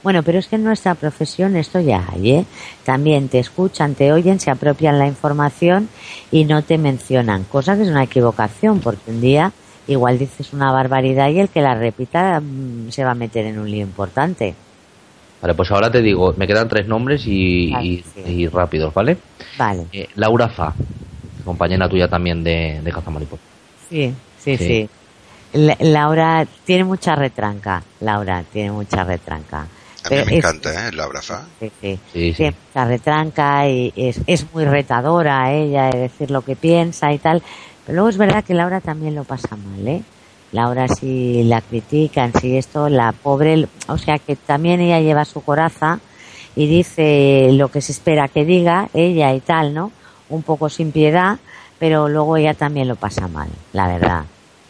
Bueno, 0.02 0.22
pero 0.22 0.38
es 0.38 0.46
que 0.48 0.56
en 0.56 0.64
nuestra 0.64 0.94
profesión 0.94 1.56
esto 1.56 1.78
ya 1.80 2.06
hay, 2.10 2.30
¿eh? 2.30 2.44
También 2.84 3.28
te 3.28 3.38
escuchan, 3.38 3.94
te 3.94 4.12
oyen, 4.12 4.40
se 4.40 4.50
apropian 4.50 4.98
la 4.98 5.06
información 5.06 5.88
y 6.30 6.44
no 6.44 6.62
te 6.62 6.78
mencionan, 6.78 7.44
cosa 7.44 7.76
que 7.76 7.82
es 7.82 7.88
una 7.88 8.04
equivocación, 8.04 8.80
porque 8.80 9.10
un 9.10 9.20
día 9.20 9.52
igual 9.86 10.18
dices 10.18 10.52
una 10.54 10.72
barbaridad 10.72 11.28
y 11.30 11.40
el 11.40 11.48
que 11.50 11.60
la 11.60 11.74
repita 11.74 12.40
mm, 12.40 12.90
se 12.90 13.04
va 13.04 13.10
a 13.10 13.14
meter 13.14 13.44
en 13.46 13.58
un 13.58 13.70
lío 13.70 13.82
importante. 13.82 14.54
Vale, 15.42 15.54
pues 15.54 15.70
ahora 15.70 15.90
te 15.90 16.00
digo, 16.00 16.32
me 16.36 16.46
quedan 16.46 16.68
tres 16.68 16.86
nombres 16.86 17.22
y, 17.26 17.70
Vale, 17.70 17.86
y- 17.86 18.02
sí. 18.02 18.22
y 18.26 18.46
rápidos, 18.48 18.94
¿vale? 18.94 19.18
Vale. 19.58 19.86
Eh, 19.92 20.06
Laura 20.14 20.48
Fa, 20.48 20.74
compañera 21.44 21.88
tuya 21.88 22.08
también 22.08 22.42
de, 22.44 22.80
de 22.82 22.92
Cazamariposa. 22.92 23.42
Sí, 23.88 24.14
sí, 24.38 24.56
Sí. 24.56 24.64
sí. 24.64 24.88
La- 25.52 25.76
Laura 25.80 26.46
tiene 26.64 26.84
mucha 26.84 27.16
retranca. 27.16 27.82
Laura 28.00 28.44
tiene 28.52 28.70
mucha 28.70 29.02
retranca. 29.02 29.66
A 30.04 30.08
mí 30.08 30.16
Pero 30.16 30.26
me 30.26 30.32
es- 30.32 30.38
encanta, 30.38 30.88
¿eh? 30.88 30.92
Laura 30.92 31.20
Fa. 31.22 31.44
Sí, 31.60 31.70
sí. 31.80 31.98
Sí, 32.12 32.34
sí. 32.34 32.44
Mucha 32.44 32.84
retranca 32.86 33.68
y 33.68 33.92
es, 33.96 34.20
es 34.26 34.46
muy 34.52 34.64
retadora 34.64 35.52
ella 35.52 35.90
de 35.90 35.98
decir 36.00 36.30
lo 36.30 36.42
que 36.42 36.56
piensa 36.56 37.12
y 37.12 37.18
tal. 37.18 37.42
Pero 37.84 37.96
luego 37.96 38.08
es 38.08 38.16
verdad 38.16 38.42
que 38.44 38.54
Laura 38.54 38.80
también 38.80 39.14
lo 39.14 39.24
pasa 39.24 39.56
mal, 39.56 39.86
¿eh? 39.86 40.02
Laura 40.52 40.88
si 40.88 41.44
la 41.44 41.60
critican, 41.60 42.32
si 42.40 42.56
esto, 42.56 42.88
la 42.88 43.12
pobre, 43.12 43.66
o 43.88 43.98
sea 43.98 44.18
que 44.18 44.34
también 44.36 44.80
ella 44.80 45.00
lleva 45.00 45.24
su 45.24 45.42
coraza 45.42 46.00
y 46.56 46.66
dice 46.66 47.50
lo 47.52 47.68
que 47.68 47.80
se 47.80 47.92
espera 47.92 48.26
que 48.26 48.44
diga 48.44 48.88
ella 48.92 49.32
y 49.32 49.40
tal, 49.40 49.74
¿no? 49.74 49.92
Un 50.28 50.42
poco 50.42 50.68
sin 50.68 50.90
piedad, 50.92 51.38
pero 51.78 52.08
luego 52.08 52.36
ella 52.36 52.54
también 52.54 52.88
lo 52.88 52.96
pasa 52.96 53.28
mal, 53.28 53.48
la 53.72 53.86
verdad. 53.86 54.24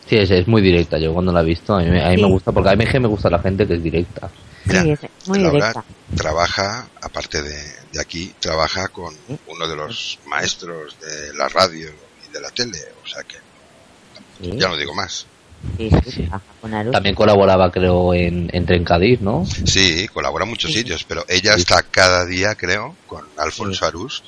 Sí, 0.07 0.17
es, 0.17 0.31
es 0.31 0.47
muy 0.49 0.61
directa. 0.61 0.99
Yo 0.99 1.15
cuando 1.15 1.33
la 1.33 1.41
he 1.41 1.45
visto, 1.45 1.75
a 1.75 1.81
mí, 1.81 1.89
me- 1.89 2.05
a 2.05 2.09
mí 2.11 2.17
Sí. 2.17 2.23
me 2.23 2.29
gusta, 2.29 2.53
porque 2.53 2.71
a 2.71 2.77
mí 2.77 2.85
me 3.01 3.09
gusta 3.09 3.31
la 3.31 3.39
gente 3.39 3.67
que 3.67 3.75
es 3.75 3.83
directa. 3.83 4.29
Mira, 4.65 4.83
sí, 4.97 5.07
muy 5.27 5.39
Laura 5.39 5.53
directa. 5.73 5.85
trabaja, 6.17 6.89
aparte 7.01 7.43
de, 7.43 7.55
de 7.93 8.01
aquí, 8.01 8.35
trabaja 8.39 8.89
con 8.89 9.17
uno 9.47 9.69
de 9.69 9.77
los 9.77 10.19
maestros 10.27 10.97
de 11.01 11.35
la 11.35 11.49
radio 11.49 11.91
y 12.29 12.33
de 12.33 12.41
la 12.41 12.51
tele. 12.51 12.79
O 13.05 13.07
sea 13.09 13.23
que 13.23 13.37
Sí, 14.41 14.53
ya 14.59 14.69
no 14.69 14.77
digo 14.77 14.95
más. 14.95 15.27
sí. 15.79 15.91
También 16.93 17.15
colaboraba, 17.15 17.71
creo, 17.71 18.15
en, 18.15 18.49
en 18.53 18.65
Trencadís, 18.67 19.21
¿no? 19.21 19.47
Sí, 19.67 20.09
colabora 20.09 20.45
en 20.45 20.51
muchos 20.51 20.73
Sí. 20.73 20.79
sitios, 20.79 21.05
pero 21.05 21.25
ella 21.29 21.55
está 21.55 21.83
cada 21.83 22.25
día, 22.25 22.55
creo, 22.55 22.97
con 23.07 23.27
Alfonso 23.37 23.81
Sí. 23.81 23.85
Arús, 23.85 24.23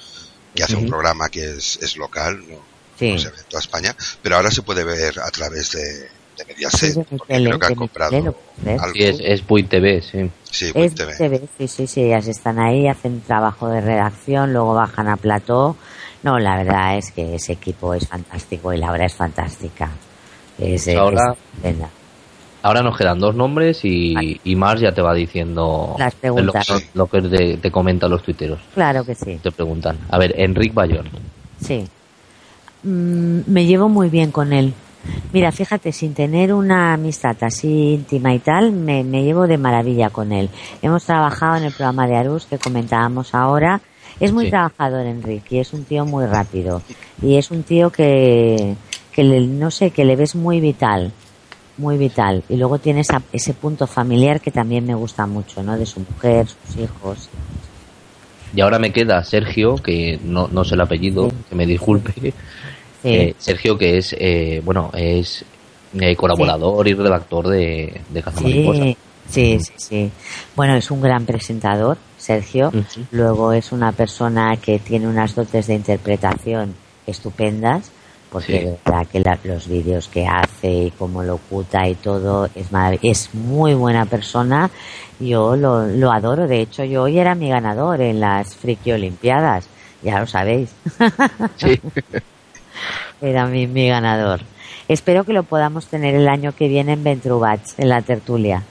que 0.54 0.62
hace 0.62 0.76
un 0.76 0.86
programa 0.86 1.28
que 1.30 1.44
es, 1.56 1.78
es 1.80 1.96
local, 1.96 2.44
no, 2.48 2.58
Sí. 2.98 3.12
no 3.12 3.18
se 3.18 3.30
ve 3.30 3.38
en 3.38 3.44
toda 3.44 3.60
España, 3.60 3.96
pero 4.22 4.36
ahora 4.36 4.50
se 4.50 4.60
puede 4.62 4.84
ver 4.84 5.18
a 5.20 5.30
través 5.30 5.72
de, 5.72 6.10
de 6.36 6.44
Mediaset, 6.46 6.78
Sí, 6.80 6.98
de 7.00 7.06
mi 7.10 7.18
porque 7.18 7.34
tele, 7.34 7.48
creo 7.50 7.58
que 7.58 7.66
de 7.66 7.72
han 7.72 7.72
mi 7.72 7.78
comprado 7.78 8.10
tele 8.10 8.22
lo 8.24 8.32
puedes 8.32 8.64
ver. 8.64 8.80
algo. 8.80 8.94
Sí, 8.94 9.02
es, 9.04 9.20
es 9.20 9.40
Puy 9.42 9.62
TV, 9.64 10.02
sí. 10.02 10.30
Sí, 10.44 10.72
Buit 10.72 10.86
Es 10.86 10.94
TV. 10.94 11.16
TV, 11.16 11.40
sí, 11.58 11.68
sí, 11.68 11.86
sí, 11.86 12.02
ellas 12.02 12.28
están 12.28 12.58
ahí, 12.58 12.86
hacen 12.88 13.20
trabajo 13.22 13.68
de 13.68 13.80
redacción, 13.80 14.52
luego 14.52 14.74
bajan 14.74 15.08
a 15.08 15.16
plató. 15.16 15.76
No, 16.22 16.38
la 16.38 16.56
verdad 16.56 16.96
es 16.98 17.10
que 17.10 17.34
ese 17.34 17.52
equipo 17.54 17.94
es 17.94 18.06
fantástico 18.06 18.72
y 18.72 18.78
Laura 18.78 19.04
es 19.06 19.14
fantástica. 19.14 19.90
Es, 20.58 20.86
es 20.86 20.96
Ahora- 20.96 21.32
estupenda. 21.32 21.88
Ahora 22.64 22.80
nos 22.82 22.96
quedan 22.96 23.18
dos 23.18 23.34
nombres 23.34 23.80
y, 23.84 24.40
y 24.44 24.54
Mars 24.54 24.80
ya 24.80 24.92
te 24.94 25.02
va 25.02 25.12
diciendo 25.14 25.96
Las 25.98 26.14
preguntas. 26.14 26.68
lo, 26.68 26.80
lo 26.94 27.06
que 27.08 27.20
te, 27.22 27.56
te 27.56 27.70
comentan 27.72 28.08
los 28.08 28.22
tuiteros. 28.22 28.60
Claro 28.72 29.04
que 29.04 29.16
sí, 29.16 29.40
Te 29.42 29.50
preguntan. 29.50 29.98
A 30.10 30.16
ver, 30.18 30.32
Enric 30.38 30.72
Bayón. 30.72 31.08
sí. 31.60 31.88
Mm, 32.84 33.40
me 33.46 33.64
llevo 33.66 33.88
muy 33.88 34.08
bien 34.10 34.30
con 34.32 34.52
él. 34.52 34.74
Mira, 35.32 35.50
fíjate, 35.52 35.92
sin 35.92 36.14
tener 36.14 36.52
una 36.52 36.94
amistad 36.94 37.36
así 37.42 37.94
íntima 37.94 38.34
y 38.34 38.38
tal, 38.38 38.72
me, 38.72 39.02
me 39.04 39.24
llevo 39.24 39.46
de 39.46 39.58
maravilla 39.58 40.10
con 40.10 40.32
él. 40.32 40.48
Hemos 40.82 41.04
trabajado 41.04 41.56
en 41.56 41.64
el 41.64 41.72
programa 41.72 42.06
de 42.06 42.16
Arús 42.16 42.46
que 42.46 42.58
comentábamos 42.58 43.34
ahora. 43.34 43.80
Es 44.20 44.32
muy 44.32 44.44
Sí. 44.44 44.50
trabajador, 44.50 45.06
Enrique, 45.06 45.56
y 45.56 45.58
es 45.60 45.72
un 45.72 45.84
tío 45.84 46.04
muy 46.04 46.26
rápido. 46.26 46.82
Y 47.22 47.36
es 47.36 47.50
un 47.50 47.62
tío 47.62 47.90
que, 47.90 48.76
que 49.12 49.24
le- 49.24 49.40
no 49.46 49.70
sé, 49.70 49.90
que 49.90 50.04
le 50.04 50.16
ves 50.16 50.34
muy 50.36 50.60
vital. 50.60 51.10
Muy 51.78 51.96
vital. 51.96 52.44
Y 52.50 52.56
luego 52.56 52.78
tiene 52.78 53.00
esa- 53.00 53.22
ese 53.32 53.54
punto 53.54 53.86
familiar 53.86 54.40
que 54.40 54.50
también 54.50 54.86
me 54.86 54.94
gusta 54.94 55.26
mucho, 55.26 55.62
¿no? 55.62 55.76
De 55.78 55.86
su 55.86 56.00
mujer, 56.00 56.46
sus 56.46 56.76
hijos. 56.76 57.28
Y 58.54 58.60
ahora 58.60 58.78
me 58.78 58.92
queda 58.92 59.24
Sergio, 59.24 59.76
que 59.76 60.20
no, 60.22 60.46
no 60.48 60.62
sé 60.64 60.74
el 60.74 60.82
apellido, 60.82 61.30
Sí. 61.30 61.36
que 61.48 61.54
me 61.56 61.64
disculpe. 61.66 62.34
Sí. 63.02 63.08
Eh, 63.14 63.34
Sergio, 63.38 63.76
que 63.76 63.98
es, 63.98 64.14
eh, 64.18 64.62
bueno, 64.64 64.90
es 64.94 65.44
eh, 66.00 66.14
colaborador 66.16 66.86
y 66.86 66.94
redactor 66.94 67.48
de, 67.48 68.00
de. 68.10 68.22
Sí, 68.38 68.96
sí, 69.28 69.58
sí, 69.60 69.72
sí. 69.76 70.10
Bueno, 70.54 70.74
es 70.76 70.90
un 70.90 71.00
gran 71.00 71.24
presentador, 71.26 71.98
Sergio. 72.18 72.72
Luego 73.10 73.52
es 73.52 73.72
una 73.72 73.92
persona 73.92 74.56
que 74.56 74.78
tiene 74.78 75.08
unas 75.08 75.34
dotes 75.34 75.66
de 75.66 75.74
interpretación 75.74 76.74
estupendas, 77.06 77.90
porque 78.30 78.60
Sí. 78.60 78.66
verdad 78.84 79.06
que 79.10 79.20
la- 79.20 79.38
los 79.44 79.66
vídeos 79.68 80.08
que 80.08 80.26
hace 80.26 80.70
y 80.70 80.90
cómo 80.92 81.22
lo 81.22 81.34
oculta 81.34 81.86
y 81.88 81.94
todo 81.96 82.46
es 82.54 82.68
es 83.02 83.34
muy 83.34 83.74
buena 83.74 84.06
persona. 84.06 84.70
Yo 85.20 85.56
lo, 85.56 85.86
lo 85.86 86.10
adoro. 86.12 86.46
De 86.46 86.60
hecho, 86.60 86.84
yo 86.84 87.02
hoy 87.02 87.18
era 87.18 87.34
mi 87.34 87.48
ganador 87.48 88.00
en 88.00 88.20
las 88.20 88.54
Friki 88.54 88.92
Olimpiadas. 88.92 89.66
Ya 90.02 90.18
lo 90.20 90.26
sabéis. 90.26 90.70
Sí. 91.56 91.80
Era 93.22 93.46
mi, 93.46 93.66
mi 93.66 93.88
ganador. 93.88 94.40
Espero 94.88 95.24
que 95.24 95.32
lo 95.32 95.44
podamos 95.44 95.86
tener 95.86 96.14
el 96.14 96.28
año 96.28 96.52
que 96.52 96.68
viene 96.68 96.92
en 96.94 97.04
Ventrubats, 97.04 97.78
en 97.78 97.88
la 97.88 98.02
tertulia. 98.02 98.62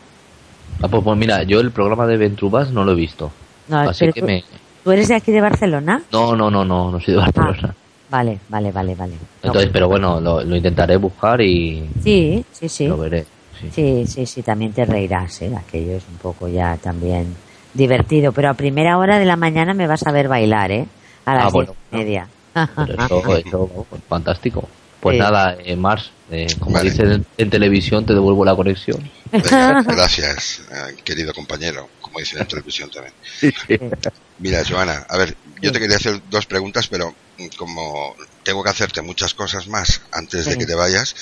Ah, 0.81 0.87
pues, 0.87 1.03
pues 1.03 1.17
mira, 1.17 1.43
yo 1.43 1.59
el 1.59 1.71
programa 1.71 2.05
de 2.05 2.17
Ventrubas 2.17 2.71
no 2.71 2.83
lo 2.83 2.91
he 2.91 2.95
visto. 2.95 3.31
No, 3.67 3.79
Así 3.79 4.11
que 4.11 4.19
tú, 4.21 4.27
me... 4.27 4.43
¿tú 4.83 4.91
eres 4.91 5.07
de 5.07 5.15
aquí 5.15 5.31
de 5.31 5.41
Barcelona? 5.41 6.03
No, 6.11 6.35
no, 6.35 6.51
no, 6.51 6.65
no, 6.65 6.91
no 6.91 6.99
soy 6.99 7.13
de 7.13 7.19
Barcelona. 7.21 7.75
Vale, 8.09 8.39
vale, 8.49 8.71
vale, 8.73 8.93
vale. 8.95 9.13
No, 9.13 9.19
Entonces, 9.47 9.69
pero 9.71 9.87
bueno, 9.87 10.19
lo, 10.19 10.43
lo 10.43 10.55
intentaré 10.55 10.97
buscar 10.97 11.39
y 11.39 11.87
Sí, 12.03 12.43
sí, 12.51 12.67
sí. 12.67 12.87
lo 12.87 12.97
veré. 12.97 13.25
sí. 13.61 13.69
Sí, 13.71 14.05
sí, 14.05 14.25
sí, 14.25 14.41
también 14.43 14.73
te 14.73 14.83
reirás, 14.83 15.41
¿eh? 15.43 15.51
Aquello 15.57 15.93
es 15.93 16.03
un 16.11 16.17
poco 16.17 16.49
ya 16.49 16.75
también 16.75 17.33
divertido. 17.73 18.33
Pero 18.33 18.49
a 18.49 18.53
primera 18.53 18.97
hora 18.97 19.17
de 19.17 19.23
la 19.25 19.37
mañana 19.37 19.73
me 19.73 19.87
vas 19.87 20.05
a 20.05 20.11
ver 20.11 20.27
bailar, 20.27 20.71
¿eh? 20.71 20.87
A 21.25 21.35
las 21.35 21.43
Ah, 21.45 21.45
diez 21.45 21.53
bueno. 21.53 21.75
y 21.91 21.95
media. 21.95 22.27
Pero 22.53 23.05
eso, 23.05 23.37
eso, 23.37 23.87
fantástico. 24.07 24.67
Pues 24.99 25.15
Sí. 25.15 25.19
nada, 25.19 25.57
eh, 25.63 25.75
Mars, 25.75 26.11
eh, 26.29 26.45
como 26.59 26.75
Vale. 26.75 26.91
dicen 26.91 27.11
en, 27.11 27.25
en 27.37 27.49
televisión, 27.49 28.05
te 28.05 28.13
devuelvo 28.13 28.45
la 28.45 28.55
conexión. 28.55 29.09
Venga, 29.31 29.81
gracias, 29.87 30.61
eh, 30.71 30.95
querido 31.03 31.33
compañero, 31.33 31.89
como 32.01 32.19
dicen 32.19 32.39
en 32.39 32.47
televisión 32.47 32.91
también. 32.91 33.13
Mira, 34.37 34.63
Joana, 34.67 35.05
a 35.09 35.17
ver, 35.17 35.35
yo 35.61 35.71
te 35.71 35.79
quería 35.79 35.95
hacer 35.97 36.21
dos 36.29 36.45
preguntas, 36.45 36.87
pero 36.87 37.15
como 37.57 38.15
tengo 38.43 38.63
que 38.63 38.69
hacerte 38.69 39.01
muchas 39.01 39.33
cosas 39.33 39.67
más 39.67 40.01
antes 40.11 40.45
de 40.45 40.57
que 40.57 40.65
te 40.67 40.75
vayas, 40.75 41.15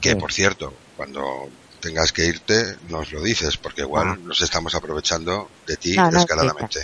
que 0.00 0.16
por 0.16 0.32
cierto, 0.32 0.72
cuando 0.96 1.50
tengas 1.80 2.12
que 2.12 2.24
irte, 2.26 2.76
nos 2.88 3.12
lo 3.12 3.20
dices, 3.22 3.58
porque 3.58 3.82
igual 3.82 4.08
Ah. 4.08 4.18
nos 4.24 4.40
estamos 4.40 4.74
aprovechando 4.74 5.50
de 5.66 5.76
ti 5.76 5.94
No, 5.94 6.04
no, 6.04 6.10
descaradamente. 6.18 6.80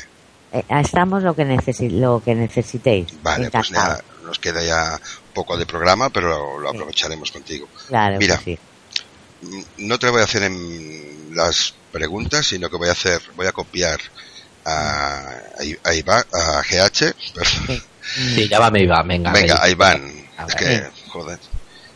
Estamos 0.81 1.23
lo 1.23 1.35
que, 1.35 1.45
necesi 1.45 1.89
lo 1.89 2.23
que 2.25 2.35
necesitéis. 2.35 3.07
Vale, 3.23 3.51
pues 3.51 3.71
nada, 3.71 4.03
nos 4.25 4.39
queda 4.39 4.63
ya 4.63 5.01
poco 5.35 5.57
de 5.57 5.67
programa, 5.67 6.11
pero 6.11 6.29
lo, 6.29 6.59
lo 6.61 6.71
aprovecharemos 6.71 7.31
contigo. 7.33 7.67
Claro 7.89 8.19
Mira. 8.19 8.37
que 8.39 8.45
sí. 8.45 8.59
Mm, 9.43 9.63
No 9.89 9.99
te 9.99 10.09
voy 10.11 10.21
a 10.21 10.25
hacer 10.25 10.43
en 10.45 11.35
las 11.35 11.75
preguntas, 11.91 12.47
sino 12.47 12.69
que 12.71 12.77
voy 12.77 12.89
a 12.89 12.93
hacer, 12.93 13.21
voy 13.37 13.47
a 13.47 13.53
copiar 13.53 13.99
a, 14.65 15.21
a, 15.85 15.91
a 15.91 16.63
GH, 16.63 17.15
perdón. 17.35 17.83
Sí, 18.35 18.49
llámame 18.49 18.83
Iván, 18.83 19.09
venga. 19.09 19.33
venga, 19.33 19.63
a 19.63 19.69
Iván, 19.71 20.13
A 20.37 20.45
es 20.47 20.55
que, 20.55 20.87
joder. 21.09 21.39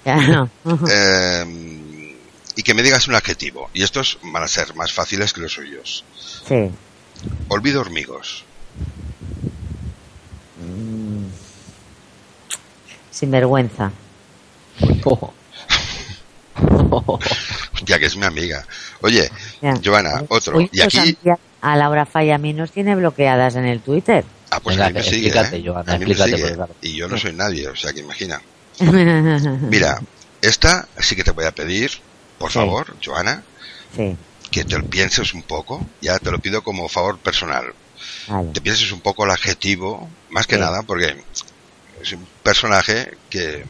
Claro. 0.04 0.48
Eh, 0.88 2.14
y 2.56 2.62
que 2.62 2.74
me 2.74 2.82
digas 2.82 3.06
un 3.08 3.14
adjetivo, 3.16 3.68
y 3.74 3.82
estos 3.82 4.18
van 4.22 4.42
a 4.42 4.48
ser 4.48 4.74
más 4.76 4.92
fáciles 4.92 5.32
que 5.32 5.40
los 5.42 5.52
suyos. 5.52 6.04
sí. 6.48 6.70
Olvido 7.48 7.80
hormigos. 7.80 8.44
Mm. 10.60 11.26
Sin 13.10 13.30
vergüenza. 13.30 13.90
Oh. 15.04 15.32
Oh. 16.58 17.18
Ya 17.84 17.98
que 17.98 18.06
es 18.06 18.16
mi 18.16 18.24
amiga. 18.24 18.64
Oye, 19.02 19.30
Joana, 19.84 20.22
otro. 20.28 20.56
Uy, 20.56 20.70
Y 20.72 20.80
aquí, 20.80 21.16
a, 21.28 21.36
a 21.72 21.76
Laura 21.76 22.06
Falla 22.06 22.36
a 22.36 22.38
mí 22.38 22.52
nos 22.54 22.70
tiene 22.72 22.94
bloqueadas 22.96 23.56
en 23.56 23.66
el 23.66 23.80
Twitter. 23.80 24.24
ah, 24.50 24.60
pues 24.60 24.76
Venga, 24.76 24.86
a 24.86 24.88
mí 24.90 24.94
me 24.94 25.02
que- 25.02 25.10
sigue, 25.10 25.26
explícate, 25.28 25.56
¿eh? 25.58 25.62
Joana, 25.66 25.92
A 25.92 25.98
mí 25.98 26.04
me 26.06 26.12
explícate, 26.12 26.30
sigue. 26.36 26.42
porque 26.42 26.54
claro. 26.56 26.74
Y 26.80 26.92
yo 26.96 27.08
no 27.08 27.18
soy 27.18 27.32
nadie, 27.34 27.68
o 27.68 27.76
sea 27.76 27.92
que 27.92 28.00
imagina. 28.00 28.40
Mira, 28.80 30.00
esta 30.40 30.88
sí 30.98 31.14
que 31.16 31.24
te 31.24 31.32
voy 31.32 31.44
a 31.44 31.52
pedir, 31.52 31.90
por 32.38 32.50
Sí. 32.50 32.54
favor, 32.58 32.94
Joana, 33.04 33.42
que 34.50 34.64
te 34.64 34.78
lo 34.78 34.84
pienses 34.84 35.34
un 35.34 35.42
poco, 35.42 35.84
ya 36.00 36.18
te 36.18 36.30
lo 36.30 36.38
pido 36.38 36.62
como 36.62 36.88
favor 36.88 37.18
personal, 37.18 37.74
Vale. 38.28 38.50
te 38.52 38.60
pienses 38.60 38.90
un 38.92 39.00
poco 39.00 39.24
el 39.24 39.30
adjetivo, 39.30 40.08
más 40.30 40.46
que 40.46 40.56
Sí. 40.56 40.60
nada, 40.60 40.82
porque 40.82 41.16
es 42.02 42.12
un 42.12 42.26
personaje 42.42 43.16
que 43.30 43.64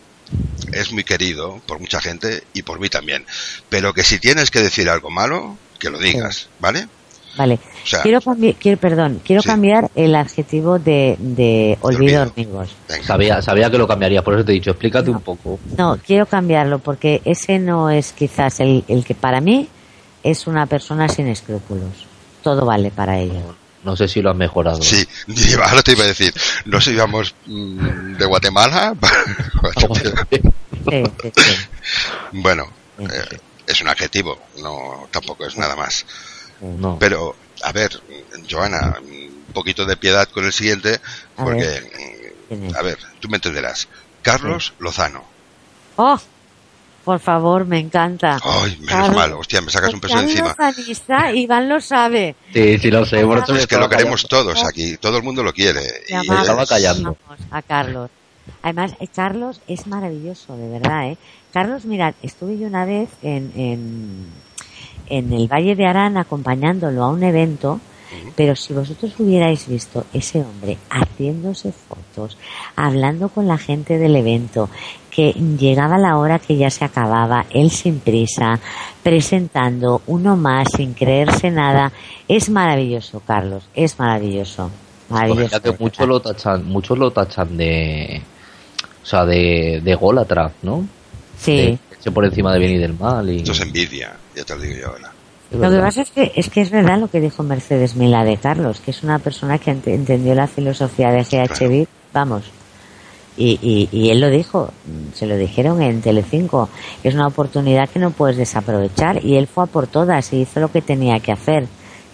es 0.73 0.93
muy 0.93 1.05
querido 1.05 1.61
por 1.67 1.79
mucha 1.79 2.01
gente 2.01 2.43
y 2.53 2.63
por 2.63 2.81
mí 2.81 2.89
también, 2.89 3.25
pero 3.69 3.93
que 3.95 4.03
si 4.03 4.19
tienes 4.19 4.51
que 4.51 4.61
decir 4.61 4.89
algo 4.89 5.11
malo, 5.11 5.57
que 5.79 5.91
lo 5.91 5.99
digas, 5.99 6.49
¿vale? 6.59 6.89
Vale. 7.37 7.59
O 7.85 7.87
sea- 7.87 8.03
quiero 8.03 8.21
cambiar, 8.23 8.55
quiero, 8.55 8.81
perdón, 8.81 9.21
quiero 9.23 9.43
Sí. 9.43 9.49
cambiar 9.49 9.91
el 9.95 10.15
adjetivo 10.15 10.79
de, 10.79 11.17
de 11.19 11.77
olvido 11.83 12.23
hormigos. 12.23 12.71
Sabía, 13.03 13.43
sabía 13.43 13.71
que 13.71 13.77
lo 13.77 13.87
cambiaría, 13.87 14.23
por 14.25 14.35
eso 14.35 14.45
te 14.45 14.53
he 14.53 14.55
dicho, 14.55 14.71
explícate 14.71 15.11
un 15.11 15.21
poco. 15.21 15.61
No, 15.77 15.99
quiero 16.05 16.25
cambiarlo 16.27 16.79
porque 16.79 17.21
ese 17.27 17.59
no 17.59 17.91
es 17.91 18.13
quizás 18.13 18.61
el, 18.61 18.85
el 18.89 19.05
que 19.05 19.15
para 19.15 19.41
mí 19.43 19.69
es 20.23 20.47
una 20.47 20.65
persona 20.67 21.09
sin 21.11 21.29
escrúpulos. 21.29 22.07
Todo 22.43 22.65
vale 22.65 22.91
para 22.91 23.19
ella. 23.19 23.43
No 23.87 23.95
sé 23.95 24.09
si 24.09 24.21
lo 24.21 24.31
has 24.31 24.37
mejorado. 24.37 24.83
Sí, 24.83 25.07
ahora 25.63 25.81
te 25.81 25.93
iba 25.93 26.03
a 26.03 26.09
decir, 26.09 26.35
nos 26.65 26.85
íbamos 26.89 27.37
mm, 27.47 28.17
de 28.17 28.27
Guatemala. 28.27 28.95
Bueno, 32.33 32.65
eh, 32.99 33.39
es 33.67 33.81
un 33.81 33.89
adjetivo, 33.89 34.39
no 34.61 35.09
tampoco 35.11 35.47
es 35.47 35.57
nada 35.57 35.77
más. 35.77 36.05
No. 36.61 36.99
Pero, 36.99 37.37
a 37.63 37.73
ver, 37.73 38.01
Joana, 38.51 38.99
un 39.01 39.53
poquito 39.53 39.85
de 39.85 39.97
piedad 39.97 40.29
con 40.29 40.45
el 40.45 40.53
siguiente, 40.53 41.01
A 41.37 41.45
porque, 41.45 42.33
¿Quién 42.49 42.63
mm, 42.63 42.67
es? 42.67 42.75
a 42.77 42.83
ver, 42.83 42.99
tú 43.21 43.29
me 43.29 43.37
entenderás. 43.37 43.89
Carlos 44.23 44.75
Lozano. 44.79 45.25
¡Oh! 45.97 46.21
Por 47.07 47.21
favor, 47.21 47.65
me 47.67 47.79
encanta. 47.79 48.37
Ay, 48.43 48.73
menos 48.81 48.89
Carlos- 48.89 49.15
mal, 49.17 49.33
hostia, 49.35 49.61
me 49.61 49.71
sacas 49.71 49.95
un 49.95 50.01
peso 50.01 50.19
encima. 50.19 50.57
Iván 51.33 51.69
lo 51.69 51.81
sabe. 51.81 52.35
Sí, 52.53 52.79
sí 52.79 52.91
lo 52.91 53.07
sé, 53.07 53.25
por 53.25 53.39
eso 53.39 53.53
me 53.53 53.61
Es 53.61 53.67
que 53.69 53.77
lo 53.77 53.89
queremos 53.89 54.25
callando. 54.27 54.53
todos 54.55 54.65
aquí, 54.69 54.97
todo 54.97 55.17
el 55.17 55.23
mundo 55.23 55.45
lo 55.45 55.53
quiere. 55.53 55.83
Y 56.09 56.15
estaba 56.15 56.65
es- 56.65 56.69
callando. 56.69 57.17
a 57.53 57.63
Carlos. 57.63 58.11
Además, 58.63 58.95
eh, 58.99 59.07
Carlos 59.07 59.61
es 59.69 59.87
maravilloso, 59.87 60.57
de 60.57 60.69
verdad, 60.69 61.07
¿eh? 61.11 61.17
Carlos, 61.53 61.85
mirad, 61.85 62.15
estuve 62.23 62.59
yo 62.59 62.67
una 62.67 62.85
vez 62.85 63.09
en, 63.23 63.53
en, 63.55 64.27
en 65.09 65.33
el 65.33 65.47
Valle 65.47 65.77
de 65.77 65.87
Arán 65.87 66.17
acompañándolo 66.17 67.05
a 67.05 67.09
un 67.11 67.23
evento, 67.23 67.81
pero 68.35 68.57
si 68.57 68.73
vosotros 68.73 69.15
hubierais 69.19 69.67
visto 69.67 70.05
ese 70.13 70.41
hombre 70.41 70.79
haciéndose 70.91 71.73
fotos, 71.73 72.37
hablando 72.75 73.29
con 73.29 73.47
la 73.47 73.59
gente 73.59 73.99
del 73.99 74.17
evento, 74.17 74.69
que 75.11 75.33
llegaba 75.33 75.99
la 75.99 76.19
hora 76.19 76.39
que 76.39 76.57
ya 76.57 76.71
se 76.71 76.85
acababa, 76.85 77.47
él 77.51 77.71
sin 77.71 78.01
prisa, 78.01 78.61
presentando 79.03 80.03
uno 80.07 80.37
más 80.37 80.69
sin 80.77 80.95
creerse 80.95 81.51
nada, 81.51 81.93
es 82.29 82.51
maravilloso, 82.51 83.23
Carlos, 83.27 83.65
es 83.75 83.99
maravilloso. 83.99 84.71
Maravilloso. 85.09 85.51
Ya 85.51 85.61
que 85.61 85.77
muchos 85.79 86.07
lo 86.07 86.21
tachan, 86.21 86.67
muchos 86.67 86.99
lo 86.99 87.11
tachan 87.11 87.57
de, 87.57 88.21
o 89.03 89.07
sea, 89.07 89.25
de, 89.25 89.81
de 89.83 89.95
gólatra, 89.95 90.53
¿no? 90.63 90.87
Sí. 91.39 91.79
De 92.05 92.11
por 92.11 92.25
encima 92.25 92.53
de 92.53 92.59
bien 92.59 92.73
y 92.73 92.79
del 92.79 92.95
mal 92.95 93.29
y. 93.29 93.39
Esto 93.39 93.53
es 93.53 93.61
envidia, 93.61 94.17
ya 94.35 94.45
te 94.45 94.55
lo 94.55 94.61
digo 94.61 94.77
yo 94.81 94.89
ahora. 94.89 95.13
Es 95.51 95.59
Lo 95.59 95.71
que 95.71 95.79
pasa 95.79 96.03
es 96.03 96.11
que, 96.11 96.33
es 96.35 96.51
que 96.51 96.61
es 96.61 96.71
verdad 96.71 96.99
lo 96.99 97.09
que 97.09 97.21
dijo 97.21 97.43
Mercedes 97.43 97.95
Mila 97.95 98.25
de 98.25 98.37
Carlos, 98.37 98.81
que 98.81 98.91
es 98.91 99.03
una 99.03 99.19
persona 99.21 99.59
que 99.59 99.73
ent- 99.73 99.87
entendió 99.87 100.35
la 100.35 100.47
filosofía 100.49 101.11
de 101.13 101.23
GHB, 101.23 101.87
vamos. 102.13 102.45
Y, 103.39 103.59
y, 103.63 103.89
y 103.97 104.11
él 104.11 104.21
lo 104.21 104.31
dijo, 104.31 104.73
se 105.15 105.27
lo 105.27 105.37
dijeron 105.37 105.83
en 105.83 106.01
Telecinco, 106.01 106.69
que 107.03 107.09
es 107.11 107.15
una 107.15 107.27
oportunidad 107.27 107.89
que 107.91 107.99
no 107.99 108.11
puedes 108.11 108.39
desaprovechar 108.39 109.23
y 109.25 109.37
él 109.37 109.47
fue 109.47 109.65
a 109.65 109.67
por 109.67 109.87
todas 109.87 110.33
y 110.33 110.41
hizo 110.41 110.59
lo 110.59 110.73
que 110.73 110.81
tenía 110.83 111.21
que 111.21 111.33
hacer. 111.33 111.67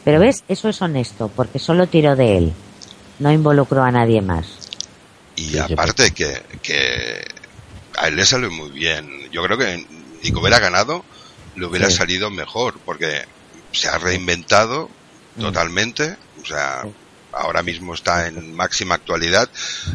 Pero 0.05 0.19
ves, 0.19 0.43
eso 0.49 0.69
es 0.69 0.83
honesto, 0.83 1.31
porque 1.35 1.61
solo 1.61 1.87
tiró 1.87 2.17
de 2.17 2.39
él, 2.39 2.53
no 3.21 3.31
involucró 3.33 3.83
a 3.85 3.93
nadie 3.93 4.21
más. 4.21 4.47
Y 5.37 5.57
aparte 5.75 6.11
que, 6.11 6.43
que 6.61 7.25
a 7.97 8.09
él 8.09 8.17
le 8.17 8.27
salió 8.27 8.51
muy 8.51 8.71
bien. 8.71 9.09
Yo 9.31 9.43
creo 9.45 9.57
que 9.57 9.87
ni 10.25 10.31
que 10.33 10.37
hubiera 10.39 10.59
ganado, 10.59 11.05
le 11.57 11.67
hubiera 11.67 11.91
Sí. 11.91 11.97
salido 11.97 12.31
mejor, 12.31 12.79
porque 12.85 13.25
se 13.73 13.89
ha 13.89 13.99
reinventado 13.99 14.91
Mm. 15.37 15.41
totalmente. 15.41 16.17
O 16.43 16.47
sea, 16.47 16.83
ahora 17.33 17.63
mismo 17.63 17.95
está 17.95 18.27
en 18.29 18.55
máxima 18.55 18.95
actualidad. 18.97 19.49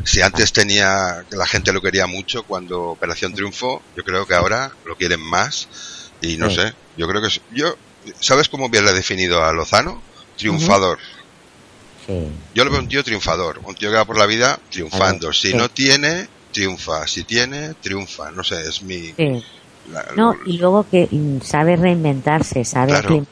Si 0.03 0.21
antes 0.21 0.51
tenía, 0.51 1.23
que 1.29 1.35
la 1.35 1.45
gente 1.45 1.71
lo 1.71 1.81
quería 1.81 2.07
mucho 2.07 2.43
cuando 2.43 2.81
Operación 2.85 3.33
Triunfo, 3.33 3.81
yo 3.95 4.03
creo 4.03 4.25
que 4.25 4.33
ahora 4.33 4.71
lo 4.85 4.95
quieren 4.95 5.21
más. 5.21 5.67
Y 6.21 6.37
no 6.37 6.49
Sí. 6.49 6.55
sé, 6.55 6.73
yo 6.97 7.07
creo 7.07 7.21
que 7.21 7.29
yo, 7.51 7.75
¿sabes 8.19 8.49
cómo 8.49 8.65
hubiera 8.65 8.91
definido 8.93 9.43
a 9.43 9.53
Lozano? 9.53 10.01
Triunfador. 10.37 10.97
Sí. 12.07 12.27
Yo 12.55 12.63
lo 12.65 12.71
veo 12.71 12.79
un 12.79 12.87
tío 12.87 13.03
triunfador, 13.03 13.59
un 13.63 13.75
tío 13.75 13.89
que 13.91 13.97
va 13.97 14.05
por 14.05 14.17
la 14.17 14.25
vida 14.25 14.59
triunfando. 14.71 15.31
Si 15.33 15.53
no 15.53 15.69
tiene, 15.69 16.27
triunfa. 16.51 17.05
Si 17.07 17.23
tiene, 17.25 17.75
triunfa. 17.75 18.31
No 18.31 18.43
sé, 18.43 18.61
es 18.67 18.81
mi... 18.81 19.13
Sí. 19.15 19.43
La- 19.91 20.05
No, 20.15 20.35
y 20.45 20.57
luego 20.57 20.85
que 20.89 21.07
sabe 21.43 21.75
reinventarse, 21.75 22.63
sabe 22.65 22.93
Claro. 22.99 23.25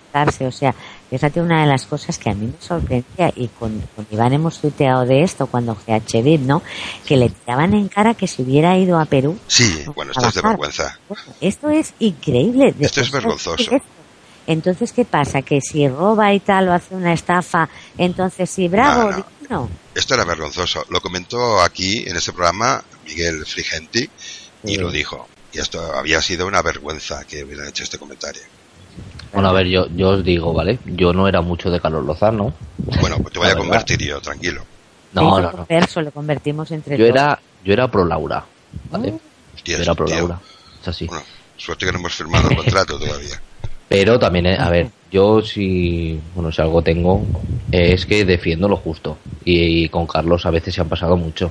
o 0.48 0.52
sea, 0.52 0.73
fíjate 1.10 1.41
una 1.41 1.61
de 1.61 1.68
las 1.68 1.86
cosas 1.86 2.18
que 2.18 2.30
a 2.30 2.34
mí 2.34 2.48
me 2.48 2.53
sorprendía 2.65 3.32
y 3.36 3.48
con, 3.49 3.82
con 3.95 4.07
Iván 4.11 4.34
hemos 4.34 4.60
tuiteado 4.60 5.06
de 5.06 5.23
esto 5.23 5.48
cuando 5.48 5.76
GHB, 5.76 6.40
¿no? 6.40 6.61
Que 7.06 7.18
le 7.18 7.30
tiraban 7.30 7.73
en 7.73 7.88
cara 7.90 8.14
que 8.14 8.27
se 8.27 8.41
hubiera 8.41 8.77
ido 8.77 8.99
a 8.99 9.06
Perú. 9.06 9.38
Sí, 9.48 9.84
a 9.88 9.91
bueno, 9.91 10.11
esto 10.11 10.27
es 10.27 10.34
de 10.34 10.41
vergüenza. 10.41 10.99
Esto 11.41 11.69
es 11.69 11.94
increíble. 11.99 12.73
De- 12.77 12.86
Esto 12.86 13.02
es 13.02 13.11
vergonzoso. 13.11 13.72
Entonces, 14.48 14.94
¿qué 14.94 15.06
pasa? 15.06 15.41
Que 15.41 15.60
si 15.60 15.88
roba 15.88 16.32
y 16.32 16.40
tal 16.40 16.69
o 16.69 16.73
hace 16.73 16.94
una 16.94 17.14
estafa, 17.14 17.68
entonces 17.98 18.49
sí, 18.49 18.68
bravo, 18.68 19.26
No. 19.49 19.69
Esto 19.94 20.14
era 20.15 20.23
vergonzoso. 20.26 20.86
Lo 20.90 21.02
comentó 21.02 21.61
aquí 21.61 22.03
en 22.07 22.15
este 22.18 22.32
programa 22.34 22.84
Miguel 23.06 23.45
Frigenti 23.45 24.10
y 24.64 24.69
Sí. 24.72 24.77
lo 24.77 24.91
dijo. 24.91 25.27
Y 25.56 25.60
esto 25.60 25.80
había 25.95 26.22
sido 26.22 26.48
una 26.48 26.61
vergüenza 26.61 27.23
que 27.23 27.45
hubieran 27.45 27.69
hecho 27.69 27.84
este 27.84 27.98
comentario. 27.98 28.41
Bueno, 29.32 29.48
a 29.49 29.53
ver, 29.53 29.68
yo, 29.68 29.88
yo 29.95 30.10
os 30.10 30.23
digo, 30.23 30.52
¿vale? 30.53 30.80
Yo 30.86 31.14
no 31.14 31.30
era 31.30 31.40
mucho 31.40 31.69
de 31.69 31.80
Carlos 31.80 32.06
Lozano. 32.06 32.53
Bueno, 32.77 33.18
pues 33.19 33.32
te 33.34 33.40
voy 33.40 33.48
a 33.48 33.56
convertir 33.57 33.99
yo, 33.99 34.19
tranquilo. 34.19 34.64
No, 35.14 35.40
no, 35.40 35.52
no. 35.69 36.02
lo 36.02 36.11
convertimos 36.11 36.69
entre 36.72 36.98
Yo 36.98 37.06
todos. 37.06 37.15
era, 37.15 37.40
yo 37.64 37.72
era 37.72 37.90
pro 37.90 38.03
Laura, 38.03 38.44
¿vale? 38.91 39.14
Hostia, 39.56 39.77
Yo 39.77 39.84
era 39.84 39.95
pro 39.95 40.06
tío. 40.07 40.18
Laura. 40.18 40.41
Es 40.82 40.88
así. 40.90 41.06
Bueno, 41.07 41.23
suerte 41.56 41.86
que 41.86 41.91
no 41.94 41.99
hemos 41.99 42.14
firmado 42.14 42.49
el 42.49 42.56
contrato 42.57 42.99
todavía. 42.99 43.41
Pero 43.88 44.19
también, 44.19 44.48
eh, 44.48 44.57
a 44.60 44.69
ver, 44.69 44.90
yo 45.10 45.41
si, 45.41 46.19
bueno, 46.34 46.52
si 46.52 46.61
algo 46.61 46.82
tengo, 46.82 47.26
eh, 47.72 47.94
es 47.94 48.06
que 48.06 48.26
defiendo 48.26 48.68
lo 48.68 48.76
justo. 48.76 49.18
Y, 49.45 49.86
y 49.86 49.90
con 49.90 50.06
Carlos 50.06 50.45
a 50.45 50.49
veces 50.52 50.73
se 50.76 50.82
han 50.82 50.90
pasado 50.90 51.15
mucho, 51.15 51.49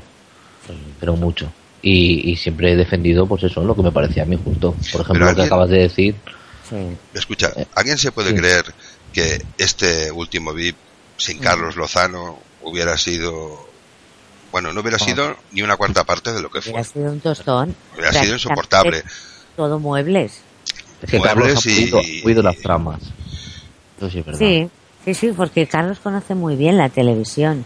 pero 1.01 1.17
mucho. 1.17 1.51
Y, 1.87 2.31
y 2.31 2.37
siempre 2.37 2.73
he 2.73 2.77
defendido, 2.77 3.27
pues 3.27 3.43
eso, 3.43 3.63
lo 3.63 3.77
que 3.77 3.83
me 3.83 3.93
parecía 3.93 4.23
a 4.23 4.27
mí 4.27 4.39
justo. 4.43 4.75
Por 4.91 5.03
ejemplo, 5.03 5.27
lo 5.27 5.35
que 5.37 5.43
acabas 5.43 5.69
de 5.69 5.79
decir, 5.81 6.15
Sí. 6.69 6.77
Escucha, 7.13 7.53
¿alguien 7.75 7.99
se 7.99 8.11
puede 8.11 8.31
sí. 8.31 8.37
creer 8.37 8.65
que 9.13 9.43
este 9.59 10.11
último 10.11 10.55
VIP 10.55 10.77
sin 11.19 11.39
Carlos 11.39 11.77
Lozano 11.77 12.39
hubiera 12.63 12.97
sido, 12.97 13.69
bueno, 14.51 14.73
no 14.73 14.81
hubiera 14.81 14.97
Ah. 14.99 15.05
sido 15.05 15.37
ni 15.53 15.61
una 15.61 15.77
cuarta 15.77 16.05
parte 16.05 16.33
de 16.33 16.41
lo 16.41 16.51
que 16.51 16.63
fue? 16.63 16.73
Hubiera 16.73 16.85
sido 16.89 17.13
un 17.13 17.21
tostón. 17.21 17.77
Hubiera 17.93 18.13
sido 18.15 18.33
insoportable. 18.33 19.03
Todo 19.57 19.79
muebles. 19.79 20.41
es 21.03 21.11
que 21.11 21.19
Muebles 21.19 21.63
Carlos 21.63 21.67
ha 21.67 22.01
y- 22.09 22.23
pulido 22.23 22.43
las 22.43 22.57
tramas. 22.57 23.03
Eso 23.99 24.11
sí 24.11 24.19
es 24.21 24.25
verdad. 24.25 24.39
Sí, 24.39 24.71
sí, 25.05 25.15
sí, 25.15 25.33
porque 25.37 25.67
Carlos 25.67 25.99
conoce 26.01 26.35
muy 26.35 26.57
bien 26.57 26.77
la 26.79 26.89
televisión. 26.89 27.65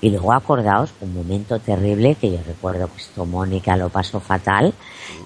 Y 0.00 0.10
luego 0.10 0.32
acordaos, 0.32 0.90
un 1.00 1.14
momento 1.14 1.58
terrible 1.60 2.14
que 2.14 2.30
yo 2.32 2.38
recuerdo 2.46 2.88
que 2.92 3.00
esto 3.00 3.24
Mónica 3.24 3.76
lo 3.76 3.88
pasó 3.88 4.20
fatal, 4.20 4.72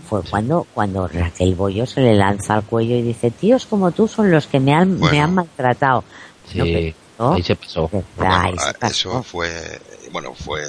fue 0.08 0.22
cuando, 0.24 0.66
cuando 0.74 1.06
Raquel 1.08 1.54
Bollo 1.54 1.86
se 1.86 2.00
le 2.00 2.14
lanza 2.14 2.54
al 2.54 2.64
cuello 2.64 2.96
y 2.96 3.02
dice, 3.02 3.30
tíos 3.30 3.66
como 3.66 3.90
tú 3.92 4.08
son 4.08 4.30
los 4.30 4.46
que 4.46 4.60
me 4.60 4.74
han, 4.74 4.98
Bueno. 4.98 5.12
me 5.14 5.20
han 5.20 5.34
maltratado. 5.34 6.04
Sí, 6.50 6.58
No, 6.58 6.64
pero 6.64 6.78
esto, 6.78 7.32
ahí 7.34 7.42
se 7.42 7.56
pasó. 7.56 7.88
de 7.92 7.98
verdad, 7.98 8.04
Bueno, 8.16 8.36
ahí 8.36 8.58
se 8.58 8.68
ah, 8.68 8.74
pasó. 8.78 8.92
eso 9.10 9.22
fue, 9.22 9.80
bueno, 10.12 10.34
fue 10.34 10.62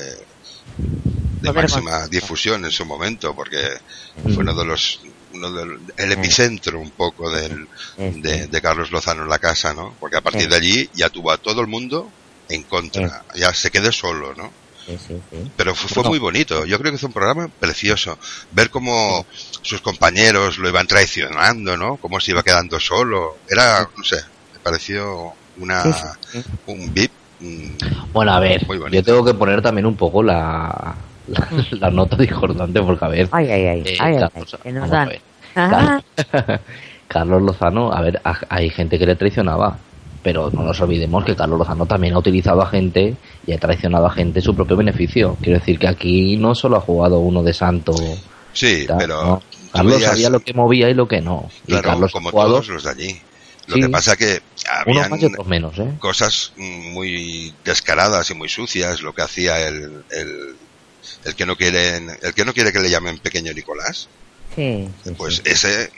de 1.41 1.51
máxima 1.51 2.07
difusión 2.07 2.63
en 2.65 2.71
su 2.71 2.85
momento, 2.85 3.35
porque 3.35 3.57
Mm. 4.23 4.33
fue 4.33 4.43
uno 4.43 4.55
de 4.55 4.65
los, 4.65 5.01
uno 5.33 5.51
del, 5.51 5.79
el 5.97 6.11
epicentro 6.11 6.79
un 6.79 6.91
poco 6.91 7.29
del, 7.31 7.67
Sí, 7.97 8.21
de, 8.21 8.61
Carlos 8.61 8.91
Lozano 8.91 9.23
en 9.23 9.29
la 9.29 9.39
casa, 9.39 9.73
¿no? 9.73 9.93
Porque 9.99 10.17
a 10.17 10.21
partir 10.21 10.43
Sí. 10.43 10.47
de 10.47 10.55
allí 10.55 10.89
ya 10.93 11.09
tuvo 11.09 11.31
a 11.31 11.37
todo 11.37 11.61
el 11.61 11.67
mundo 11.67 12.09
en 12.49 12.63
contra, 12.63 13.23
ya 13.35 13.53
se 13.53 13.71
quedó 13.71 13.91
solo, 13.91 14.33
¿no? 14.35 14.51
Sí, 14.85 14.97
sí, 15.07 15.15
sí. 15.31 15.51
Pero 15.55 15.73
fue, 15.75 15.89
fue 15.89 16.03
muy 16.03 16.19
bonito. 16.19 16.65
Yo 16.65 16.77
creo 16.77 16.91
que 16.91 16.97
fue 16.97 17.07
un 17.07 17.13
programa 17.13 17.47
precioso. 17.47 18.19
Ver 18.51 18.69
cómo 18.69 19.25
sus 19.61 19.79
compañeros 19.79 20.57
lo 20.57 20.67
iban 20.67 20.87
traicionando, 20.87 21.77
¿no? 21.77 21.95
Cómo 21.97 22.19
se 22.19 22.31
iba 22.31 22.43
quedando 22.43 22.79
solo. 22.81 23.37
Era, 23.49 23.87
no 23.95 24.03
sé, 24.03 24.17
me 24.51 24.59
pareció 24.59 25.33
una, 25.57 25.83
un 26.67 26.93
VIP. 26.93 27.11
mm, 27.39 28.11
Bueno, 28.11 28.33
a 28.33 28.39
ver, 28.41 28.67
yo 28.91 29.03
tengo 29.03 29.23
que 29.23 29.33
poner 29.33 29.61
también 29.61 29.85
un 29.85 29.95
poco 29.95 30.21
la, 30.21 30.93
la, 31.27 31.47
la 31.71 31.89
nota 31.91 32.15
discordante, 32.17 32.81
porque 32.81 33.05
a 33.05 33.07
ver, 33.09 33.29
Ay, 33.31 33.49
ay, 33.49 33.65
ay, 33.65 33.83
eh, 33.85 33.97
ay, 33.99 34.15
ay, 34.15 34.19
Carlos, 34.29 34.57
que 34.61 34.71
nos 34.71 34.89
dan. 34.89 35.09
Carlos 37.07 37.41
Lozano, 37.41 37.91
a 37.91 38.01
ver, 38.01 38.21
ha- 38.23 38.39
hay 38.49 38.69
gente 38.69 38.97
que 38.97 39.05
le 39.05 39.15
traicionaba, 39.15 39.77
pero 40.21 40.49
no 40.51 40.63
nos 40.63 40.79
olvidemos 40.81 41.23
que 41.25 41.35
Carlos 41.35 41.59
Lozano 41.59 41.85
también 41.85 42.13
ha 42.15 42.19
utilizado 42.19 42.61
a 42.61 42.65
gente 42.67 43.15
y 43.45 43.51
ha 43.53 43.57
traicionado 43.59 44.05
a 44.07 44.11
gente 44.11 44.39
en 44.39 44.43
su 44.43 44.55
propio 44.55 44.75
beneficio. 44.77 45.37
Quiero 45.41 45.59
decir 45.59 45.77
que 45.77 45.87
aquí 45.87 46.37
no 46.37 46.55
solo 46.55 46.77
ha 46.77 46.81
jugado 46.81 47.19
uno 47.19 47.43
de 47.43 47.53
santo. 47.53 47.93
Sí, 48.53 48.85
tal, 48.87 48.97
pero 48.97 49.23
no. 49.23 49.41
Carlos 49.71 49.95
veías- 49.97 50.09
sabía 50.11 50.29
lo 50.29 50.39
que 50.39 50.53
movía 50.53 50.89
y 50.89 50.93
lo 50.93 51.07
que 51.07 51.21
no. 51.21 51.49
Y 51.67 51.71
claro, 51.71 51.89
Carlos 51.89 52.11
como 52.11 52.29
jugado, 52.31 52.49
todos 52.51 52.69
los 52.69 52.83
de 52.83 52.89
allí. 52.89 53.21
Lo 53.67 53.75
Sí. 53.75 53.81
que 53.81 53.89
pasa 53.89 54.15
que 54.17 54.25
Unos 54.25 54.65
habían 54.67 55.09
más 55.09 55.21
y 55.21 55.25
otros 55.25 55.47
menos, 55.47 55.79
¿eh? 55.79 55.87
cosas 55.99 56.51
mm, 56.57 56.91
muy 56.93 57.53
descaradas 57.63 58.29
y 58.29 58.33
muy 58.33 58.49
sucias, 58.49 59.01
lo 59.01 59.13
que 59.13 59.21
hacía 59.21 59.65
el, 59.67 60.03
el, 60.11 60.55
el 61.25 61.35
que 61.35 61.45
no 61.45 61.55
quiere, 61.55 61.97
el 61.97 62.33
que 62.33 62.45
no 62.45 62.53
quiere 62.53 62.71
que 62.71 62.79
le 62.79 62.89
llamen 62.89 63.17
pequeño 63.19 63.53
Nicolás, 63.53 64.07
Sí, 64.55 64.87
sí, 65.03 65.11
pues 65.17 65.37
sí. 65.37 65.41
ese 65.45 65.91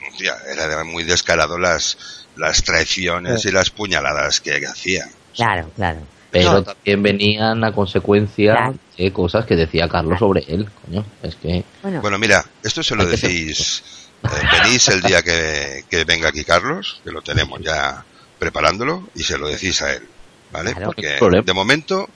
era 0.50 0.82
muy 0.82 1.04
descarado 1.04 1.58
las, 1.58 2.24
las 2.36 2.62
traiciones 2.62 3.44
y 3.44 3.50
las 3.52 3.68
puñaladas 3.68 4.40
que 4.40 4.64
hacía. 4.66 5.06
Claro, 5.34 5.70
claro. 5.76 6.00
Pero 6.30 6.52
No, 6.52 6.62
también 6.64 7.02
venían 7.02 7.62
a 7.64 7.72
consecuencia 7.72 8.52
Claro. 8.54 8.78
de 8.96 9.12
cosas 9.12 9.44
que 9.44 9.56
decía 9.56 9.88
Carlos 9.90 10.18
sobre 10.18 10.42
él, 10.48 10.68
coño. 10.86 11.04
Es 11.22 11.36
que 11.36 11.64
bueno, 11.82 12.00
Bueno, 12.00 12.18
mira, 12.18 12.44
esto 12.62 12.82
se 12.82 12.96
lo 12.96 13.04
decís, 13.04 13.82
eh, 14.24 14.28
venís 14.62 14.88
el 14.88 15.02
día 15.02 15.22
que, 15.22 15.84
que 15.90 16.04
venga 16.04 16.30
aquí 16.30 16.42
Carlos, 16.42 17.00
que 17.04 17.10
lo 17.10 17.20
tenemos 17.20 17.60
ya 17.62 18.04
preparándolo, 18.38 19.08
y 19.14 19.22
se 19.22 19.36
lo 19.36 19.48
decís 19.48 19.82
a 19.82 19.92
él, 19.92 20.02
¿vale? 20.50 20.72
Claro. 20.72 20.86
Porque 20.86 21.42
de 21.44 21.52
momento, 21.52 22.08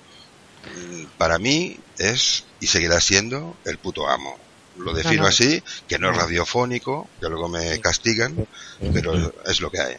para 1.20 1.38
mí 1.38 1.76
es 1.98 2.44
y 2.60 2.66
seguirá 2.66 2.98
siendo 2.98 3.55
el 3.66 3.76
puto 3.76 4.09
amo. 4.09 4.36
Lo 4.78 4.94
defino 4.94 5.24
no. 5.24 5.28
así, 5.28 5.62
que 5.86 5.98
no 5.98 6.10
es 6.10 6.16
radiofónico, 6.16 7.09
que 7.20 7.28
luego 7.28 7.47
me 7.51 7.78
castigan, 7.80 8.47
pero 8.94 9.30
es 9.47 9.60
lo 9.60 9.70
que 9.70 9.80
hay. 9.80 9.97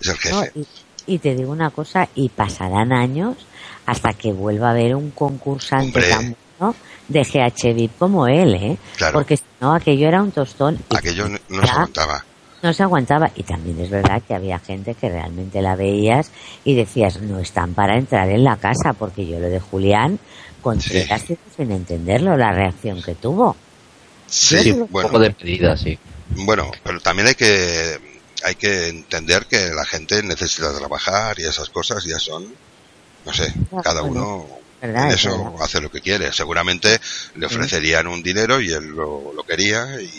Es 0.00 0.08
el 0.08 0.14
No, 0.32 0.40
jefe. 0.40 0.52
y, 1.06 1.14
y 1.14 1.18
te 1.18 1.34
digo 1.34 1.52
una 1.52 1.68
cosa, 1.68 2.08
y 2.14 2.30
pasarán 2.30 2.94
años 2.94 3.36
hasta 3.84 4.14
que 4.14 4.32
vuelva 4.32 4.68
a 4.68 4.70
haber 4.70 4.96
un 4.96 5.10
concursante 5.10 6.00
tan 6.08 6.34
bueno 6.58 6.74
de 7.08 7.22
GH 7.22 7.74
VIP 7.74 7.98
como 7.98 8.26
él, 8.26 8.54
¿eh? 8.54 8.78
Claro. 8.96 9.12
Porque 9.12 9.36
si 9.36 9.42
no, 9.60 9.74
aquello 9.74 10.08
era 10.08 10.22
un 10.22 10.30
tostón. 10.32 10.78
Aquello 10.96 11.28
no, 11.28 11.38
no 11.50 11.66
se 11.66 11.70
aguantaba. 11.70 12.24
no 12.62 12.72
se 12.72 12.82
aguantaba. 12.82 13.30
Y 13.34 13.42
también 13.42 13.78
es 13.80 13.90
verdad 13.90 14.22
que 14.26 14.34
había 14.34 14.58
gente 14.60 14.94
que 14.94 15.10
realmente 15.10 15.60
la 15.60 15.76
veías 15.76 16.30
y 16.64 16.74
decías, 16.74 17.20
no 17.20 17.38
están 17.40 17.74
para 17.74 17.98
entrar 17.98 18.30
en 18.30 18.44
la 18.44 18.56
casa, 18.56 18.94
porque 18.98 19.26
yo 19.26 19.38
lo 19.40 19.48
de 19.48 19.60
Julián, 19.60 20.18
con 20.62 20.80
Sí. 20.80 21.04
tres 21.06 21.38
sin 21.56 21.70
entenderlo, 21.72 22.36
la 22.36 22.52
reacción 22.52 23.02
que 23.02 23.14
tuvo. 23.14 23.54
Sí, 24.26 24.58
sí, 24.60 24.70
un 24.70 24.88
bueno, 24.90 25.08
poco 25.10 25.20
de 25.20 25.34
medida, 25.38 25.76
sí. 25.76 25.98
Bueno, 26.30 26.70
pero 26.82 27.00
también 27.00 27.28
hay 27.28 27.34
que 27.34 27.98
hay 28.44 28.54
que 28.56 28.88
entender 28.88 29.46
que 29.46 29.68
la 29.70 29.84
gente 29.84 30.22
necesita 30.22 30.74
trabajar 30.76 31.38
y 31.38 31.44
esas 31.44 31.68
cosas 31.68 32.02
ya 32.04 32.18
son, 32.18 32.52
no 33.24 33.32
sé, 33.32 33.52
cada 33.84 34.02
uno 34.02 34.46
¿verdad? 34.80 35.04
en 35.04 35.10
Es 35.10 35.14
eso 35.26 35.44
verdad. 35.44 35.62
hace 35.62 35.80
lo 35.80 35.90
que 35.90 36.00
quiere. 36.00 36.32
Seguramente 36.32 36.98
le 37.36 37.46
ofrecerían 37.46 38.06
un 38.08 38.22
dinero 38.22 38.60
y 38.60 38.72
él 38.72 38.86
lo, 38.88 39.32
lo 39.34 39.42
quería 39.44 40.00
y 40.00 40.10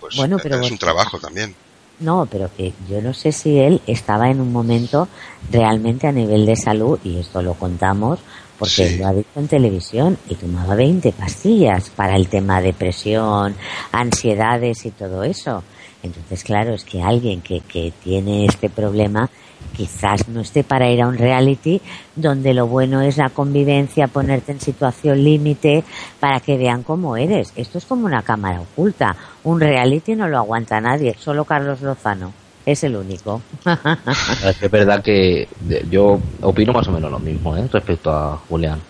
pues 0.00 0.16
Bueno, 0.16 0.38
pero 0.42 0.60
es 0.60 0.70
un 0.70 0.78
trabajo 0.78 1.20
también. 1.20 1.54
No, 2.00 2.26
pero 2.30 2.50
que 2.56 2.72
yo 2.88 3.00
no 3.00 3.14
sé 3.14 3.30
si 3.32 3.58
él 3.58 3.80
estaba 3.86 4.28
en 4.30 4.40
un 4.40 4.52
momento 4.52 5.08
realmente 5.50 6.06
a 6.08 6.12
nivel 6.12 6.46
de 6.46 6.56
salud, 6.56 6.98
y 7.04 7.18
esto 7.18 7.42
lo 7.42 7.54
contamos, 7.54 8.18
porque 8.58 8.74
Sí. 8.74 8.82
él 8.82 8.98
lo 8.98 9.06
ha 9.06 9.12
dicho 9.12 9.28
en 9.36 9.48
televisión, 9.48 10.18
y 10.28 10.34
tomaba 10.34 10.74
20 10.74 11.12
pastillas 11.12 11.90
para 11.90 12.16
el 12.16 12.28
tema 12.28 12.60
depresión, 12.60 13.54
ansiedades 13.92 14.84
y 14.84 14.90
todo 14.90 15.22
eso. 15.22 15.62
Entonces, 16.02 16.42
claro, 16.42 16.74
es 16.74 16.82
que 16.84 17.00
alguien 17.00 17.40
que, 17.40 17.60
que 17.60 17.92
tiene 18.02 18.46
este 18.46 18.68
problema 18.68 19.30
quizás 19.76 20.28
no 20.28 20.40
esté 20.40 20.64
para 20.64 20.90
ir 20.90 21.02
a 21.02 21.08
un 21.08 21.18
reality 21.18 21.80
donde 22.14 22.54
lo 22.54 22.66
bueno 22.66 23.00
es 23.00 23.16
la 23.16 23.30
convivencia, 23.30 24.08
ponerte 24.08 24.52
en 24.52 24.60
situación 24.60 25.22
límite 25.22 25.84
para 26.20 26.40
que 26.40 26.56
vean 26.56 26.82
cómo 26.82 27.16
eres. 27.16 27.52
Esto 27.56 27.78
es 27.78 27.84
como 27.84 28.06
una 28.06 28.22
cámara 28.22 28.60
oculta. 28.60 29.16
Un 29.44 29.60
reality 29.60 30.14
no 30.14 30.28
lo 30.28 30.38
aguanta 30.38 30.80
nadie, 30.80 31.16
solo 31.18 31.44
Carlos 31.44 31.80
Lozano. 31.80 32.32
Es 32.64 32.84
el 32.84 32.96
único. 32.96 33.42
Es 34.62 34.70
verdad 34.70 35.02
que 35.02 35.48
yo 35.90 36.20
opino 36.42 36.72
más 36.72 36.86
o 36.86 36.92
menos 36.92 37.10
lo 37.10 37.18
mismo 37.18 37.56
¿eh? 37.56 37.68
respecto 37.72 38.10
a 38.12 38.36
Julián. 38.48 38.80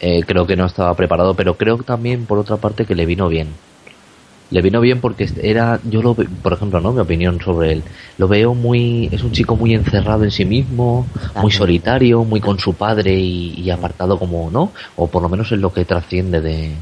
Eh, 0.00 0.22
creo 0.26 0.46
que 0.46 0.56
no 0.56 0.66
estaba 0.66 0.94
preparado, 0.94 1.34
pero 1.34 1.56
creo 1.56 1.78
también, 1.78 2.26
por 2.26 2.38
otra 2.38 2.56
parte, 2.56 2.84
que 2.84 2.94
le 2.94 3.06
vino 3.06 3.28
bien. 3.28 3.48
Le 4.52 4.62
vino 4.62 4.80
bien 4.80 5.00
porque 5.00 5.28
era, 5.42 5.80
yo 5.82 6.02
lo, 6.02 6.14
por 6.14 6.52
ejemplo, 6.52 6.80
¿no? 6.80 6.92
Mi 6.92 7.00
opinión 7.00 7.40
sobre 7.40 7.72
él. 7.72 7.82
Lo 8.18 8.28
veo 8.28 8.54
muy, 8.54 9.08
es 9.10 9.22
un 9.24 9.32
chico 9.32 9.56
muy 9.56 9.74
encerrado 9.74 10.22
en 10.24 10.30
sí 10.30 10.44
mismo, 10.44 11.06
muy 11.40 11.50
solitario, 11.50 12.22
muy 12.24 12.40
con 12.40 12.58
su 12.58 12.74
padre 12.74 13.14
y, 13.14 13.54
y 13.60 13.70
apartado 13.70 14.18
como, 14.18 14.50
¿no? 14.50 14.70
O 14.96 15.06
por 15.08 15.22
lo 15.22 15.28
menos 15.28 15.50
es 15.52 15.58
lo 15.58 15.72
que 15.72 15.84
trasciende 15.84 16.40
de, 16.40 16.72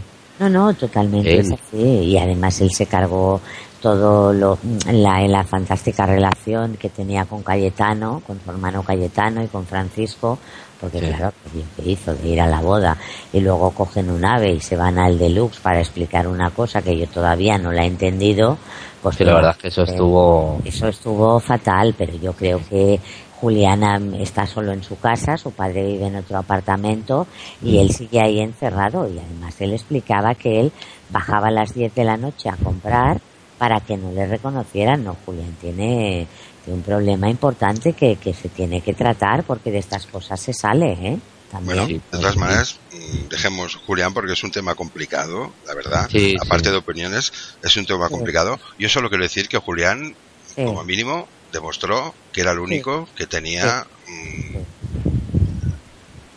No, 0.40 0.48
no, 0.50 0.74
totalmente 0.74 1.32
Él. 1.32 1.40
es 1.40 1.52
así. 1.52 1.78
Y 1.78 2.18
además 2.18 2.60
él 2.60 2.70
se 2.72 2.86
cargó 2.86 3.40
todo 3.80 4.32
lo, 4.34 4.58
la, 4.92 5.26
la 5.26 5.44
fantástica 5.44 6.04
relación 6.04 6.76
que 6.76 6.90
tenía 6.90 7.24
con 7.24 7.42
Cayetano, 7.42 8.20
con 8.26 8.38
su 8.44 8.50
hermano 8.50 8.82
Cayetano 8.82 9.42
y 9.42 9.46
con 9.46 9.64
Francisco, 9.64 10.38
porque 10.80 11.00
Sí. 11.00 11.06
claro, 11.06 11.32
que 11.76 11.90
hizo 11.90 12.14
de 12.14 12.28
ir 12.28 12.40
a 12.40 12.46
la 12.46 12.60
boda 12.60 12.96
y 13.32 13.40
luego 13.40 13.70
cogen 13.70 14.10
un 14.10 14.24
ave 14.24 14.52
y 14.52 14.60
se 14.60 14.76
van 14.76 14.98
al 14.98 15.18
deluxe 15.18 15.60
para 15.60 15.80
explicar 15.80 16.26
una 16.26 16.50
cosa 16.50 16.82
que 16.82 16.96
yo 16.96 17.06
todavía 17.06 17.58
no 17.58 17.72
la 17.72 17.84
he 17.84 17.86
entendido. 17.86 18.58
Pues 19.02 19.16
que 19.16 19.24
la 19.24 19.34
verdad 19.34 19.52
es 19.52 19.56
que 19.56 19.68
eso 19.68 19.82
estuvo, 19.82 20.60
eso 20.64 20.88
estuvo 20.88 21.40
fatal, 21.40 21.94
pero 21.96 22.14
yo 22.16 22.32
creo 22.34 22.60
que 22.68 23.00
Juliana 23.40 23.98
está 24.18 24.46
solo 24.46 24.72
en 24.72 24.82
su 24.82 24.98
casa, 24.98 25.38
su 25.38 25.52
padre 25.52 25.84
vive 25.86 26.06
en 26.08 26.16
otro 26.16 26.36
apartamento 26.36 27.26
y 27.62 27.78
él 27.78 27.90
sigue 27.90 28.20
ahí 28.20 28.40
encerrado 28.40 29.08
y 29.08 29.18
además 29.18 29.58
él 29.60 29.72
explicaba 29.72 30.34
que 30.34 30.60
él 30.60 30.72
bajaba 31.08 31.48
a 31.48 31.50
las 31.50 31.72
10 31.72 31.94
de 31.94 32.04
la 32.04 32.18
noche 32.18 32.50
a 32.50 32.56
comprar 32.56 33.18
para 33.56 33.80
que 33.80 33.96
no 33.96 34.12
le 34.12 34.26
reconocieran. 34.26 35.04
No, 35.04 35.16
Julián 35.24 35.54
tiene, 35.60 36.26
un 36.66 36.82
problema 36.82 37.28
importante 37.30 37.92
que, 37.94 38.16
que 38.16 38.32
se 38.34 38.48
tiene 38.48 38.80
que 38.80 38.94
tratar 38.94 39.44
porque 39.44 39.70
de 39.70 39.78
estas 39.78 40.06
cosas 40.06 40.40
se 40.40 40.52
sale, 40.52 40.92
¿eh? 40.92 41.18
También. 41.50 41.78
Bueno, 41.78 41.86
de 42.12 42.18
todas 42.18 42.36
maneras, 42.36 42.78
mm, 42.92 43.28
dejemos 43.28 43.74
Julián 43.74 44.14
porque 44.14 44.34
es 44.34 44.44
un 44.44 44.52
tema 44.52 44.74
complicado, 44.76 45.52
la 45.66 45.74
verdad. 45.74 46.08
Sí, 46.10 46.36
Aparte 46.40 46.66
sí. 46.66 46.70
de 46.70 46.76
opiniones, 46.76 47.32
es 47.62 47.76
un 47.76 47.86
tema 47.86 48.06
Sí. 48.06 48.14
complicado. 48.14 48.60
Yo 48.78 48.88
solo 48.88 49.08
quiero 49.08 49.24
decir 49.24 49.48
que 49.48 49.58
Julián, 49.58 50.14
Sí. 50.54 50.64
como 50.64 50.84
mínimo, 50.84 51.28
demostró 51.52 52.14
que 52.32 52.42
era 52.42 52.52
el 52.52 52.60
único 52.60 53.08
que 53.16 53.26
tenía 53.26 53.84
mm, 54.06 54.56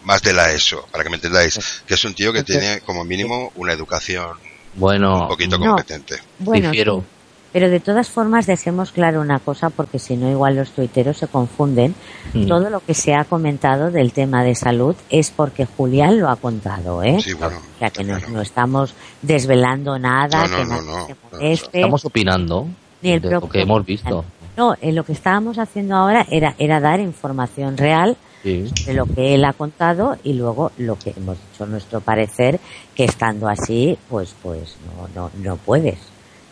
más 0.06 0.22
de 0.24 0.34
la 0.34 0.52
ESO, 0.52 0.88
para 0.92 1.04
que 1.04 1.10
me 1.10 1.16
entendáis, 1.18 1.60
que 1.86 1.94
es 1.94 2.04
un 2.06 2.14
tío 2.16 2.34
que 2.34 2.40
Sí. 2.40 2.46
tiene 2.46 2.82
como 2.82 3.04
mínimo 3.06 3.52
una 3.56 3.74
educación 3.74 4.38
bueno, 4.76 5.22
un 5.22 5.28
poquito 5.28 5.58
No. 5.60 5.68
competente. 5.68 6.18
Bueno, 6.40 6.70
difiero. 6.72 7.06
Pero 7.54 7.70
de 7.70 7.80
todas 7.80 8.10
formas 8.10 8.48
dejemos 8.48 8.92
claro 8.92 9.22
una 9.22 9.38
cosa 9.40 9.70
porque 9.70 10.00
si 10.00 10.18
no 10.18 10.30
igual 10.30 10.56
los 10.56 10.72
tuiteros 10.72 11.18
se 11.18 11.28
confunden. 11.28 11.94
Mm. 12.34 12.48
Todo 12.48 12.70
lo 12.72 12.80
que 12.80 12.94
se 12.96 13.14
ha 13.14 13.24
comentado 13.26 13.92
del 13.92 14.12
tema 14.12 14.44
de 14.44 14.56
salud 14.56 14.96
es 15.12 15.30
porque 15.30 15.66
Julián 15.68 16.20
lo 16.20 16.30
ha 16.30 16.36
contado, 16.36 17.04
¿eh? 17.04 17.20
Sí, 17.22 17.34
bueno, 17.34 17.58
o 17.58 17.80
sea 17.80 17.92
que 17.92 18.04
no, 18.04 18.18
claro. 18.18 18.34
no 18.34 18.42
estamos 18.42 18.96
desvelando 19.22 19.98
nada, 20.00 20.48
No, 20.48 20.50
no, 20.50 20.58
que 20.58 20.66
no, 20.66 21.06
se 21.06 21.12
no, 21.14 21.18
moleste. 21.32 21.78
estamos 21.80 22.06
opinando 22.06 22.68
Ni 23.04 23.12
el 23.12 23.22
de 23.22 23.30
lo 23.30 23.48
que 23.48 23.62
hemos 23.62 23.86
visto. 23.86 24.26
No, 24.58 24.76
eh, 24.82 24.92
lo 24.92 25.04
que 25.04 25.14
estábamos 25.14 25.58
haciendo 25.60 25.96
ahora 25.96 26.26
era, 26.30 26.56
era 26.58 26.80
dar 26.80 27.00
información 27.00 27.78
real 27.78 28.18
Sí. 28.44 28.70
de 28.86 28.94
lo 28.94 29.06
que 29.06 29.36
él 29.36 29.46
ha 29.46 29.54
contado 29.54 30.18
y 30.22 30.34
luego 30.34 30.74
lo 30.78 31.00
que 31.00 31.14
hemos 31.16 31.38
dicho 31.52 31.66
nuestro 31.66 32.02
parecer 32.02 32.60
que 32.94 33.06
estando 33.06 33.48
así 33.48 33.98
pues 34.10 34.36
pues 34.44 34.76
no 34.98 35.08
no 35.16 35.32
no 35.42 35.56
puedes 35.56 35.98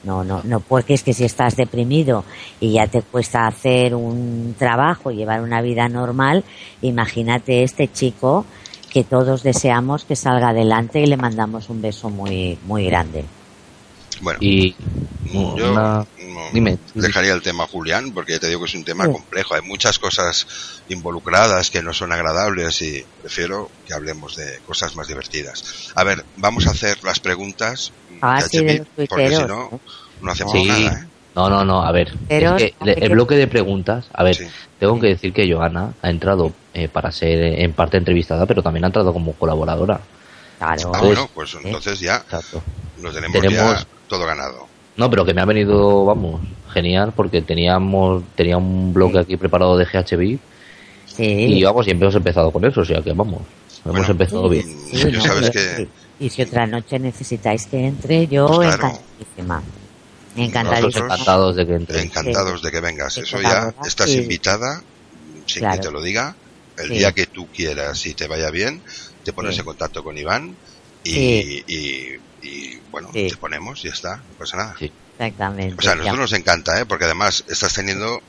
no 0.03 0.23
no 0.23 0.41
no 0.43 0.59
porque 0.61 0.93
es 0.93 1.03
que 1.03 1.13
si 1.13 1.23
estás 1.25 1.55
deprimido 1.55 2.25
y 2.59 2.73
ya 2.73 2.87
te 2.87 3.01
cuesta 3.01 3.47
hacer 3.47 3.93
un 3.95 4.55
trabajo 4.57 5.11
llevar 5.11 5.41
una 5.41 5.61
vida 5.61 5.87
normal 5.89 6.43
imagínate 6.81 7.63
este 7.63 7.87
chico 7.91 8.45
que 8.91 9.03
todos 9.03 9.43
deseamos 9.43 10.03
que 10.05 10.15
salga 10.15 10.49
adelante 10.49 10.99
y 11.01 11.05
le 11.05 11.17
mandamos 11.17 11.69
un 11.69 11.81
beso 11.81 12.09
muy 12.09 12.57
muy 12.63 12.85
grande 12.85 13.25
Bueno, 14.21 14.39
Y 14.41 14.75
yo 15.57 15.71
una- 15.71 15.81
no, 15.99 16.07
dime. 16.53 16.77
dejaría 16.95 17.33
el 17.33 17.41
tema 17.41 17.65
Julián 17.67 18.11
porque 18.13 18.33
ya 18.33 18.39
te 18.39 18.47
digo 18.47 18.61
que 18.61 18.67
es 18.67 18.75
un 18.75 18.83
tema 18.83 19.05
Sí. 19.05 19.11
complejo. 19.11 19.53
Hay 19.55 19.61
muchas 19.63 19.97
cosas 19.99 20.45
involucradas 20.89 21.69
que 21.69 21.81
no 21.81 21.93
son 21.93 22.11
agradables 22.11 22.81
y 22.81 23.03
prefiero 23.21 23.71
que 23.85 23.93
hablemos 23.93 24.33
de 24.35 24.59
cosas 24.63 24.95
más 24.95 25.07
divertidas. 25.07 25.61
A 25.95 26.03
ver, 26.03 26.25
vamos 26.35 26.67
a 26.67 26.71
hacer 26.71 26.97
las 27.03 27.19
preguntas 27.19 27.93
Ah, 28.21 28.41
sí, 28.41 28.63
de 28.63 28.77
los 28.79 28.87
porque 28.87 29.07
tuiteros, 29.07 29.41
si 29.41 29.47
no, 29.47 29.69
¿eh? 29.73 29.79
no 30.21 30.31
hacemos 30.31 30.53
Sí. 30.53 30.65
nada. 30.65 31.01
¿eh? 31.03 31.07
No, 31.35 31.49
no, 31.49 31.63
no, 31.63 31.81
a 31.81 31.91
ver. 31.91 32.13
Pero 32.27 32.55
es 32.57 32.63
que 32.63 32.73
el 32.85 32.95
que- 32.95 33.09
bloque 33.09 33.35
de 33.35 33.47
preguntas, 33.47 34.07
a 34.13 34.23
ver, 34.23 34.35
Sí. 34.35 34.45
tengo 34.79 34.99
que 34.99 35.07
decir 35.07 35.31
que 35.33 35.51
Joana 35.51 35.93
ha 36.01 36.09
entrado 36.09 36.51
eh, 36.73 36.87
para 36.87 37.11
ser 37.11 37.39
eh, 37.41 37.63
en 37.63 37.73
parte 37.73 37.97
entrevistada, 37.97 38.45
pero 38.45 38.61
también 38.63 38.83
ha 38.83 38.87
entrado 38.87 39.11
como 39.13 39.33
colaboradora. 39.33 39.99
claro 40.59 40.91
Ah, 40.93 41.01
bueno, 41.01 41.29
pues 41.33 41.55
entonces 41.63 41.99
ya 41.99 42.17
Exacto. 42.17 42.61
lo 43.01 43.11
tenemos, 43.11 43.39
Tenemos- 43.41 43.79
ya 43.79 43.87
todo 44.07 44.25
ganado. 44.25 44.67
No, 44.97 45.09
pero 45.09 45.25
que 45.25 45.33
me 45.33 45.41
ha 45.41 45.45
venido, 45.45 46.05
vamos, 46.05 46.41
genial, 46.73 47.13
porque 47.15 47.41
teníamos 47.41 48.23
tenía 48.35 48.57
un 48.57 48.93
bloque 48.93 49.19
aquí 49.19 49.37
preparado 49.37 49.77
de 49.77 49.85
GHB 49.85 50.37
sí 51.07 51.23
y 51.23 51.63
vamos, 51.63 51.87
y 51.87 51.91
hemos 51.91 52.13
empezado 52.15 52.51
con 52.51 52.63
eso, 52.65 52.81
o 52.81 52.85
sea 52.85 53.01
que 53.01 53.11
vamos, 53.13 53.41
hemos 53.85 53.97
Bueno. 53.97 54.11
empezado 54.11 54.47
bien. 54.49 54.65
Yo 54.91 55.21
sabes 55.21 55.49
que 55.49 55.87
y, 56.21 56.29
si 56.29 56.41
otra 56.43 56.65
noche 56.67 56.99
necesitáis 56.99 57.65
que 57.67 57.85
entre 57.87 58.27
yo 58.27 58.47
Pues 58.47 58.75
claro. 58.75 58.95
encantadísima 58.95 59.63
Encantadísimo. 60.35 60.87
Nosotros 60.87 61.11
encantados 61.11 61.55
de 61.57 61.67
que 61.67 61.73
entres. 61.75 62.03
Encantados 62.03 62.61
de 62.61 62.71
que 62.71 62.79
vengas. 62.79 63.17
Eso 63.17 63.41
ya 63.41 63.73
estás 63.85 64.09
sí. 64.09 64.17
invitada, 64.19 64.81
sin 65.45 65.59
Claro. 65.59 65.75
que 65.81 65.87
te 65.87 65.91
lo 65.91 66.01
diga, 66.01 66.35
el 66.77 66.87
Sí. 66.87 66.93
día 66.99 67.11
que 67.11 67.25
tú 67.25 67.47
quieras 67.53 68.05
y 68.05 68.13
te 68.13 68.27
vaya 68.27 68.49
bien, 68.49 68.81
te 69.25 69.33
pones 69.33 69.55
Sí. 69.55 69.59
en 69.59 69.65
contacto 69.65 70.03
con 70.05 70.17
Iván 70.17 70.55
y, 71.03 71.11
Sí. 71.11 71.63
y- 71.67 72.47
y, 72.47 72.79
bueno, 72.91 73.09
Sí. 73.13 73.27
te 73.29 73.35
ponemos 73.37 73.83
y 73.83 73.89
ya 73.89 73.93
está, 73.93 74.15
no 74.17 74.23
pasa 74.39 74.55
nada. 74.57 74.75
Sí. 74.79 74.89
Exactamente. 75.19 75.75
O 75.77 75.81
sea, 75.81 75.91
a 75.91 75.95
Ya. 75.95 75.99
nosotros 76.03 76.19
nos 76.31 76.33
encanta, 76.33 76.79
¿eh? 76.79 76.85
porque 76.85 77.05
además 77.05 77.43
estás 77.49 77.73
teniendo 77.73 78.21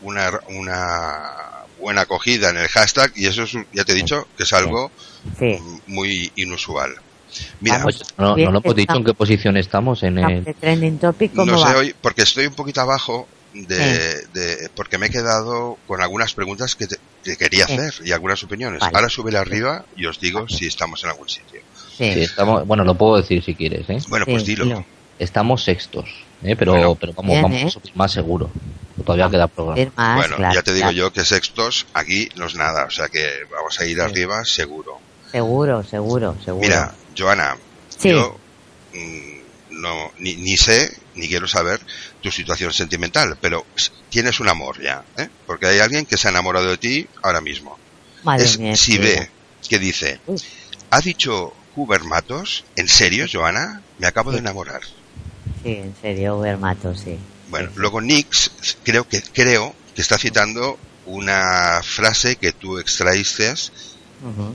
una, 0.00 0.30
una 0.48 1.30
buena 1.78 2.00
acogida 2.02 2.48
en 2.50 2.56
el 2.56 2.68
hashtag 2.68 3.12
y 3.14 3.26
eso 3.26 3.42
es, 3.42 3.52
ya 3.74 3.84
te 3.84 3.92
he 3.92 3.94
dicho, 3.94 4.26
que 4.38 4.44
es 4.44 4.52
algo 4.54 4.90
Sí. 5.38 5.58
muy 5.86 6.32
inusual. 6.36 6.94
Mira, 7.60 7.78
Vamos. 7.78 7.96
Oye, 7.96 8.04
no, 8.18 8.34
Bien, 8.34 8.46
no 8.46 8.52
lo 8.52 8.58
hemos 8.64 8.76
dicho 8.76 8.96
en 8.96 9.04
qué 9.04 9.14
posición 9.14 9.56
estamos 9.56 10.02
en 10.02 10.18
el... 10.18 10.54
Trending 10.56 10.98
topic, 10.98 11.34
¿cómo 11.34 11.52
no 11.52 11.58
sé 11.58 11.64
va? 11.72 11.78
hoy, 11.78 11.94
porque 12.00 12.22
estoy 12.22 12.46
un 12.46 12.54
poquito 12.54 12.80
abajo 12.80 13.26
de, 13.54 13.76
de- 14.32 14.70
porque 14.74 14.96
me 14.98 15.06
he 15.06 15.10
quedado 15.10 15.76
con 15.86 16.00
algunas 16.02 16.32
preguntas 16.34 16.74
que, 16.74 16.86
te- 16.86 16.96
que 17.22 17.36
quería 17.36 17.66
Sí. 17.66 17.74
hacer 17.74 17.94
y 18.06 18.12
algunas 18.12 18.42
opiniones. 18.42 18.80
Vale. 18.80 18.96
Ahora 18.96 19.08
sube 19.08 19.36
arriba 19.36 19.84
y 19.96 20.06
os 20.06 20.18
digo 20.20 20.48
si 20.48 20.66
estamos 20.66 21.02
en 21.04 21.10
algún 21.10 21.28
sitio. 21.28 21.60
Sí. 21.96 22.12
Sí, 22.14 22.20
estamos, 22.22 22.66
bueno, 22.66 22.84
lo 22.84 22.94
puedo 22.96 23.16
decir 23.18 23.42
si 23.44 23.54
quieres, 23.54 23.88
¿eh? 23.90 23.98
Bueno, 24.08 24.24
pues 24.26 24.44
dilo. 24.46 24.64
dilo. 24.64 24.84
Estamos 25.18 25.62
sextos, 25.62 26.08
¿eh? 26.42 26.56
Pero, 26.56 26.72
Bueno. 26.72 26.94
pero 26.96 27.12
vamos, 27.12 27.30
Bien, 27.30 27.42
vamos 27.42 27.60
¿eh? 27.62 27.66
a 27.66 27.70
subir 27.70 27.92
más 27.94 28.10
seguro. 28.12 28.50
Todavía 29.04 29.28
queda 29.30 29.46
programa. 29.48 29.92
Más, 29.96 30.16
bueno, 30.16 30.36
claro, 30.36 30.54
ya 30.54 30.62
te 30.62 30.72
digo 30.72 30.84
claro. 30.84 30.96
yo 30.96 31.12
que 31.12 31.24
sextos 31.24 31.86
aquí 31.94 32.28
no 32.36 32.46
es 32.46 32.54
nada, 32.54 32.84
o 32.86 32.90
sea 32.90 33.08
que 33.08 33.26
vamos 33.54 33.78
a 33.78 33.84
ir 33.84 34.00
arriba 34.00 34.44
seguro. 34.44 34.98
Seguro, 35.30 35.82
seguro, 35.84 36.36
seguro. 36.44 36.60
Mira, 36.66 36.94
Joana, 37.16 37.56
Sí. 37.98 38.10
yo 38.10 38.36
mm, 38.94 39.80
no 39.80 40.12
ni, 40.18 40.36
ni 40.36 40.56
sé 40.56 40.96
ni 41.14 41.28
quiero 41.28 41.46
saber 41.46 41.80
tu 42.20 42.30
situación 42.30 42.72
sentimental, 42.72 43.36
pero 43.40 43.66
tienes 44.08 44.40
un 44.40 44.48
amor 44.48 44.80
ya, 44.80 45.04
¿eh? 45.16 45.28
porque 45.46 45.66
hay 45.66 45.78
alguien 45.78 46.06
que 46.06 46.16
se 46.16 46.28
ha 46.28 46.30
enamorado 46.30 46.68
de 46.68 46.78
ti 46.78 47.06
ahora 47.22 47.40
mismo. 47.40 47.78
Madre 48.24 48.44
es 48.44 48.58
mía, 48.58 48.76
si 48.76 48.98
ve 48.98 49.28
que 49.68 49.78
dice, 49.78 50.20
ha 50.90 51.00
dicho 51.00 51.52
Huber 51.74 52.04
Matos, 52.04 52.64
¿en 52.76 52.88
serio, 52.88 53.26
Joana? 53.30 53.82
Me 53.98 54.06
acabo 54.06 54.30
de 54.32 54.38
enamorar. 54.38 54.82
Sí, 55.62 55.72
en 55.74 55.94
serio, 56.00 56.36
Ubermato, 56.36 56.94
sí. 56.94 57.18
Bueno, 57.48 57.70
luego 57.76 58.00
Nix 58.00 58.50
creo 58.84 59.06
que 59.06 59.22
creo 59.22 59.74
que 59.94 60.00
está 60.02 60.18
citando 60.18 60.78
una 61.06 61.80
frase 61.82 62.36
que 62.36 62.52
tú 62.52 62.78
extraíste, 62.78 63.54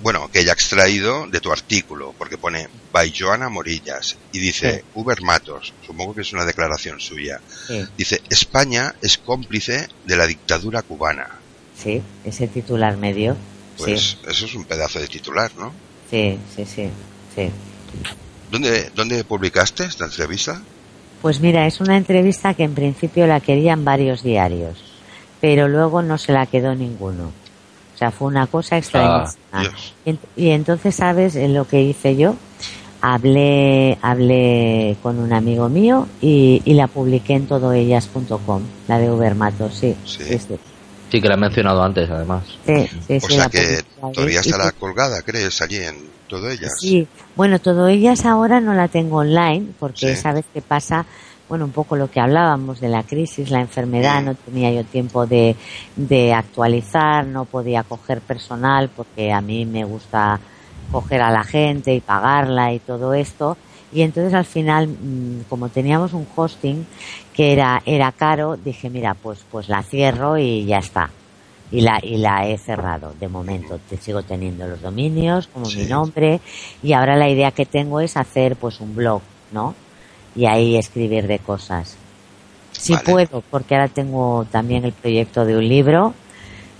Bueno, 0.02 0.30
que 0.31 0.39
ha 0.39 0.53
extraído 0.53 1.27
de 1.27 1.41
tu 1.41 1.52
artículo, 1.52 2.14
porque 2.18 2.38
pone 2.38 2.68
by 2.94 3.14
Joana 3.18 3.49
Morillas 3.49 4.18
y 4.31 4.39
dice 4.39 4.77
Sí. 4.77 4.81
Huber 4.95 5.22
Matos, 5.23 5.73
supongo 5.85 6.15
que 6.15 6.22
es 6.22 6.31
una 6.31 6.45
declaración 6.45 6.99
suya. 7.02 7.41
Sí, 7.68 7.85
Dice, 7.98 8.22
España 8.30 8.95
es 9.02 9.18
cómplice 9.18 9.89
de 10.06 10.15
la 10.15 10.26
dictadura 10.26 10.81
cubana. 10.84 11.27
sí, 11.76 12.02
ese 12.23 12.48
titular 12.48 12.95
medio. 12.98 13.35
Pues 13.77 14.02
Sí, 14.02 14.18
eso 14.27 14.45
es 14.45 14.56
un 14.56 14.64
pedazo 14.65 14.99
de 14.99 15.07
titular, 15.07 15.52
¿no? 15.57 15.72
sí, 16.10 16.39
sí, 16.56 16.65
sí, 16.65 16.89
sí. 17.35 17.52
¿Dónde, 18.49 18.89
¿Dónde 18.95 19.23
publicaste 19.26 19.84
esta 19.85 20.06
entrevista? 20.06 20.61
Pues 21.22 21.39
mira, 21.41 21.68
es 21.68 21.81
una 21.81 21.98
entrevista 21.98 22.53
que 22.53 22.64
en 22.64 22.73
principio 22.73 23.27
la 23.27 23.39
querían 23.41 23.84
varios 23.84 24.23
diarios, 24.23 24.77
pero 25.41 25.68
luego 25.68 26.02
no 26.02 26.18
se 26.18 26.31
la 26.31 26.45
quedó 26.45 26.73
ninguno. 26.76 27.34
O 27.98 27.99
sea, 27.99 28.11
fue 28.11 28.28
una 28.28 28.45
cosa 28.45 28.78
extrañísima. 28.78 29.61
Dios. 29.61 29.95
Y 30.06 30.10
ent- 30.11 30.19
y 30.36 30.49
entonces, 30.52 30.94
¿sabes 30.94 31.36
en 31.36 31.56
lo 31.56 31.68
que 31.68 31.82
hice 31.82 32.15
yo? 32.15 32.36
Hablé, 33.02 33.98
hablé 34.03 34.98
con 35.02 35.18
un 35.18 35.34
amigo 35.34 35.68
mío 35.68 36.07
y, 36.22 36.61
y 36.64 36.74
la 36.76 36.86
publiqué 36.88 37.34
en 37.34 37.48
todoellas.com, 37.48 38.61
la 38.88 38.99
de 38.99 39.10
Ubermato, 39.11 39.72
sí. 39.72 39.95
Sí. 40.06 40.24
Sí, 40.38 40.40
sí, 41.11 41.22
que 41.22 41.28
la 41.28 41.34
he 41.34 41.38
mencionado 41.38 41.82
antes, 41.82 42.07
además. 42.10 42.44
sí, 42.65 42.88
sí, 43.07 43.18
O 43.18 43.28
sí, 43.28 43.34
sea 43.34 43.44
la 43.45 43.49
que 43.49 43.84
todavía 44.14 44.36
Y 44.44 44.49
estará 44.49 44.72
colgada, 44.74 45.22
¿crees? 45.24 45.60
Allí 45.61 45.78
en 45.78 45.95
todo 46.28 46.49
ellas. 46.52 46.74
Sí, 46.80 47.07
bueno, 47.36 47.57
todo 47.60 47.88
ellas 47.88 48.26
ahora 48.26 48.60
no 48.60 48.74
la 48.76 48.90
tengo 48.90 49.18
online 49.18 49.68
porque 49.80 50.15
Sí. 50.15 50.22
sabes 50.22 50.45
qué 50.53 50.61
pasa, 50.61 51.06
bueno, 51.49 51.65
un 51.65 51.72
poco 51.72 51.95
lo 51.95 52.10
que 52.11 52.19
hablábamos 52.19 52.80
de 52.80 52.90
la 52.90 53.03
crisis, 53.03 53.49
la 53.52 53.61
enfermedad, 53.61 54.22
no 54.22 54.36
tenía 54.36 54.72
yo 54.72 54.84
tiempo 54.84 55.26
de, 55.26 55.56
de 55.95 56.34
actualizar, 56.34 57.26
no 57.26 57.45
podía 57.45 57.84
coger 57.84 58.22
personal 58.22 58.90
porque 58.90 59.32
a 59.32 59.41
mí 59.41 59.65
me 59.65 59.86
gusta 59.86 60.40
coger 60.91 61.22
a 61.22 61.32
la 61.32 61.44
gente 61.44 61.94
y 61.94 62.02
pagarla 62.02 62.74
y 62.74 62.80
todo 62.80 63.14
esto. 63.14 63.57
Y 63.94 64.02
entonces 64.02 64.34
al 64.34 64.44
final, 64.45 64.88
mm, 64.90 65.44
como 65.49 65.69
teníamos 65.69 66.11
un 66.14 66.28
hosting 66.36 66.86
que 67.34 67.53
era, 67.53 67.82
era 67.86 68.11
caro, 68.11 68.57
dije, 68.57 68.90
mira, 68.90 69.14
pues, 69.14 69.45
pues 69.49 69.69
la 69.69 69.84
cierro 69.84 70.38
y 70.38 70.65
ya 70.65 70.80
está 70.80 71.10
y 71.69 71.82
la 71.82 71.99
y 72.02 72.15
la 72.18 72.48
he 72.48 72.57
cerrado 72.57 73.14
de 73.19 73.28
momento 73.28 73.78
te 73.90 73.98
sigo 73.98 74.24
teniendo 74.24 74.65
los 74.68 74.82
dominios 74.82 75.48
como 75.48 75.65
Sí. 75.65 75.80
mi 75.80 75.86
nombre 75.86 76.40
y 76.82 76.94
ahora 76.94 77.18
la 77.18 77.28
idea 77.28 77.52
que 77.52 77.65
tengo 77.65 77.99
es 77.99 78.15
hacer 78.15 78.56
pues 78.56 78.80
un 78.80 78.95
blog 78.95 79.22
no 79.52 79.76
y 80.38 80.46
ahí 80.46 80.78
escribir 80.78 81.28
de 81.28 81.40
cosas 81.40 81.96
si 82.72 82.94
Vale. 82.94 83.06
puedo 83.06 83.42
porque 83.50 83.76
ahora 83.76 83.88
tengo 83.90 84.46
también 84.52 84.86
el 84.86 84.94
proyecto 84.94 85.44
de 85.46 85.58
un 85.58 85.68
libro 85.68 86.14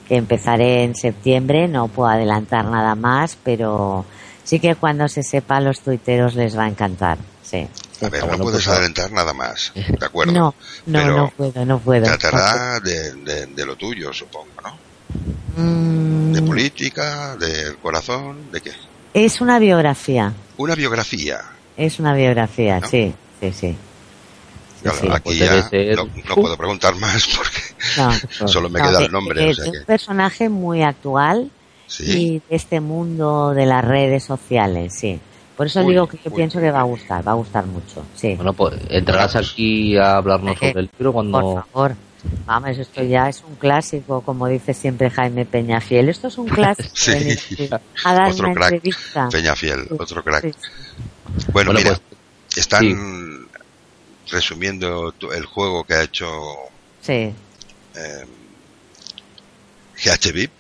que 0.08 0.16
empezaré 0.16 0.84
en 0.84 0.96
septiembre 0.96 1.68
no 1.68 1.88
puedo 1.90 2.10
adelantar 2.10 2.66
nada 2.66 2.96
más 2.96 3.38
pero 3.44 4.06
sí 4.44 4.60
que 4.60 4.76
cuando 4.76 5.08
se 5.10 5.24
sepa 5.24 5.58
a 5.58 5.62
los 5.62 5.80
tuiteros 5.82 6.36
les 6.36 6.58
va 6.58 6.64
a 6.66 6.68
encantar 6.70 7.18
sí. 7.44 7.68
A 8.00 8.10
ver, 8.10 8.28
no 8.28 8.38
puedes 8.38 8.64
pues, 8.64 8.68
adelantar 8.68 9.12
nada 9.12 9.34
más, 9.34 9.72
¿de 9.74 10.06
acuerdo? 10.06 10.32
no 10.32 10.54
no 10.86 11.00
Pero 11.00 11.18
no 11.18 11.30
puedo 11.36 11.66
no 11.66 11.80
puedo 11.80 12.06
Tratará 12.06 12.80
de, 12.80 13.14
de- 13.14 13.46
de 13.48 13.66
lo 13.66 13.76
tuyo, 13.76 14.14
supongo, 14.14 14.46
¿no? 14.64 14.78
Mm, 15.64 16.32
De 16.34 16.42
política, 16.44 17.36
del 17.38 17.78
corazón, 17.78 18.52
¿de 18.52 18.62
qué? 18.62 18.72
es 19.16 19.42
una 19.42 19.58
biografía 19.58 20.32
Una 20.58 20.76
biografía. 20.76 21.40
Es 21.76 22.00
una 22.00 22.14
biografía, 22.14 22.80
¿No? 22.80 22.88
sí, 22.88 23.14
sí, 23.42 23.52
sí. 23.54 23.76
Claro, 24.84 24.98
sí. 25.00 25.08
aquí 25.12 25.38
ya 25.38 25.70
ser- 25.70 25.96
no, 25.98 26.06
no 26.30 26.36
puedo 26.36 26.56
preguntar 26.58 26.96
más 26.98 27.28
porque 27.36 27.60
No, 27.98 28.48
solo 28.48 28.70
me 28.70 28.80
no, 28.80 28.88
queda 28.90 29.06
el 29.06 29.12
nombre. 29.12 29.42
de- 29.44 29.50
o 29.52 29.54
sea 29.56 29.72
que- 29.72 29.80
un 29.80 29.86
personaje 29.86 30.50
muy 30.50 30.84
actual 30.84 31.50
sí, 31.88 32.04
y 32.06 32.40
de 32.50 32.56
este 32.56 32.80
mundo 32.80 33.54
de 33.54 33.66
las 33.66 33.84
redes 33.84 34.24
sociales, 34.24 34.94
sí. 34.96 35.20
Por 35.56 35.66
eso 35.66 35.82
Uy, 35.82 35.94
digo 35.94 36.06
que 36.08 36.18
yo 36.18 36.30
uy, 36.30 36.36
pienso 36.36 36.60
que 36.60 36.70
va 36.70 36.82
a 36.82 36.84
gustar, 36.84 37.28
va 37.28 37.32
a 37.32 37.36
gustar 37.36 37.66
mucho, 37.66 38.06
sí. 38.16 38.36
Bueno, 38.36 38.54
pues 38.54 38.76
entrarás 38.90 39.36
aquí 39.36 39.98
a 39.98 40.18
hablarnos 40.18 40.56
Eh, 40.62 40.68
sobre 40.70 40.80
el 40.82 40.90
libro 41.00 41.14
cuando... 41.14 41.42
Por 41.42 41.66
favor. 41.72 41.96
Vamos, 42.46 42.78
esto 42.78 43.04
ya 43.04 43.30
es 43.30 43.44
un 43.48 43.56
clásico, 43.56 44.22
como 44.22 44.48
dice 44.48 44.74
siempre 44.74 45.10
Jaime 45.10 45.46
Peñafiel. 45.46 46.10
Esto 46.10 46.28
es 46.28 46.38
un 46.38 46.48
clásico. 46.48 46.90
Sí. 46.94 47.12
aquí 47.12 47.70
a 48.04 48.14
dar 48.14 48.32
Otro 48.32 48.46
una 48.48 48.54
crack, 48.56 48.74
entrevista. 48.74 49.30
Peñafiel, 49.32 49.84
Sí, 49.88 49.96
otro 49.98 50.24
crack. 50.24 50.44
sí, 50.44 50.52
Bueno, 51.52 51.72
Bueno, 51.72 51.74
mira, 51.74 51.90
pues, 51.92 52.02
están 52.60 52.84
sí. 52.84 53.60
resumiendo 54.32 55.14
el 55.34 55.46
juego 55.46 55.84
que 55.84 55.94
ha 55.96 56.04
hecho 56.04 56.30
sí. 57.02 57.34
eh, 57.96 58.26
GHVIP. 60.04 60.52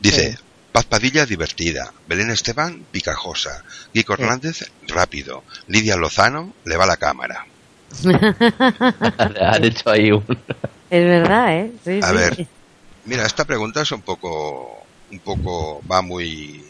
Dice, 0.00 0.32
Sí. 0.32 0.38
Paz 0.72 0.84
Padilla 0.84 1.26
divertida, 1.26 1.92
Belén 2.06 2.30
Esteban 2.30 2.84
picajosa, 2.92 3.64
Kiko 3.92 4.14
Sí. 4.16 4.22
Hernández 4.22 4.70
rápido, 4.86 5.42
Lidia 5.66 5.96
Lozano 5.96 6.54
le 6.64 6.76
va 6.76 6.86
la 6.86 6.96
cámara. 6.96 7.44
Han 9.40 9.64
hecho 9.64 9.90
ahí 9.90 10.12
un... 10.12 10.24
Es 10.90 11.04
verdad, 11.04 11.56
¿eh? 11.58 11.72
Sí, 11.84 12.00
A 12.02 12.08
sí. 12.10 12.14
ver, 12.14 12.46
mira, 13.04 13.26
esta 13.26 13.44
pregunta 13.44 13.82
es 13.82 13.90
un 13.92 14.02
poco, 14.02 14.86
un 15.10 15.18
poco, 15.20 15.82
va 15.90 16.02
muy, 16.02 16.64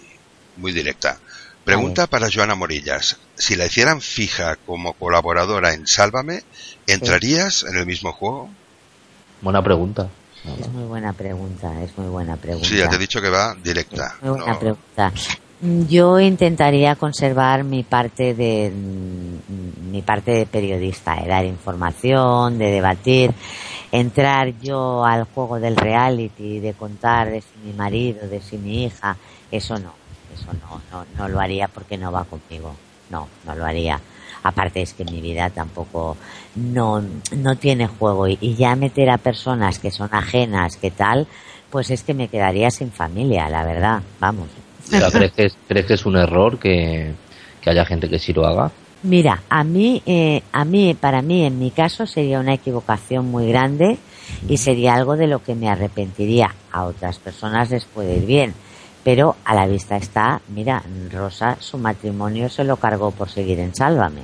muy 0.57 0.73
directa. 0.73 1.19
Pregunta 1.65 2.07
para 2.07 2.29
Joana 2.33 2.55
Morillas. 2.55 3.19
Si 3.37 3.55
la 3.55 3.67
hicieran 3.67 4.01
fija 4.01 4.57
como 4.67 4.93
colaboradora 4.95 5.73
en 5.73 5.87
Sálvame, 5.87 6.43
¿entrarías 6.87 7.65
en 7.65 7.77
el 7.77 7.87
mismo 7.87 8.13
juego? 8.13 8.49
Buena 9.41 9.63
pregunta. 9.63 10.09
Es 10.59 10.69
muy 10.69 10.85
buena 10.85 11.13
pregunta, 11.13 11.83
es 11.83 11.97
muy 11.99 12.09
buena 12.09 12.37
pregunta. 12.37 12.67
Sí, 12.69 12.79
ya 12.79 12.89
te 12.89 12.97
he 12.97 12.99
dicho 12.99 13.21
que 13.21 13.29
va 13.29 13.55
directa. 13.63 14.17
Muy 14.23 14.31
buena 14.31 14.53
No- 14.55 14.59
pregunta. 14.59 15.13
Yo 15.89 16.19
intentaría 16.19 16.97
conservar 16.97 17.65
mi 17.65 17.83
parte 17.83 18.33
de 18.35 18.73
mi 19.93 20.01
parte 20.01 20.31
de 20.31 20.47
periodista, 20.47 21.17
de 21.17 21.29
dar 21.29 21.45
información, 21.45 22.57
de 22.57 22.71
debatir, 22.71 23.35
entrar 23.93 24.59
yo 24.63 25.05
al 25.05 25.25
juego 25.25 25.61
del 25.61 25.77
reality, 25.77 26.61
de 26.61 26.73
contar 26.73 27.29
de 27.31 27.43
si 27.43 27.59
mi 27.63 27.75
marido, 27.75 28.27
de 28.27 28.41
si 28.41 28.57
mi 28.57 28.85
hija, 28.87 29.19
eso 29.51 29.79
no, 29.79 29.93
eso 30.41 30.53
no, 30.53 30.81
no, 30.91 31.07
no 31.17 31.29
lo 31.29 31.41
haría 31.41 31.69
porque 31.69 31.97
no 31.97 32.11
va 32.11 32.25
conmigo, 32.25 32.75
no, 33.11 33.29
no 33.47 33.55
lo 33.55 33.65
haría. 33.65 34.01
Aparte 34.43 34.81
es 34.81 34.95
que 34.95 35.05
mi 35.05 35.21
vida 35.21 35.51
tampoco 35.51 36.17
no, 36.57 37.03
no 37.37 37.57
tiene 37.57 37.87
juego 37.87 38.27
y, 38.27 38.39
y 38.41 38.55
ya 38.55 38.75
meter 38.75 39.11
a 39.11 39.19
personas 39.19 39.79
que 39.79 39.91
son 39.91 40.09
ajenas, 40.13 40.77
que 40.77 40.91
tal, 40.91 41.27
pues 41.71 41.91
es 41.91 42.03
que 42.03 42.15
me 42.15 42.29
quedaría 42.29 42.71
sin 42.71 42.91
familia, 42.91 43.49
la 43.49 43.65
verdad, 43.65 44.03
vamos. 44.19 44.49
Sea, 44.83 45.11
¿crees, 45.11 45.33
que 45.33 45.45
es, 45.47 45.57
¿Crees 45.69 45.87
que 45.87 45.95
es 45.95 46.07
un 46.07 46.17
error 46.17 46.59
que, 46.59 47.13
que 47.61 47.71
haya 47.71 47.85
gente 47.85 48.09
que 48.09 48.19
sí 48.19 48.33
lo 48.33 48.47
haga? 48.47 48.71
Mira, 49.03 49.43
a 49.49 49.65
mí, 49.65 50.03
eh, 50.05 50.43
a 50.53 50.65
mí, 50.65 50.95
para 50.95 51.23
mí, 51.23 51.45
en 51.45 51.59
mi 51.59 51.71
caso, 51.71 52.07
sería 52.07 52.41
una 52.41 52.55
equivocación 52.55 53.31
muy 53.31 53.49
grande 53.49 53.99
y 54.49 54.59
sería 54.59 54.95
algo 54.95 55.17
de 55.17 55.27
lo 55.27 55.43
que 55.43 55.55
me 55.55 55.71
arrepentiría. 55.71 56.55
A 56.73 56.85
otras 56.85 57.19
personas 57.19 57.71
les 57.71 57.85
puede 57.85 58.17
ir 58.17 58.27
bien, 58.27 58.55
pero 59.05 59.37
a 59.45 59.55
la 59.55 59.67
vista 59.67 59.97
está, 59.97 60.41
mira, 60.49 60.83
Rosa, 61.11 61.57
su 61.61 61.79
matrimonio 61.79 62.49
se 62.49 62.65
lo 62.65 62.77
cargó 62.77 63.11
por 63.11 63.29
seguir 63.29 63.59
en 63.61 63.75
Sálvame. 63.75 64.23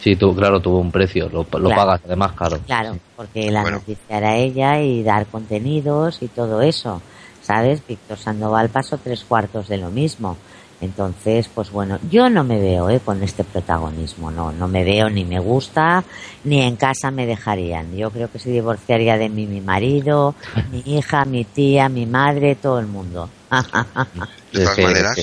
Sí, 0.00 0.16
tú, 0.16 0.34
claro, 0.34 0.60
tuvo 0.60 0.78
un 0.78 0.90
precio, 0.92 1.28
lo, 1.28 1.38
lo 1.40 1.46
Claro. 1.46 1.74
pagas 1.74 2.00
además 2.04 2.32
caro. 2.32 2.58
Claro, 2.66 2.96
porque 3.16 3.50
la 3.50 3.62
Bueno. 3.62 3.78
noticia 3.78 4.18
era 4.18 4.36
ella 4.36 4.80
y 4.80 5.02
dar 5.02 5.26
contenidos 5.26 6.22
y 6.22 6.28
todo 6.28 6.62
eso, 6.62 7.00
¿sabes? 7.42 7.86
Víctor 7.86 8.18
Sandoval 8.18 8.68
pasó 8.68 8.98
tres 8.98 9.24
cuartos 9.24 9.68
de 9.68 9.78
lo 9.78 9.90
mismo. 9.90 10.36
Entonces, 10.80 11.48
pues 11.48 11.70
bueno, 11.70 11.98
yo 12.10 12.28
no 12.28 12.44
me 12.44 12.60
veo 12.60 12.90
¿eh? 12.90 13.00
con 13.02 13.22
este 13.22 13.44
protagonismo, 13.44 14.30
no, 14.30 14.52
no 14.52 14.68
me 14.68 14.84
veo 14.84 15.08
ni 15.08 15.24
me 15.24 15.38
gusta, 15.40 16.04
ni 16.44 16.62
en 16.62 16.76
casa 16.76 17.10
me 17.10 17.26
dejarían. 17.26 17.96
Yo 17.96 18.10
creo 18.10 18.30
que 18.30 18.38
se 18.38 18.50
divorciaría 18.50 19.16
de 19.16 19.28
mí 19.30 19.46
mi 19.46 19.60
marido, 19.60 20.34
mi 20.70 20.82
hija, 20.86 21.24
mi 21.24 21.44
tía, 21.44 21.88
mi 21.88 22.04
madre, 22.06 22.56
todo 22.56 22.78
el 22.78 22.86
mundo. 22.86 23.30
De 24.52 24.62
todas 24.64 24.78
maneras, 24.78 25.16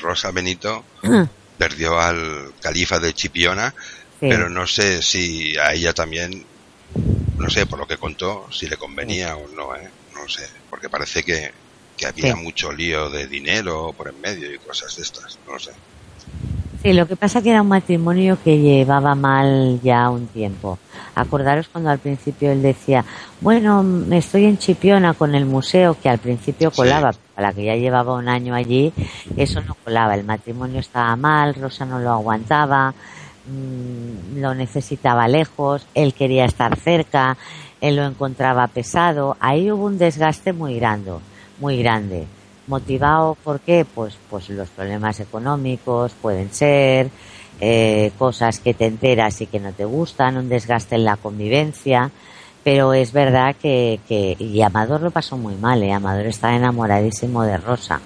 Rosa 0.00 0.30
Benito 0.30 0.84
perdió 1.58 1.98
al 2.00 2.52
califa 2.60 2.98
de 2.98 3.12
Chipiona, 3.12 3.74
Sí. 4.18 4.28
pero 4.30 4.48
no 4.48 4.66
sé 4.66 5.02
si 5.02 5.58
a 5.58 5.74
ella 5.74 5.92
también, 5.92 6.42
no 7.36 7.50
sé, 7.50 7.66
por 7.66 7.78
lo 7.78 7.86
que 7.86 7.98
contó, 7.98 8.46
si 8.50 8.66
le 8.66 8.78
convenía 8.78 9.36
o 9.36 9.46
no, 9.48 9.76
¿eh? 9.76 9.90
No 10.14 10.26
sé, 10.26 10.48
porque 10.70 10.88
parece 10.88 11.22
que, 11.22 11.52
que 11.96 12.06
había 12.06 12.34
Sí. 12.34 12.40
mucho 12.42 12.72
lío 12.72 13.10
de 13.10 13.26
dinero 13.26 13.92
por 13.96 14.08
en 14.08 14.20
medio 14.20 14.52
y 14.54 14.58
cosas 14.58 14.94
de 14.96 15.02
estas, 15.02 15.38
no 15.46 15.58
sé. 15.58 15.72
Sí, 16.82 16.92
lo 16.92 17.08
que 17.08 17.16
pasa 17.16 17.42
que 17.42 17.50
era 17.50 17.62
un 17.62 17.68
matrimonio 17.68 18.38
que 18.44 18.58
llevaba 18.58 19.14
mal 19.14 19.80
ya 19.82 20.08
un 20.10 20.26
tiempo. 20.28 20.78
Acordaros 21.14 21.68
cuando 21.68 21.90
al 21.90 21.98
principio 21.98 22.52
él 22.52 22.62
decía, 22.62 23.04
bueno, 23.40 23.82
me 23.82 24.18
estoy 24.18 24.44
en 24.44 24.58
Chipiona 24.58 25.14
con 25.14 25.34
el 25.34 25.46
museo, 25.46 25.96
que 26.00 26.08
al 26.10 26.18
principio 26.18 26.70
Sí. 26.70 26.76
colaba, 26.76 27.12
para 27.34 27.48
la 27.48 27.54
que 27.54 27.64
ya 27.64 27.74
llevaba 27.76 28.14
un 28.14 28.28
año 28.28 28.54
allí, 28.54 28.92
eso 29.36 29.62
no 29.62 29.74
colaba, 29.82 30.14
el 30.14 30.24
matrimonio 30.24 30.78
estaba 30.80 31.16
mal, 31.16 31.54
Rosa 31.54 31.86
no 31.86 31.98
lo 31.98 32.10
aguantaba, 32.12 32.94
mm, 33.46 34.38
lo 34.40 34.54
necesitaba 34.54 35.26
lejos, 35.28 35.86
él 35.94 36.12
quería 36.14 36.44
estar 36.44 36.78
cerca, 36.78 37.36
él 37.80 37.96
lo 37.96 38.04
encontraba 38.04 38.66
pesado, 38.68 39.36
ahí 39.40 39.70
hubo 39.72 39.86
un 39.86 39.98
desgaste 39.98 40.52
muy 40.52 40.76
grande, 40.78 41.12
muy 41.58 41.78
grande. 41.78 42.26
Motivado 42.66 43.36
por 43.44 43.60
qué? 43.60 43.84
Pues, 43.84 44.14
pues 44.28 44.48
los 44.50 44.68
problemas 44.68 45.20
económicos 45.20 46.12
pueden 46.20 46.52
ser, 46.52 47.10
eh, 47.60 48.10
cosas 48.18 48.58
que 48.60 48.74
te 48.74 48.86
enteras 48.86 49.40
y 49.40 49.46
que 49.46 49.60
no 49.60 49.72
te 49.72 49.84
gustan, 49.84 50.36
un 50.36 50.48
desgaste 50.48 50.96
en 50.96 51.04
la 51.04 51.16
convivencia, 51.16 52.10
pero 52.64 52.92
es 52.92 53.12
verdad 53.12 53.54
que, 53.60 54.00
que 54.08 54.36
y 54.38 54.60
Amador 54.62 55.00
lo 55.00 55.10
pasó 55.10 55.36
muy 55.36 55.54
mal, 55.54 55.82
¿eh? 55.82 55.92
Amador 55.92 56.26
está 56.26 56.54
enamoradísimo 56.54 57.44
de 57.44 57.56
Rosa, 57.56 58.00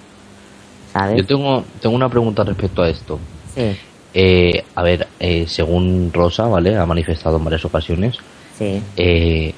¿sabes? 0.93 1.17
Yo 1.17 1.25
tengo, 1.25 1.63
tengo 1.81 1.95
una 1.95 2.09
pregunta 2.09 2.43
respecto 2.43 2.83
a 2.83 2.89
esto. 2.89 3.19
Sí, 3.55 3.75
Eh, 4.13 4.63
a 4.75 4.83
ver, 4.83 5.07
eh, 5.19 5.45
según 5.47 6.11
Rosa, 6.13 6.45
¿vale? 6.47 6.77
Ha 6.77 6.85
manifestado 6.85 7.37
en 7.37 7.43
varias 7.45 7.65
ocasiones. 7.65 8.17
sí, 8.57 8.81
eh, 8.97 9.53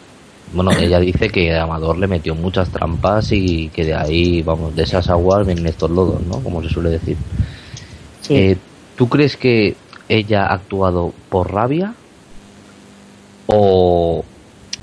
bueno, 0.54 0.72
ella 0.72 1.00
dice 1.00 1.30
que 1.30 1.56
Amador 1.56 1.98
le 1.98 2.08
metió 2.08 2.36
muchas 2.36 2.70
trampas 2.70 3.32
y 3.32 3.70
que 3.70 3.86
de 3.86 3.94
ahí, 3.96 4.42
vamos, 4.42 4.76
de 4.76 4.84
esas 4.84 5.10
aguas 5.10 5.46
vienen 5.46 5.66
estos 5.68 5.90
lodos, 5.90 6.22
¿no? 6.28 6.40
Como 6.40 6.62
se 6.62 6.70
suele 6.70 6.90
decir. 6.92 7.18
sí. 8.22 8.36
Eh, 8.36 8.58
¿Tú 8.96 9.10
crees 9.10 9.36
que 9.38 9.76
ella 10.08 10.46
ha 10.46 10.54
actuado 10.54 11.12
por 11.30 11.52
rabia? 11.52 11.96
O, 13.48 14.24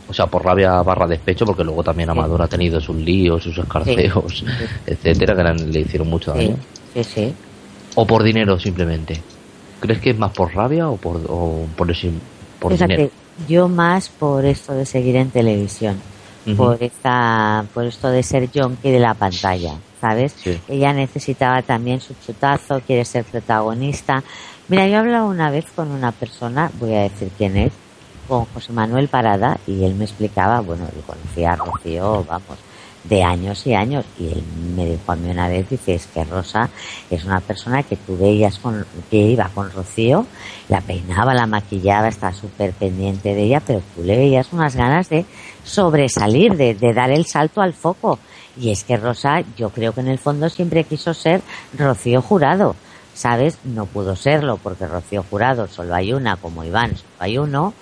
o 0.09 0.13
sea, 0.13 0.27
por 0.27 0.45
rabia 0.45 0.83
barra 0.83 1.07
despecho, 1.07 1.45
porque 1.47 1.65
luego 1.65 1.83
también 1.83 2.11
Amador 2.11 2.43
ha 2.43 2.49
tenido 2.49 2.81
sus 2.81 2.97
líos, 2.97 3.43
sus 3.45 3.57
escarceos, 3.57 4.39
Sí. 4.41 4.45
etcétera, 4.87 5.37
que 5.37 5.65
le- 5.65 5.81
hicieron 5.81 6.09
mucho 6.09 6.33
daño. 6.33 6.57
sí, 6.95 7.05
sí. 7.05 7.35
¿O 7.95 8.07
por 8.07 8.23
dinero 8.23 8.59
simplemente? 8.59 9.21
¿Crees 9.81 10.01
que 10.01 10.11
es 10.11 10.19
más 10.19 10.33
por 10.33 10.55
rabia 10.55 10.89
o 10.89 10.97
por, 10.97 11.17
o 11.29 11.67
por, 11.77 11.89
por 12.59 12.77
dinero? 12.77 13.11
Yo 13.49 13.69
más 13.69 14.09
por 14.09 14.45
esto 14.45 14.75
de 14.75 14.87
seguir 14.87 15.17
en 15.17 15.31
televisión, 15.31 16.01
por 16.57 16.83
esta, 16.83 17.65
por 17.75 17.85
esto 17.85 18.09
de 18.09 18.23
ser 18.23 18.49
junkie 18.53 18.91
de 18.91 18.99
la 18.99 19.15
pantalla, 19.15 19.75
¿sabes? 20.01 20.35
Sí. 20.43 20.61
Ella 20.69 20.93
necesitaba 20.93 21.63
también 21.63 22.01
su 22.01 22.15
chutazo, 22.25 22.81
quiere 22.81 23.05
ser 23.05 23.25
protagonista. 23.25 24.23
Mira, 24.69 24.87
yo 24.87 24.95
he 24.95 24.97
hablado 24.97 25.29
una 25.29 25.51
vez 25.51 25.67
con 25.75 25.91
una 25.91 26.13
persona, 26.13 26.71
voy 26.81 26.95
a 26.95 27.03
decir 27.03 27.31
quién 27.37 27.57
es, 27.57 27.73
con 28.27 28.45
José 28.47 28.73
Manuel 28.73 29.09
Parada, 29.09 29.59
y 29.67 29.85
él 29.85 29.95
me 29.95 30.05
explicaba, 30.05 30.61
bueno, 30.61 30.87
yo 30.95 31.03
conocía 31.03 31.53
a 31.53 31.57
Rocío, 31.57 32.25
vamos, 32.29 32.59
de 33.11 33.25
años 33.25 33.67
y 33.67 33.75
años, 33.75 34.05
y 34.19 34.29
él 34.29 34.43
me 34.77 34.87
dijo 34.87 35.11
a 35.13 35.17
mí 35.17 35.29
una 35.29 35.49
vez, 35.49 35.69
dice, 35.69 35.95
es 35.95 36.07
que 36.07 36.25
Rosa 36.25 36.71
es 37.11 37.25
una 37.25 37.41
persona 37.41 37.83
que 37.83 37.97
tú 37.97 38.17
veías 38.17 38.59
con, 38.61 38.87
que 39.11 39.17
iba 39.17 39.49
con 39.49 39.71
Rocío, 39.73 40.25
la 40.69 40.81
peinaba, 40.81 41.35
la 41.35 41.47
maquillaba, 41.47 42.07
estaba 42.07 42.33
súper 42.33 42.73
pendiente 42.73 43.35
de 43.35 43.43
ella, 43.43 43.61
pero 43.67 43.83
tú 43.95 44.05
le 44.05 44.17
veías 44.17 44.53
unas 44.53 44.77
ganas 44.77 45.09
de 45.09 45.27
sobresalir, 45.65 46.57
de, 46.57 46.75
de 46.75 46.95
dar 46.95 47.11
el 47.11 47.27
salto 47.27 47.61
al 47.61 47.75
foco. 47.75 48.21
Y 48.57 48.71
es 48.71 48.85
que 48.85 48.97
Rosa, 48.97 49.43
yo 49.57 49.71
creo 49.71 49.93
que 49.93 50.01
en 50.01 50.09
el 50.09 50.19
fondo 50.21 50.49
siempre 50.49 50.85
quiso 50.85 51.13
ser 51.13 51.43
Rocío 51.77 52.23
Jurado, 52.23 52.77
¿sabes? 53.13 53.59
No 53.65 53.87
pudo 53.87 54.15
serlo 54.15 54.57
porque 54.57 54.87
Rocío 54.87 55.25
Jurado 55.29 55.67
solo 55.67 55.97
hay 55.97 56.13
una, 56.13 56.37
como 56.37 56.63
Iván, 56.63 56.97
solo 56.97 57.09
hay 57.19 57.39
uno. 57.39 57.75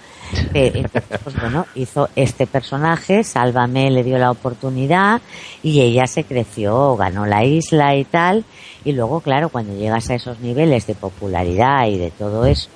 Eh, 0.54 0.72
entonces, 0.74 1.20
pues 1.22 1.40
bueno, 1.40 1.66
hizo 1.74 2.08
este 2.16 2.46
personaje, 2.46 3.22
Sálvame 3.24 3.90
le 3.90 4.02
dio 4.04 4.18
la 4.18 4.30
oportunidad 4.30 5.20
y 5.62 5.80
ella 5.80 6.06
se 6.06 6.24
creció, 6.24 6.96
ganó 6.96 7.26
la 7.26 7.44
isla 7.44 7.94
y 7.96 8.04
tal. 8.04 8.44
Y 8.84 8.92
luego, 8.92 9.20
claro, 9.20 9.48
cuando 9.48 9.74
llegas 9.76 10.08
a 10.10 10.14
esos 10.14 10.40
niveles 10.40 10.86
de 10.86 10.94
popularidad 10.94 11.86
y 11.86 11.98
de 11.98 12.10
todo 12.10 12.46
eso, 12.46 12.68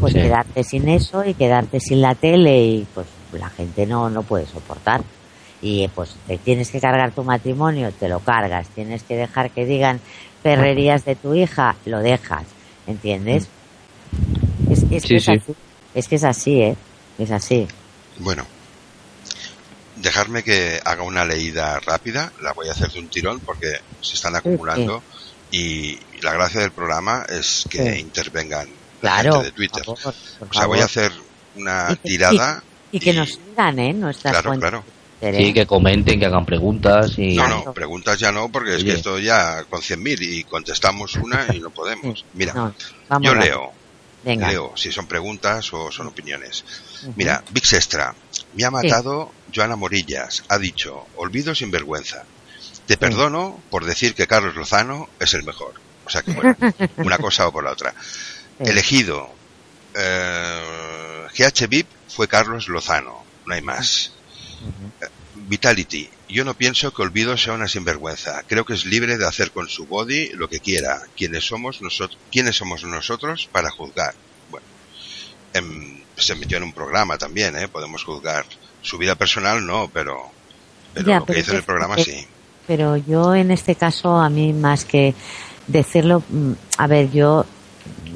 pues 0.00 0.12
Sí. 0.12 0.20
quedarte 0.20 0.64
sin 0.64 0.88
eso 0.88 1.24
y 1.24 1.34
quedarte 1.34 1.80
sin 1.80 2.00
la 2.02 2.14
tele 2.14 2.58
y 2.64 2.86
pues 2.94 3.06
la 3.32 3.48
gente 3.50 3.86
no, 3.86 4.10
no 4.10 4.22
puede 4.22 4.46
soportar. 4.46 5.02
Y 5.62 5.84
eh, 5.84 5.90
pues 5.94 6.14
te 6.26 6.38
tienes 6.38 6.70
que 6.70 6.80
cargar 6.80 7.12
tu 7.12 7.24
matrimonio, 7.24 7.90
te 7.92 8.08
lo 8.08 8.20
cargas. 8.20 8.68
Tienes 8.68 9.02
que 9.02 9.16
dejar 9.16 9.50
que 9.50 9.64
digan 9.64 10.00
perrerías 10.42 11.04
de 11.04 11.16
tu 11.16 11.34
hija, 11.34 11.76
lo 11.86 12.00
dejas. 12.00 12.44
¿Entiendes? 12.86 13.48
Es, 14.70 14.84
es 14.90 15.02
Sí, 15.02 15.08
que 15.08 15.16
es 15.16 15.24
sí. 15.24 15.32
así. 15.32 15.54
Es 15.96 16.06
que 16.08 16.14
es 16.16 16.24
así, 16.24 16.60
¿eh? 16.60 16.76
Es 17.18 17.30
así. 17.32 17.66
Bueno, 18.18 18.46
dejarme 19.96 20.42
que 20.42 20.80
haga 20.84 21.02
una 21.02 21.24
leída 21.24 21.80
rápida, 21.80 22.32
la 22.42 22.52
voy 22.52 22.68
a 22.68 22.72
hacer 22.72 22.90
de 22.92 22.98
un 23.00 23.08
tirón 23.08 23.40
porque 23.40 23.80
se 24.00 24.14
están 24.14 24.36
acumulando 24.36 25.02
y 25.50 25.98
la 26.22 26.32
gracia 26.34 26.60
del 26.60 26.72
programa 26.72 27.24
es 27.28 27.64
que 27.70 27.94
Sí. 27.94 28.00
intervengan 28.00 28.68
la 29.02 29.10
Claro. 29.22 29.32
gente 29.34 29.46
de 29.46 29.52
Twitter. 29.52 29.84
por 29.84 29.98
favor, 29.98 30.14
por 30.38 30.48
O 30.48 30.52
sea, 30.52 30.66
voy 30.66 30.80
a 30.80 30.84
hacer 30.84 31.12
una 31.56 31.86
Y 31.90 31.96
que- 31.96 32.08
tirada. 32.08 32.62
Y 32.92 33.00
que 33.00 33.10
y- 33.10 33.16
nos 33.16 33.30
sigan, 33.30 33.78
¿eh? 33.78 33.92
Nuestras 33.92 34.32
Claro, 34.32 34.50
cuentas 34.50 34.70
claro. 34.70 34.84
Twitter, 35.20 35.34
¿eh? 35.34 35.46
Sí, 35.46 35.52
que 35.54 35.66
comenten, 35.66 36.20
que 36.20 36.26
hagan 36.26 36.44
preguntas 36.44 37.18
y... 37.18 37.36
No, 37.36 37.48
no, 37.48 37.72
preguntas 37.72 38.18
ya 38.18 38.30
no, 38.32 38.50
porque 38.50 38.70
es 38.76 38.82
Oye. 38.82 38.84
que 38.84 38.92
esto 38.96 39.18
ya 39.18 39.64
con 39.64 39.80
100.000 39.80 40.20
y 40.20 40.44
contestamos 40.44 41.14
una 41.16 41.46
y 41.54 41.58
no 41.60 41.70
podemos. 41.70 42.24
Mira, 42.34 42.52
No, 42.52 42.74
yo 42.78 42.86
rápido. 43.08 43.34
leo, 43.36 43.72
Venga. 44.26 44.50
leo 44.50 44.72
si 44.76 44.90
son 44.90 45.06
preguntas 45.06 45.72
o 45.72 45.92
son 45.92 46.08
opiniones. 46.08 46.64
Mira, 47.14 47.44
Vix 47.52 47.74
Extra, 47.74 48.12
me 48.54 48.64
ha 48.64 48.72
matado 48.72 49.32
Joana 49.54 49.76
Morillas, 49.76 50.42
ha 50.48 50.58
dicho, 50.58 51.06
olvido 51.14 51.54
sin 51.54 51.70
vergüenza. 51.70 52.24
Te 52.86 52.96
perdono 52.96 53.62
por 53.70 53.84
decir 53.84 54.14
que 54.14 54.26
Carlos 54.26 54.56
Lozano 54.56 55.08
es 55.20 55.32
el 55.34 55.44
mejor. 55.44 55.74
O 56.04 56.10
sea 56.10 56.22
que 56.22 56.32
bueno, 56.32 56.56
una 56.96 57.18
cosa 57.18 57.46
o 57.46 57.52
por 57.52 57.62
la 57.62 57.70
otra. 57.70 57.94
Sí. 58.00 58.68
Elegido, 58.70 59.30
eh, 59.94 61.26
GH 61.32 61.68
VIP 61.68 61.86
fue 62.08 62.26
Carlos 62.26 62.66
Lozano, 62.66 63.24
no 63.46 63.54
hay 63.54 63.62
más. 63.62 64.12
Vitality, 65.34 66.10
yo 66.28 66.44
no 66.44 66.54
pienso 66.54 66.92
que 66.92 67.02
Olvido 67.02 67.36
sea 67.36 67.54
una 67.54 67.68
sinvergüenza. 67.68 68.42
Creo 68.46 68.64
que 68.64 68.74
es 68.74 68.84
libre 68.84 69.16
de 69.16 69.26
hacer 69.26 69.50
con 69.52 69.68
su 69.68 69.86
body 69.86 70.30
lo 70.30 70.48
que 70.48 70.60
quiera. 70.60 71.00
¿Quiénes 71.16 71.44
somos 71.44 71.82
nosotros, 71.82 72.18
¿quiénes 72.32 72.56
somos 72.56 72.84
nosotros 72.84 73.48
para 73.52 73.70
juzgar? 73.70 74.14
Bueno, 74.50 74.66
em, 75.54 76.00
se 76.16 76.34
metió 76.34 76.56
en 76.56 76.64
un 76.64 76.72
programa 76.72 77.18
también, 77.18 77.56
¿eh? 77.56 77.68
Podemos 77.68 78.02
juzgar. 78.04 78.44
Su 78.82 78.98
vida 78.98 79.14
personal 79.14 79.64
no, 79.64 79.90
pero, 79.92 80.30
pero 80.94 81.06
Ya, 81.06 81.18
lo 81.18 81.26
que 81.26 81.38
hizo 81.38 81.52
en 81.52 81.58
el 81.58 81.64
programa 81.64 81.96
sí. 81.98 82.26
Pero 82.66 82.96
yo 82.96 83.34
en 83.34 83.50
este 83.50 83.76
caso, 83.76 84.16
a 84.16 84.28
mí 84.28 84.52
más 84.52 84.84
que 84.84 85.14
decirlo, 85.66 86.22
mm, 86.28 86.52
a 86.78 86.86
ver, 86.86 87.10
yo 87.10 87.44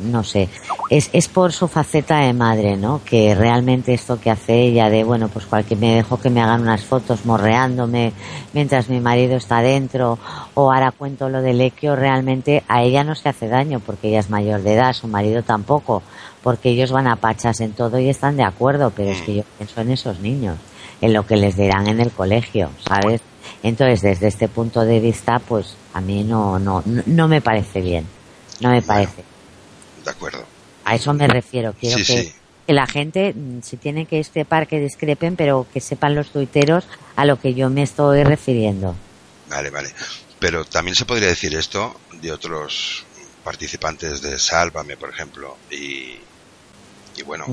no 0.00 0.24
sé, 0.24 0.48
es, 0.88 1.10
es 1.12 1.28
por 1.28 1.52
su 1.52 1.68
faceta 1.68 2.18
de 2.18 2.32
madre, 2.32 2.76
¿no? 2.76 3.00
Que 3.04 3.34
realmente 3.34 3.94
esto 3.94 4.20
que 4.20 4.30
hace 4.30 4.60
ella 4.60 4.90
de, 4.90 5.04
bueno, 5.04 5.28
pues 5.28 5.46
cualquier 5.46 5.78
me 5.78 5.94
dejo 5.94 6.18
que 6.18 6.30
me 6.30 6.40
hagan 6.40 6.62
unas 6.62 6.82
fotos 6.82 7.24
morreándome 7.24 8.12
mientras 8.52 8.88
mi 8.88 9.00
marido 9.00 9.36
está 9.36 9.60
dentro 9.60 10.18
o 10.54 10.72
ahora 10.72 10.90
cuento 10.90 11.28
lo 11.28 11.42
del 11.42 11.60
equio, 11.60 11.96
realmente 11.96 12.64
a 12.68 12.82
ella 12.82 13.04
no 13.04 13.14
se 13.14 13.28
hace 13.28 13.48
daño 13.48 13.80
porque 13.80 14.08
ella 14.08 14.20
es 14.20 14.30
mayor 14.30 14.62
de 14.62 14.74
edad, 14.74 14.92
su 14.92 15.08
marido 15.08 15.42
tampoco, 15.42 16.02
porque 16.42 16.70
ellos 16.70 16.92
van 16.92 17.06
a 17.06 17.16
pachas 17.16 17.60
en 17.60 17.72
todo 17.72 17.98
y 17.98 18.08
están 18.08 18.36
de 18.36 18.44
acuerdo, 18.44 18.92
pero 18.94 19.10
es 19.10 19.22
que 19.22 19.36
yo 19.36 19.42
pienso 19.58 19.80
en 19.80 19.90
esos 19.90 20.20
niños, 20.20 20.56
en 21.00 21.12
lo 21.12 21.26
que 21.26 21.36
les 21.36 21.56
dirán 21.56 21.86
en 21.86 22.00
el 22.00 22.10
colegio, 22.10 22.70
¿sabes? 22.86 23.20
Entonces, 23.62 24.00
desde 24.00 24.28
este 24.28 24.48
punto 24.48 24.82
de 24.82 25.00
vista, 25.00 25.38
pues 25.38 25.76
a 25.92 26.00
mí 26.00 26.24
no, 26.24 26.58
no, 26.58 26.82
no 26.84 27.28
me 27.28 27.40
parece 27.40 27.80
bien, 27.80 28.06
no 28.60 28.70
me 28.70 28.82
parece. 28.82 29.29
De 30.04 30.10
acuerdo. 30.10 30.44
A 30.84 30.94
eso 30.94 31.12
me 31.14 31.26
refiero. 31.28 31.74
Quiero 31.78 31.98
Sí, 31.98 32.04
que, 32.04 32.22
sí. 32.22 32.34
que 32.66 32.72
la 32.72 32.86
gente, 32.86 33.32
mm, 33.34 33.60
si 33.62 33.76
tiene 33.76 34.06
que 34.06 34.16
discrepar, 34.16 34.66
que 34.66 34.80
discrepen, 34.80 35.36
pero 35.36 35.66
que 35.72 35.80
sepan 35.80 36.14
los 36.14 36.30
tuiteros 36.30 36.84
a 37.16 37.24
lo 37.24 37.40
que 37.40 37.54
yo 37.54 37.68
me 37.70 37.82
estoy 37.82 38.22
refiriendo. 38.24 38.94
Vale, 39.48 39.70
vale. 39.70 39.92
Pero 40.38 40.64
también 40.64 40.94
se 40.94 41.04
podría 41.04 41.28
decir 41.28 41.54
esto 41.54 42.00
de 42.20 42.32
otros 42.32 43.04
participantes 43.44 44.22
de 44.22 44.38
Sálvame, 44.38 44.96
por 44.96 45.10
ejemplo. 45.10 45.56
Y, 45.70 46.18
y 47.16 47.22
bueno, 47.24 47.44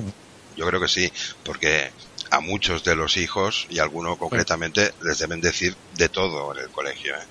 yo 0.56 0.66
creo 0.68 0.80
que 0.80 0.88
sí, 0.88 1.12
porque 1.44 1.92
a 2.30 2.40
muchos 2.40 2.84
de 2.84 2.96
los 2.96 3.18
hijos, 3.18 3.68
y 3.70 3.80
a 3.80 3.84
alguno 3.84 4.18
concretamente, 4.18 4.94
les 5.02 5.20
deben 5.20 5.42
decir 5.42 5.76
de 5.96 6.10
todo 6.10 6.54
en 6.56 6.64
el 6.64 6.70
colegio. 6.70 7.16
¿eh? 7.16 7.26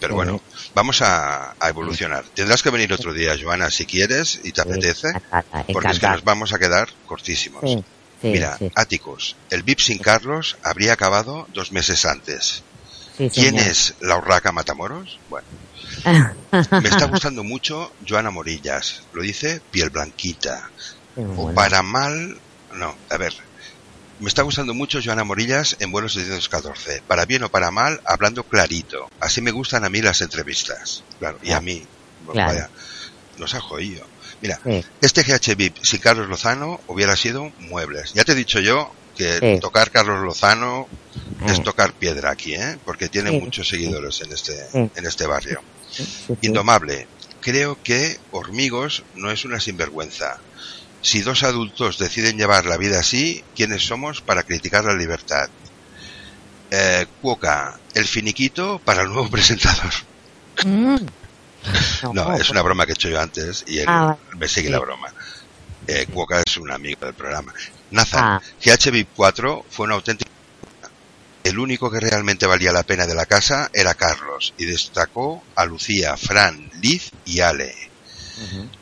Pero 0.00 0.14
bueno, 0.14 0.40
vamos 0.74 1.02
a, 1.02 1.54
a 1.58 1.68
evolucionar. 1.68 2.24
Tendrás 2.34 2.62
que 2.62 2.70
venir 2.70 2.92
otro 2.92 3.12
día, 3.12 3.36
Joana, 3.40 3.70
si 3.70 3.86
quieres 3.86 4.40
y 4.44 4.52
te 4.52 4.60
apetece, 4.60 5.08
porque 5.72 5.88
es 5.88 6.00
que 6.00 6.08
nos 6.08 6.24
vamos 6.24 6.52
a 6.52 6.58
quedar 6.58 6.88
cortísimos. 7.06 7.62
Mira. 8.22 8.58
Áticos, 8.74 9.36
el 9.50 9.62
VIP 9.62 9.80
sin 9.80 9.98
Carlos 9.98 10.56
habría 10.62 10.94
acabado 10.94 11.46
dos 11.52 11.72
meses 11.72 12.04
antes. 12.06 12.62
Sí, 13.16 13.30
¿Quién 13.30 13.58
es 13.58 13.94
la 14.00 14.16
urraca 14.16 14.50
Matamoros? 14.50 15.20
Bueno, 15.28 15.46
me 16.82 16.88
está 16.88 17.06
gustando 17.06 17.44
mucho 17.44 17.92
Joana 18.08 18.30
Morillas. 18.30 19.02
Lo 19.12 19.22
dice 19.22 19.60
piel 19.70 19.90
blanquita. 19.90 20.70
O 21.36 21.52
para 21.52 21.82
mal... 21.82 22.38
No, 22.72 22.96
a 23.08 23.16
ver. 23.16 23.34
Me 24.20 24.28
está 24.28 24.42
gustando 24.42 24.74
mucho 24.74 25.00
Joana 25.04 25.24
Morillas 25.24 25.76
en 25.80 25.90
vuelos 25.90 26.12
714. 26.14 27.02
Para 27.06 27.26
bien 27.26 27.42
o 27.42 27.48
para 27.50 27.70
mal, 27.70 28.00
hablando 28.04 28.44
clarito. 28.44 29.10
Así 29.20 29.40
me 29.40 29.50
gustan 29.50 29.84
a 29.84 29.88
mí 29.90 30.00
las 30.02 30.20
entrevistas. 30.20 31.02
Claro, 31.18 31.38
y 31.42 31.50
a 31.52 31.60
mí. 31.60 31.84
pues 32.24 32.34
Claro. 32.34 32.52
Vaya, 32.54 32.70
nos 33.38 33.54
ha 33.54 33.60
jodido. 33.60 34.06
Mira, 34.40 34.60
Sí. 34.64 34.84
este 35.00 35.22
GH 35.22 35.54
VIP 35.56 35.76
sin 35.82 36.00
Carlos 36.00 36.28
Lozano 36.28 36.80
hubiera 36.86 37.16
sido 37.16 37.52
muebles. 37.58 38.12
Ya 38.14 38.24
te 38.24 38.32
he 38.32 38.34
dicho 38.36 38.60
yo 38.60 38.90
que 39.16 39.38
Sí. 39.38 39.60
tocar 39.60 39.90
Carlos 39.90 40.22
Lozano 40.22 40.88
es 41.46 41.62
tocar 41.62 41.92
piedra 41.92 42.30
aquí, 42.30 42.54
¿eh? 42.54 42.78
Porque 42.84 43.08
tiene 43.08 43.32
muchos 43.32 43.68
seguidores 43.68 44.20
en 44.22 44.32
este, 44.32 44.68
en 44.72 45.06
este 45.06 45.26
barrio. 45.26 45.60
Indomable. 46.40 47.06
Creo 47.40 47.78
que 47.82 48.18
Hormigos 48.30 49.04
no 49.16 49.30
es 49.30 49.44
una 49.44 49.60
sinvergüenza. 49.60 50.38
Si 51.04 51.20
dos 51.20 51.42
adultos 51.42 51.98
deciden 51.98 52.38
llevar 52.38 52.64
la 52.64 52.78
vida 52.78 52.98
así, 53.00 53.44
¿quiénes 53.54 53.86
somos 53.86 54.22
para 54.22 54.42
criticar 54.42 54.84
la 54.84 54.94
libertad? 54.94 55.50
Eh, 56.70 57.06
Cuoca, 57.20 57.78
el 57.92 58.06
finiquito 58.06 58.78
para 58.82 59.02
el 59.02 59.08
nuevo 59.08 59.28
presentador. 59.30 59.92
Mm. 60.64 60.96
No, 62.12 62.34
es 62.34 62.48
una 62.50 62.60
broma 62.62 62.84
que 62.86 62.92
he 62.92 62.94
hecho 62.94 63.08
yo 63.08 63.20
antes 63.20 63.64
y 63.66 63.78
él 63.80 63.86
Ah, 63.88 64.16
me 64.38 64.48
sigue 64.48 64.66
sí. 64.68 64.72
la 64.72 64.78
broma. 64.80 65.12
Eh, 65.86 66.06
Cuoca 66.12 66.42
es 66.46 66.56
un 66.56 66.70
amigo 66.70 67.04
del 67.04 67.14
programa. 67.14 67.52
Nathan, 67.90 68.24
Ah. 68.24 68.42
GHB 68.64 69.06
4 69.14 69.66
fue 69.70 69.84
una 69.86 69.94
auténtica... 69.96 70.30
El 71.42 71.58
único 71.58 71.90
que 71.90 72.00
realmente 72.00 72.46
valía 72.46 72.72
la 72.72 72.82
pena 72.82 73.06
de 73.06 73.14
la 73.14 73.26
casa 73.26 73.70
era 73.74 73.92
Carlos 73.94 74.54
y 74.56 74.64
destacó 74.64 75.42
a 75.54 75.66
Lucía, 75.66 76.16
Fran, 76.16 76.70
Liz 76.80 77.10
y 77.26 77.40
Ale. 77.40 77.74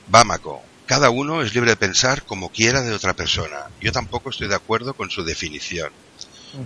Bámaco, 0.08 0.62
cada 0.92 1.08
uno 1.08 1.40
es 1.40 1.54
libre 1.54 1.70
de 1.70 1.76
pensar 1.78 2.22
como 2.24 2.50
quiera 2.50 2.82
de 2.82 2.92
otra 2.92 3.14
persona. 3.14 3.56
Yo 3.80 3.92
tampoco 3.92 4.28
estoy 4.28 4.46
de 4.48 4.56
acuerdo 4.56 4.92
con 4.92 5.08
su 5.08 5.24
definición. 5.24 5.88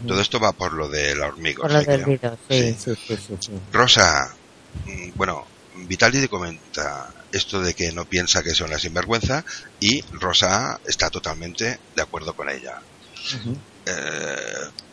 Todo 0.08 0.20
esto 0.20 0.40
va 0.40 0.50
por 0.52 0.72
lo 0.72 0.88
de 0.88 1.14
la 1.14 1.28
hormiga. 1.28 1.62
Por 1.62 1.70
los 1.72 1.86
dedos, 1.86 2.08
sí, 2.48 2.74
Sí. 2.74 2.76
sí, 2.76 2.94
sí, 3.06 3.16
sí, 3.18 3.34
sí. 3.40 3.52
Rosa, 3.70 4.36
mm, 4.84 5.12
bueno, 5.14 5.46
Vitali 5.86 6.20
te 6.20 6.28
comenta 6.28 7.14
esto 7.30 7.60
de 7.60 7.72
que 7.72 7.92
no 7.92 8.04
piensa 8.04 8.42
que 8.42 8.52
sea 8.52 8.66
una 8.66 8.80
sinvergüenza 8.80 9.44
y 9.78 10.00
Rosa 10.10 10.76
está 10.84 11.08
totalmente 11.08 11.78
de 11.94 12.02
acuerdo 12.02 12.34
con 12.34 12.48
ella. 12.50 12.72
Eh, 13.86 13.92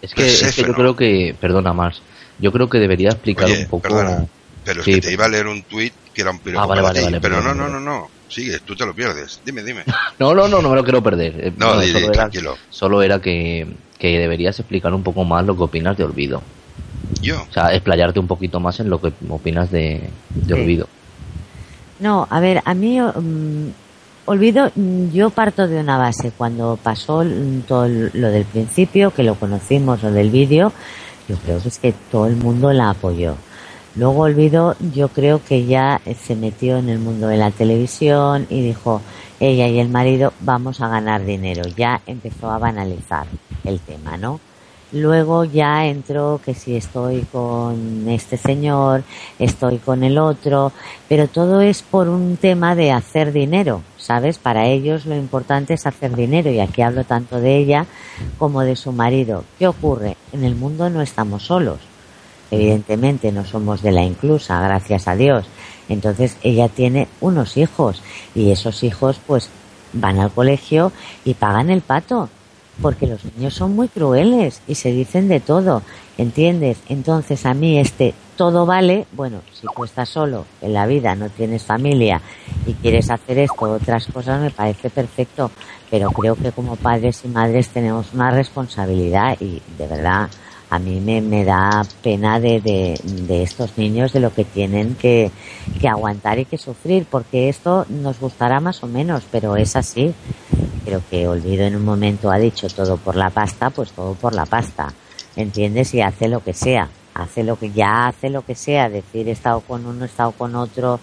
Es 0.01 0.13
que, 0.13 0.27
es 0.27 0.37
que 0.37 0.45
Perséfano. 0.45 0.67
yo 0.67 0.73
creo 0.75 0.95
que, 0.95 1.35
perdona 1.41 1.73
más, 1.73 2.03
yo 2.37 2.51
creo 2.51 2.69
que 2.69 2.77
debería 2.77 3.09
explicar 3.09 3.45
Oye, 3.45 3.61
un 3.61 3.67
poco. 3.67 3.81
perdona, 3.81 4.27
pero 4.63 4.81
es 4.81 4.85
Sí, 4.85 4.91
que 4.91 4.97
te 4.97 5.01
pero- 5.07 5.13
iba 5.13 5.25
a 5.25 5.29
leer 5.29 5.47
un 5.47 5.63
tuit 5.63 5.93
que 6.13 6.21
era 6.21 6.29
un 6.29 6.39
piropo 6.39 6.61
Ah, 6.63 6.67
vale, 6.67 6.81
para 6.83 6.93
vale, 6.93 6.99
ti, 6.99 7.05
vale, 7.05 7.21
pero 7.21 7.41
no, 7.41 7.55
no, 7.55 7.67
no, 7.67 7.79
no, 7.79 8.11
sigue, 8.33 8.59
tú 8.59 8.75
te 8.75 8.85
lo 8.85 8.93
pierdes. 8.93 9.39
Dime, 9.45 9.63
dime. 9.63 9.83
No, 10.19 10.33
no, 10.33 10.47
no, 10.47 10.61
no 10.61 10.69
me 10.69 10.75
lo 10.75 10.83
quiero 10.83 11.01
perder. 11.01 11.33
Eh, 11.47 11.53
No, 11.57 11.79
di, 11.79 11.87
di, 11.87 11.91
solo, 11.93 12.05
era, 12.05 12.13
tranquilo. 12.13 12.57
solo 12.69 13.01
era 13.01 13.19
que, 13.19 13.67
que 13.97 14.19
deberías 14.19 14.59
explicar 14.59 14.93
un 14.93 15.03
poco 15.03 15.23
más 15.23 15.45
lo 15.45 15.55
que 15.57 15.63
opinas 15.63 15.97
de 15.97 16.03
Olvido. 16.03 16.41
Yo, 17.21 17.41
O 17.49 17.53
sea, 17.53 17.73
explayarte 17.73 18.19
un 18.19 18.27
poquito 18.27 18.59
más 18.59 18.79
en 18.79 18.89
lo 18.89 18.99
que 19.01 19.11
opinas 19.29 19.69
de, 19.71 20.09
de. 20.29 20.53
Olvido. 20.53 20.87
No, 21.99 22.27
a 22.29 22.39
ver, 22.39 22.61
a 22.65 22.73
mí, 22.73 22.99
mm, 22.99 23.69
olvido, 24.25 24.71
mm, 24.75 25.11
yo 25.11 25.29
parto 25.29 25.67
de 25.67 25.79
una 25.79 25.97
base. 25.97 26.31
Cuando 26.35 26.77
pasó 26.81 27.23
todo 27.67 27.87
lo 27.87 28.29
del 28.29 28.45
principio, 28.45 29.11
que 29.11 29.23
lo 29.23 29.35
conocimos, 29.35 30.03
lo 30.03 30.11
del 30.11 30.29
vídeo, 30.29 30.71
yo 31.29 31.35
creo 31.37 31.61
que 31.61 31.67
es 31.69 31.79
que 31.79 31.93
todo 32.11 32.27
el 32.27 32.35
mundo 32.35 32.71
la 32.73 32.89
apoyó. 32.91 33.35
Luego 33.95 34.21
olvido, 34.21 34.75
yo 34.93 35.09
creo 35.09 35.43
que 35.43 35.65
ya 35.65 36.01
se 36.19 36.35
metió 36.35 36.77
en 36.77 36.89
el 36.89 36.97
mundo 36.97 37.27
de 37.27 37.37
la 37.37 37.51
televisión 37.51 38.47
y 38.49 38.61
dijo, 38.63 39.01
ella 39.39 39.67
y 39.67 39.79
el 39.79 39.89
marido 39.89 40.33
vamos 40.39 40.81
a 40.81 40.87
ganar 40.87 41.25
dinero. 41.25 41.63
Ya 41.77 42.01
empezó 42.07 42.49
a 42.49 42.57
banalizar 42.57 43.27
el 43.63 43.79
tema, 43.79 44.17
¿no? 44.17 44.39
Luego 44.93 45.43
ya 45.43 45.85
entró 45.85 46.39
que 46.43 46.53
si 46.53 46.75
estoy 46.75 47.21
con 47.31 48.07
este 48.07 48.37
señor, 48.37 49.03
estoy 49.39 49.79
con 49.79 50.03
el 50.03 50.19
otro, 50.19 50.71
pero 51.09 51.27
todo 51.27 51.61
es 51.61 51.81
por 51.81 52.09
un 52.09 52.37
tema 52.37 52.75
de 52.75 52.91
hacer 52.91 53.31
dinero, 53.31 53.81
¿sabes? 53.97 54.37
Para 54.37 54.67
ellos 54.67 55.07
lo 55.07 55.15
importante 55.15 55.73
es 55.73 55.87
hacer 55.87 56.15
dinero 56.15 56.51
y 56.51 56.59
aquí 56.59 56.83
hablo 56.83 57.03
tanto 57.05 57.39
de 57.39 57.57
ella 57.57 57.87
como 58.37 58.61
de 58.61 58.75
su 58.75 58.91
marido. 58.91 59.43
¿Qué 59.57 59.67
ocurre? 59.67 60.15
En 60.31 60.43
el 60.43 60.55
mundo 60.55 60.89
no 60.91 61.01
estamos 61.01 61.43
solos. 61.43 61.92
Evidentemente 62.53 63.31
no 63.31 63.45
somos 63.45 63.81
de 63.81 63.91
la 63.91 64.03
inclusa, 64.03 64.61
gracias 64.61 65.07
a 65.07 65.15
Dios. 65.15 65.45
Entonces 65.89 66.37
ella 66.43 66.69
tiene 66.69 67.07
unos 67.19 67.57
hijos 67.57 68.01
y 68.35 68.51
esos 68.51 68.83
hijos 68.83 69.19
pues 69.25 69.49
van 69.93 70.19
al 70.19 70.31
colegio 70.31 70.91
y 71.25 71.33
pagan 71.33 71.71
el 71.71 71.81
pato 71.81 72.29
porque 72.81 73.07
los 73.07 73.23
niños 73.25 73.53
son 73.53 73.75
muy 73.75 73.87
crueles 73.87 74.61
y 74.67 74.75
se 74.75 74.91
dicen 74.91 75.27
de 75.27 75.39
todo, 75.39 75.81
¿entiendes? 76.17 76.77
Entonces 76.89 77.45
a 77.45 77.53
mí 77.53 77.79
este 77.79 78.13
todo 78.35 78.65
vale, 78.65 79.05
bueno, 79.13 79.41
si 79.53 79.67
tú 79.75 79.83
estás 79.83 80.09
solo 80.09 80.45
en 80.61 80.73
la 80.73 80.87
vida, 80.87 81.15
no 81.15 81.29
tienes 81.29 81.63
familia 81.63 82.21
y 82.65 82.73
quieres 82.73 83.09
hacer 83.11 83.39
esto, 83.39 83.65
otras 83.65 84.07
cosas, 84.07 84.41
me 84.41 84.49
parece 84.49 84.89
perfecto, 84.89 85.51
pero 85.89 86.11
creo 86.11 86.35
que 86.35 86.51
como 86.51 86.75
padres 86.75 87.23
y 87.25 87.27
madres 87.27 87.69
tenemos 87.69 88.13
una 88.13 88.31
responsabilidad 88.31 89.37
y 89.39 89.61
de 89.77 89.87
verdad 89.87 90.29
a 90.73 90.79
mí 90.79 90.99
me, 90.99 91.21
me 91.21 91.45
da 91.45 91.85
pena 92.01 92.39
de, 92.39 92.59
de, 92.59 92.99
de 93.03 93.43
estos 93.43 93.77
niños, 93.77 94.11
de 94.11 94.19
lo 94.19 94.33
que 94.33 94.43
tienen 94.43 94.95
que, 94.95 95.29
que 95.79 95.87
aguantar 95.87 96.39
y 96.39 96.45
que 96.45 96.57
sufrir, 96.57 97.05
porque 97.07 97.47
esto 97.47 97.85
nos 97.89 98.19
gustará 98.19 98.59
más 98.59 98.81
o 98.81 98.87
menos, 98.87 99.23
pero 99.31 99.55
es 99.55 99.75
así. 99.75 100.15
Creo 100.83 101.03
que 101.11 101.27
Olvido 101.27 101.65
en 101.65 101.75
un 101.75 101.85
momento 101.85 102.31
ha 102.31 102.39
dicho 102.39 102.67
todo 102.69 102.97
por 102.97 103.15
la 103.15 103.29
pasta, 103.29 103.69
pues 103.69 103.91
todo 103.91 104.15
por 104.15 104.33
la 104.33 104.47
pasta. 104.47 104.91
¿Entiendes? 105.35 105.93
Y 105.93 106.01
hace 106.01 106.27
lo 106.27 106.43
que 106.43 106.53
sea. 106.53 106.89
Hace 107.13 107.43
lo 107.43 107.55
que 107.59 107.69
ya 107.69 108.07
hace 108.07 108.31
lo 108.31 108.43
que 108.43 108.55
sea. 108.55 108.89
Decir 108.89 109.27
he 109.27 109.31
estado 109.31 109.59
con 109.61 109.85
uno, 109.85 110.05
he 110.05 110.07
estado 110.07 110.31
con 110.31 110.55
otro. 110.55 110.99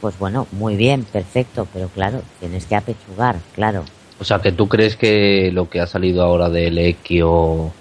Pues 0.00 0.18
bueno, 0.18 0.46
muy 0.52 0.76
bien, 0.76 1.04
perfecto. 1.04 1.68
Pero 1.74 1.88
claro, 1.88 2.22
tienes 2.40 2.64
que 2.64 2.74
apechugar, 2.74 3.36
claro. 3.54 3.84
O 4.18 4.24
sea, 4.24 4.38
que 4.38 4.52
tú 4.52 4.66
crees 4.66 4.96
que 4.96 5.50
lo 5.52 5.68
que 5.68 5.80
ha 5.80 5.86
salido 5.86 6.22
ahora 6.22 6.48
del 6.48 6.78
Equio, 6.78 7.72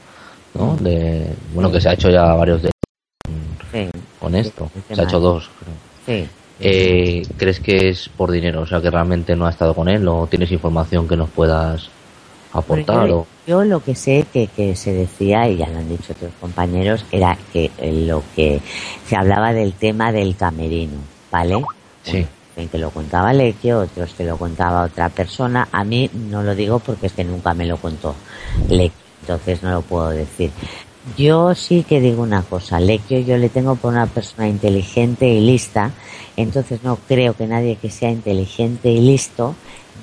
¿no? 0.54 0.76
De, 0.78 1.28
bueno, 1.54 1.72
que 1.72 1.82
se 1.82 1.90
ha 1.90 1.94
hecho 1.94 2.10
ya 2.10 2.34
varios 2.34 2.62
de 2.62 2.72
Sí, 3.72 3.88
con 4.20 4.36
esto. 4.36 4.70
Sí, 4.74 4.96
Se 4.96 5.02
ha 5.02 5.04
hecho 5.04 5.20
dos, 5.20 5.50
creo. 5.60 6.28
Eh, 6.62 7.26
¿Crees 7.38 7.60
que 7.60 7.90
es 7.90 8.10
por 8.10 8.32
dinero? 8.32 8.62
O 8.62 8.66
sea, 8.66 8.82
que 8.82 8.90
realmente 8.90 9.36
no 9.36 9.46
ha 9.46 9.50
estado 9.50 9.74
con 9.74 9.88
él 9.88 10.06
o 10.08 10.28
tienes 10.28 10.52
información 10.52 11.08
que 11.08 11.16
nos 11.16 11.30
puedas 11.30 11.90
aportar 12.52 12.98
Bueno, 12.98 13.16
o... 13.16 13.28
yo, 13.48 13.62
yo 13.62 13.64
lo 13.64 13.80
que 13.82 13.96
sé 13.96 14.26
que, 14.34 14.48
que 14.48 14.76
se 14.76 14.92
decía, 14.92 15.48
y 15.48 15.58
ya 15.58 15.70
lo 15.70 15.78
han 15.78 15.88
dicho 15.88 16.14
otros 16.14 16.32
compañeros, 16.42 17.06
era 17.12 17.38
que 17.54 17.72
eh, 17.78 18.06
lo 18.08 18.24
que 18.36 18.60
se 19.06 19.16
hablaba 19.16 19.54
del 19.54 19.74
tema 19.74 20.12
del 20.12 20.36
camerino, 20.36 20.98
¿vale? 21.32 21.64
Sí. 22.04 22.26
en 22.58 22.68
que 22.68 22.78
lo 22.78 22.90
contaba 22.90 23.32
Lequio, 23.32 23.80
otros 23.80 24.14
que 24.14 24.26
lo 24.26 24.36
contaba 24.36 24.84
otra 24.84 25.10
persona. 25.10 25.70
A 25.72 25.84
mí 25.84 26.10
no 26.14 26.44
lo 26.44 26.56
digo 26.56 26.80
porque 26.80 27.08
es 27.08 27.14
que 27.14 27.24
nunca 27.24 27.54
me 27.54 27.66
lo 27.66 27.78
contó 27.78 28.16
Lequio, 28.68 28.98
entonces 29.30 29.62
no 29.62 29.70
lo 29.72 29.82
puedo 29.84 30.10
decir. 30.10 30.50
Yo 31.16 31.54
sí 31.54 31.84
que 31.84 32.02
digo 32.02 32.24
una 32.24 32.42
cosa, 32.42 32.80
Lequio 32.80 33.20
yo 33.20 33.38
le 33.38 33.50
tengo 33.50 33.76
por 33.76 33.94
una 33.94 34.08
persona 34.08 34.48
inteligente 34.48 35.28
y 35.28 35.40
lista, 35.40 35.92
entonces 36.36 36.84
no 36.84 36.98
creo 37.08 37.36
que 37.36 37.46
nadie 37.46 37.76
que 37.76 37.92
sea 37.92 38.10
inteligente 38.10 38.90
y 38.90 39.02
listo 39.02 39.56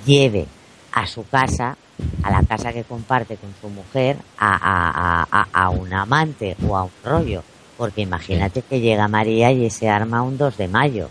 lleve 0.04 0.46
a 0.92 1.06
su 1.08 1.26
casa, 1.26 1.76
a 2.22 2.30
la 2.30 2.42
casa 2.44 2.72
que 2.72 2.84
comparte 2.84 3.36
con 3.36 3.52
su 3.60 3.68
mujer, 3.68 4.16
a, 4.38 5.26
a, 5.52 5.70
un 5.70 5.92
amante 5.92 6.56
o 6.66 6.76
a 6.76 6.84
un 6.84 6.90
rollo. 7.04 7.42
Porque 7.76 8.02
imagínate 8.02 8.62
que 8.62 8.80
llega 8.80 9.08
María 9.08 9.52
y 9.52 9.68
se 9.70 9.88
arma 9.88 10.22
un 10.22 10.38
2 10.38 10.56
de 10.56 10.68
mayo. 10.68 11.08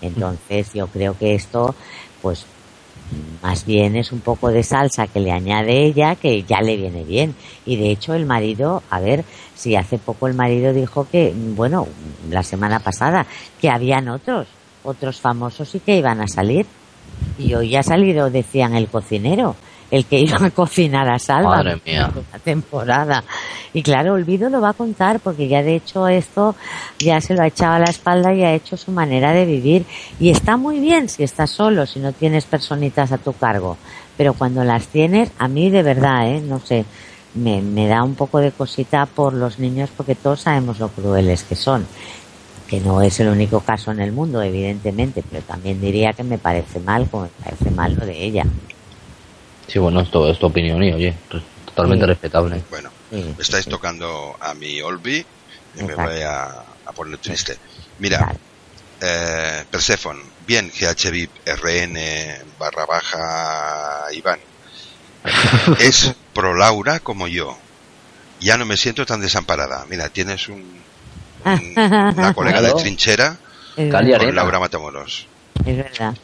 Entonces 0.00 0.72
yo 0.72 0.88
creo 0.88 1.16
que 1.16 1.34
esto, 1.34 1.74
pues 2.22 2.44
más 3.42 3.64
bien 3.64 3.96
es 3.96 4.12
un 4.12 4.20
poco 4.20 4.50
de 4.50 4.62
salsa 4.62 5.06
que 5.06 5.20
le 5.20 5.32
añade 5.32 5.84
ella 5.84 6.16
que 6.16 6.42
ya 6.42 6.60
le 6.60 6.76
viene 6.76 7.04
bien. 7.04 7.34
Y 7.64 7.76
de 7.76 7.90
hecho 7.90 8.14
el 8.14 8.26
marido, 8.26 8.82
a 8.90 9.00
ver, 9.00 9.24
si 9.54 9.76
hace 9.76 9.98
poco 9.98 10.26
el 10.28 10.34
marido 10.34 10.72
dijo 10.72 11.06
que, 11.10 11.32
bueno, 11.34 11.86
la 12.30 12.42
semana 12.42 12.80
pasada, 12.80 13.26
que 13.60 13.70
habían 13.70 14.08
otros, 14.08 14.48
otros 14.84 15.20
famosos 15.20 15.74
y 15.74 15.80
que 15.80 15.96
iban 15.96 16.20
a 16.20 16.28
salir. 16.28 16.66
Y 17.38 17.54
hoy 17.54 17.74
ha 17.76 17.82
salido, 17.82 18.30
decían, 18.30 18.74
el 18.74 18.88
cocinero, 18.88 19.56
el 19.90 20.04
que 20.04 20.20
iba 20.20 20.46
a 20.46 20.50
cocinar 20.50 21.08
a 21.08 21.18
Salva. 21.18 21.56
Madre 21.56 21.80
mía. 21.84 22.10
La 22.32 22.38
temporada. 22.38 23.24
Y 23.72 23.82
claro, 23.82 24.14
Olvido 24.14 24.50
lo 24.50 24.60
va 24.60 24.70
a 24.70 24.74
contar 24.74 25.20
porque 25.20 25.48
ya 25.48 25.62
de 25.62 25.76
hecho 25.76 26.08
esto 26.08 26.54
ya 26.98 27.20
se 27.20 27.34
lo 27.34 27.42
ha 27.42 27.46
echado 27.46 27.74
a 27.74 27.78
la 27.78 27.90
espalda 27.90 28.32
y 28.34 28.42
ha 28.42 28.54
hecho 28.54 28.76
su 28.76 28.90
manera 28.90 29.32
de 29.32 29.44
vivir. 29.44 29.84
Y 30.18 30.30
está 30.30 30.56
muy 30.56 30.80
bien 30.80 31.08
si 31.08 31.22
estás 31.22 31.50
solo, 31.50 31.86
si 31.86 32.00
no 32.00 32.12
tienes 32.12 32.44
personitas 32.44 33.12
a 33.12 33.18
tu 33.18 33.32
cargo. 33.32 33.76
Pero 34.16 34.34
cuando 34.34 34.64
las 34.64 34.88
tienes, 34.88 35.30
a 35.38 35.48
mí 35.48 35.70
de 35.70 35.82
verdad, 35.82 36.28
¿eh? 36.28 36.40
No 36.40 36.58
sé, 36.58 36.84
me, 37.34 37.62
me 37.62 37.86
da 37.86 38.02
un 38.02 38.14
poco 38.14 38.38
de 38.38 38.50
cosita 38.50 39.06
por 39.06 39.32
los 39.32 39.58
niños 39.58 39.90
porque 39.96 40.14
todos 40.14 40.40
sabemos 40.40 40.80
lo 40.80 40.88
crueles 40.88 41.44
que 41.44 41.54
son 41.54 41.86
que 42.68 42.80
no 42.80 43.00
es 43.00 43.18
el 43.18 43.28
único 43.28 43.60
caso 43.60 43.90
en 43.92 44.00
el 44.00 44.12
mundo, 44.12 44.42
evidentemente, 44.42 45.24
pero 45.28 45.42
también 45.42 45.80
diría 45.80 46.12
que 46.12 46.22
me 46.22 46.36
parece 46.36 46.78
mal, 46.80 47.08
como 47.08 47.22
me 47.22 47.30
parece 47.42 47.70
mal 47.70 47.96
lo 47.98 48.04
de 48.04 48.22
ella. 48.22 48.44
Sí, 49.68 49.78
bueno, 49.78 50.00
esto 50.00 50.28
es 50.30 50.38
tu 50.38 50.46
opinión 50.46 50.82
y 50.82 50.92
oye, 50.92 51.14
totalmente 51.66 52.06
respetable. 52.06 52.62
Bueno, 52.70 52.90
estáis 53.38 53.66
tocando 53.66 54.36
a 54.40 54.54
mi 54.54 54.80
Olvi 54.80 55.24
y 55.74 55.82
me 55.82 55.94
voy 55.94 56.20
a, 56.22 56.44
a 56.44 56.92
poner 56.94 57.18
triste. 57.18 57.56
Mira, 57.98 58.32
eh, 59.00 59.64
Persephone, 59.70 60.20
bien, 60.46 60.70
GHVIP, 60.70 61.30
RN, 61.46 61.98
barra 62.58 62.86
baja, 62.86 64.04
Iván. 64.12 64.40
Es 65.80 66.12
pro 66.32 66.54
Laura 66.54 67.00
como 67.00 67.28
yo. 67.28 67.56
Ya 68.40 68.56
no 68.56 68.64
me 68.64 68.76
siento 68.76 69.04
tan 69.04 69.20
desamparada. 69.20 69.84
Mira, 69.90 70.08
tienes 70.08 70.48
un, 70.48 70.80
un- 71.44 71.72
una 72.16 72.32
colega 72.34 72.62
de 72.62 72.68
trinchera 72.82 73.36
con. 73.76 74.34
Laura 74.36 74.60
Matamoros. 74.60 75.26
es 75.66 75.76
verdad. 75.76 76.14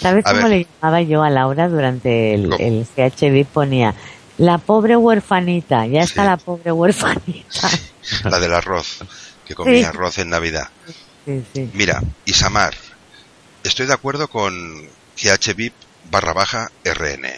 ¿Sabes 0.00 0.24
A 0.26 0.30
cómo 0.30 0.42
ver. 0.48 0.50
le 0.50 0.66
llamaba 0.80 1.02
yo 1.02 1.22
a 1.22 1.30
Laura 1.30 1.68
durante 1.68 2.34
el, 2.34 2.52
el 2.60 2.86
CHV? 2.86 3.46
Ponía 3.46 3.94
la 4.38 4.58
pobre 4.58 4.96
huerfanita, 4.96 5.86
ya 5.86 6.00
está 6.02 6.22
Sí. 6.22 6.28
la 6.28 6.36
pobre 6.36 6.70
huerfanita. 6.72 7.68
La 8.24 8.38
del 8.38 8.54
arroz, 8.54 8.98
que 9.44 9.54
comía 9.54 9.78
Sí. 9.80 9.84
arroz 9.84 10.18
en 10.18 10.30
Navidad. 10.30 10.68
Sí. 11.26 11.70
Mira, 11.74 12.02
Isamar, 12.24 12.72
estoy 13.64 13.86
de 13.86 13.92
acuerdo 13.92 14.28
con 14.28 14.54
GHVIP 15.22 15.74
barra 16.10 16.32
baja 16.32 16.70
RN. 16.84 17.28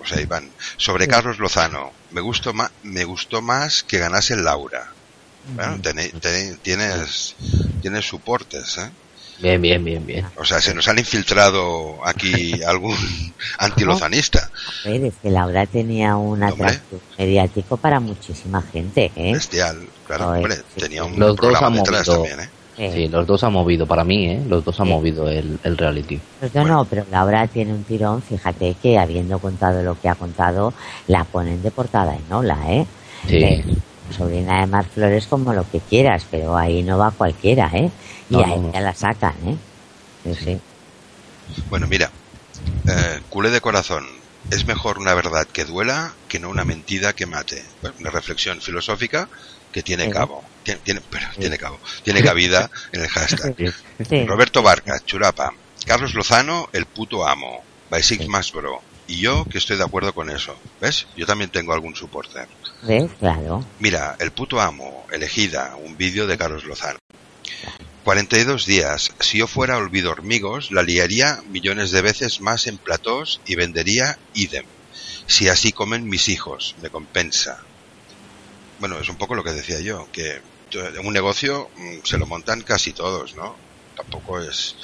O 0.00 0.06
sea, 0.06 0.20
Iván, 0.20 0.48
sobre. 0.76 1.06
Carlos 1.08 1.38
Lozano, 1.38 1.92
me 2.10 2.20
gustó 2.20 2.52
más, 2.54 2.70
me 2.82 3.04
gustó 3.04 3.42
más 3.42 3.82
que 3.82 3.98
ganase 3.98 4.36
Laura. 4.36 4.86
Bueno, 5.54 5.78
tienes, 5.82 6.12
tienes 7.82 8.04
soportes, 8.06 8.78
¿eh? 8.78 8.90
Bien, 9.40 9.60
bien, 9.60 9.84
bien, 9.84 10.06
bien. 10.06 10.26
O 10.36 10.44
sea, 10.44 10.60
se 10.60 10.74
nos 10.74 10.86
han 10.88 10.98
infiltrado 10.98 11.98
aquí 12.06 12.62
algún 12.66 12.96
antilozanista. 13.58 14.48
A 14.84 14.88
ver, 14.88 15.04
es 15.06 15.14
que 15.22 15.30
Laura 15.30 15.66
tenía 15.66 16.16
un 16.16 16.42
atractivo 16.42 17.00
mediático 17.18 17.76
para 17.76 18.00
muchísima 18.00 18.62
gente, 18.62 19.10
¿eh? 19.16 19.32
Bestial, 19.32 19.78
claro, 20.06 20.28
hombre, 20.30 20.56
sí, 20.56 20.80
tenía 20.80 21.04
un 21.04 21.18
Los 21.18 21.30
dos 21.30 21.36
programa 21.36 21.66
han 21.68 21.74
detrás 21.74 22.08
movido. 22.08 22.22
también, 22.24 22.40
¿eh? 22.48 22.50
Eh, 22.76 22.90
Sí, 22.92 23.08
los 23.08 23.24
dos 23.26 23.44
han 23.44 23.52
movido, 23.52 23.86
para 23.86 24.02
mí, 24.02 24.26
¿eh? 24.26 24.42
Los 24.48 24.64
dos 24.64 24.76
Sí. 24.76 24.82
movido 24.82 25.28
el, 25.28 25.58
el 25.62 25.76
reality. 25.78 26.18
Pues 26.40 26.52
yo 26.52 26.60
Bueno. 26.60 26.76
no, 26.78 26.84
pero 26.86 27.04
Laura 27.10 27.46
tiene 27.46 27.72
un 27.72 27.84
tirón, 27.84 28.20
fíjate 28.20 28.74
que 28.82 28.98
habiendo 28.98 29.38
contado 29.38 29.80
lo 29.82 30.00
que 30.00 30.08
ha 30.08 30.14
contado, 30.16 30.72
la 31.06 31.22
ponen 31.24 31.62
de 31.62 31.70
portada 31.70 32.16
en 32.16 32.32
ola, 32.32 32.58
¿eh? 32.68 32.84
Sí. 33.28 33.36
Eh, 33.36 33.64
sobrina 34.12 34.60
de 34.60 34.66
Mar 34.66 34.86
Flores 34.86 35.26
como 35.26 35.52
lo 35.52 35.68
que 35.70 35.80
quieras, 35.80 36.26
pero 36.30 36.56
ahí 36.56 36.82
no 36.82 36.98
va 36.98 37.10
cualquiera, 37.10 37.70
¿eh? 37.72 37.90
Y 38.30 38.34
No, 38.34 38.40
a 38.44 38.46
no, 38.48 38.56
no. 38.58 38.68
ella 38.70 38.80
la 38.80 38.94
sacan, 38.94 39.34
¿eh? 39.46 39.56
Sí, 40.24 40.34
sí. 40.44 40.60
Bueno, 41.70 41.86
mira, 41.86 42.10
eh, 42.88 43.20
culé 43.28 43.50
de 43.50 43.60
corazón, 43.60 44.06
es 44.50 44.66
mejor 44.66 44.98
una 44.98 45.14
verdad 45.14 45.46
que 45.46 45.64
duela 45.64 46.12
que 46.28 46.38
no 46.38 46.48
una 46.50 46.64
mentira 46.64 47.12
que 47.12 47.26
mate. 47.26 47.64
Bueno, 47.82 47.96
una 48.00 48.10
reflexión 48.10 48.60
filosófica 48.60 49.28
que 49.72 49.82
tiene 49.82 50.04
Sí. 50.04 50.10
cabo, 50.10 50.42
tiene, 50.62 50.80
tiene- 50.84 51.00
pero 51.10 51.26
tiene 51.38 51.58
cabo, 51.58 51.78
tiene 52.02 52.22
cabida 52.22 52.70
en 52.92 53.02
el 53.02 53.08
hashtag. 53.08 53.54
Sí. 54.08 54.24
Roberto 54.26 54.62
Barca, 54.62 54.98
Churapa, 55.04 55.52
Carlos 55.86 56.14
Lozano, 56.14 56.68
el 56.72 56.86
puto 56.86 57.26
amo, 57.26 57.62
by 57.90 58.02
Six 58.02 58.26
más 58.28 58.50
bro. 58.52 58.80
Y 59.06 59.20
yo 59.20 59.44
que 59.44 59.58
estoy 59.58 59.76
de 59.76 59.84
acuerdo 59.84 60.14
con 60.14 60.30
eso. 60.30 60.56
¿Ves? 60.80 61.06
Yo 61.16 61.26
también 61.26 61.50
tengo 61.50 61.72
algún 61.72 61.94
soporte. 61.94 62.46
¿Ves? 62.82 63.10
Claro. 63.18 63.64
Mira, 63.78 64.16
El 64.18 64.30
puto 64.30 64.60
amo, 64.60 65.06
elegida, 65.12 65.76
un 65.76 65.96
vídeo 65.96 66.26
de 66.26 66.38
Carlos 66.38 66.64
Lozano. 66.64 66.98
42 68.04 68.66
días. 68.66 69.12
Si 69.20 69.38
yo 69.38 69.46
fuera 69.46 69.78
Olvido 69.78 70.10
Hormigos, 70.10 70.70
la 70.70 70.82
liaría 70.82 71.42
millones 71.48 71.90
de 71.90 72.02
veces 72.02 72.40
más 72.40 72.66
en 72.66 72.76
platós 72.76 73.40
y 73.46 73.54
vendería 73.54 74.18
idem. 74.34 74.66
Si 75.26 75.48
así 75.48 75.72
comen 75.72 76.08
mis 76.08 76.28
hijos, 76.28 76.76
me 76.82 76.90
compensa. 76.90 77.62
Bueno, 78.78 78.98
es 78.98 79.08
un 79.08 79.16
poco 79.16 79.34
lo 79.34 79.42
que 79.42 79.52
decía 79.52 79.80
yo, 79.80 80.06
que 80.12 80.42
un 81.02 81.12
negocio 81.12 81.70
mm, 81.76 81.98
se 82.04 82.18
lo 82.18 82.26
montan 82.26 82.62
casi 82.62 82.92
todos, 82.92 83.34
¿no? 83.36 83.56
Tampoco 83.96 84.40
es... 84.40 84.76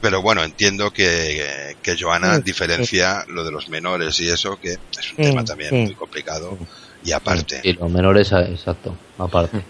Pero 0.00 0.22
bueno, 0.22 0.44
entiendo 0.44 0.90
que, 0.90 1.74
que 1.82 1.96
Joana 1.98 2.36
Sí, 2.36 2.42
diferencia 2.44 3.24
lo 3.28 3.44
de 3.44 3.50
los 3.50 3.68
menores 3.68 4.18
y 4.20 4.28
eso, 4.30 4.56
que 4.60 4.70
es 4.70 5.12
un 5.12 5.16
Sí, 5.24 5.30
tema 5.30 5.44
también 5.44 5.70
sí. 5.70 5.76
muy 5.84 5.94
complicado. 5.94 6.58
Y 7.02 7.12
aparte, 7.12 7.60
Y 7.64 7.72
los 7.74 7.90
menores, 7.90 8.32
ah, 8.32 8.42
exacto, 8.42 8.96
aparte. 9.18 9.62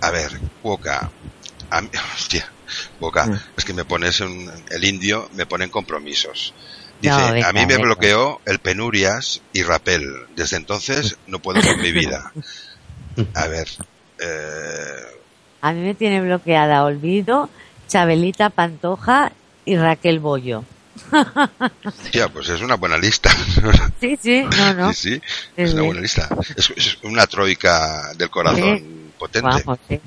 A 0.00 0.10
ver, 0.10 0.30
Boca. 0.62 1.10
A 1.70 1.80
mí- 1.80 1.90
hostia, 2.16 2.50
Boca, 2.98 3.26
Mm. 3.26 3.34
es 3.56 3.64
que 3.64 3.72
me 3.72 3.84
pones 3.84 4.20
un, 4.20 4.50
el 4.70 4.84
indio, 4.84 5.28
me 5.32 5.46
ponen 5.46 5.70
compromisos. 5.70 6.54
Dice, 7.00 7.16
No, 7.20 7.32
venga, 7.32 7.48
a 7.48 7.52
mí 7.52 7.60
me 7.60 7.66
venga. 7.66 7.82
bloqueó 7.82 8.40
el 8.44 8.58
Penurias 8.58 9.40
y 9.52 9.62
Rapel. 9.62 10.04
Desde 10.34 10.56
entonces 10.56 11.16
no 11.26 11.38
puedo 11.38 11.60
con 11.60 11.80
mi 11.80 11.92
vida. 11.92 12.32
A 13.34 13.46
ver, 13.46 13.68
eh, 14.20 15.02
A 15.60 15.72
mí 15.72 15.80
me 15.80 15.94
tiene 15.94 16.20
bloqueada 16.20 16.84
Olvido, 16.84 17.50
Chabelita 17.88 18.50
Pantoja 18.50 19.32
y 19.64 19.76
Raquel 19.76 20.20
Bollo. 20.20 20.64
hostia, 21.84 22.28
pues 22.28 22.48
es 22.48 22.60
una 22.60 22.74
buena 22.76 22.98
lista. 22.98 23.30
Sí, 24.00 24.16
sí, 24.20 24.42
no, 24.56 24.74
no. 24.74 24.92
Sí, 24.92 25.14
sí, 25.14 25.22
es 25.56 25.72
una 25.72 25.82
buena 25.82 26.00
lista. 26.00 26.28
Es, 26.56 26.70
es 26.76 26.98
una 27.02 27.26
troika 27.26 28.12
del 28.16 28.30
corazón 28.30 29.12
potente. 29.18 29.48
Vamos, 29.48 29.78
sí. 29.88 30.00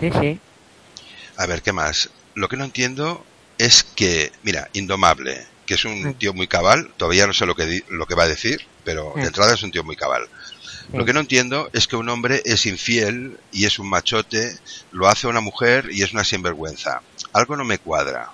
Sí, 0.00 0.10
sí. 0.20 0.40
A 1.36 1.46
ver, 1.46 1.62
¿qué 1.62 1.72
más? 1.72 2.10
Lo 2.34 2.48
que 2.48 2.56
no 2.56 2.64
entiendo 2.64 3.24
es 3.56 3.82
que, 3.82 4.30
mira, 4.42 4.68
Indomable, 4.74 5.46
que 5.66 5.74
es 5.74 5.84
un 5.84 6.14
tío 6.14 6.34
muy 6.34 6.46
cabal, 6.46 6.90
todavía 6.96 7.26
no 7.26 7.32
sé 7.32 7.46
lo 7.46 7.54
que, 7.54 7.66
di- 7.66 7.84
lo 7.88 8.06
que 8.06 8.14
va 8.14 8.24
a 8.24 8.28
decir, 8.28 8.66
pero 8.84 9.12
de 9.16 9.22
entrada 9.28 9.54
es 9.54 9.62
un 9.62 9.70
tío 9.70 9.82
muy 9.84 9.96
cabal. 9.96 10.28
Lo 10.92 11.04
que 11.04 11.12
no 11.12 11.20
entiendo 11.20 11.68
es 11.72 11.86
que 11.86 11.96
un 11.96 12.08
hombre 12.08 12.40
es 12.44 12.64
infiel 12.66 13.38
y 13.52 13.66
es 13.66 13.78
un 13.78 13.88
machote, 13.90 14.52
lo 14.92 15.06
hace 15.08 15.26
una 15.26 15.40
mujer 15.40 15.86
y 15.92 16.02
es 16.02 16.12
una 16.14 16.24
sinvergüenza. 16.24 17.02
Algo 17.32 17.56
no 17.56 17.64
me 17.64 17.78
cuadra. 17.78 18.30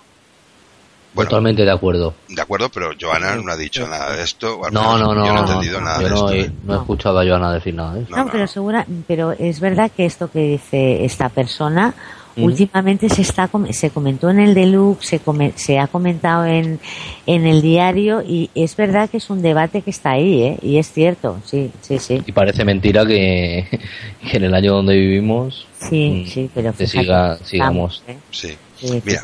Bueno, 1.14 1.30
Totalmente 1.30 1.64
de 1.64 1.70
acuerdo. 1.70 2.14
de 2.28 2.42
acuerdo, 2.42 2.68
pero 2.70 2.90
Joana 3.00 3.36
no 3.36 3.52
ha 3.52 3.56
dicho 3.56 3.86
nada 3.86 4.16
de 4.16 4.22
esto. 4.24 4.58
o 4.58 4.66
al 4.66 4.72
No, 4.72 4.94
menos 4.94 5.00
no, 5.00 5.14
no. 5.14 5.26
Yo 5.26 5.32
no 5.32 5.38
he 5.38 5.42
entendido 5.42 5.80
no, 5.80 5.86
nada 5.86 6.00
yo 6.02 6.04
de 6.08 6.10
no, 6.10 6.16
esto. 6.30 6.32
¿eh? 6.32 6.52
no 6.64 6.74
he 6.74 6.76
escuchado 6.78 7.20
a 7.20 7.24
Joana 7.24 7.52
decir 7.54 7.74
nada. 7.74 7.98
¿eh? 7.98 8.06
No, 8.08 8.16
No, 8.16 8.24
no. 8.24 8.30
pero 8.32 8.46
segura, 8.48 8.86
pero 9.06 9.32
es 9.32 9.60
verdad 9.60 9.90
que 9.96 10.06
esto 10.06 10.28
que 10.30 10.40
dice 10.40 11.04
esta 11.04 11.28
persona 11.28 11.94
Últimamente 12.36 13.08
se 13.08 13.22
está 13.22 13.46
com- 13.48 13.70
se 13.72 13.90
comentó 13.90 14.28
en 14.30 14.40
el 14.40 14.54
Deluxe, 14.54 15.06
se 15.06 15.18
come- 15.20 15.52
se 15.56 15.78
ha 15.78 15.86
comentado 15.86 16.44
en 16.46 16.80
en 17.26 17.46
el 17.46 17.62
diario 17.62 18.22
y 18.22 18.50
es 18.54 18.74
verdad 18.76 19.08
que 19.08 19.18
es 19.18 19.30
un 19.30 19.40
debate 19.40 19.82
que 19.82 19.90
está 19.90 20.10
ahí, 20.12 20.42
¿eh? 20.42 20.58
Y 20.62 20.78
es 20.78 20.90
cierto, 20.92 21.40
sí, 21.44 21.70
sí, 21.80 21.98
sí. 21.98 22.22
Y 22.26 22.32
parece 22.32 22.64
mentira 22.64 23.06
que, 23.06 23.66
que 24.30 24.36
en 24.36 24.44
el 24.44 24.54
año 24.54 24.72
donde 24.74 24.96
vivimos 24.96 25.66
Sí, 25.88 26.24
Mm, 26.24 26.28
sí, 26.30 26.50
pero 26.54 26.72
que 26.74 26.86
siga- 26.86 27.38
sigamos. 27.44 28.02
estamos, 28.02 28.02
¿eh? 28.08 28.16
Sí. 28.30 28.56
Sí, 28.80 29.02
Mira. 29.04 29.20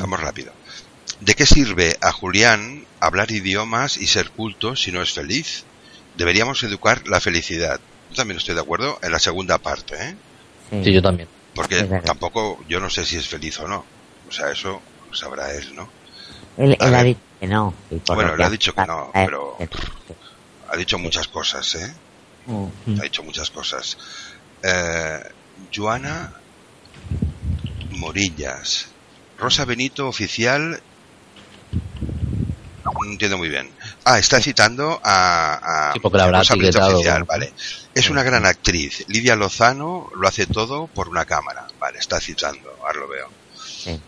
Vamos 0.00 0.20
rápido. 0.20 0.52
¿De 1.20 1.34
qué 1.34 1.46
sirve 1.46 1.96
a 2.02 2.12
Julián 2.12 2.84
hablar 3.00 3.30
idiomas 3.30 3.96
y 3.96 4.06
ser 4.08 4.30
culto 4.30 4.76
si 4.76 4.92
no 4.92 5.00
es 5.00 5.12
feliz? 5.12 5.64
Deberíamos 6.18 6.62
educar 6.64 7.02
la 7.06 7.20
felicidad. 7.20 7.80
Yo 8.10 8.16
también 8.16 8.38
estoy 8.38 8.54
de 8.54 8.60
acuerdo 8.60 8.98
en 9.02 9.12
la 9.12 9.18
segunda 9.18 9.58
parte, 9.58 9.94
¿eh? 10.00 10.14
Sí, 10.84 10.92
yo 10.92 11.00
también. 11.00 11.28
Porque 11.56 11.82
tampoco, 12.04 12.62
yo 12.68 12.78
no 12.78 12.88
sé 12.90 13.04
si 13.04 13.16
es 13.16 13.26
feliz 13.26 13.58
o 13.60 13.66
no. 13.66 13.84
O 14.28 14.32
sea, 14.32 14.50
eso 14.50 14.80
sabrá 15.12 15.52
él, 15.54 15.74
¿no? 15.74 15.88
Él, 16.56 16.76
él 16.80 16.94
ha 16.94 17.02
dicho 17.02 17.20
que 17.40 17.46
no. 17.46 17.74
Bueno, 18.14 18.36
le 18.36 18.44
ha 18.44 18.50
dicho 18.50 18.74
que 18.74 18.86
no, 18.86 19.10
pero- 19.12 19.56
Ha 20.68 20.76
dicho 20.76 20.98
muchas 20.98 21.28
cosas, 21.28 21.74
¿eh? 21.76 21.94
mm. 22.46 23.00
Ha 23.00 23.02
dicho 23.04 23.22
muchas 23.22 23.50
cosas. 23.50 23.96
Eh, 24.62 25.20
Joana 25.74 26.32
Morillas. 27.90 28.88
Rosa 29.38 29.64
Benito, 29.64 30.08
oficial. 30.08 30.80
No 32.94 33.10
entiendo 33.10 33.36
muy 33.38 33.48
bien. 33.48 33.70
Ah, 34.04 34.18
está 34.18 34.40
citando 34.40 35.00
a, 35.02 35.88
a 35.90 35.92
Sí, 35.92 36.00
porque 36.00 36.18
la. 36.18 36.26
Es 37.94 38.10
una 38.10 38.22
gran 38.22 38.44
actriz. 38.46 39.04
Lidia 39.08 39.36
Lozano 39.36 40.10
lo 40.14 40.28
hace 40.28 40.46
todo 40.46 40.86
por 40.86 41.08
una 41.08 41.24
cámara. 41.24 41.66
Vale, 41.78 41.98
está 41.98 42.20
citando, 42.20 42.76
ahora 42.82 43.00
lo 43.00 43.08
veo. 43.08 43.28
Sí. 43.64 44.00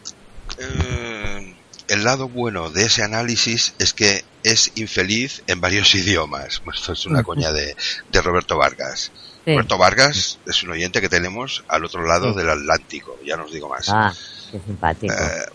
Eh, 0.59 1.55
el 1.89 2.05
lado 2.05 2.29
bueno 2.29 2.71
de 2.71 2.85
ese 2.87 3.03
análisis 3.03 3.75
es 3.79 3.95
que 3.95 4.25
es 4.43 4.73
infeliz 4.77 5.43
en 5.47 5.61
varios 5.61 5.95
idiomas. 5.95 6.61
Bueno, 6.65 6.79
Esto 6.79 6.93
es 6.93 7.07
una 7.07 7.23
coña 7.23 7.53
de, 7.53 7.77
de 8.11 8.23
Roberto 8.23 8.57
Vargas. 8.59 9.11
Sí. 9.45 9.53
Roberto 9.55 9.79
Vargas 9.79 10.39
es 10.47 10.63
un 10.63 10.71
oyente 10.71 11.01
que 11.01 11.09
tenemos 11.09 11.65
al 11.69 11.85
otro 11.85 12.05
lado 12.07 12.33
Sí. 12.33 12.39
del 12.39 12.51
Atlántico, 12.51 13.19
ya 13.25 13.37
no 13.37 13.45
os 13.45 13.53
digo 13.53 13.69
más. 13.69 13.89
Ah, 13.89 14.13
qué 14.53 14.61
simpático. 14.61 15.15
Eh. 15.15 15.47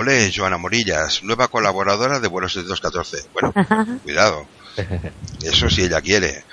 Olé, 0.00 0.30
Joana 0.32 0.58
Morillas, 0.58 1.24
nueva 1.24 1.48
colaboradora 1.48 2.20
de 2.20 2.28
Vuelos 2.28 2.54
de 2.54 2.62
214. 2.62 3.30
Bueno, 3.32 3.52
cuidado. 4.04 4.46
Eso 5.42 5.68
si 5.68 5.82
ella 5.82 6.00
quiere. 6.00 6.44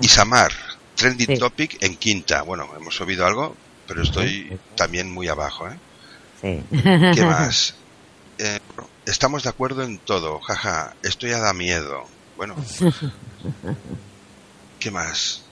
Isamar, 0.00 0.50
trending 0.94 1.26
Sí. 1.26 1.38
topic 1.38 1.76
en 1.82 1.98
quinta. 1.98 2.40
Bueno, 2.40 2.66
hemos 2.74 2.98
oído 3.02 3.26
algo, 3.26 3.54
pero 3.86 4.02
estoy 4.02 4.58
también 4.76 5.12
muy 5.12 5.28
abajo, 5.28 5.68
¿eh? 5.68 5.78
sí. 6.40 6.62
¿Qué 7.14 7.22
más? 7.26 7.74
Eh, 8.38 8.58
estamos 9.04 9.42
de 9.42 9.50
acuerdo 9.50 9.82
en 9.82 9.98
todo, 9.98 10.40
jaja, 10.40 10.96
esto 11.02 11.26
ya 11.26 11.38
da 11.38 11.52
miedo. 11.52 12.02
Bueno, 12.38 12.56
¿qué 14.80 14.90
más? 14.90 15.42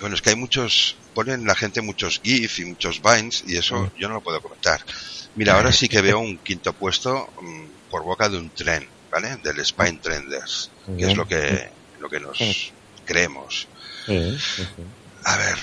Bueno, 0.00 0.14
es 0.14 0.22
que 0.22 0.30
hay 0.30 0.36
muchos, 0.36 0.94
ponen 1.12 1.44
la 1.44 1.56
gente 1.56 1.82
muchos 1.82 2.20
GIF 2.22 2.60
y 2.60 2.66
muchos 2.66 3.02
Vines 3.02 3.42
y 3.48 3.56
eso 3.56 3.90
yo 3.98 4.06
no 4.06 4.14
lo 4.14 4.20
puedo 4.20 4.40
comentar. 4.40 4.80
Mira, 5.34 5.54
ahora 5.54 5.72
sí 5.72 5.88
que 5.88 6.00
veo 6.00 6.18
un 6.18 6.38
quinto 6.38 6.72
puesto 6.72 7.28
mm, 7.40 7.90
por 7.90 8.04
boca 8.04 8.28
de 8.28 8.38
un 8.38 8.50
tren, 8.50 8.86
¿vale? 9.10 9.36
Del 9.42 9.64
Spine 9.64 9.98
Trenders, 10.02 10.70
que 10.98 11.10
es 11.10 11.16
lo 11.16 11.26
que, 11.26 11.68
lo 12.00 12.08
que 12.08 12.20
nos 12.20 12.72
creemos. 13.04 13.68
A 15.24 15.36
ver. 15.36 15.56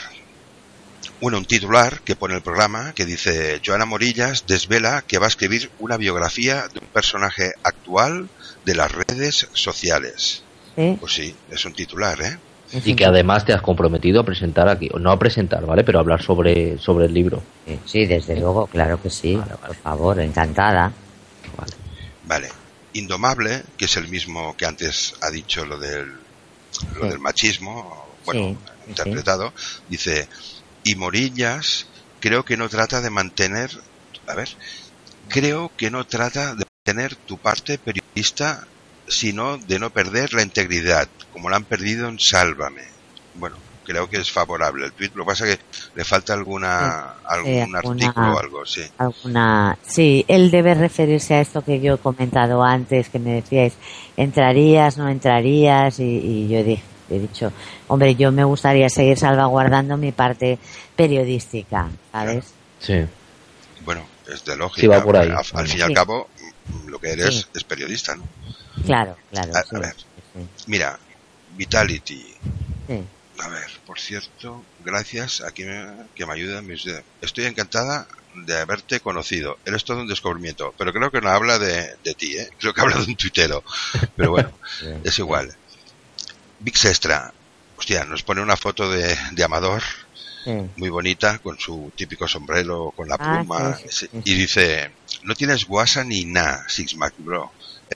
Bueno, 1.21 1.37
un 1.37 1.45
titular 1.45 1.99
que 2.01 2.15
pone 2.15 2.35
el 2.35 2.41
programa 2.41 2.93
que 2.93 3.05
dice 3.05 3.59
Joana 3.65 3.85
Morillas 3.85 4.45
desvela 4.47 5.03
que 5.05 5.17
va 5.17 5.25
a 5.25 5.27
escribir 5.27 5.69
una 5.79 5.97
biografía 5.97 6.69
de 6.69 6.79
un 6.79 6.87
personaje 6.87 7.51
actual 7.63 8.29
de 8.65 8.75
las 8.75 8.91
redes 8.91 9.49
sociales. 9.53 10.43
Pues 10.75 11.13
sí, 11.13 11.35
es 11.51 11.65
un 11.65 11.73
titular, 11.73 12.21
¿eh? 12.21 12.37
Y 12.85 12.95
que 12.95 13.05
además 13.05 13.45
te 13.45 13.51
has 13.51 13.61
comprometido 13.61 14.21
a 14.21 14.23
presentar 14.23 14.69
aquí, 14.69 14.89
o 14.93 14.99
no 14.99 15.11
a 15.11 15.19
presentar, 15.19 15.65
¿vale? 15.65 15.83
Pero 15.83 15.99
a 15.99 16.01
hablar 16.01 16.21
sobre, 16.21 16.77
sobre 16.77 17.07
el 17.07 17.13
libro. 17.13 17.43
Sí, 17.69 17.79
sí, 17.85 18.05
desde 18.05 18.35
luego, 18.39 18.65
claro 18.67 19.01
que 19.01 19.09
sí. 19.09 19.35
Vale, 19.35 19.53
vale. 19.53 19.67
Por 19.67 19.75
favor, 19.75 20.19
encantada. 20.19 20.91
Vale. 21.55 21.73
Vale. 22.23 22.49
Indomable, 22.93 23.63
que 23.77 23.85
es 23.85 23.97
el 23.97 24.07
mismo 24.07 24.55
que 24.57 24.65
antes 24.65 25.13
ha 25.21 25.29
dicho 25.29 25.63
lo 25.65 25.77
del, 25.77 26.07
lo 26.07 27.03
Sí. 27.03 27.09
del 27.09 27.19
machismo, 27.19 28.17
bueno, 28.25 28.41
Sí, 28.41 28.57
sí, 28.83 28.89
interpretado, 28.89 29.53
dice, 29.87 30.27
y 30.83 30.95
Morillas 30.95 31.85
creo 32.19 32.43
que 32.43 32.57
no 32.57 32.67
trata 32.67 33.01
de 33.01 33.11
mantener, 33.11 33.69
a 34.25 34.35
ver, 34.35 34.49
creo 35.29 35.71
que 35.77 35.91
no 35.91 36.03
trata 36.05 36.55
de 36.55 36.63
mantener 36.85 37.15
tu 37.27 37.37
parte 37.37 37.77
periodista, 37.77 38.67
sino 39.07 39.57
de 39.57 39.79
no 39.79 39.91
perder 39.91 40.33
la 40.33 40.41
integridad, 40.41 41.07
como 41.29 41.49
la 41.49 41.57
han 41.57 41.65
perdido 41.65 42.07
en 42.07 42.17
Sálvame. 42.19 42.81
Bueno, 43.33 43.57
creo 43.89 44.07
que 44.07 44.17
es 44.17 44.31
favorable 44.31 44.85
el 44.85 44.91
tweet, 44.93 45.09
lo 45.15 45.23
que 45.23 45.29
pasa 45.29 45.47
es 45.47 45.57
que 45.57 45.63
le 45.95 46.05
falta 46.05 46.33
alguna, 46.33 47.15
algún 47.25 47.75
alguna- 47.75 47.79
artículo 48.05 48.33
o 48.35 48.39
algo, 48.39 48.65
sí. 48.65 48.83
Alguna, 48.99 49.79
sí, 49.81 50.23
él 50.27 50.51
debe 50.51 50.75
referirse 50.75 51.33
a 51.33 51.41
esto 51.41 51.63
que 51.63 51.79
yo 51.81 51.95
he 51.95 51.97
comentado 51.97 52.63
antes, 52.63 53.09
que 53.09 53.17
me 53.17 53.31
decíais, 53.41 53.73
entrarías, 54.15 54.97
no 54.97 55.09
entrarías, 55.09 55.99
y, 55.99 56.03
y 56.03 56.47
yo 56.49 56.63
dije, 56.63 56.83
he 57.09 57.17
dicho, 57.17 57.51
hombre, 57.87 58.13
yo 58.13 58.31
me 58.31 58.43
gustaría 58.43 58.89
seguir 58.89 59.17
salvaguardando 59.17 59.97
mi 59.97 60.11
parte 60.11 60.59
periodística, 60.95 61.89
¿sabes? 62.11 62.45
Sí. 62.79 63.03
Bueno, 63.85 64.05
es 64.31 64.45
de 64.45 64.55
lógica. 64.55 64.81
Sí, 64.81 64.87
va 64.87 65.03
por 65.03 65.17
ahí. 65.17 65.29
Al, 65.31 65.37
al 65.59 65.67
fin 65.67 65.79
y 65.79 65.81
al 65.81 65.93
cabo, 65.95 66.29
lo 66.85 66.99
que 66.99 67.13
eres 67.13 67.33
Sí. 67.37 67.45
es 67.55 67.63
periodista, 67.63 68.15
¿no? 68.15 68.23
Claro, 68.85 69.17
claro. 69.31 69.51
A- 69.55 69.75
a 69.77 69.79
ver. 69.79 69.95
sí, 69.95 70.47
Mira, 70.67 70.99
Vitality. 71.57 72.35
A 73.41 73.47
ver, 73.47 73.69
por 73.85 73.99
cierto, 73.99 74.63
gracias 74.83 75.41
a 75.41 75.51
me, 75.65 75.85
que 76.15 76.25
me 76.25 76.33
mis 76.61 76.83
dedos. 76.83 77.03
Estoy 77.21 77.45
encantada 77.45 78.07
de 78.35 78.57
haberte 78.57 78.99
conocido. 78.99 79.57
Eres 79.65 79.83
todo 79.85 80.01
un 80.01 80.07
descubrimiento, 80.07 80.73
pero 80.77 80.91
creo 80.93 81.09
que 81.11 81.21
no 81.21 81.29
habla 81.29 81.57
de, 81.57 81.95
de 82.03 82.13
ti, 82.15 82.37
¿eh? 82.37 82.49
Creo 82.59 82.73
que 82.73 82.81
habla 82.81 82.97
de 82.97 83.05
un 83.05 83.15
tuitero. 83.15 83.63
Pero 84.15 84.31
bueno, 84.31 84.51
Bien. 84.81 85.01
es 85.03 85.17
igual. 85.19 85.55
Vix 86.59 86.85
Extra. 86.85 87.33
Hostia, 87.77 88.03
nos 88.03 88.23
pone 88.23 88.41
una 88.41 88.57
foto 88.57 88.91
de, 88.91 89.17
de 89.31 89.43
Amador 89.43 89.81
sí. 90.43 90.51
muy 90.75 90.89
bonita 90.89 91.39
con 91.39 91.57
su 91.57 91.91
típico 91.95 92.27
sombrero 92.27 92.91
con 92.95 93.07
la 93.07 93.15
Ah, 93.19 93.43
pluma 93.45 93.75
sí, 93.77 93.87
sí. 93.89 94.09
y 94.25 94.33
dice 94.35 94.91
no 95.23 95.33
tienes 95.35 95.65
guasa 95.65 96.03
ni 96.03 96.25
nada 96.25 96.65
Six 96.67 96.95
Mac 96.97 97.13
Bro 97.17 97.51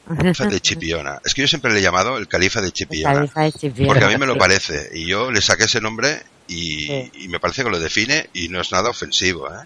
el 0.10 0.18
califa 0.18 0.46
de 0.48 0.60
Chipiona 0.62 1.20
es 1.24 1.34
que 1.34 1.42
yo 1.42 1.48
siempre 1.48 1.72
le 1.72 1.80
he 1.80 1.82
llamado 1.82 2.18
el 2.18 2.28
califa 2.28 2.62
de 2.62 2.72
Chipiona 2.72 3.14
Califa 3.16 3.42
de 3.42 3.52
Chipiona. 3.52 3.88
porque 3.88 4.06
a 4.06 4.08
mí 4.10 4.18
me 4.18 4.26
lo 4.26 4.38
parece 4.38 4.90
y 4.94 5.08
yo 5.08 5.32
le 5.32 5.42
saqué 5.42 5.66
ese 5.66 5.82
nombre 5.82 6.22
y, 6.48 6.88
Sí. 6.88 7.12
y 7.20 7.28
me 7.30 7.40
parece 7.40 7.64
que 7.64 7.70
lo 7.70 7.80
define 7.80 8.30
y 8.34 8.50
no 8.50 8.60
es 8.62 8.72
nada 8.72 8.90
ofensivo 8.90 9.48
¿eh? 9.48 9.66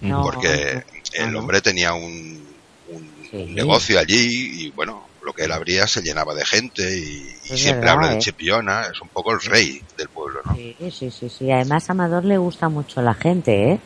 No, 0.00 0.22
porque 0.22 0.82
el 1.14 1.34
hombre 1.36 1.60
tenía 1.60 1.92
un, 1.94 2.46
un- 2.88 3.18
Sí. 3.30 3.36
un 3.36 3.54
negocio 3.54 3.98
allí 3.98 4.64
y 4.66 4.70
bueno 4.70 5.06
lo 5.24 5.32
que 5.34 5.44
él 5.44 5.52
abría 5.52 5.86
se 5.86 6.00
llenaba 6.00 6.34
de 6.34 6.46
gente 6.46 6.82
y, 6.96 7.26
siempre 7.44 7.80
verdad, 7.80 7.94
habla 7.94 8.08
de 8.08 8.14
¿eh? 8.14 8.18
Chipiona 8.20 8.82
es 8.92 9.00
un 9.02 9.08
poco 9.08 9.32
el 9.32 9.40
rey 9.42 9.82
del 9.98 10.08
pueblo 10.08 10.40
¿no? 10.44 10.54
Sí, 10.56 10.74
sí, 10.90 11.10
sí, 11.10 11.28
sí. 11.28 11.50
Además, 11.52 11.88
a 11.90 11.92
Amador 11.92 12.24
le 12.24 12.38
gusta 12.38 12.70
mucho 12.70 13.02
la 13.02 13.12
gente, 13.12 13.72
¿eh? 13.72 13.80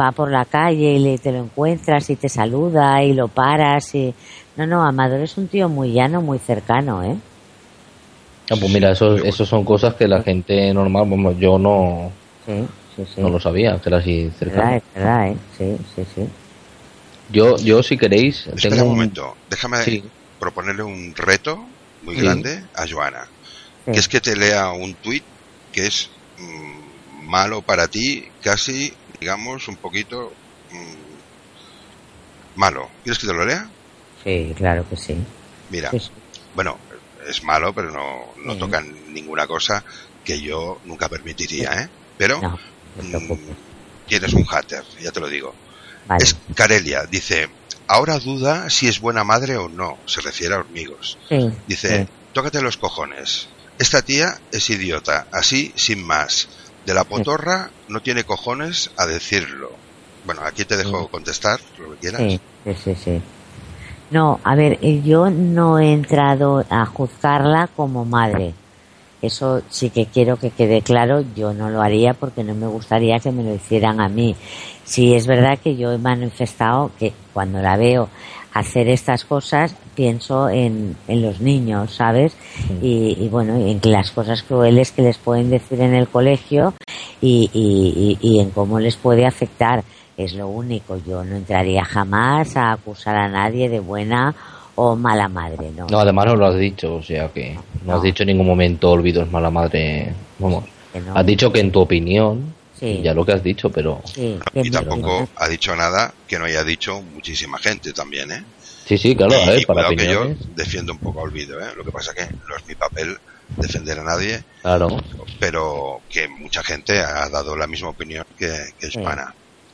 Va 0.00 0.12
por 0.12 0.30
la 0.30 0.46
calle 0.46 0.92
y 0.94 0.98
le, 0.98 1.18
te 1.18 1.30
lo 1.32 1.38
encuentras 1.44 2.08
y 2.08 2.16
te 2.16 2.28
saluda 2.30 3.02
y 3.02 3.12
lo 3.12 3.28
paras 3.28 3.94
y... 3.94 4.14
No, 4.58 4.66
no, 4.66 4.82
Amador 4.84 5.20
es 5.20 5.38
un 5.38 5.46
tío 5.46 5.68
muy 5.68 5.92
llano, 5.92 6.20
muy 6.20 6.40
cercano, 6.40 7.04
¿eh? 7.04 7.16
Ah, 8.50 8.56
pues 8.58 8.72
mira, 8.72 8.90
eso, 8.90 9.14
eso 9.16 9.46
son 9.46 9.64
cosas 9.64 9.94
que 9.94 10.08
la 10.08 10.20
gente 10.24 10.74
normal, 10.74 11.06
vamos, 11.08 11.36
yo 11.38 11.60
no, 11.60 12.12
Sí, 12.44 12.66
sí, 12.96 13.06
sí. 13.06 13.20
no 13.20 13.28
lo 13.28 13.38
sabía, 13.38 13.80
que 13.80 13.88
era 13.88 13.98
así 13.98 14.24
Es 14.24 14.36
cercano. 14.36 14.62
verdad, 14.62 14.76
es 14.76 14.94
verdad, 14.94 15.28
¿eh? 15.28 15.36
Sí, 15.56 15.78
sí, 15.94 16.04
sí. 16.12 16.28
Yo, 17.28 17.56
yo 17.58 17.84
si 17.84 17.96
queréis, 17.96 18.46
espera 18.48 18.70
tengo 18.70 18.84
un 18.84 18.96
momento 18.96 19.36
déjame 19.48 19.84
Sí, 19.84 20.10
proponerle 20.40 20.82
un 20.82 21.14
reto 21.14 21.56
muy 22.00 22.16
Sí. 22.16 22.22
grande 22.22 22.66
a 22.74 22.84
Joana, 22.88 23.30
Sí. 23.84 23.92
que 23.92 24.00
es 24.00 24.08
que 24.08 24.20
te 24.20 24.34
lea 24.34 24.70
un 24.72 24.96
tuit 24.96 25.24
que 25.70 25.86
es 25.86 26.10
mm, 26.36 27.30
malo 27.30 27.62
para 27.62 27.86
ti, 27.86 28.32
casi, 28.40 28.98
digamos, 29.20 29.68
un 29.68 29.76
poquito 29.76 30.16
mm, 30.70 31.18
malo. 32.54 32.88
¿Quieres 33.02 33.18
que 33.18 33.26
te 33.26 33.32
lo 33.34 33.44
lea? 33.44 33.72
Sí, 34.24 34.52
claro 34.56 34.88
que 34.88 34.96
sí. 34.96 35.16
Mira, 35.70 35.90
Sí, 35.90 36.00
sí. 36.00 36.10
bueno, 36.54 36.78
es 37.28 37.42
malo, 37.44 37.72
pero 37.74 37.90
no, 37.90 38.34
no 38.44 38.54
Sí. 38.54 38.58
toca 38.60 38.80
ninguna 38.80 39.46
cosa 39.46 39.84
que 40.24 40.40
yo 40.40 40.78
nunca 40.84 41.08
permitiría, 41.08 41.72
¿eh? 41.82 41.88
Pero 42.16 42.40
No, 42.40 42.58
no 43.02 43.18
te 43.18 43.34
mm, 43.34 43.54
tienes 44.06 44.32
un 44.32 44.44
hater, 44.46 44.82
ya 45.00 45.10
te 45.12 45.20
lo 45.20 45.28
digo. 45.28 45.54
Vale. 46.06 46.24
Es 46.24 46.36
Carelia, 46.54 47.04
dice, 47.10 47.48
ahora 47.86 48.18
duda 48.18 48.70
si 48.70 48.88
es 48.88 49.00
buena 49.00 49.24
madre 49.24 49.56
o 49.56 49.68
no, 49.68 49.98
se 50.06 50.20
refiere 50.20 50.54
a 50.54 50.58
hormigos. 50.58 51.18
Dice, 51.66 52.08
tócate 52.32 52.60
los 52.62 52.76
cojones. 52.76 53.48
Esta 53.78 54.02
tía 54.02 54.40
es 54.50 54.68
idiota, 54.70 55.28
así 55.32 55.72
sin 55.76 56.04
más. 56.04 56.48
De 56.84 56.94
la 56.94 57.04
potorra 57.04 57.70
no 57.88 58.00
tiene 58.00 58.24
cojones 58.24 58.90
a 58.96 59.06
decirlo. 59.06 59.68
Bueno, 60.24 60.42
aquí 60.44 60.64
te 60.64 60.76
dejo 60.76 61.08
contestar 61.08 61.60
lo 61.78 61.92
que 61.92 61.98
quieras. 61.98 62.22
Sí, 62.22 62.40
sí, 62.84 62.94
sí. 62.94 63.22
No, 64.10 64.40
a 64.42 64.54
ver, 64.54 64.78
eh, 64.80 65.02
yo 65.04 65.28
no 65.28 65.78
he 65.78 65.92
entrado 65.92 66.64
a 66.70 66.86
juzgarla 66.86 67.68
como 67.76 68.04
madre. 68.04 68.54
Eso 69.20 69.62
sí 69.68 69.90
que 69.90 70.06
quiero 70.06 70.36
que 70.36 70.50
quede 70.50 70.80
claro, 70.80 71.24
yo 71.34 71.52
no 71.52 71.68
lo 71.70 71.82
haría 71.82 72.14
porque 72.14 72.44
no 72.44 72.54
me 72.54 72.68
gustaría 72.68 73.18
que 73.18 73.32
me 73.32 73.42
lo 73.42 73.54
hicieran 73.54 74.00
a 74.00 74.08
mí. 74.08 74.36
Sí 74.84 75.14
es 75.14 75.26
verdad 75.26 75.58
que 75.58 75.76
yo 75.76 75.92
he 75.92 75.98
manifestado 75.98 76.92
que 76.98 77.12
cuando 77.34 77.60
la 77.60 77.76
veo 77.76 78.08
hacer 78.54 78.88
estas 78.88 79.24
cosas 79.24 79.74
pienso 79.94 80.48
en, 80.48 80.96
en 81.08 81.22
los 81.22 81.40
niños, 81.40 81.92
¿sabes? 81.94 82.36
Y, 82.80 83.16
y 83.20 83.28
bueno, 83.28 83.56
en 83.56 83.80
las 83.82 84.12
cosas 84.12 84.42
crueles 84.42 84.92
que 84.92 85.02
les 85.02 85.18
pueden 85.18 85.50
decir 85.50 85.80
en 85.80 85.94
el 85.94 86.08
colegio 86.08 86.74
y, 87.20 87.50
y, 87.52 88.18
y, 88.22 88.36
y 88.36 88.40
en 88.40 88.50
cómo 88.50 88.78
les 88.78 88.96
puede 88.96 89.26
afectar. 89.26 89.82
Es 90.18 90.34
lo 90.34 90.48
único. 90.48 91.00
Yo 91.06 91.22
no 91.24 91.36
entraría 91.36 91.84
jamás 91.84 92.56
a 92.56 92.72
acusar 92.72 93.16
a 93.16 93.28
nadie 93.28 93.68
de 93.68 93.78
buena 93.78 94.34
o 94.74 94.96
mala 94.96 95.28
madre, 95.28 95.70
¿no? 95.76 95.86
No, 95.88 96.00
además 96.00 96.26
no 96.26 96.36
lo 96.36 96.46
has 96.46 96.56
dicho, 96.58 96.96
o 96.96 97.02
sea 97.02 97.28
que 97.28 97.56
no, 97.84 97.94
has 97.94 98.02
dicho 98.02 98.24
en 98.24 98.28
ningún 98.28 98.46
momento 98.46 98.90
olvido 98.90 99.22
es 99.22 99.30
mala 99.30 99.48
madre. 99.50 100.12
Vamos, 100.40 100.64
Que 100.92 101.00
no. 101.00 101.16
has 101.16 101.24
dicho 101.24 101.52
que 101.52 101.60
en 101.60 101.70
tu 101.72 101.80
opinión, 101.80 102.54
Sí. 102.78 103.00
ya 103.02 103.12
lo 103.14 103.24
que 103.26 103.32
has 103.32 103.42
dicho, 103.42 103.70
pero 103.70 104.00
Sí, 104.04 104.38
Y 104.54 104.70
tampoco 104.70 105.28
ha 105.36 105.48
dicho 105.48 105.74
nada 105.74 106.12
que 106.28 106.38
no 106.38 106.44
haya 106.44 106.62
dicho 106.62 107.00
muchísima 107.00 107.58
gente 107.58 107.92
también, 107.92 108.30
¿eh? 108.30 108.44
sí, 108.86 108.96
sí, 108.98 109.14
claro, 109.16 109.34
a 109.34 109.42
y, 109.42 109.46
ver, 109.48 109.60
y 109.62 109.66
para 109.66 109.88
que 109.90 110.06
yo 110.12 110.28
defiendo 110.54 110.92
un 110.92 110.98
poco 110.98 111.20
a 111.20 111.22
Olvido, 111.24 111.60
¿eh? 111.60 111.70
Lo 111.76 111.84
que 111.84 111.90
pasa 111.92 112.12
que 112.14 112.22
no 112.22 112.56
es 112.56 112.66
mi 112.68 112.74
papel 112.76 113.16
defender 113.56 113.98
a 113.98 114.04
nadie, 114.04 114.42
claro. 114.62 114.96
pero 115.40 116.00
que 116.08 116.28
mucha 116.28 116.62
gente 116.62 116.98
ha 117.00 117.28
dado 117.28 117.56
la 117.56 117.66
misma 117.66 117.88
opinión 117.88 118.24
que, 118.38 118.52
que 118.78 118.86
Sí. 118.90 119.00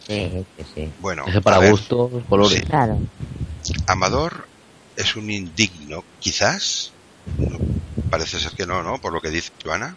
Sí, 0.06 0.44
sí, 0.58 0.64
sí. 0.74 0.92
Bueno, 1.00 1.24
Es 1.26 1.40
para 1.40 1.70
gustos, 1.70 2.10
colores. 2.28 2.58
Sí. 2.58 2.66
Claro. 2.66 2.98
Amador 3.86 4.46
es 4.96 5.16
un 5.16 5.30
indigno, 5.30 6.04
quizás. 6.20 6.92
No, 7.38 7.58
parece 8.10 8.38
ser 8.38 8.52
que 8.52 8.66
no, 8.66 8.82
¿no? 8.82 8.98
Por 8.98 9.12
lo 9.12 9.20
que 9.20 9.30
dice 9.30 9.50
Joana. 9.64 9.96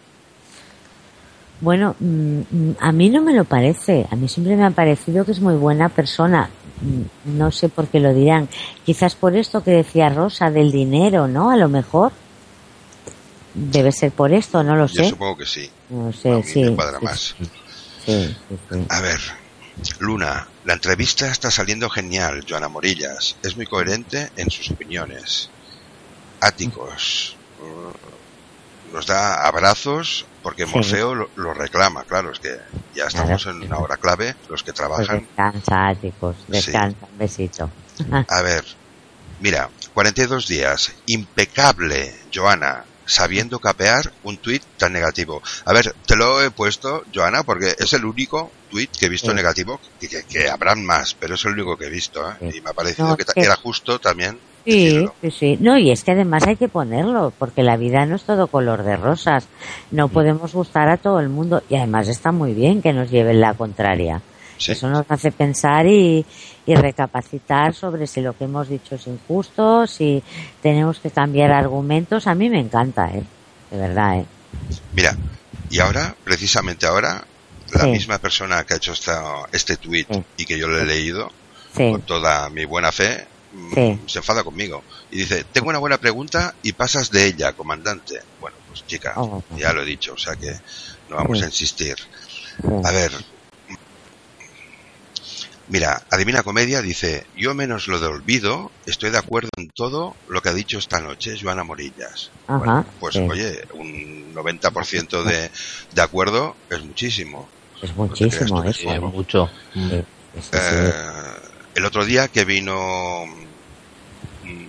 Bueno, 1.60 1.94
mm, 1.98 2.40
a 2.80 2.92
mí 2.92 3.10
no 3.10 3.20
me 3.20 3.34
lo 3.34 3.44
parece. 3.44 4.06
A 4.10 4.16
mí 4.16 4.28
siempre 4.28 4.56
me 4.56 4.64
ha 4.64 4.70
parecido 4.70 5.24
que 5.24 5.32
es 5.32 5.40
muy 5.40 5.54
buena 5.56 5.88
persona. 5.88 6.48
Mm, 6.80 7.36
No 7.38 7.50
sé 7.50 7.68
por 7.68 7.88
qué 7.88 8.00
lo 8.00 8.14
dirán. 8.14 8.48
Quizás 8.86 9.14
por 9.14 9.36
esto 9.36 9.62
que 9.62 9.72
decía 9.72 10.08
Rosa 10.08 10.50
del 10.50 10.70
dinero, 10.72 11.28
¿no? 11.28 11.50
A 11.50 11.56
lo 11.56 11.68
mejor. 11.68 12.12
Debe 13.54 13.90
ser 13.92 14.12
por 14.12 14.32
esto, 14.32 14.62
no 14.62 14.76
lo 14.76 14.86
Yo 14.86 15.02
sé. 15.04 15.10
supongo 15.10 15.36
que 15.36 15.46
sí. 15.46 15.68
No 15.90 16.08
A 16.08 16.12
sé, 16.12 16.30
mí 16.30 16.42
sí. 16.44 16.62
me 16.64 16.76
cuadra 16.76 16.98
sí, 17.00 17.04
más. 17.04 17.34
Sí, 18.06 18.36
sí, 18.48 18.58
sí. 18.70 18.86
A 18.88 19.00
ver, 19.00 19.18
Luna, 20.00 20.48
la 20.64 20.74
entrevista 20.74 21.30
está 21.30 21.50
saliendo 21.50 21.88
genial, 21.88 22.44
Joana 22.48 22.68
Morillas. 22.68 23.36
Es 23.42 23.56
muy 23.56 23.66
coherente 23.66 24.30
en 24.36 24.50
sus 24.50 24.70
opiniones. 24.70 25.50
Áticos. 26.40 27.36
uh, 27.60 28.94
Nos 28.94 29.06
da 29.06 29.46
abrazos 29.46 30.24
porque 30.42 30.64
Sí. 30.66 30.72
Morfeo 30.74 31.14
lo, 31.14 31.30
lo 31.36 31.52
reclama. 31.54 32.04
Claro, 32.04 32.32
es 32.32 32.38
que 32.40 32.56
ya 32.94 33.04
estamos 33.06 33.44
en 33.46 33.62
una 33.62 33.78
hora 33.78 33.96
clave, 33.98 34.34
los 34.48 34.62
que 34.62 34.72
Pues 34.72 34.76
trabajan. 34.76 35.20
descansa, 35.20 35.88
Áticos. 35.88 36.36
Descansa. 36.48 37.06
Un 37.12 37.18
besito. 37.18 37.70
A 38.28 38.42
ver, 38.42 38.64
mira, 39.40 39.68
42 39.94 40.46
días. 40.48 40.92
Impecable, 41.06 42.14
Joana. 42.34 42.84
Sabiendo 43.04 43.58
capear 43.58 44.12
un 44.24 44.36
tuit 44.36 44.62
tan 44.76 44.92
negativo. 44.92 45.42
A 45.64 45.72
ver, 45.72 45.94
te 46.06 46.14
lo 46.14 46.42
he 46.42 46.50
puesto, 46.50 47.04
Joana, 47.14 47.42
porque 47.42 47.74
es 47.78 47.92
el 47.94 48.04
único 48.04 48.50
tuit 48.70 48.90
que 48.96 49.06
he 49.06 49.08
visto 49.08 49.30
Sí. 49.30 49.36
negativo, 49.36 49.80
que, 50.00 50.08
que, 50.08 50.22
que 50.24 50.48
habrán 50.48 50.84
más, 50.84 51.14
pero 51.14 51.34
es 51.34 51.44
el 51.44 51.52
único 51.52 51.76
que 51.76 51.86
he 51.86 51.90
visto, 51.90 52.28
¿eh? 52.30 52.34
Sí. 52.52 52.58
Y 52.58 52.60
me 52.60 52.70
ha 52.70 52.72
parecido 52.72 53.08
No, 53.08 53.16
que 53.16 53.24
que- 53.24 53.40
era 53.40 53.56
justo 53.56 53.98
también 53.98 54.38
Sí, 54.64 54.84
decirlo. 54.84 55.14
sí, 55.22 55.30
sí. 55.30 55.56
No, 55.60 55.78
y 55.78 55.90
es 55.90 56.04
que 56.04 56.12
además 56.12 56.46
hay 56.46 56.56
que 56.56 56.68
ponerlo, 56.68 57.32
porque 57.38 57.62
la 57.62 57.76
vida 57.78 58.04
no 58.04 58.16
es 58.16 58.22
todo 58.24 58.48
color 58.48 58.82
de 58.82 58.96
rosas. 58.96 59.46
No 59.90 60.08
podemos 60.08 60.52
gustar 60.52 60.88
a 60.90 60.98
todo 60.98 61.20
el 61.20 61.30
mundo. 61.30 61.62
Y 61.70 61.76
además 61.76 62.08
está 62.08 62.32
muy 62.32 62.52
bien 62.52 62.82
que 62.82 62.92
nos 62.92 63.10
lleven 63.10 63.40
la 63.40 63.54
contraria. 63.54 64.20
Sí. 64.58 64.72
Eso 64.72 64.88
nos 64.90 65.06
hace 65.08 65.30
pensar 65.32 65.86
y, 65.86 66.26
y 66.66 66.74
recapacitar 66.74 67.72
sobre 67.74 68.06
si 68.06 68.20
lo 68.20 68.36
que 68.36 68.44
hemos 68.44 68.68
dicho 68.68 68.96
es 68.96 69.06
injusto, 69.06 69.86
si 69.86 70.22
tenemos 70.60 70.98
que 70.98 71.10
cambiar 71.10 71.50
argumentos. 71.52 72.26
A 72.26 72.34
mí 72.34 72.50
me 72.50 72.60
encanta, 72.60 73.08
¿eh? 73.14 73.22
De 73.70 73.78
verdad, 73.78 74.18
¿eh? 74.18 74.26
Mira, 74.94 75.16
y 75.70 75.78
ahora, 75.78 76.14
precisamente 76.24 76.86
ahora, 76.86 77.24
la 77.72 77.82
Sí. 77.84 77.90
misma 77.90 78.18
persona 78.18 78.64
que 78.64 78.74
ha 78.74 78.76
hecho 78.78 78.92
esta, 78.92 79.22
este 79.52 79.76
tuit 79.76 80.06
Sí. 80.10 80.22
y 80.36 80.44
que 80.46 80.58
yo 80.58 80.68
le 80.68 80.82
he 80.82 80.86
leído 80.86 81.28
Sí, 81.74 81.90
con 81.90 82.02
toda 82.02 82.48
mi 82.50 82.64
buena 82.64 82.90
fe, 82.92 83.26
mm, 83.50 84.06
se 84.06 84.18
enfada 84.18 84.42
conmigo. 84.42 84.84
Y 85.10 85.18
dice, 85.18 85.44
tengo 85.52 85.68
una 85.68 85.78
buena 85.78 85.98
pregunta 85.98 86.54
y 86.62 86.72
pasas 86.72 87.10
de 87.10 87.26
ella, 87.26 87.52
comandante. 87.52 88.14
Bueno, 88.38 88.56
pues 88.66 88.84
chica, 88.86 89.12
Oh. 89.16 89.42
ya 89.56 89.72
lo 89.72 89.82
he 89.82 89.86
dicho, 89.86 90.14
o 90.14 90.18
sea 90.18 90.34
que 90.36 90.50
no 91.08 91.16
vamos 91.16 91.42
a 91.42 91.46
insistir. 91.46 91.94
A 92.84 92.90
ver. 92.90 93.12
Mira, 95.70 96.02
Adivina 96.10 96.42
Comedia 96.42 96.80
dice, 96.80 97.26
yo 97.34 97.54
menos 97.54 97.88
lo 97.88 98.00
de 98.00 98.06
olvido, 98.06 98.72
estoy 98.86 99.10
de 99.10 99.18
acuerdo 99.18 99.50
en 99.58 99.70
todo 99.72 100.16
lo 100.26 100.40
que 100.40 100.48
ha 100.48 100.54
dicho 100.54 100.78
esta 100.78 100.98
noche 101.00 101.36
Joana 101.38 101.62
Morillas. 101.62 102.30
Ajá, 102.46 102.58
Bueno, 102.58 102.94
pues 102.98 103.16
oye, 103.16 103.60
un 103.74 104.32
90% 104.34 105.22
de, 105.24 105.50
de 105.92 106.02
acuerdo 106.02 106.56
es 106.70 106.82
muchísimo. 106.82 107.50
Es 107.82 107.94
muchísimo 107.96 108.64
es 108.64 108.80
¿eh? 108.84 109.00
mucho. 109.00 109.48
Mm. 109.74 109.90
Eh, 109.92 110.04
sí. 110.40 110.50
el 111.74 111.84
otro 111.84 112.04
día 112.04 112.28
que 112.28 112.44
vino 112.44 113.24
mm, 114.44 114.64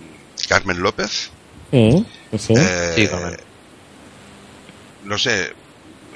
Carmen 0.48 0.80
López, 0.80 1.30
Sí, 1.70 2.06
sí, 2.32 2.38
sí. 2.38 2.54
eh, 2.56 2.92
Sí, 2.96 3.08
Carmen. 3.08 3.36
no 5.04 5.18
sé, 5.18 5.52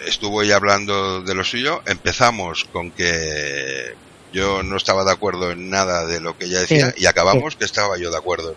estuvo 0.07 0.43
ella 0.43 0.57
hablando 0.57 1.21
de 1.23 1.35
lo 1.35 1.45
suyo, 1.45 1.83
empezamos 1.87 2.65
con 2.73 2.91
que 2.91 3.95
yo 4.33 4.63
no 4.63 4.77
estaba 4.77 5.05
de 5.05 5.13
acuerdo 5.13 5.51
en 5.53 5.71
nada 5.71 6.07
de 6.07 6.21
lo 6.21 6.37
que 6.37 6.47
ella 6.47 6.61
decía 6.61 6.91
Sí, 6.91 7.03
y 7.03 7.07
acabamos 7.07 7.55
que 7.57 7.65
estaba 7.65 7.97
yo 7.99 8.11
de 8.11 8.17
acuerdo 8.19 8.51
en 8.51 8.57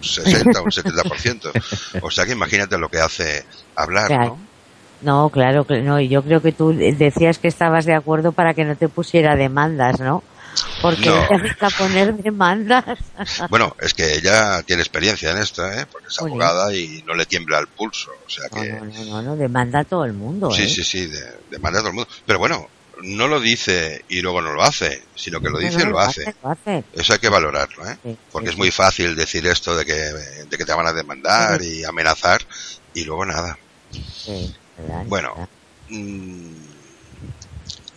un 0.00 0.04
60 0.04 0.60
o 0.60 0.64
un 0.64 0.70
70%. 0.70 1.50
O 2.02 2.10
sea 2.10 2.24
que 2.26 2.32
imagínate 2.32 2.76
lo 2.78 2.88
que 2.88 2.98
hace 2.98 3.44
hablar, 3.76 4.08
Claro. 4.08 4.24
¿no? 4.24 4.51
No, 5.02 5.30
claro 5.30 5.66
que 5.66 5.80
no. 5.82 6.00
y 6.00 6.08
Yo 6.08 6.22
creo 6.22 6.40
que 6.40 6.52
tú 6.52 6.72
decías 6.72 7.38
que 7.38 7.48
estabas 7.48 7.84
de 7.84 7.94
acuerdo 7.94 8.32
para 8.32 8.54
que 8.54 8.64
no 8.64 8.76
te 8.76 8.88
pusiera 8.88 9.36
demandas, 9.36 10.00
¿no? 10.00 10.22
Porque 10.80 11.06
No. 11.08 11.68
poner 11.78 12.14
demandas. 12.14 12.84
Bueno, 13.50 13.74
es 13.80 13.94
que 13.94 14.12
ella 14.16 14.62
tiene 14.62 14.82
experiencia 14.82 15.30
en 15.30 15.38
esto, 15.38 15.66
¿eh? 15.66 15.86
Porque 15.90 16.08
es 16.08 16.20
abogada 16.20 16.74
y 16.74 17.02
no 17.06 17.14
le 17.14 17.24
tiembla 17.26 17.58
el 17.58 17.66
pulso. 17.68 18.10
O 18.26 18.30
sea 18.30 18.48
que... 18.48 18.72
no, 18.72 18.84
no, 18.84 19.04
no, 19.04 19.22
no, 19.22 19.36
demanda 19.36 19.80
a 19.80 19.84
todo 19.84 20.04
el 20.04 20.12
mundo. 20.12 20.50
Sí, 20.50 20.64
¿eh? 20.64 20.68
sí, 20.68 20.84
sí, 20.84 21.06
de, 21.06 21.20
demanda 21.50 21.78
a 21.78 21.82
todo 21.82 21.90
el 21.90 21.94
mundo. 21.96 22.10
Pero 22.26 22.38
bueno, 22.38 22.68
no 23.02 23.28
lo 23.28 23.40
dice 23.40 24.04
y 24.08 24.20
luego 24.20 24.42
no 24.42 24.52
lo 24.52 24.62
hace, 24.62 25.02
sino 25.14 25.40
que 25.40 25.46
lo 25.48 25.58
No, 25.58 25.66
dice 25.66 25.80
y 25.80 25.84
no, 25.84 25.90
lo 25.90 25.98
hace. 26.00 26.34
Lo 26.42 26.50
hace. 26.50 26.84
Eso 26.92 27.12
hay 27.14 27.18
que 27.18 27.28
valorarlo, 27.28 27.88
¿eh? 27.88 27.96
Sí, 28.02 28.16
Porque 28.30 28.48
sí, 28.48 28.52
es 28.52 28.58
muy 28.58 28.70
fácil 28.70 29.16
decir 29.16 29.46
esto 29.46 29.76
de 29.76 29.84
que, 29.84 29.94
de 29.94 30.58
que 30.58 30.64
te 30.64 30.74
van 30.74 30.86
a 30.86 30.92
demandar 30.92 31.62
y 31.62 31.84
amenazar 31.84 32.40
y 32.94 33.04
luego 33.04 33.24
nada. 33.24 33.58
Sí, 33.90 34.54
Bueno. 35.06 35.34
verdad. 35.34 35.48
Mm, 35.88 36.54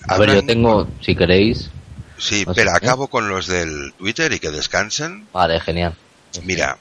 A 0.08 0.18
ver, 0.18 0.34
yo 0.36 0.46
tengo, 0.46 0.88
si 1.02 1.16
queréis. 1.16 1.70
Sí, 2.18 2.46
pero 2.56 2.72
acabo 2.72 3.08
con 3.08 3.28
los 3.28 3.48
del 3.48 3.94
Twitter 3.98 4.32
y 4.32 4.40
que 4.40 4.52
descansen. 4.52 5.28
Vale, 5.34 5.60
genial. 5.60 5.96
Mira, 6.44 6.78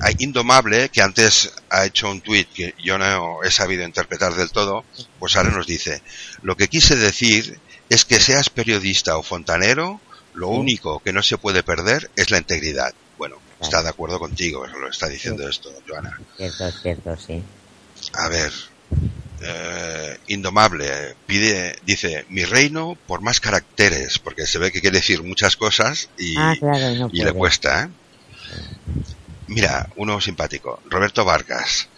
hay 0.00 0.14
Indomable, 0.18 0.88
que 0.88 1.02
antes 1.02 1.52
ha 1.70 1.84
hecho 1.84 2.10
un 2.10 2.20
tweet 2.20 2.46
que 2.46 2.74
yo 2.82 2.98
no 2.98 3.42
he 3.42 3.50
sabido 3.50 3.84
interpretar 3.84 4.34
del 4.34 4.50
todo, 4.50 4.84
pues 5.18 5.36
ahora 5.36 5.50
nos 5.50 5.66
dice, 5.66 6.02
lo 6.42 6.56
que 6.56 6.68
quise 6.68 6.96
decir 6.96 7.60
es 7.88 8.04
que 8.04 8.20
seas 8.20 8.50
periodista 8.50 9.16
o 9.16 9.22
fontanero, 9.22 10.00
lo 10.34 10.48
único 10.48 11.00
que 11.00 11.12
no 11.12 11.22
se 11.22 11.36
puede 11.36 11.62
perder 11.62 12.10
es 12.16 12.30
la 12.30 12.38
integridad. 12.38 12.92
Bueno, 13.18 13.36
está 13.60 13.82
de 13.82 13.90
acuerdo 13.90 14.18
contigo, 14.18 14.66
lo 14.66 14.88
está 14.88 15.08
diciendo 15.08 15.46
esto, 15.48 15.70
Joana. 15.86 16.18
Cierto, 16.36 16.70
cierto, 16.70 17.16
sí. 17.16 17.42
A 18.14 18.28
ver, 18.28 18.52
eh, 19.40 20.18
Indomable 20.28 21.16
pide, 21.26 21.76
dice, 21.84 22.24
mi 22.28 22.44
reino 22.44 22.96
por 23.06 23.22
más 23.22 23.40
caracteres, 23.40 24.18
porque 24.18 24.46
se 24.46 24.58
ve 24.58 24.70
que 24.70 24.80
quiere 24.80 24.98
decir 24.98 25.22
muchas 25.22 25.56
cosas 25.56 26.08
y, 26.18 26.36
ah, 26.38 26.54
claro, 26.58 26.90
y 26.90 26.98
no 26.98 27.08
y 27.12 27.24
le 27.24 27.32
cuesta, 27.32 27.84
¿eh? 27.84 27.88
Mira, 29.48 29.88
uno 29.96 30.20
simpático, 30.20 30.80
Roberto 30.88 31.24
Vargas. 31.24 31.88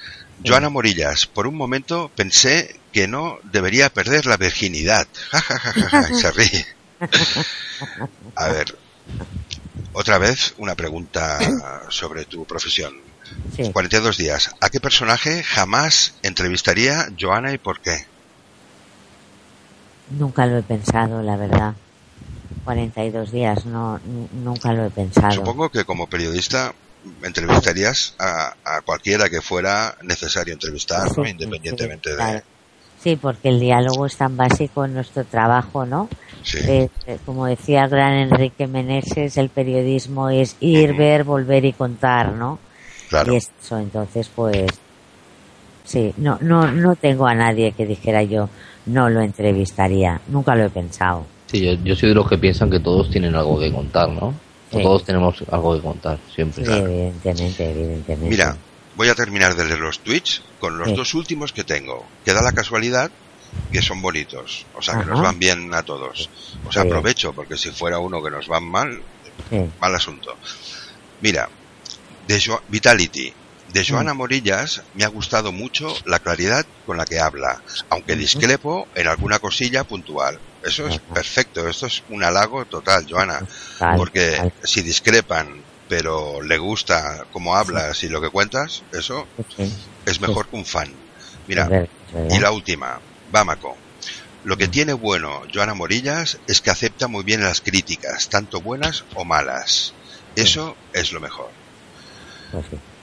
Joana 0.45 0.69
Morillas, 0.69 1.27
por 1.27 1.47
un 1.47 1.57
momento 1.57 2.11
pensé 2.15 2.81
que 2.93 3.07
no 3.07 3.39
debería 3.45 3.91
perder 3.91 4.27
la 4.27 4.37
virginidad. 4.37 5.07
Ja, 5.31 5.41
ja, 5.41 5.59
ja, 5.59 5.73
ja, 5.73 5.89
ja, 5.89 6.11
y 6.11 6.15
se 6.15 6.31
ríe. 6.33 6.67
A 8.37 8.49
ver, 8.49 8.77
otra 9.93 10.19
vez 10.19 10.55
una 10.59 10.75
pregunta 10.75 11.39
sobre 11.89 12.25
tu 12.25 12.45
profesión. 12.45 13.14
Sí. 13.57 13.71
42 13.73 14.17
días. 14.17 14.55
¿A 14.61 14.71
qué 14.71 14.81
personaje 14.81 15.43
jamás 15.43 16.15
entrevistaría 16.23 17.09
Joana 17.19 17.53
y 17.53 17.59
por 17.59 17.81
qué? 17.81 18.07
Nunca 20.11 20.47
lo 20.47 20.59
he 20.59 20.63
pensado, 20.63 21.23
la 21.23 21.37
verdad. 21.37 21.75
42 22.65 23.31
días, 23.31 23.67
no, 23.67 24.01
nunca 24.33 24.73
lo 24.73 24.87
he 24.87 24.91
pensado. 24.91 25.33
Supongo 25.33 25.69
que 25.71 25.85
como 25.85 26.07
periodista 26.07 26.75
entrevistarías 27.23 28.15
a, 28.19 28.55
a 28.65 28.81
cualquiera 28.83 29.29
que 29.29 29.41
fuera 29.41 29.97
necesario 30.03 30.55
entrevistar, 30.55 31.07
Independientemente 31.27 32.11
sí, 32.11 32.17
de... 32.17 32.43
Sí, 33.03 33.17
porque 33.17 33.51
el 33.51 33.61
diálogo 33.61 34.07
es 34.07 34.17
tan 34.17 34.37
básico 34.37 34.85
en 34.87 34.95
nuestro 34.95 35.25
trabajo, 35.25 35.85
¿no? 35.85 36.09
Sí. 36.43 36.59
Eh, 36.63 36.89
eh, 37.07 37.19
como 37.27 37.45
decía 37.45 37.85
el 37.85 37.91
gran 37.91 38.15
Enrique 38.15 38.67
Meneses, 38.67 39.37
el 39.37 39.51
periodismo 39.51 40.31
es 40.31 40.57
ir, 40.61 40.95
ver, 40.95 41.25
volver 41.25 41.67
y 41.67 41.75
contar, 41.75 42.33
¿no? 42.33 42.59
Claro. 43.15 43.33
Y 43.33 43.37
eso, 43.37 43.79
entonces, 43.79 44.29
pues, 44.35 44.67
sí, 45.85 46.13
no, 46.17 46.39
no, 46.41 46.71
no 46.71 46.97
tengo 46.97 47.27
a 47.27 47.35
nadie 47.35 47.73
que 47.73 47.87
dijera 47.87 48.23
yo 48.23 48.49
no 48.87 49.09
lo 49.09 49.21
entrevistaría, 49.21 50.21
nunca 50.29 50.55
lo 50.55 50.65
he 50.65 50.71
pensado. 50.71 51.25
Sí, 51.47 51.61
yo, 51.65 51.73
yo 51.85 51.95
soy 51.95 52.09
de 52.11 52.15
los 52.17 52.29
que 52.29 52.39
piensan 52.39 52.71
que 52.71 52.81
todos 52.81 53.11
tienen 53.11 53.35
algo 53.37 53.59
que 53.61 53.73
contar, 53.73 54.09
¿no? 54.09 54.35
Sí. 54.71 54.83
Todos 54.83 55.05
tenemos 55.05 55.37
algo 55.51 55.77
que 55.77 55.83
contar, 55.83 56.19
siempre. 56.35 56.65
Sí, 56.65 56.73
evidentemente, 56.73 57.71
evidentemente. 57.71 58.29
Mira, 58.31 58.57
voy 58.97 59.09
a 59.09 59.15
terminar 59.15 59.55
de 59.55 59.65
leer 59.65 59.79
los 59.79 60.01
tweets 60.01 60.43
con 60.59 60.77
los 60.79 60.89
Sí. 60.89 60.95
dos 60.97 61.15
últimos 61.15 61.53
que 61.53 61.63
tengo. 61.63 62.05
Que 62.25 62.33
da 62.33 62.43
la 62.43 62.51
casualidad 62.53 63.11
que 63.71 63.81
son 63.83 64.03
bonitos. 64.03 64.67
O 64.77 64.83
sea, 64.83 64.95
que 64.95 65.03
Ajá. 65.03 65.11
nos 65.11 65.23
van 65.23 65.39
bien 65.39 65.73
a 65.73 65.83
todos. 65.85 66.29
O 66.67 66.73
sea, 66.73 66.83
aprovecho, 66.83 67.33
porque 67.33 67.57
si 67.57 67.71
fuera 67.71 67.99
uno 68.01 68.21
que 68.23 68.31
nos 68.31 68.49
van 68.49 68.65
mal, 68.65 69.01
Sí, 69.51 69.61
mal 69.81 69.95
asunto. 69.95 70.35
Mira, 71.21 71.49
de 72.27 72.41
Jo- 72.45 72.63
Vitality. 72.69 73.33
De 73.73 73.81
Mm. 73.81 73.85
Joana 73.89 74.15
Morillas 74.15 74.83
me 74.95 75.05
ha 75.05 75.09
gustado 75.09 75.51
mucho 75.51 75.95
la 76.07 76.19
claridad 76.19 76.65
con 76.87 76.97
la 76.97 77.05
que 77.07 77.19
habla, 77.19 77.63
aunque 77.91 78.13
discrepo 78.19 78.87
en 78.95 79.09
alguna 79.09 79.39
cosilla 79.39 79.85
puntual. 79.85 80.39
Eso 80.63 80.87
es 80.87 80.99
perfecto, 80.99 81.67
esto 81.69 81.87
es 81.87 82.03
un 82.09 82.23
halago 82.25 82.65
total, 82.67 83.07
Joana, 83.09 83.41
porque 83.97 84.53
si 84.65 84.83
discrepan, 84.83 85.63
pero 85.89 86.41
le 86.43 86.57
gusta 86.59 87.27
cómo 87.33 87.55
hablas 87.57 88.03
y 88.05 88.09
lo 88.09 88.21
que 88.21 88.31
cuentas, 88.31 88.83
eso 88.93 89.27
es 90.07 90.21
mejor 90.21 90.47
que 90.49 90.57
un 90.57 90.65
fan. 90.65 90.93
Mira, 91.47 91.67
y 92.31 92.39
la 92.39 92.51
última, 92.53 93.01
Bámaco. 93.31 93.77
Lo 94.45 94.57
que 94.59 94.69
tiene 94.69 94.93
bueno 94.93 95.43
Joana 95.53 95.75
Morillas 95.75 96.39
es 96.47 96.61
que 96.61 96.71
acepta 96.71 97.09
muy 97.09 97.25
bien 97.25 97.43
las 97.43 97.61
críticas, 97.63 98.29
tanto 98.29 98.61
buenas 98.61 99.05
o 99.15 99.25
malas. 99.25 99.95
Eso 100.37 100.77
es 100.93 101.13
lo 101.13 101.21
mejor. 101.21 101.51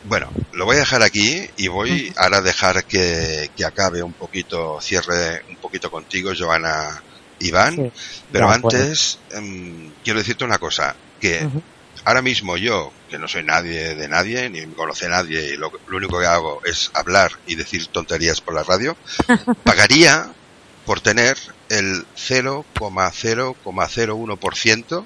Bueno, 0.04 0.32
lo 0.54 0.66
voy 0.66 0.78
a 0.78 0.80
dejar 0.80 1.04
aquí 1.04 1.48
y 1.58 1.68
voy 1.68 2.12
ahora 2.18 2.38
a 2.38 2.42
dejar 2.42 2.86
que, 2.86 3.52
que 3.56 3.66
acabe 3.66 4.02
un 4.02 4.14
poquito, 4.14 4.80
cierre 4.82 5.44
un 5.50 5.58
poquito 5.58 5.92
contigo, 5.92 6.32
Joana 6.38 7.04
Iván. 7.40 7.76
Sí, 7.76 7.92
Pero 8.32 8.50
antes, 8.50 9.20
em, 9.32 9.92
quiero 10.04 10.20
decirte 10.20 10.44
una 10.44 10.58
cosa, 10.58 10.96
que 11.20 11.48
ahora 12.04 12.24
mismo 12.24 12.58
yo, 12.58 12.92
que 13.10 13.20
no 13.20 13.28
soy 13.28 13.44
nadie 13.44 13.94
de 13.96 14.08
nadie, 14.08 14.50
ni 14.50 14.66
me 14.66 14.74
conoce 14.74 15.08
nadie, 15.08 15.54
y 15.54 15.58
lo, 15.58 15.72
lo 15.88 15.98
único 15.98 16.20
que 16.20 16.26
hago 16.26 16.62
es 16.66 16.90
hablar 16.94 17.32
y 17.46 17.54
decir 17.56 17.86
tonterías 17.88 18.42
por 18.42 18.56
la 18.56 18.64
radio, 18.64 18.98
pagaría 19.64 20.32
por 20.86 21.02
tener 21.02 21.38
el 21.70 22.06
0,0,01% 22.16 25.06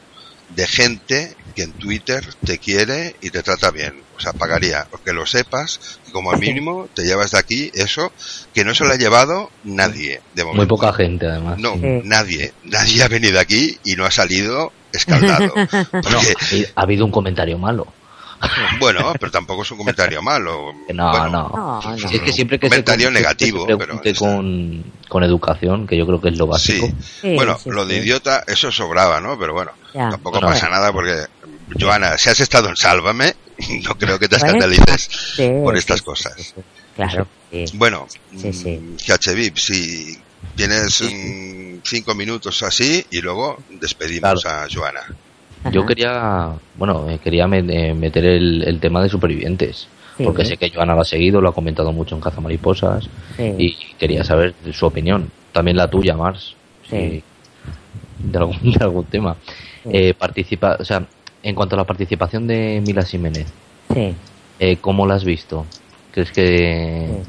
de 0.56 0.68
gente 0.68 1.36
que 1.56 1.64
en 1.64 1.74
Twitter 1.74 2.24
te 2.46 2.60
quiere 2.60 3.16
y 3.22 3.30
te 3.30 3.44
trata 3.44 3.72
bien. 3.72 4.05
O 4.18 4.20
sea, 4.22 4.32
pagaría, 4.34 4.88
porque 4.90 5.12
lo 5.14 5.26
sepas, 5.26 6.00
y 6.08 6.12
como 6.12 6.32
mínimo 6.38 6.88
te 6.94 7.04
llevas 7.04 7.32
de 7.32 7.40
aquí 7.40 7.72
eso, 7.74 8.12
que 8.54 8.64
no 8.64 8.74
se 8.74 8.86
lo 8.86 8.92
ha 8.94 8.98
llevado 8.98 9.50
nadie, 9.64 10.22
de 10.34 10.44
momento. 10.44 10.58
Muy 10.62 10.68
poca 10.68 10.94
gente, 10.94 11.28
además. 11.28 11.58
No, 11.60 11.74
Sí. 11.74 12.02
nadie. 12.04 12.54
Nadie 12.64 13.04
ha 13.04 13.08
venido 13.08 13.40
aquí 13.40 13.78
y 13.84 13.96
no 13.96 14.06
ha 14.06 14.12
salido 14.12 14.72
escaldado. 14.94 15.54
Ha 16.76 16.82
habido 16.82 17.06
un 17.06 17.12
comentario 17.12 17.58
malo. 17.58 17.88
bueno, 18.80 19.14
pero 19.20 19.32
tampoco 19.32 19.64
es 19.64 19.72
un 19.72 19.78
comentario 19.78 20.22
malo. 20.22 20.74
Que 20.88 20.94
No, 20.94 21.10
Bueno, 21.10 21.82
no. 21.84 21.96
Es 21.96 22.22
que 22.22 22.32
siempre 22.34 22.60
que 22.60 22.68
Comentario 22.68 23.08
se, 23.08 23.14
que 23.14 23.20
negativo, 23.20 23.66
se 23.66 23.78
pero 23.78 24.00
con, 24.18 24.84
con 25.08 25.24
educación, 25.24 25.88
que 25.88 25.98
yo 25.98 26.06
creo 26.06 26.22
que 26.22 26.30
es 26.30 26.38
lo 26.38 26.46
básico. 26.48 26.88
Sí. 26.88 26.94
Sí, 27.22 27.36
bueno, 27.36 27.58
sí, 27.62 27.70
lo 27.70 27.86
de 27.86 27.98
idiota, 27.98 28.44
eso 28.48 28.72
sobraba, 28.72 29.20
¿no? 29.22 29.40
Pero 29.40 29.54
bueno, 29.54 29.72
Ya. 29.94 30.10
tampoco 30.10 30.40
Bueno. 30.40 30.48
pasa 30.50 30.70
nada 30.70 30.92
porque, 30.92 31.16
Joana, 31.80 32.18
si 32.18 32.30
has 32.30 32.40
estado 32.42 32.68
en 32.70 32.76
Sálvame, 32.76 33.36
no 33.86 33.96
creo 33.98 34.20
que 34.20 34.28
te 34.28 34.36
escandalices 34.38 35.10
Sí, 35.36 35.50
por 35.64 35.76
estas 35.78 36.00
sí, 36.00 36.06
cosas. 36.06 36.54
Claro, 36.96 37.28
sí. 37.52 37.66
Bueno, 37.74 38.08
Sí, 38.36 38.54
sí. 38.54 38.78
mm, 38.78 38.96
HVIP, 39.12 39.58
si 39.58 40.18
tienes 40.56 41.04
cinco 41.84 42.16
minutos 42.16 42.62
así 42.64 43.06
y 43.12 43.22
luego 43.22 43.58
despedimos 43.80 44.46
a 44.46 44.68
Joana. 44.74 45.02
Yo 45.72 45.86
quería, 45.86 46.52
bueno, 46.76 47.08
quería 47.24 47.48
me- 47.48 47.60
eh, 47.60 47.94
meter 47.94 48.24
el, 48.26 48.64
el 48.64 48.80
tema 48.80 49.02
de 49.02 49.10
supervivientes. 49.10 49.88
Sí. 50.18 50.24
Porque 50.24 50.46
sé 50.46 50.56
que 50.58 50.70
Joana 50.70 50.94
lo 50.96 51.02
ha 51.02 51.06
seguido, 51.06 51.42
lo 51.42 51.50
ha 51.50 51.54
comentado 51.54 51.92
mucho 51.92 52.16
en 52.16 52.22
Caza 52.22 52.40
Mariposas. 52.40 53.10
Sí. 53.36 53.54
Y 53.58 53.78
quería 53.98 54.24
saber 54.24 54.54
su 54.72 54.86
opinión. 54.86 55.30
También 55.52 55.76
la 55.76 55.90
tuya, 55.90 56.16
Mars. 56.16 56.56
De, 56.90 57.22
algún, 58.38 58.58
de 58.74 58.78
algún 58.84 59.06
tema. 59.06 59.36
Sí. 59.84 59.90
Eh, 59.92 60.14
participa, 60.14 60.78
o 60.80 60.86
sea, 60.86 61.06
en 61.46 61.54
cuanto 61.54 61.76
a 61.76 61.78
la 61.78 61.84
participación 61.84 62.48
de 62.48 62.82
Mila 62.86 63.04
Jiménez, 63.04 63.46
Sí. 63.94 64.16
eh, 64.60 64.78
¿cómo 64.82 65.06
la 65.06 65.14
has 65.14 65.24
visto? 65.24 65.64
¿Crees 66.12 66.32
que, 66.32 67.22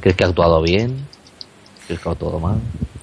¿Crees 0.00 0.16
que 0.16 0.24
ha 0.24 0.28
actuado 0.28 0.62
bien? 0.62 1.06
¿Crees 1.86 2.00
que 2.00 2.08
ha 2.08 2.12
actuado 2.12 2.40
mal? 2.40 2.56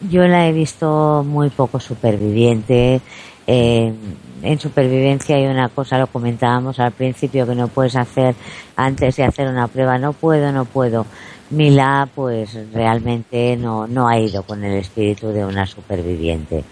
Yo 0.10 0.28
la 0.28 0.48
he 0.48 0.52
visto 0.52 1.24
muy 1.26 1.50
poco 1.52 1.80
superviviente. 1.80 3.00
Eh, 3.46 3.94
en 4.42 4.60
supervivencia 4.60 5.36
hay 5.36 5.46
una 5.46 5.70
cosa, 5.70 6.00
lo 6.00 6.08
comentábamos 6.08 6.80
al 6.80 6.94
principio, 6.94 7.46
que 7.46 7.54
no 7.54 7.68
puedes 7.68 7.96
hacer 7.96 8.34
antes 8.76 9.16
de 9.18 9.26
hacer 9.26 9.48
una 9.48 9.68
prueba. 9.68 10.00
No 10.00 10.14
puedo, 10.14 10.52
no 10.52 10.66
puedo. 10.66 11.06
Mila, 11.52 12.10
pues 12.16 12.58
realmente 12.74 13.56
no, 13.56 13.86
no 13.86 14.08
ha 14.08 14.18
ido 14.18 14.42
con 14.42 14.64
el 14.64 14.78
espíritu 14.80 15.28
de 15.28 15.46
una 15.46 15.68
superviviente. 15.68 16.64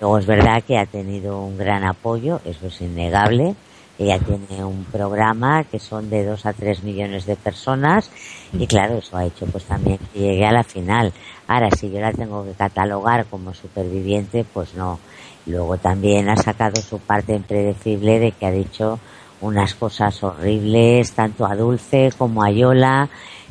Luego 0.00 0.18
es 0.18 0.26
verdad 0.26 0.62
que 0.62 0.78
ha 0.78 0.86
tenido 0.86 1.40
un 1.40 1.58
gran 1.58 1.84
apoyo, 1.84 2.40
eso 2.44 2.66
es 2.66 2.80
innegable. 2.80 3.54
Ella 3.98 4.18
tiene 4.18 4.62
un 4.62 4.84
programa 4.84 5.64
que 5.64 5.78
son 5.78 6.10
de 6.10 6.24
dos 6.24 6.44
a 6.44 6.52
tres 6.52 6.82
millones 6.82 7.24
de 7.24 7.34
personas 7.34 8.10
y 8.52 8.66
claro, 8.66 8.98
eso 8.98 9.16
ha 9.16 9.24
hecho 9.24 9.46
pues 9.46 9.64
también 9.64 9.98
que 10.12 10.20
llegue 10.20 10.44
a 10.44 10.52
la 10.52 10.64
final. 10.64 11.12
Ahora, 11.48 11.70
si 11.70 11.90
yo 11.90 12.00
la 12.00 12.12
tengo 12.12 12.44
que 12.44 12.52
catalogar 12.52 13.24
como 13.26 13.54
superviviente, 13.54 14.44
pues 14.44 14.74
no. 14.74 14.98
Luego 15.46 15.78
también 15.78 16.28
ha 16.28 16.36
sacado 16.36 16.82
su 16.82 16.98
parte 16.98 17.34
impredecible 17.34 18.18
de 18.18 18.32
que 18.32 18.46
ha 18.46 18.50
dicho 18.50 18.98
unas 19.40 19.74
cosas 19.74 20.22
horribles, 20.22 21.12
tanto 21.12 21.46
a 21.46 21.54
Dulce 21.54 22.10
como 22.18 22.42
a 22.42 22.50
Yola. 22.50 23.08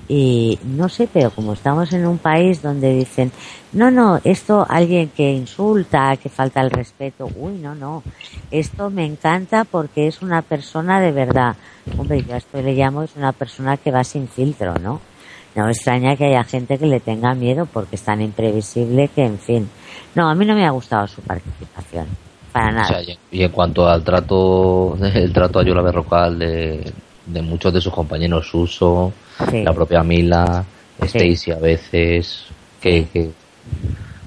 Y 0.08 0.60
no 0.64 0.88
sé, 0.88 1.10
pero 1.12 1.32
como 1.32 1.54
estamos 1.54 1.92
en 1.94 2.06
un 2.06 2.20
país 2.20 2.62
donde 2.62 2.94
dicen, 2.94 3.32
no, 3.74 3.90
no, 3.90 4.20
esto 4.24 4.66
alguien 4.70 5.10
que 5.10 5.32
insulta, 5.32 6.16
que 6.18 6.30
falta 6.30 6.62
el 6.62 6.70
respeto, 6.70 7.28
uy, 7.36 7.54
no, 7.54 7.74
no, 7.74 8.04
esto 8.52 8.90
me 8.92 9.04
encanta 9.06 9.64
porque 9.66 10.08
es 10.08 10.22
una 10.22 10.44
persona 10.44 11.02
de 11.02 11.12
verdad. 11.12 11.56
Hombre, 11.98 12.24
yo 12.24 12.36
a 12.36 12.38
esto 12.38 12.62
le 12.62 12.74
llamo, 12.76 13.02
es 13.04 13.16
una 13.16 13.32
persona 13.32 13.78
que 13.78 13.92
va 13.92 14.04
sin 14.04 14.28
filtro, 14.28 14.76
¿no? 14.80 15.02
No 15.56 15.66
me 15.66 15.72
extraña 15.72 16.16
que 16.16 16.26
haya 16.26 16.44
gente 16.44 16.78
que 16.78 16.86
le 16.86 17.00
tenga 17.00 17.34
miedo 17.34 17.66
porque 17.66 17.96
es 17.96 18.02
tan 18.04 18.22
imprevisible 18.22 19.08
que, 19.08 19.24
en 19.26 19.40
fin. 19.40 19.70
No, 20.14 20.30
a 20.30 20.36
mí 20.36 20.46
no 20.46 20.54
me 20.54 20.66
ha 20.68 20.72
gustado 20.72 21.08
su 21.08 21.22
participación. 21.22 22.06
Para 22.52 22.70
O 22.70 22.72
nada. 22.74 22.88
sea, 22.88 23.02
y- 23.32 23.42
en 23.44 23.52
cuanto 23.52 23.88
al 23.88 24.04
trato, 24.04 24.98
el 25.02 25.32
trato 25.34 25.60
a 25.60 25.64
Yola 25.64 25.82
Berrocal 25.82 26.38
de, 26.38 26.92
de 27.26 27.42
muchos 27.42 27.74
de 27.74 27.82
sus 27.82 27.94
compañeros, 27.94 28.48
Suso, 28.50 29.14
Sí. 29.50 29.64
la 29.64 29.74
propia 29.74 30.04
Mila, 30.04 30.64
Sí. 31.02 31.18
Stacy 31.18 31.52
a 31.52 31.60
veces, 31.60 32.46
que, 32.80 33.06
que, 33.10 33.30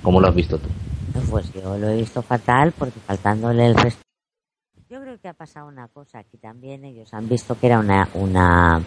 ¿cómo 0.02 0.20
lo 0.20 0.28
has 0.28 0.34
visto 0.34 0.58
tú? 0.58 0.68
Pues 1.30 1.50
yo 1.54 1.76
lo 1.78 1.88
he 1.88 1.96
visto 1.96 2.20
fatal 2.22 2.72
porque 2.78 3.00
faltándole 3.00 3.66
el 3.66 3.74
respeto. 3.74 4.02
Yo 4.90 5.00
creo 5.00 5.18
que 5.18 5.28
ha 5.28 5.34
pasado 5.34 5.66
una 5.68 5.88
cosa 5.88 6.18
aquí 6.18 6.36
también. 6.38 6.84
Ellos 6.84 7.12
han 7.12 7.28
visto 7.28 7.58
que 7.58 7.66
era 7.66 7.78
una, 7.78 8.08
una 8.14 8.80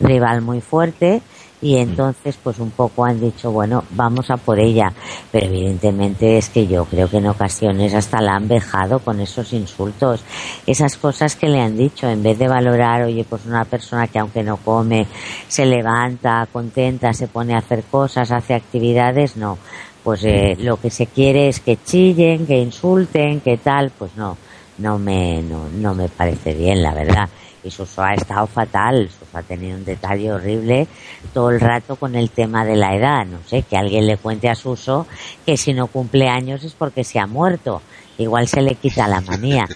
rival 0.00 0.42
muy 0.42 0.60
fuerte 0.60 1.22
y 1.62 1.76
entonces 1.76 2.36
pues 2.42 2.58
un 2.58 2.72
poco 2.72 3.04
han 3.04 3.20
dicho, 3.20 3.52
bueno, 3.52 3.84
vamos 3.90 4.30
a 4.30 4.36
por 4.36 4.58
ella. 4.58 4.92
Pero 5.30 5.46
evidentemente 5.46 6.36
es 6.36 6.48
que 6.48 6.66
yo 6.66 6.84
creo 6.84 7.08
que 7.08 7.18
en 7.18 7.28
ocasiones 7.28 7.94
hasta 7.94 8.20
la 8.20 8.34
han 8.34 8.48
vejado 8.48 8.98
con 8.98 9.20
esos 9.20 9.52
insultos. 9.52 10.22
Esas 10.66 10.96
cosas 10.96 11.36
que 11.36 11.48
le 11.48 11.60
han 11.60 11.76
dicho, 11.76 12.08
en 12.08 12.22
vez 12.22 12.38
de 12.38 12.48
valorar, 12.48 13.04
oye, 13.04 13.24
pues 13.24 13.46
una 13.46 13.64
persona 13.64 14.08
que 14.08 14.18
aunque 14.18 14.42
no 14.42 14.56
come, 14.56 15.06
se 15.46 15.64
levanta, 15.64 16.48
contenta, 16.52 17.14
se 17.14 17.28
pone 17.28 17.54
a 17.54 17.58
hacer 17.58 17.84
cosas, 17.84 18.32
hace 18.32 18.54
actividades, 18.54 19.36
no 19.36 19.56
pues 20.02 20.24
eh, 20.24 20.56
lo 20.58 20.78
que 20.78 20.90
se 20.90 21.06
quiere 21.06 21.48
es 21.48 21.60
que 21.60 21.76
chillen, 21.76 22.46
que 22.46 22.58
insulten, 22.58 23.40
que 23.40 23.56
tal, 23.56 23.90
pues 23.90 24.16
no, 24.16 24.36
no 24.78 24.98
me, 24.98 25.42
no, 25.42 25.68
no 25.68 25.94
me 25.94 26.08
parece 26.08 26.54
bien, 26.54 26.82
la 26.82 26.92
verdad. 26.92 27.28
Y 27.64 27.70
Suso 27.70 28.02
ha 28.02 28.14
estado 28.14 28.46
fatal, 28.46 29.08
Suso 29.08 29.38
ha 29.38 29.42
tenido 29.42 29.76
un 29.78 29.84
detalle 29.84 30.32
horrible 30.32 30.86
todo 31.32 31.50
el 31.50 31.60
rato 31.60 31.96
con 31.96 32.14
el 32.16 32.30
tema 32.30 32.64
de 32.64 32.76
la 32.76 32.94
edad, 32.96 33.24
no 33.24 33.38
sé, 33.46 33.62
que 33.62 33.76
alguien 33.76 34.06
le 34.06 34.16
cuente 34.16 34.48
a 34.48 34.54
Suso 34.54 35.06
que 35.46 35.56
si 35.56 35.72
no 35.72 35.86
cumple 35.86 36.28
años 36.28 36.64
es 36.64 36.74
porque 36.74 37.04
se 37.04 37.18
ha 37.20 37.26
muerto, 37.26 37.80
igual 38.18 38.48
se 38.48 38.62
le 38.62 38.74
quita 38.74 39.06
la 39.08 39.20
manía. 39.20 39.68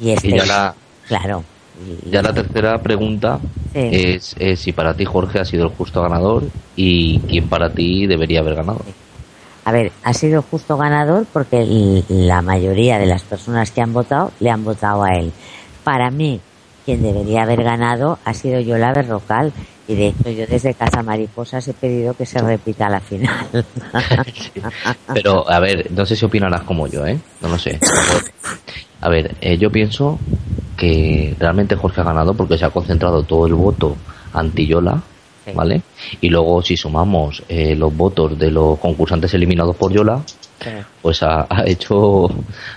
Y 0.00 0.10
este, 0.12 0.28
Y 0.28 0.32
ya 0.36 0.46
la, 0.46 0.74
claro, 1.06 1.44
Y- 2.04 2.10
Ya 2.10 2.22
la 2.22 2.32
tercera 2.32 2.78
pregunta 2.82 3.38
Sí. 3.72 3.88
es, 3.92 4.34
es 4.38 4.58
si 4.60 4.72
para 4.72 4.94
ti 4.94 5.04
Jorge 5.04 5.38
ha 5.38 5.44
sido 5.44 5.64
el 5.66 5.70
justo 5.70 6.02
ganador 6.02 6.42
y 6.74 7.18
quién 7.20 7.48
para 7.48 7.70
ti 7.70 8.06
debería 8.06 8.40
haber 8.40 8.56
ganado. 8.56 8.80
A 9.64 9.70
ver, 9.70 9.92
ha 10.02 10.12
sido 10.14 10.40
justo 10.42 10.76
ganador 10.78 11.26
porque 11.32 11.64
la 12.08 12.40
mayoría 12.42 12.98
de 12.98 13.06
las 13.06 13.22
personas 13.22 13.70
que 13.70 13.80
han 13.82 13.92
votado 13.92 14.32
le 14.40 14.50
han 14.50 14.64
votado 14.64 15.04
a 15.04 15.10
él. 15.14 15.30
Para 15.84 16.10
mí, 16.10 16.40
quien 16.88 17.02
debería 17.02 17.42
haber 17.42 17.62
ganado 17.64 18.18
ha 18.24 18.32
sido 18.32 18.60
Yola 18.60 18.94
Berrocal. 18.94 19.52
Y 19.86 19.94
de 19.94 20.06
hecho, 20.08 20.30
yo 20.30 20.46
desde 20.46 20.72
Casa 20.72 21.02
Mariposas 21.02 21.68
he 21.68 21.74
pedido 21.74 22.14
que 22.14 22.24
se 22.24 22.40
repita 22.40 22.88
la 22.88 22.98
final. 23.00 23.46
Pero, 25.12 25.50
a 25.50 25.60
ver, 25.60 25.90
no 25.92 26.06
sé 26.06 26.16
si 26.16 26.24
opinarás 26.24 26.62
como 26.62 26.86
yo, 26.86 27.06
¿eh? 27.06 27.18
No 27.42 27.48
lo 27.50 27.58
sé. 27.58 27.78
A 29.02 29.08
ver, 29.10 29.36
eh, 29.42 29.58
yo 29.58 29.70
pienso 29.70 30.18
que 30.78 31.36
realmente 31.38 31.76
Jorge 31.76 32.00
ha 32.00 32.04
ganado 32.04 32.32
porque 32.32 32.56
se 32.56 32.64
ha 32.64 32.70
concentrado 32.70 33.22
todo 33.22 33.46
el 33.46 33.52
voto 33.54 33.94
anti-Yola, 34.32 35.02
Sí. 35.44 35.52
¿vale? 35.54 35.82
Y 36.22 36.28
luego, 36.30 36.62
si 36.62 36.76
sumamos 36.76 37.42
eh, 37.48 37.74
los 37.74 37.94
votos 37.94 38.38
de 38.38 38.50
los 38.50 38.78
concursantes 38.78 39.32
eliminados 39.34 39.76
por 39.76 39.92
Yola, 39.92 40.22
pues 41.02 41.22
ha, 41.22 41.46
ha 41.48 41.64
hecho, 41.66 42.28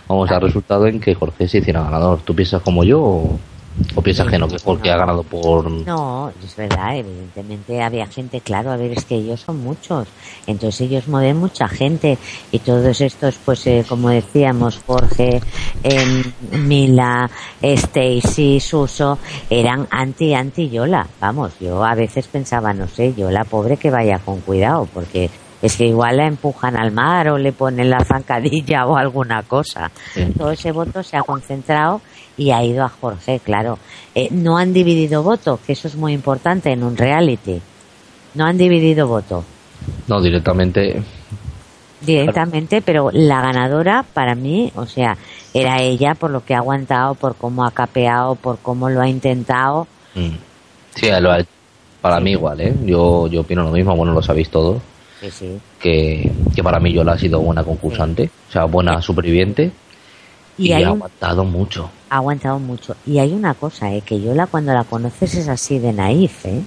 vamos, 0.08 0.32
ha 0.32 0.40
resultado 0.40 0.88
en 0.88 1.00
que 1.00 1.16
Jorge 1.16 1.48
se 1.48 1.58
hiciera 1.60 1.84
ganador. 1.84 2.22
¿Tú 2.24 2.34
piensas 2.34 2.62
como 2.62 2.84
yo 2.86 3.02
o, 3.02 3.40
o 3.95 4.02
piensas 4.02 4.27
que 4.27 4.38
no, 4.38 4.48
que 4.48 4.60
Jorge 4.60 4.91
ha 4.91 4.98
ganado 4.98 5.23
por... 5.23 5.69
No, 5.69 6.31
es 6.43 6.56
verdad, 6.56 6.98
evidentemente 6.98 7.81
había 7.81 8.06
gente, 8.07 8.41
claro, 8.41 8.72
a 8.72 8.77
ver, 8.77 8.91
es 8.91 9.06
que 9.06 9.15
ellos 9.15 9.41
son 9.41 9.61
muchos, 9.61 10.07
entonces 10.48 10.81
ellos 10.81 11.07
mueven 11.07 11.38
mucha 11.38 11.68
gente 11.68 12.18
y 12.52 12.60
todos 12.60 13.02
estos, 13.02 13.35
pues 13.43 13.65
eh, 13.68 13.85
como 13.88 14.10
decíamos, 14.10 14.81
Jorge, 14.85 15.41
em, 15.84 16.23
Mila, 16.52 17.30
Stacy, 17.61 18.60
Suso, 18.60 19.18
eran 19.49 19.88
anti, 19.89 20.34
anti 20.34 20.69
Yola, 20.69 21.07
vamos, 21.19 21.53
yo 21.60 21.84
a 21.84 21.95
veces 21.95 22.27
pensaba, 22.27 22.73
no 22.73 22.88
sé, 22.88 23.14
Yola, 23.14 23.43
pobre 23.45 23.77
que 23.77 23.89
vaya 23.89 24.19
con 24.19 24.41
cuidado, 24.41 24.88
porque 24.93 25.30
es 25.62 25.76
que 25.78 25.86
igual 25.88 26.18
la 26.18 26.28
empujan 26.28 26.76
al 26.76 26.92
mar 26.92 27.30
o 27.30 27.38
le 27.38 27.52
ponen 27.52 27.90
la 27.90 28.04
zancadilla 28.04 28.86
o 28.86 28.96
alguna 28.98 29.44
cosa. 29.44 29.92
Sí. 30.14 30.26
Todo 30.38 30.52
ese 30.52 30.72
voto 30.72 31.04
se 31.04 31.18
ha 31.18 31.24
concentrado 31.24 32.02
y 32.38 32.52
ha 32.52 32.64
ido 32.64 32.84
a 32.84 32.90
Jorge, 32.90 33.40
claro. 33.44 33.78
Eh, 34.16 34.30
no 34.32 34.58
han 34.58 34.74
dividido 34.74 35.22
voto, 35.24 35.60
que 35.66 35.74
eso 35.74 35.88
es 35.88 35.96
muy 35.96 36.14
importante 36.14 36.72
en 36.72 36.84
un 36.84 36.98
reality. 36.98 37.62
No 38.34 38.46
han 38.46 38.58
dividido 38.58 39.08
voto 39.08 39.44
No, 40.08 40.22
directamente... 40.22 41.04
directamente, 42.02 42.82
pero 42.82 43.10
la 43.12 43.42
ganadora 43.42 44.04
para 44.14 44.34
mí, 44.36 44.72
o 44.76 44.86
sea, 44.86 45.18
era 45.54 45.82
ella 45.82 46.16
por 46.16 46.32
lo 46.32 46.44
que 46.44 46.56
ha 46.56 46.60
aguantado, 46.60 47.14
por 47.16 47.36
cómo 47.36 47.64
ha 47.66 47.72
capeado, 47.72 48.36
por 48.36 48.58
cómo 48.60 48.90
lo 48.90 49.02
ha 49.02 49.08
intentado. 49.08 49.88
mm. 50.16 50.30
Sí, 50.96 51.08
lo 51.22 51.32
ha- 51.32 51.46
para 52.02 52.20
mí 52.20 52.32
igual, 52.32 52.60
¿eh? 52.60 52.74
Yo, 52.86 53.28
yo 53.28 53.42
opino 53.42 53.64
lo 53.64 53.72
mismo, 53.72 53.96
bueno, 53.96 54.12
lo 54.14 54.22
sabéis 54.24 54.50
todos. 54.50 54.82
Sí, 55.22 55.30
sí. 55.31 55.60
que, 55.80 56.31
que 56.56 56.64
para 56.64 56.80
mí 56.80 56.91
Yola 56.91 57.14
ha 57.14 57.18
sido 57.18 57.39
buena 57.41 57.64
concursante, 57.64 58.30
o 58.49 58.52
sea, 58.52 58.65
buena 58.65 59.02
superviviente 59.02 59.72
y, 60.57 60.69
Y 60.69 60.73
hay 60.73 60.84
ha 60.84 60.91
un- 60.91 60.98
aguantado 60.98 61.45
mucho. 61.45 61.89
ha 62.10 62.15
aguantado 62.18 62.57
mucho. 62.60 62.95
Y 63.06 63.19
hay 63.19 63.31
una 63.31 63.53
cosa, 63.53 63.91
eh, 63.93 64.02
que 64.06 64.19
Yola 64.19 64.48
cuando 64.48 64.73
la 64.73 64.84
conoces 64.84 65.35
es 65.35 65.48
así 65.48 65.77
de 65.80 65.93
naif, 65.93 66.45
¿eh? 66.48 66.61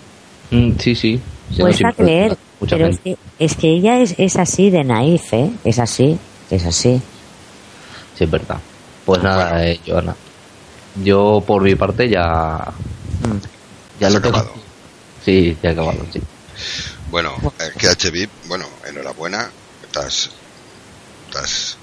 Mm, 0.52 0.72
sí, 0.78 0.94
sí. 0.94 1.20
Cuesta 1.58 1.78
siempre 1.92 2.04
creer, 2.04 2.36
mucha 2.60 2.76
pero 2.76 2.88
es 2.88 3.00
que, 3.00 3.16
es 3.38 3.54
que 3.56 3.68
ella 3.74 3.98
es, 4.00 4.14
es 4.18 4.36
así 4.36 4.70
de 4.70 4.84
naif, 4.84 5.32
¿eh? 5.34 5.50
Es 5.64 5.78
así, 5.80 6.16
es 6.50 6.64
así. 6.64 7.00
Sí, 8.16 8.24
es 8.24 8.30
verdad. 8.30 8.58
Pues 9.04 9.20
nada, 9.22 9.66
eh, 9.66 9.80
Joana. 9.86 10.14
Yo 11.02 11.42
por 11.44 11.60
mi 11.62 11.74
parte 11.74 12.08
ya. 12.08 12.56
Mm. 13.22 14.00
Ya 14.00 14.10
lo 14.10 14.20
tengo. 14.20 14.36
acabado. 14.38 14.54
Sí, 15.24 15.56
ya 15.62 15.70
he 15.70 15.72
acabado, 15.72 15.98
sí. 16.12 16.20
Bueno, 17.14 17.36
eh, 17.60 17.70
que 17.78 17.86
HB, 17.86 18.48
bueno, 18.48 18.68
enhorabuena, 18.88 19.48
te 19.92 20.00
has 20.00 20.28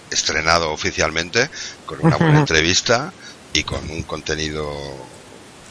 estrenado 0.09 0.69
oficialmente 0.73 1.49
con 1.85 2.01
una 2.05 2.17
buena 2.17 2.39
entrevista 2.39 3.13
y 3.53 3.63
con 3.63 3.89
un 3.89 4.03
contenido 4.03 4.61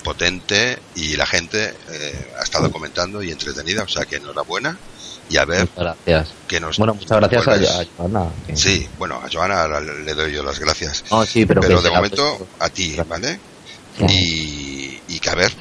potente 0.03 0.79
y 0.95 1.15
la 1.15 1.27
gente 1.27 1.75
eh, 1.93 2.33
ha 2.41 2.43
estado 2.43 2.73
comentando 2.73 3.23
y 3.23 3.31
entretenida, 3.33 3.83
o 3.83 3.87
sea 3.89 4.07
que 4.07 4.17
enhorabuena 4.17 4.81
y 5.29 5.37
a 5.37 5.45
ver 5.45 5.69
Muchas 5.77 5.99
gracias. 6.07 6.35
qué 6.49 6.59
nos 6.59 6.79
Bueno, 6.79 6.95
muchas 6.95 7.19
gracias 7.19 7.47
a, 7.47 7.51
vuelves. 7.51 7.69
a 7.71 7.85
Joana. 7.99 8.33
que- 8.47 8.57
Sí, 8.57 8.89
bueno, 8.97 9.17
a 9.23 9.29
Joana 9.31 9.79
le 9.79 10.15
doy 10.15 10.33
yo 10.33 10.43
las 10.43 10.59
gracias. 10.59 11.05
No, 11.11 11.27
sí, 11.27 11.45
pero, 11.45 11.61
Pero 11.61 11.83
que 11.83 11.85
de 11.91 11.95
momento 11.95 12.39
pues, 12.39 12.51
a 12.61 12.71
ti, 12.71 12.97
¿vale? 13.07 13.39
Y, 14.09 15.03
y 15.07 15.21
que 15.21 15.29
a 15.29 15.35
ver 15.35 15.55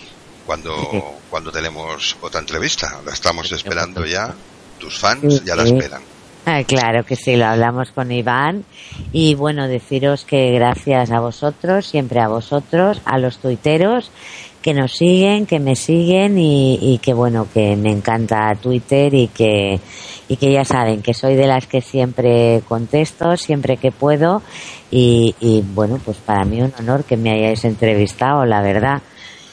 cuando, 0.50 0.74
cuando 1.30 1.52
tenemos 1.52 2.18
otra 2.22 2.40
entrevista. 2.40 3.02
La 3.06 3.14
estamos 3.14 3.52
esperando 3.52 4.04
ya. 4.04 4.34
Tus 4.80 4.98
fans 4.98 5.22
Sí, 5.36 5.42
ya 5.46 5.56
la 5.56 5.64
sí. 5.64 5.74
esperan. 5.76 6.02
Ah, 6.48 6.64
claro 6.66 7.04
que 7.06 7.16
sí, 7.16 7.36
lo 7.36 7.46
hablamos 7.46 7.92
con 7.92 8.12
Iván. 8.12 8.66
Y 9.12 9.36
bueno, 9.36 9.68
deciros 9.68 10.26
que 10.26 10.52
gracias 10.54 11.12
a 11.12 11.20
vosotros, 11.20 11.86
siempre 11.86 12.20
a 12.20 12.30
vosotros, 12.30 13.00
a 13.06 13.20
los 13.20 13.38
tuiteros 13.38 14.10
que 14.64 14.74
nos 14.74 14.94
siguen, 14.94 15.46
que 15.46 15.60
me 15.60 15.76
siguen 15.76 16.40
y, 16.40 16.80
y 16.82 16.98
que 16.98 17.14
bueno, 17.14 17.48
que 17.54 17.76
me 17.76 17.92
encanta 17.92 18.56
Twitter 18.56 19.14
y 19.14 19.28
que, 19.28 19.80
y 20.28 20.36
que 20.38 20.52
ya 20.52 20.66
saben 20.66 21.04
que 21.04 21.14
soy 21.14 21.36
de 21.36 21.46
las 21.46 21.68
que 21.68 21.82
siempre 21.82 22.64
contesto, 22.68 23.38
siempre 23.38 23.78
que 23.78 23.92
puedo. 23.92 24.42
Y, 24.90 25.36
y 25.40 25.62
bueno, 25.62 26.00
pues 26.04 26.18
para 26.18 26.44
mí 26.44 26.60
un 26.60 26.74
honor 26.80 27.04
que 27.04 27.18
me 27.18 27.30
hayáis 27.30 27.64
entrevistado, 27.66 28.46
la 28.46 28.62
verdad. 28.64 29.04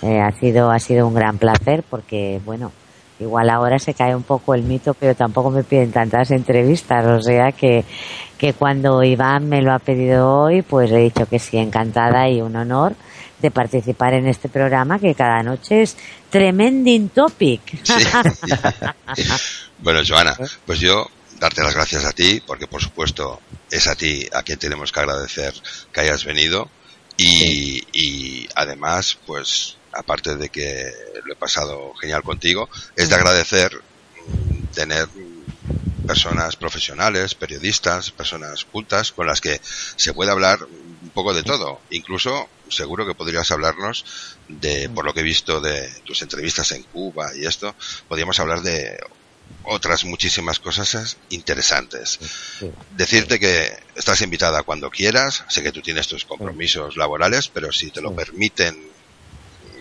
Eh, 0.06 0.20
ha 0.20 0.30
sido, 0.38 0.70
ha 0.70 0.78
sido 0.78 1.06
un 1.06 1.14
gran 1.14 1.36
placer 1.38 1.82
porque 1.88 2.40
bueno, 2.44 2.70
Igual 3.18 3.48
ahora 3.48 3.78
se 3.78 3.94
cae 3.94 4.14
un 4.14 4.24
poco 4.24 4.54
el 4.54 4.62
mito, 4.62 4.92
pero 4.92 5.14
tampoco 5.14 5.50
me 5.50 5.64
piden 5.64 5.90
tantas 5.90 6.30
entrevistas. 6.30 7.06
O 7.06 7.22
sea 7.22 7.52
que, 7.52 7.84
que 8.36 8.52
cuando 8.52 9.02
Iván 9.02 9.48
me 9.48 9.62
lo 9.62 9.72
ha 9.72 9.78
pedido 9.78 10.42
hoy, 10.42 10.60
pues 10.62 10.90
he 10.90 10.98
dicho 10.98 11.26
que 11.26 11.38
sí, 11.38 11.56
encantada 11.56 12.28
y 12.28 12.42
un 12.42 12.54
honor 12.56 12.94
de 13.40 13.50
participar 13.50 14.14
en 14.14 14.26
este 14.26 14.48
programa 14.48 14.98
que 14.98 15.14
cada 15.14 15.42
noche 15.42 15.82
es 15.82 15.96
tremending 16.28 17.08
topic. 17.08 17.62
Sí. 17.82 18.04
bueno, 19.78 20.00
Joana, 20.06 20.36
pues 20.66 20.80
yo 20.80 21.06
darte 21.40 21.62
las 21.62 21.74
gracias 21.74 22.04
a 22.04 22.12
ti, 22.12 22.42
porque 22.46 22.66
por 22.66 22.82
supuesto 22.82 23.40
es 23.70 23.86
a 23.88 23.94
ti 23.94 24.26
a 24.32 24.42
quien 24.42 24.58
tenemos 24.58 24.92
que 24.92 25.00
agradecer 25.00 25.54
que 25.90 26.00
hayas 26.00 26.24
venido 26.24 26.68
y, 27.16 27.82
y 27.92 28.48
además, 28.54 29.18
pues 29.26 29.75
aparte 29.96 30.36
de 30.36 30.48
que 30.48 30.92
lo 31.24 31.32
he 31.32 31.36
pasado 31.36 31.94
genial 31.94 32.22
contigo, 32.22 32.68
es 32.94 33.08
de 33.08 33.14
agradecer 33.14 33.72
mm, 34.26 34.66
tener 34.74 35.08
mm, 35.08 36.06
personas 36.06 36.56
profesionales, 36.56 37.34
periodistas, 37.34 38.10
personas 38.10 38.64
cultas 38.64 39.12
con 39.12 39.26
las 39.26 39.40
que 39.40 39.60
se 39.62 40.14
puede 40.14 40.30
hablar 40.30 40.60
un 40.62 41.10
poco 41.10 41.34
de 41.34 41.42
todo. 41.42 41.80
Incluso 41.90 42.48
seguro 42.68 43.06
que 43.06 43.14
podrías 43.14 43.50
hablarnos 43.50 44.04
de, 44.48 44.88
por 44.88 45.04
lo 45.04 45.14
que 45.14 45.20
he 45.20 45.24
visto 45.24 45.60
de 45.60 45.88
tus 46.04 46.22
entrevistas 46.22 46.72
en 46.72 46.82
Cuba 46.84 47.34
y 47.36 47.46
esto, 47.46 47.74
podríamos 48.08 48.38
hablar 48.40 48.62
de 48.62 48.98
otras 49.64 50.04
muchísimas 50.04 50.58
cosas 50.58 51.18
interesantes. 51.30 52.18
Decirte 52.96 53.38
que 53.38 53.76
estás 53.94 54.20
invitada 54.22 54.62
cuando 54.62 54.90
quieras, 54.90 55.44
sé 55.48 55.62
que 55.62 55.72
tú 55.72 55.82
tienes 55.82 56.08
tus 56.08 56.24
compromisos 56.24 56.96
laborales, 56.96 57.48
pero 57.48 57.72
si 57.72 57.90
te 57.90 58.00
lo 58.00 58.14
permiten 58.14 58.95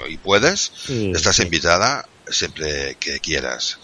y 0.10 0.18
puedes, 0.18 0.72
Sí, 0.86 1.12
estás 1.16 1.38
sí. 1.38 1.44
invitada 1.44 2.08
siempre 2.30 2.96
que 3.00 3.20
quieras. 3.20 3.78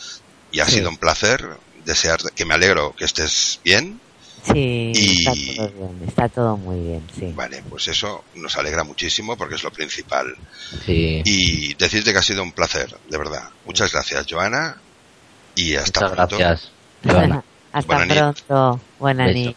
Y 0.51 0.59
ha 0.59 0.65
Sí. 0.65 0.75
sido 0.75 0.89
un 0.89 0.97
placer 0.97 1.47
desear 1.85 2.19
que 2.35 2.45
me 2.45 2.53
alegro 2.53 2.93
que 2.95 3.05
estés 3.05 3.59
bien. 3.63 3.99
Sí, 4.43 4.91
Y- 4.95 5.19
está 5.19 5.31
todo 5.55 5.69
bien, 5.69 6.07
está 6.07 6.29
todo 6.29 6.57
muy 6.57 6.79
bien, 6.79 7.07
sí. 7.17 7.31
Vale, 7.35 7.63
pues 7.69 7.87
eso 7.87 8.23
nos 8.35 8.55
alegra 8.57 8.83
muchísimo 8.83 9.37
porque 9.37 9.55
es 9.55 9.63
lo 9.63 9.71
principal. 9.71 10.35
Sí. 10.85 11.21
Y 11.25 11.73
decirte 11.75 12.11
que 12.11 12.17
ha 12.19 12.23
sido 12.23 12.41
un 12.41 12.51
placer, 12.51 12.95
de 13.07 13.17
verdad. 13.19 13.49
Muchas 13.65 13.91
gracias, 13.91 14.25
Joana. 14.29 14.77
Y 15.55 15.75
hasta 15.75 15.99
Muchas 16.01 16.15
pronto. 16.15 16.37
gracias. 16.37 16.71
Joana. 17.05 17.43
Hasta 17.73 17.95
Buena 17.95 18.33
pronto. 18.33 18.81
Buena 18.99 19.25
Beso. 19.27 19.55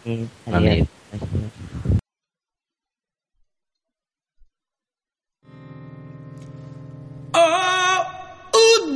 Oh, 7.37 8.05
oh, 8.53 8.95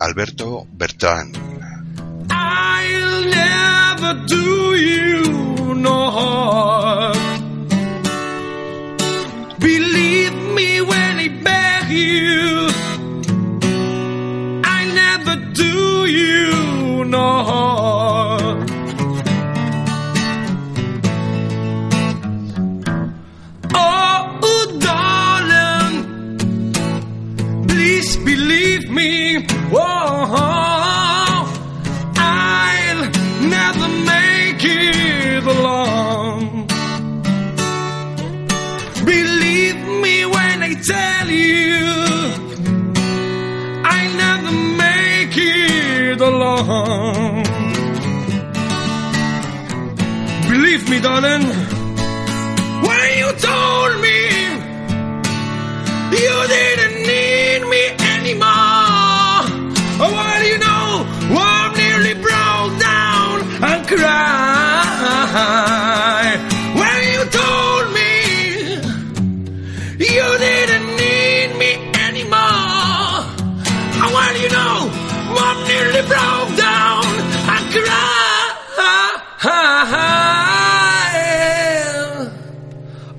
Alberto 0.00 0.66
Bertrán. 0.72 1.30
I'll 2.30 3.24
never 3.26 4.26
do 4.26 4.74
you 4.74 5.74
no 5.74 6.10
harm. 6.10 7.68
Believe 9.58 10.34
me 10.56 10.80
when 10.80 11.18
I 11.18 11.28
beg 11.44 11.90
you. 11.90 12.70
I 14.64 14.80
never 15.02 15.36
do 15.52 16.06
you 16.06 17.04
no 17.04 17.44
harm. 17.44 17.99
I'll 32.16 33.10
never 33.56 33.88
make 34.12 34.62
it 34.62 35.44
alone. 35.44 36.66
Believe 39.04 39.80
me 40.02 40.26
when 40.26 40.62
I 40.62 40.74
tell 40.92 41.28
you, 41.28 41.86
I'll 43.92 44.14
never 44.24 44.52
make 44.84 45.36
it 45.36 46.20
alone. 46.20 47.44
Believe 50.50 50.84
me, 50.90 51.00
darling, 51.00 51.46
when 52.86 53.08
you 53.20 53.32
told 53.48 53.92
me 54.04 54.18
you 56.12 56.36
didn't 56.48 56.96
need 57.08 57.60
me 57.72 57.82
anymore. 58.14 58.69
Cry. 63.90 65.50
When 66.80 66.98
you 67.12 67.22
told 67.40 67.84
me 67.98 68.12
you 69.98 70.26
didn't 70.46 70.88
need 71.02 71.48
me 71.62 71.70
anymore. 72.06 73.18
Oh, 74.02 74.10
well, 74.14 74.36
you 74.42 74.50
know, 74.56 74.76
I'm 75.46 75.58
nearly 75.70 76.02
broke 76.12 76.52
down 76.56 77.04
and 77.54 77.64
cry. 77.74 78.18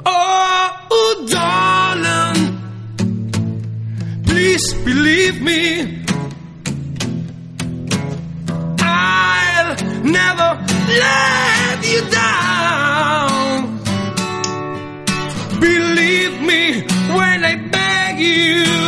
Oh, 0.06 1.10
darling, 1.30 2.40
please 4.26 4.66
believe 4.86 5.38
me. 5.42 6.01
Never 10.12 10.50
let 11.04 11.80
you 11.92 12.02
down. 12.10 13.80
Believe 15.60 16.42
me 16.42 16.82
when 17.16 17.46
I 17.46 17.56
beg 17.72 18.20
you. 18.20 18.81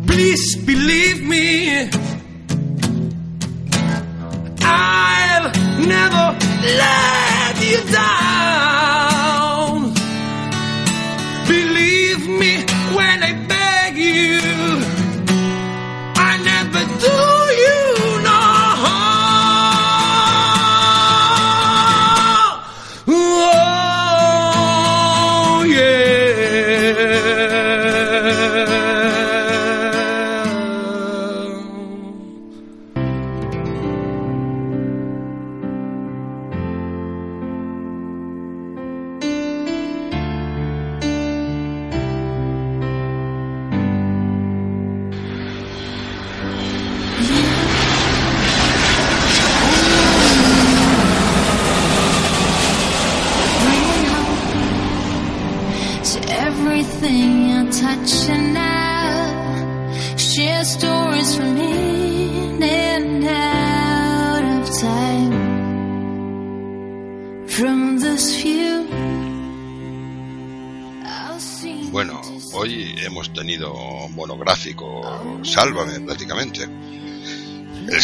please 0.08 0.45
believe 0.69 1.19
me. 1.24 1.90
I'll 4.61 5.51
never 5.93 6.26
let 6.80 6.99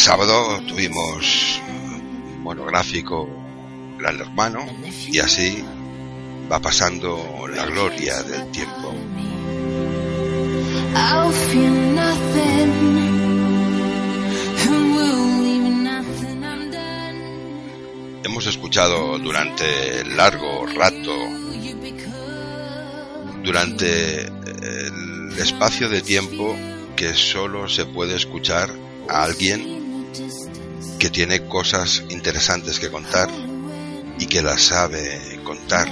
sábado 0.06 0.62
tuvimos 0.68 1.60
monográfico 2.44 3.28
Gran 3.98 4.20
Hermano 4.20 4.64
y 5.08 5.18
así 5.18 5.66
va 6.52 6.60
pasando 6.60 7.48
la 7.48 7.66
gloria 7.66 8.22
del 8.22 8.52
tiempo. 8.52 8.94
Hemos 18.24 18.46
escuchado 18.46 19.18
durante 19.18 20.06
largo 20.06 20.68
rato, 20.68 21.16
durante 23.44 24.22
el 24.28 25.40
espacio 25.40 25.90
de 25.90 26.04
tiempo 26.04 26.56
que 26.96 27.16
solo 27.16 27.68
se 27.68 27.88
puede 27.88 28.16
escuchar 28.16 28.70
a 29.10 29.24
alguien 29.24 29.75
que 31.00 31.10
tiene 31.10 31.46
cosas 31.48 32.04
interesantes 32.10 32.80
que 32.80 32.90
contar 32.90 33.30
y 34.20 34.26
que 34.28 34.42
las 34.42 34.62
sabe 34.62 35.40
contar. 35.44 35.88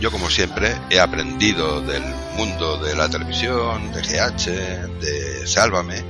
Yo 0.00 0.10
como 0.10 0.30
siempre 0.30 0.76
he 0.90 1.00
aprendido 1.00 1.80
del 1.80 2.02
mundo 2.36 2.76
de 2.76 2.94
la 2.94 3.08
televisión, 3.08 3.92
de 3.92 4.02
GH, 4.02 5.00
de 5.00 5.46
Sálvame, 5.46 6.04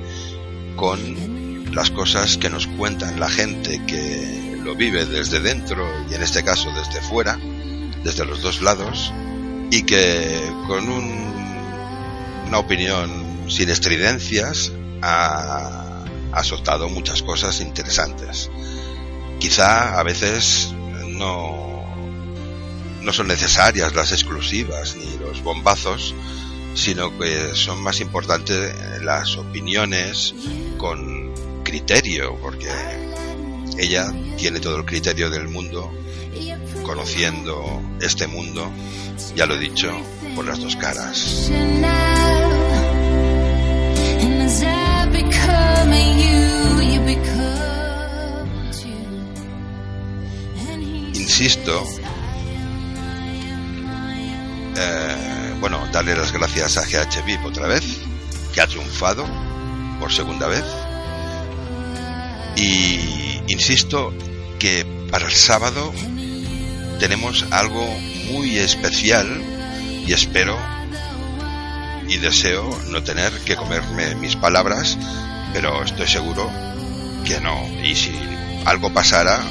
con 0.74 1.74
las 1.74 1.90
cosas 1.90 2.36
que 2.36 2.50
nos 2.50 2.66
cuentan 2.66 3.18
la 3.20 3.30
gente 3.30 3.80
que 3.86 4.45
lo 4.66 4.74
vive 4.74 5.06
desde 5.06 5.38
dentro 5.40 5.86
y 6.10 6.14
en 6.14 6.22
este 6.22 6.42
caso 6.42 6.70
desde 6.72 7.00
fuera, 7.00 7.38
desde 8.02 8.24
los 8.26 8.42
dos 8.42 8.60
lados, 8.62 9.12
y 9.70 9.82
que 9.84 10.40
con 10.66 10.88
un- 10.88 11.34
una 12.48 12.58
opinión 12.58 13.48
sin 13.48 13.70
estridencias 13.70 14.72
ha, 15.02 16.04
ha 16.32 16.44
soltado 16.44 16.88
muchas 16.88 17.22
cosas 17.22 17.60
interesantes. 17.60 18.50
Quizá 19.38 19.98
a 19.98 20.02
veces 20.02 20.72
no, 21.06 21.84
no 23.02 23.12
son 23.12 23.28
necesarias 23.28 23.94
las 23.94 24.10
exclusivas 24.12 24.96
ni 24.96 25.16
los 25.18 25.42
bombazos, 25.42 26.14
sino 26.74 27.16
que 27.18 27.54
son 27.54 27.80
más 27.82 28.00
importantes 28.00 28.74
las 29.02 29.36
opiniones 29.36 30.34
con 30.76 31.32
criterio, 31.64 32.36
porque 32.40 32.68
ella 33.78 34.12
tiene 34.36 34.60
todo 34.60 34.76
el 34.76 34.84
criterio 34.84 35.30
del 35.30 35.48
mundo, 35.48 35.92
conociendo 36.82 37.82
este 38.00 38.26
mundo, 38.26 38.70
ya 39.34 39.46
lo 39.46 39.54
he 39.54 39.58
dicho, 39.58 39.90
por 40.34 40.46
las 40.46 40.60
dos 40.60 40.76
caras. 40.76 41.50
Insisto, 51.14 51.84
eh, 54.78 55.54
bueno, 55.60 55.86
darle 55.92 56.16
las 56.16 56.32
gracias 56.32 56.78
a 56.78 56.84
GH 56.84 57.24
VIP 57.26 57.44
otra 57.44 57.66
vez, 57.66 58.00
que 58.54 58.60
ha 58.60 58.66
triunfado 58.66 59.26
por 60.00 60.12
segunda 60.12 60.46
vez. 60.46 60.64
Y 62.56 62.98
insisto 63.48 64.12
que 64.58 64.86
para 65.10 65.26
el 65.26 65.32
sábado 65.32 65.92
tenemos 66.98 67.44
algo 67.50 67.86
muy 68.30 68.58
especial 68.58 69.42
y 70.06 70.12
espero 70.12 70.56
y 72.08 72.18
deseo 72.18 72.68
no 72.88 73.02
tener 73.02 73.32
que 73.40 73.56
comerme 73.56 74.14
mis 74.14 74.36
palabras, 74.36 74.96
pero 75.52 75.82
estoy 75.82 76.06
seguro 76.06 76.50
que 77.24 77.40
no. 77.40 77.66
Y 77.84 77.94
si 77.94 78.12
algo 78.64 78.92
pasara, 78.92 79.42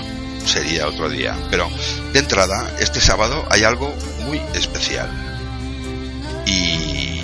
sería 0.45 0.87
otro 0.87 1.09
día. 1.09 1.35
Pero 1.51 1.69
de 2.13 2.19
entrada, 2.19 2.75
este 2.79 3.01
sábado 3.01 3.45
hay 3.49 3.63
algo 3.63 3.93
muy 4.25 4.41
especial. 4.53 5.09
Y 6.45 7.19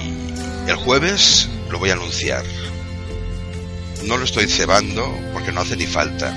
el 0.68 0.76
jueves 0.76 1.50
lo 1.69 1.80
voy 1.80 1.92
a 1.92 1.93
anunciar. 1.93 2.43
No 4.03 4.17
lo 4.17 4.25
estoy 4.25 4.47
cebando 4.47 5.13
porque 5.33 5.51
no 5.51 5.61
hace 5.61 5.77
ni 5.77 5.85
falta. 5.85 6.35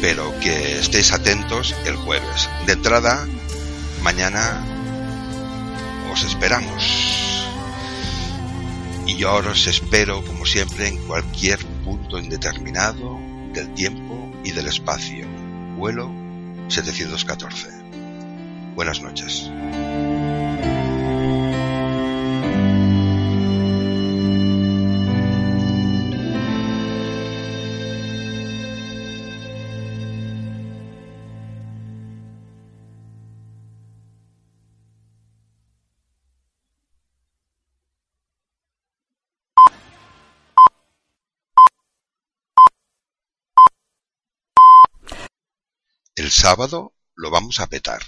Pero 0.00 0.38
que 0.40 0.78
estéis 0.78 1.12
atentos 1.12 1.74
el 1.86 1.96
jueves. 1.96 2.48
De 2.66 2.72
entrada, 2.72 3.26
mañana 4.02 4.64
os 6.12 6.22
esperamos. 6.24 7.44
Y 9.06 9.16
yo 9.16 9.30
ahora 9.30 9.50
os 9.50 9.66
espero, 9.66 10.24
como 10.24 10.46
siempre, 10.46 10.88
en 10.88 10.98
cualquier 11.06 11.58
punto 11.84 12.18
indeterminado 12.18 13.18
del 13.52 13.72
tiempo 13.74 14.32
y 14.44 14.52
del 14.52 14.66
espacio. 14.68 15.26
Vuelo 15.76 16.10
714. 16.68 17.68
Buenas 18.74 19.02
noches. 19.02 19.50
El 46.24 46.30
sábado 46.30 46.94
lo 47.16 47.30
vamos 47.30 47.60
a 47.60 47.66
petar. 47.66 48.00